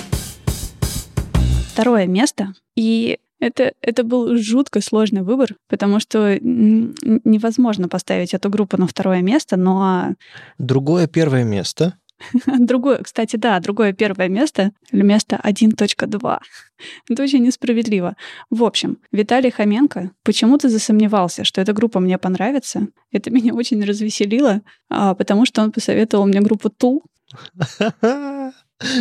второе 1.79 2.07
место. 2.07 2.55
И 2.75 3.19
это, 3.39 3.73
это 3.83 4.03
был 4.03 4.37
жутко 4.37 4.81
сложный 4.81 5.23
выбор, 5.23 5.55
потому 5.69 6.01
что 6.01 6.39
невозможно 6.41 7.89
поставить 7.89 8.35
эту 8.35 8.51
группу 8.51 8.77
на 8.77 8.89
второе 8.89 9.23
место, 9.23 9.57
но... 9.57 10.15
Другое 10.59 11.07
первое 11.07 11.45
место. 11.45 11.95
Другое, 12.59 12.99
кстати, 12.99 13.37
да, 13.37 13.61
другое 13.61 13.93
первое 13.93 14.29
место, 14.29 14.73
место 14.91 15.41
1.2. 15.45 16.39
Это 17.11 17.23
очень 17.23 17.45
несправедливо. 17.45 18.17
В 18.51 18.65
общем, 18.65 18.99
Виталий 19.13 19.53
Хоменко 19.53 20.11
почему-то 20.25 20.69
засомневался, 20.69 21.45
что 21.45 21.61
эта 21.61 21.73
группа 21.73 22.01
мне 22.01 22.19
понравится. 22.19 22.89
Это 23.13 23.31
меня 23.31 23.55
очень 23.55 23.85
развеселило, 23.85 24.63
а, 24.91 25.15
потому 25.15 25.47
что 25.47 25.63
он 25.63 25.71
посоветовал 25.71 26.27
мне 26.27 26.41
группу 26.41 26.71
Тул. 26.71 27.05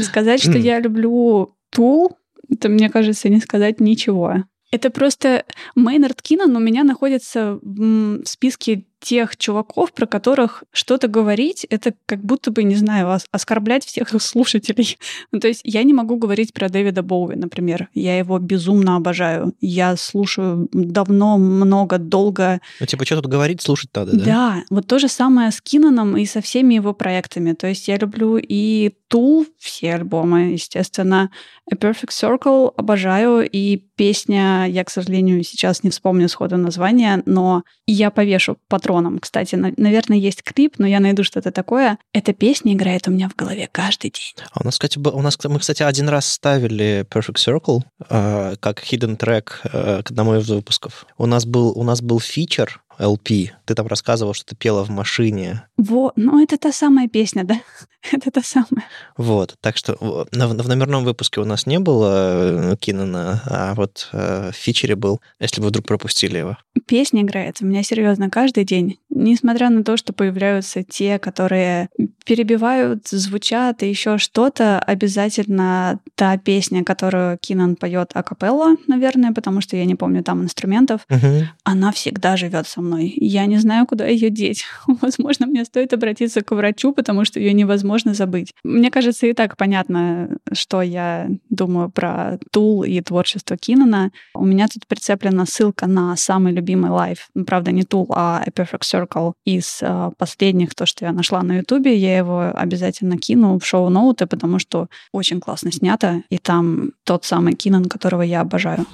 Сказать, 0.03 0.43
что 0.43 0.59
я 0.59 0.79
люблю 0.79 1.55
Тул, 1.71 2.17
это, 2.49 2.69
мне 2.69 2.89
кажется, 2.89 3.29
не 3.29 3.39
сказать 3.39 3.79
ничего. 3.79 4.43
Это 4.71 4.89
просто 4.89 5.45
Мейнард 5.75 6.21
Кинан 6.21 6.55
у 6.55 6.59
меня 6.59 6.83
находится 6.83 7.59
в 7.61 8.25
списке 8.25 8.85
тех 9.07 9.37
чуваков, 9.37 9.93
про 9.93 10.05
которых 10.05 10.65
что-то 10.73 11.07
говорить, 11.07 11.65
это 11.69 11.93
как 12.05 12.21
будто 12.25 12.51
бы, 12.51 12.63
не 12.63 12.75
знаю, 12.75 13.17
оскорблять 13.31 13.85
всех 13.85 14.09
слушателей. 14.21 14.97
ну, 15.31 15.39
то 15.39 15.47
есть 15.47 15.61
я 15.63 15.83
не 15.83 15.93
могу 15.93 16.17
говорить 16.17 16.53
про 16.53 16.67
Дэвида 16.67 17.03
Боуи, 17.03 17.35
например. 17.35 17.87
Я 17.93 18.17
его 18.17 18.37
безумно 18.37 18.97
обожаю. 18.97 19.53
Я 19.61 19.95
слушаю 19.95 20.67
давно, 20.73 21.37
много, 21.37 21.99
долго. 21.99 22.59
Ну, 22.81 22.85
типа, 22.85 23.05
что 23.05 23.21
тут 23.21 23.27
говорить, 23.27 23.61
слушать 23.61 23.91
надо, 23.95 24.11
да? 24.11 24.25
Да, 24.25 24.63
вот 24.69 24.87
то 24.87 24.99
же 24.99 25.07
самое 25.07 25.51
с 25.51 25.61
Кинаном 25.61 26.17
и 26.17 26.25
со 26.25 26.41
всеми 26.41 26.73
его 26.73 26.93
проектами. 26.93 27.53
То 27.53 27.67
есть 27.67 27.87
я 27.87 27.95
люблю 27.95 28.37
и 28.37 28.91
Tool, 29.09 29.45
все 29.57 29.93
альбомы, 29.93 30.51
естественно, 30.51 31.31
A 31.71 31.75
Perfect 31.75 32.09
Circle 32.09 32.73
обожаю, 32.75 33.47
и 33.49 33.77
песня, 33.77 34.65
я, 34.67 34.83
к 34.83 34.89
сожалению, 34.89 35.43
сейчас 35.43 35.83
не 35.83 35.89
вспомню 35.89 36.27
сходу 36.27 36.57
название, 36.57 37.23
но 37.25 37.63
я 37.85 38.11
повешу 38.11 38.57
патроном. 38.97 39.19
Кстати, 39.19 39.55
на, 39.55 39.73
наверное, 39.77 40.17
есть 40.17 40.43
клип, 40.43 40.75
но 40.77 40.87
я 40.87 40.99
найду 40.99 41.23
что-то 41.23 41.51
такое. 41.51 41.97
Эта 42.13 42.33
песня 42.33 42.73
играет 42.73 43.07
у 43.07 43.11
меня 43.11 43.29
в 43.29 43.35
голове 43.35 43.69
каждый 43.71 44.11
день. 44.11 44.45
А 44.51 44.61
у 44.61 44.65
нас, 44.65 44.75
кстати, 44.75 44.97
у 44.99 45.21
нас, 45.21 45.37
мы, 45.43 45.59
кстати, 45.59 45.83
один 45.83 46.09
раз 46.09 46.27
ставили 46.27 47.05
Perfect 47.09 47.37
Circle 47.37 47.81
э, 48.09 48.55
как 48.59 48.83
hidden 48.83 49.17
track 49.17 49.49
э, 49.63 50.03
к 50.03 50.11
одному 50.11 50.35
из 50.35 50.49
выпусков. 50.49 51.05
У 51.17 51.25
нас 51.25 51.45
был, 51.45 51.71
у 51.77 51.83
нас 51.83 52.01
был 52.01 52.19
фичер 52.19 52.81
LP. 52.99 53.49
Ты 53.65 53.75
там 53.75 53.87
рассказывал, 53.87 54.33
что 54.33 54.45
ты 54.45 54.55
пела 54.55 54.83
в 54.83 54.89
машине. 54.89 55.67
Во, 55.77 56.11
ну 56.15 56.41
это 56.41 56.57
та 56.57 56.71
самая 56.71 57.07
песня, 57.07 57.43
да? 57.43 57.59
это 58.11 58.31
та 58.31 58.41
самая. 58.41 58.85
Вот, 59.17 59.55
так 59.61 59.77
что 59.77 59.95
в, 59.99 60.27
в 60.31 60.67
номерном 60.67 61.03
выпуске 61.03 61.39
у 61.39 61.45
нас 61.45 61.65
не 61.65 61.79
было 61.79 62.71
э, 62.71 62.75
Кинана, 62.77 63.41
а 63.45 63.73
вот 63.75 64.09
э, 64.13 64.51
в 64.51 64.55
фичере 64.55 64.95
был, 64.95 65.21
если 65.39 65.61
вы 65.61 65.67
вдруг 65.67 65.85
пропустили 65.85 66.37
его. 66.39 66.57
Песня 66.87 67.21
играет 67.21 67.57
у 67.61 67.65
меня 67.65 67.83
серьезно 67.83 68.29
каждый 68.29 68.63
день. 68.63 68.97
Несмотря 69.09 69.69
на 69.69 69.83
то, 69.83 69.97
что 69.97 70.13
появляются 70.13 70.83
те, 70.83 71.19
которые 71.19 71.89
перебивают, 72.25 73.07
звучат 73.07 73.83
и 73.83 73.89
еще 73.89 74.17
что-то, 74.17 74.79
обязательно 74.79 75.99
та 76.15 76.37
песня, 76.37 76.83
которую 76.83 77.37
Кинан 77.39 77.75
поет 77.75 78.11
акапелла, 78.13 78.75
наверное, 78.87 79.33
потому 79.33 79.59
что 79.59 79.75
я 79.75 79.85
не 79.85 79.95
помню 79.95 80.23
там 80.23 80.43
инструментов, 80.43 81.01
угу. 81.09 81.47
она 81.63 81.91
всегда 81.91 82.37
живет 82.37 82.67
со 82.67 82.81
мной. 82.81 83.13
Я 83.17 83.45
не 83.45 83.57
знаю, 83.57 83.85
куда 83.85 84.07
ее 84.07 84.29
деть. 84.29 84.65
Возможно, 84.87 85.45
мне 85.45 85.65
стоит 85.65 85.93
обратиться 85.93 86.41
к 86.41 86.51
врачу, 86.51 86.93
потому 86.93 87.25
что 87.25 87.39
ее 87.39 87.53
невозможно 87.53 88.13
забыть. 88.13 88.53
Мне 88.63 88.91
кажется, 88.91 89.27
и 89.27 89.33
так 89.33 89.57
понятно, 89.57 90.37
что 90.53 90.81
я 90.81 91.29
думаю 91.57 91.89
про 91.89 92.39
Tool 92.51 92.83
и 92.83 93.01
творчество 93.01 93.57
Кинана. 93.57 94.11
У 94.33 94.45
меня 94.45 94.67
тут 94.67 94.87
прицеплена 94.87 95.45
ссылка 95.45 95.87
на 95.87 96.15
самый 96.15 96.53
любимый 96.53 96.91
лайв. 96.91 97.27
Ну, 97.35 97.43
правда, 97.43 97.71
не 97.71 97.83
Tool, 97.83 98.07
а 98.15 98.43
A 98.45 98.49
Perfect 98.49 98.83
Circle 98.83 99.33
из 99.45 99.81
uh, 99.81 100.13
последних, 100.17 100.75
то, 100.75 100.85
что 100.85 101.05
я 101.05 101.11
нашла 101.11 101.43
на 101.43 101.57
Ютубе. 101.57 101.97
Я 101.97 102.17
его 102.17 102.51
обязательно 102.53 103.17
кину 103.17 103.59
в 103.59 103.65
шоу-ноуты, 103.65 104.27
потому 104.27 104.59
что 104.59 104.87
очень 105.11 105.39
классно 105.39 105.71
снято, 105.71 106.23
и 106.29 106.37
там 106.37 106.91
тот 107.03 107.25
самый 107.25 107.53
Кинан, 107.53 107.85
которого 107.85 108.21
я 108.21 108.41
обожаю. 108.41 108.85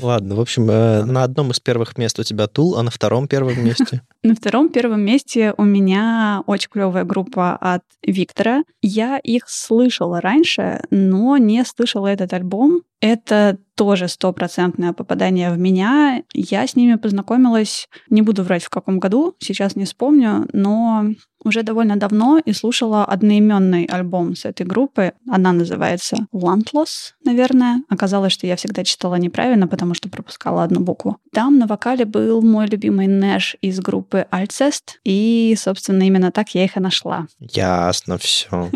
Ладно, 0.00 0.34
в 0.34 0.40
общем, 0.40 0.70
э, 0.70 1.04
на 1.04 1.24
одном 1.24 1.50
из 1.50 1.60
первых 1.60 1.96
мест 1.98 2.18
у 2.18 2.22
тебя 2.22 2.46
Tool, 2.46 2.76
а 2.76 2.82
на 2.82 2.90
втором 2.90 3.28
первом 3.28 3.64
месте? 3.64 4.02
На 4.22 4.34
втором 4.34 4.70
первом 4.70 5.02
месте 5.02 5.52
у 5.58 5.64
меня 5.64 6.42
очень 6.46 6.70
клевая 6.70 7.04
группа 7.04 7.56
от 7.56 7.82
Виктора. 8.02 8.64
Я 8.80 9.18
их 9.18 9.48
слышала 9.48 10.20
раньше, 10.20 10.82
но 10.90 11.36
не 11.36 11.62
слышала 11.64 12.06
этот 12.06 12.32
альбом. 12.32 12.82
Это 13.00 13.58
тоже 13.74 14.08
стопроцентное 14.08 14.92
попадание 14.92 15.50
в 15.50 15.58
меня. 15.58 16.22
Я 16.32 16.66
с 16.66 16.76
ними 16.76 16.96
познакомилась, 16.96 17.88
не 18.10 18.22
буду 18.22 18.42
врать 18.42 18.64
в 18.64 18.70
каком 18.70 18.98
году, 18.98 19.34
сейчас 19.38 19.76
не 19.76 19.84
вспомню, 19.84 20.46
но 20.52 21.06
уже 21.44 21.62
довольно 21.62 21.96
давно 21.96 22.38
и 22.38 22.52
слушала 22.52 23.04
одноименный 23.04 23.84
альбом 23.84 24.34
с 24.34 24.44
этой 24.44 24.64
группы. 24.66 25.12
Она 25.28 25.52
называется 25.52 26.26
Lantlôs, 26.32 27.12
наверное. 27.24 27.82
Оказалось, 27.88 28.32
что 28.32 28.46
я 28.46 28.56
всегда 28.56 28.82
читала 28.82 29.16
неправильно, 29.16 29.68
потому 29.68 29.94
что 29.94 30.08
пропускала 30.08 30.64
одну 30.64 30.80
букву. 30.80 31.18
Там 31.32 31.58
на 31.58 31.66
вокале 31.66 32.06
был 32.06 32.40
мой 32.40 32.66
любимый 32.66 33.06
Неж 33.06 33.56
из 33.60 33.78
группы 33.80 34.26
Alcest, 34.30 34.98
и, 35.04 35.54
собственно, 35.58 36.02
именно 36.04 36.32
так 36.32 36.50
я 36.54 36.64
их 36.64 36.76
и 36.76 36.80
нашла. 36.80 37.26
Ясно 37.38 38.16
все. 38.18 38.70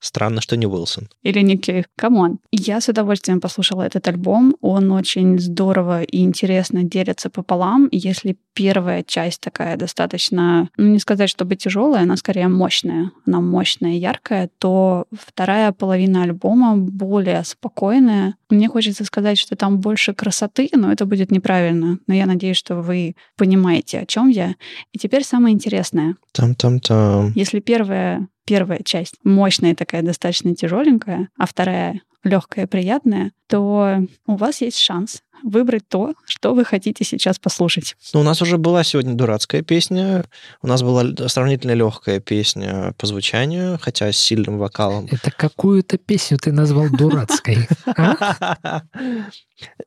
Странно, 0.00 0.40
что 0.40 0.56
не 0.56 0.66
Уилсон. 0.66 1.08
Или 1.22 1.40
не 1.40 1.58
Кейв. 1.58 1.84
Come 1.96 2.20
on. 2.20 2.38
Я 2.50 2.80
с 2.80 2.88
удовольствием 2.88 3.40
послушала 3.40 3.82
этот 3.82 4.08
альбом. 4.08 4.56
Он 4.62 4.90
очень 4.92 5.38
здорово 5.38 6.02
и 6.02 6.22
интересно 6.22 6.82
делится 6.82 7.28
пополам. 7.28 7.88
Если 7.92 8.36
первая 8.54 9.02
часть 9.02 9.40
такая 9.40 9.76
достаточно, 9.76 10.68
ну 10.76 10.86
не 10.86 10.98
сказать, 10.98 11.30
чтобы 11.30 11.56
тяжелая, 11.56 12.02
она 12.02 12.16
скорее 12.16 12.48
мощная. 12.48 13.12
Она 13.26 13.40
мощная 13.40 13.92
и 13.92 13.98
яркая, 13.98 14.50
то 14.58 15.06
вторая 15.12 15.72
половина 15.72 16.22
альбома 16.22 16.76
более 16.76 17.44
спокойная. 17.44 18.36
Мне 18.50 18.68
хочется 18.68 19.04
сказать, 19.04 19.38
что 19.38 19.56
там 19.56 19.78
больше 19.78 20.14
красоты, 20.14 20.68
но 20.72 20.92
это 20.92 21.06
будет 21.06 21.30
неправильно. 21.30 21.98
Но 22.06 22.14
я 22.14 22.26
надеюсь, 22.26 22.56
что 22.56 22.76
вы 22.76 23.16
понимаете, 23.36 24.00
о 24.00 24.06
чем 24.06 24.28
я. 24.28 24.54
И 24.92 24.98
теперь 24.98 25.24
самое 25.24 25.54
интересное. 25.54 26.16
Там-там-там. 26.32 27.32
Если 27.34 27.60
первая 27.60 28.28
первая 28.50 28.80
часть 28.84 29.14
мощная 29.22 29.76
такая, 29.76 30.02
достаточно 30.02 30.56
тяжеленькая, 30.56 31.28
а 31.38 31.46
вторая 31.46 32.00
легкая, 32.24 32.66
приятная, 32.66 33.30
то 33.46 34.00
у 34.26 34.34
вас 34.34 34.60
есть 34.60 34.78
шанс 34.78 35.22
выбрать 35.42 35.88
то, 35.88 36.14
что 36.24 36.54
вы 36.54 36.64
хотите 36.64 37.04
сейчас 37.04 37.38
послушать. 37.38 37.96
Ну, 38.12 38.20
у 38.20 38.22
нас 38.22 38.42
уже 38.42 38.58
была 38.58 38.84
сегодня 38.84 39.14
дурацкая 39.14 39.62
песня, 39.62 40.24
у 40.62 40.66
нас 40.66 40.82
была 40.82 41.04
сравнительно 41.28 41.72
легкая 41.72 42.20
песня 42.20 42.94
по 42.98 43.06
звучанию, 43.06 43.78
хотя 43.80 44.10
с 44.12 44.16
сильным 44.16 44.58
вокалом. 44.58 45.08
Это 45.10 45.30
какую-то 45.30 45.98
песню 45.98 46.38
ты 46.38 46.52
назвал 46.52 46.88
дурацкой? 46.90 47.68
А? 47.86 48.82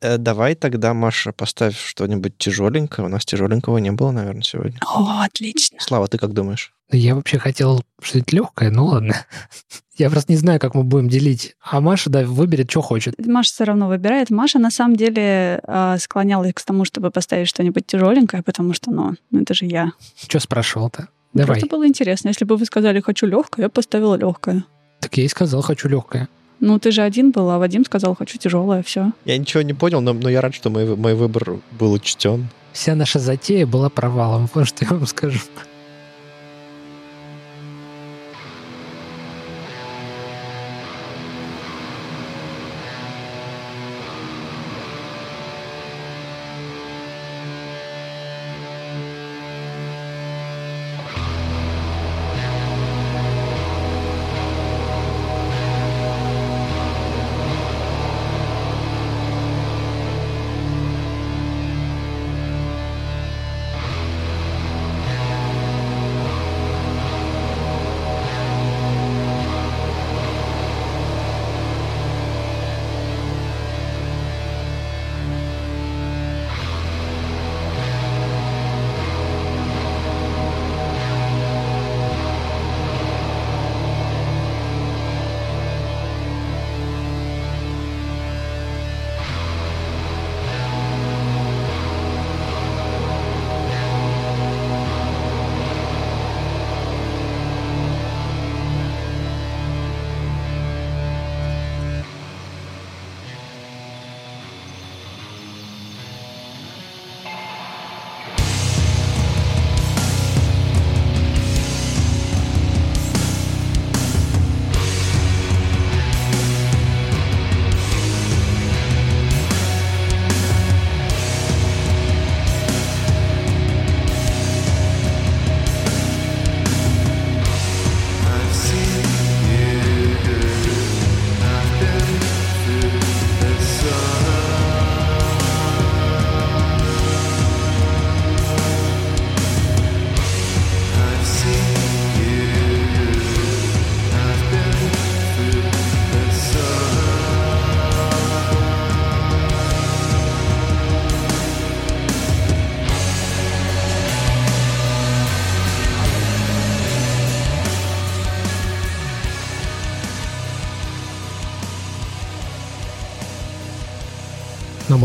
Э, 0.02 0.18
давай 0.18 0.54
тогда, 0.56 0.94
Маша, 0.94 1.32
поставь 1.32 1.80
что-нибудь 1.80 2.38
тяжеленькое. 2.38 3.08
У 3.08 3.10
нас 3.10 3.26
тяжеленького 3.26 3.80
не 3.80 3.92
было, 3.92 4.12
наверное, 4.12 4.44
сегодня. 4.44 4.78
О, 4.86 5.24
отлично. 5.24 5.80
Слава, 5.82 6.08
ты 6.08 6.18
как 6.18 6.34
думаешь? 6.34 6.74
Я 6.98 7.16
вообще 7.16 7.38
хотел 7.40 7.84
что-то 8.02 8.36
легкое, 8.36 8.70
ну 8.70 8.86
ладно. 8.86 9.16
Я 9.98 10.10
просто 10.10 10.32
не 10.32 10.38
знаю, 10.38 10.60
как 10.60 10.74
мы 10.74 10.84
будем 10.84 11.08
делить. 11.08 11.56
А 11.62 11.80
Маша, 11.80 12.10
да, 12.10 12.24
выберет, 12.24 12.72
что 12.72 12.82
хочет. 12.82 13.14
Маша 13.26 13.52
все 13.54 13.64
равно 13.64 13.88
выбирает. 13.88 14.32
Маша, 14.32 14.58
на 14.58 14.72
самом 14.72 14.96
деле, 14.96 15.62
а, 15.66 16.00
склонялась 16.00 16.54
к 16.54 16.62
тому, 16.64 16.84
чтобы 16.84 17.12
поставить 17.12 17.48
что-нибудь 17.48 17.86
тяжеленькое, 17.86 18.42
потому 18.42 18.74
что, 18.74 18.90
ну, 18.92 19.16
это 19.32 19.54
же 19.54 19.66
я. 19.66 19.92
Что 20.20 20.40
спрашивал-то? 20.40 21.10
Давай. 21.34 21.60
Просто 21.60 21.68
было 21.68 21.88
интересно. 21.88 22.30
Если 22.30 22.46
бы 22.46 22.58
вы 22.58 22.66
сказали 22.66 23.02
«хочу 23.02 23.26
легкое», 23.26 23.66
я 23.66 23.70
поставила 23.70 24.16
легкое. 24.16 24.64
Так 25.00 25.18
я 25.18 25.26
и 25.26 25.28
сказал 25.28 25.62
«хочу 25.62 25.88
легкое». 25.88 26.28
Ну, 26.60 26.80
ты 26.80 26.92
же 26.92 27.02
один 27.02 27.32
был, 27.32 27.50
а 27.50 27.60
Вадим 27.60 27.86
сказал 27.86 28.16
«хочу 28.16 28.38
тяжелое», 28.38 28.84
все. 28.84 29.12
Я 29.26 29.38
ничего 29.38 29.64
не 29.64 29.74
понял, 29.74 30.02
но, 30.02 30.14
но 30.14 30.30
я 30.30 30.42
рад, 30.42 30.56
что 30.56 30.70
мой, 30.70 30.96
мой 30.96 31.14
выбор 31.14 31.60
был 31.72 31.92
учтен. 31.92 32.48
Вся 32.72 32.96
наша 32.96 33.20
затея 33.20 33.68
была 33.68 33.90
провалом, 33.90 34.50
вот 34.54 34.68
что 34.68 34.86
я 34.86 34.92
вам 34.92 35.06
скажу. 35.06 35.40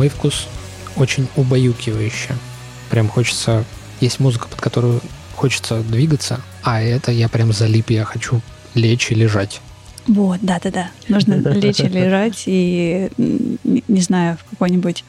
Мой 0.09 0.11
вкус, 0.11 0.49
очень 0.97 1.29
убаюкивающе. 1.37 2.35
Прям 2.91 3.09
хочется... 3.09 3.65
Есть 4.01 4.21
музыка, 4.21 4.47
под 4.49 4.61
которую 4.61 5.01
хочется 5.35 5.81
двигаться, 5.81 6.41
а 6.63 6.81
это 6.81 7.11
я 7.11 7.29
прям 7.29 7.53
залип, 7.53 7.91
я 7.91 8.05
хочу 8.05 8.41
лечь 8.75 9.11
и 9.11 9.15
лежать. 9.15 9.61
Вот, 10.07 10.39
да-да-да. 10.41 10.91
Нужно 11.09 11.35
лечь 11.53 11.81
и 11.81 11.89
лежать, 11.89 12.45
и, 12.47 13.11
не, 13.19 13.85
не 13.89 14.01
знаю, 14.01 14.39
в 14.39 14.51
какой-нибудь 14.51 15.05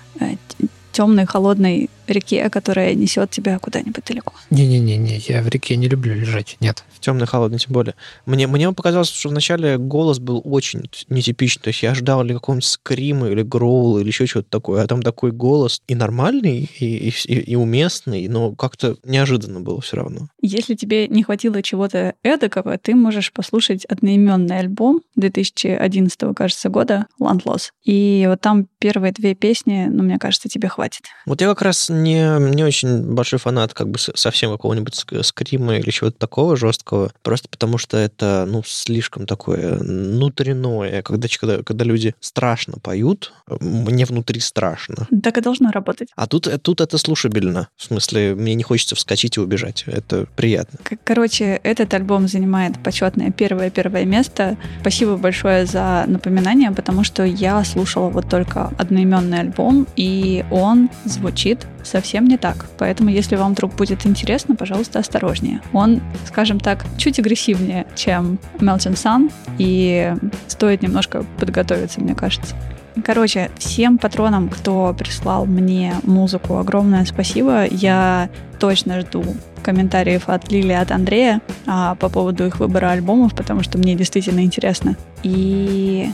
темной, 0.92 1.26
холодной 1.26 1.90
реке, 2.10 2.50
которая 2.50 2.94
несет 2.94 3.32
тебя 3.32 3.60
куда-нибудь 3.60 4.04
далеко. 4.06 4.34
Не-не-не, 4.50 5.18
я 5.28 5.42
в 5.42 5.48
реке 5.48 5.76
не 5.76 5.88
люблю 5.88 6.14
лежать, 6.14 6.58
нет. 6.60 6.84
В 6.92 7.00
темный, 7.00 7.28
холодный 7.28 7.60
тем 7.60 7.74
более. 7.74 7.96
Мне, 8.26 8.48
мне 8.48 8.72
показалось, 8.72 9.10
что 9.10 9.30
вначале 9.30 9.78
голос 9.78 10.20
был 10.20 10.42
очень 10.44 10.90
нетипичный. 11.10 11.64
То 11.64 11.68
есть 11.70 11.84
я 11.84 11.96
ждал 11.96 12.24
или 12.24 12.34
какого-нибудь 12.34 12.66
скрима, 12.66 13.30
или 13.30 13.42
гроула, 13.42 14.00
или 14.00 14.08
еще 14.08 14.28
чего-то 14.28 14.50
такое. 14.50 14.84
А 14.84 14.88
там 14.88 15.02
такой 15.02 15.32
голос 15.32 15.82
и 15.88 15.96
нормальный, 15.96 16.70
и, 16.80 17.10
и, 17.10 17.34
и 17.34 17.56
уместный, 17.56 18.28
но 18.28 18.54
как-то 18.54 18.98
неожиданно 19.04 19.60
было 19.62 19.82
все 19.82 19.98
равно. 19.98 20.30
Если 20.42 20.76
тебе 20.76 21.08
не 21.08 21.24
хватило 21.24 21.62
чего-то 21.62 22.16
эдакого, 22.24 22.78
ты 22.78 22.96
можешь 22.96 23.32
послушать 23.32 23.86
одноименный 23.86 24.60
альбом 24.60 25.02
2011, 25.16 26.36
кажется, 26.36 26.70
года 26.70 27.08
«Landloss». 27.22 27.70
И 27.84 28.26
вот 28.28 28.42
там 28.42 28.68
первые 28.80 29.12
две 29.12 29.36
песни, 29.36 29.88
ну, 29.90 30.04
мне 30.04 30.18
кажется, 30.18 30.50
тебе 30.50 30.70
хватит. 30.70 31.04
Вот 31.26 31.42
я 31.42 31.48
как 31.48 31.62
раз 31.62 31.90
не, 32.04 32.40
не 32.54 32.64
очень 32.64 33.02
большой 33.02 33.40
фанат 33.40 33.74
как 33.74 33.90
бы 33.90 34.00
совсем 34.00 34.52
какого-нибудь 34.52 34.94
ск- 34.94 35.24
скрима 35.24 35.78
или 35.78 35.90
чего-то 35.92 36.18
такого 36.18 36.56
жесткого, 36.56 37.12
просто 37.24 37.50
потому 37.50 37.78
что 37.78 37.98
это, 37.98 38.46
ну, 38.48 38.64
слишком 38.66 39.26
такое 39.26 39.78
внутреннее. 39.78 41.02
Когда, 41.04 41.28
когда, 41.40 41.64
когда 41.64 41.86
люди 41.86 42.16
страшно 42.20 42.78
поют, 42.82 43.34
мне 43.60 44.06
внутри 44.06 44.40
страшно. 44.40 45.08
Так 45.24 45.38
и 45.38 45.42
должно 45.42 45.72
работать. 45.72 46.10
А 46.16 46.28
тут, 46.28 46.48
э, 46.48 46.58
тут 46.58 46.82
это 46.82 46.98
слушабельно. 46.98 47.70
В 47.78 47.84
смысле, 47.84 48.36
мне 48.36 48.56
не 48.56 48.64
хочется 48.64 48.96
вскочить 48.96 49.38
и 49.38 49.40
убежать. 49.40 49.84
Это 49.88 50.28
приятно. 50.36 50.80
Короче, 51.04 51.60
этот 51.64 51.94
альбом 51.94 52.28
занимает 52.28 52.82
почетное 52.84 53.32
первое-первое 53.32 54.06
место. 54.06 54.58
Спасибо 54.82 55.18
большое 55.18 55.66
за 55.66 56.06
напоминание, 56.08 56.72
потому 56.72 57.04
что 57.04 57.24
я 57.24 57.64
слушала 57.64 58.10
вот 58.10 58.30
только 58.30 58.72
одноименный 58.78 59.40
альбом, 59.40 59.88
и 59.96 60.46
он 60.52 60.90
звучит 61.06 61.66
совсем 61.90 62.26
не 62.26 62.38
так. 62.38 62.66
Поэтому, 62.78 63.10
если 63.10 63.36
вам 63.36 63.54
вдруг 63.54 63.76
будет 63.76 64.06
интересно, 64.06 64.56
пожалуйста, 64.56 65.00
осторожнее. 65.00 65.62
Он, 65.74 66.02
скажем 66.28 66.60
так, 66.60 66.86
чуть 66.98 67.20
агрессивнее, 67.20 67.86
чем 67.96 68.40
Melton 68.60 68.94
Sun, 68.94 69.32
и 69.58 70.14
стоит 70.48 70.82
немножко 70.82 71.26
подготовиться, 71.40 72.02
мне 72.02 72.16
кажется. 72.16 72.56
Короче, 73.04 73.50
всем 73.58 73.98
патронам, 73.98 74.50
кто 74.50 74.94
прислал 74.98 75.46
мне 75.46 75.94
музыку, 76.04 76.58
огромное 76.58 77.06
спасибо. 77.06 77.66
Я 77.66 78.30
точно 78.60 79.02
жду 79.02 79.24
комментариев 79.64 80.30
от 80.30 80.52
Лили, 80.52 80.74
от 80.74 80.92
Андрея 80.92 81.42
а, 81.66 81.96
по 81.96 82.10
поводу 82.10 82.46
их 82.46 82.60
выбора 82.60 82.92
альбомов, 82.92 83.36
потому 83.36 83.64
что 83.64 83.78
мне 83.78 83.96
действительно 83.96 84.42
интересно. 84.42 84.96
И 85.24 86.10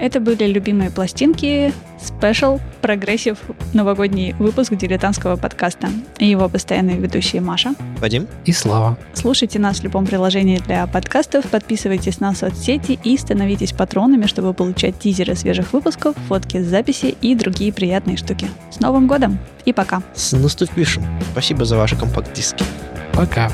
это 0.00 0.18
были 0.20 0.44
любимые 0.44 0.90
пластинки, 0.90 1.72
special, 2.00 2.58
прогрессив, 2.80 3.38
новогодний 3.74 4.32
выпуск 4.38 4.74
дилетантского 4.74 5.36
подкаста. 5.36 5.88
И 6.18 6.26
его 6.26 6.48
постоянные 6.48 6.96
ведущие 6.96 7.42
Маша. 7.42 7.74
Вадим? 7.98 8.26
И 8.46 8.52
Слава. 8.52 8.98
Слушайте 9.12 9.58
нас 9.58 9.80
в 9.80 9.84
любом 9.84 10.06
приложении 10.06 10.58
для 10.58 10.86
подкастов, 10.86 11.46
подписывайтесь 11.46 12.20
на 12.20 12.34
соцсети 12.34 12.98
и 13.04 13.16
становитесь 13.16 13.72
патронами, 13.72 14.26
чтобы 14.26 14.54
получать 14.54 14.98
тизеры 14.98 15.34
свежих 15.34 15.72
выпусков, 15.72 16.16
фотки 16.28 16.62
с 16.62 16.66
записи 16.66 17.14
и 17.20 17.34
другие 17.34 17.72
приятные 17.72 18.16
штуки. 18.16 18.48
С 18.70 18.80
Новым 18.80 19.06
годом 19.06 19.38
и 19.64 19.72
пока! 19.72 20.02
С 20.14 20.32
наступившим. 20.32 21.04
Спасибо 21.32 21.64
за 21.64 21.76
ваши 21.76 21.96
компакт-диски. 21.96 22.64
Пока. 23.12 23.50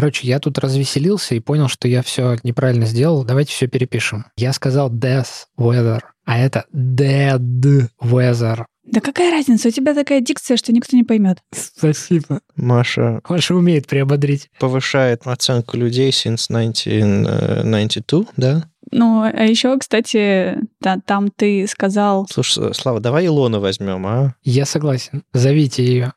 Короче, 0.00 0.26
я 0.26 0.40
тут 0.40 0.56
развеселился 0.58 1.34
и 1.34 1.40
понял, 1.40 1.68
что 1.68 1.86
я 1.86 2.00
все 2.02 2.38
неправильно 2.42 2.86
сделал. 2.86 3.22
Давайте 3.22 3.52
все 3.52 3.66
перепишем. 3.66 4.24
Я 4.34 4.54
сказал 4.54 4.90
death 4.90 5.26
weather, 5.58 6.00
а 6.24 6.38
это 6.38 6.64
dead 6.74 7.90
weather. 8.02 8.64
Да 8.86 9.02
какая 9.02 9.30
разница, 9.30 9.68
у 9.68 9.70
тебя 9.70 9.92
такая 9.94 10.22
дикция, 10.22 10.56
что 10.56 10.72
никто 10.72 10.96
не 10.96 11.04
поймет. 11.04 11.40
Спасибо. 11.52 12.40
Маша 12.56 13.20
Маша 13.28 13.54
умеет 13.54 13.88
приободрить. 13.88 14.48
повышает 14.58 15.26
оценку 15.26 15.76
людей 15.76 16.08
since 16.12 16.46
1992, 16.48 18.24
да? 18.38 18.64
Ну, 18.92 19.22
а 19.22 19.44
еще, 19.44 19.78
кстати, 19.78 20.56
та- 20.82 20.98
там 21.04 21.28
ты 21.30 21.66
сказал... 21.68 22.26
Слушай, 22.30 22.74
Слава, 22.74 23.00
давай 23.00 23.26
Илону 23.26 23.60
возьмем, 23.60 24.06
а? 24.06 24.34
Я 24.42 24.64
согласен. 24.64 25.22
Зовите 25.34 25.84
ее. 25.84 26.14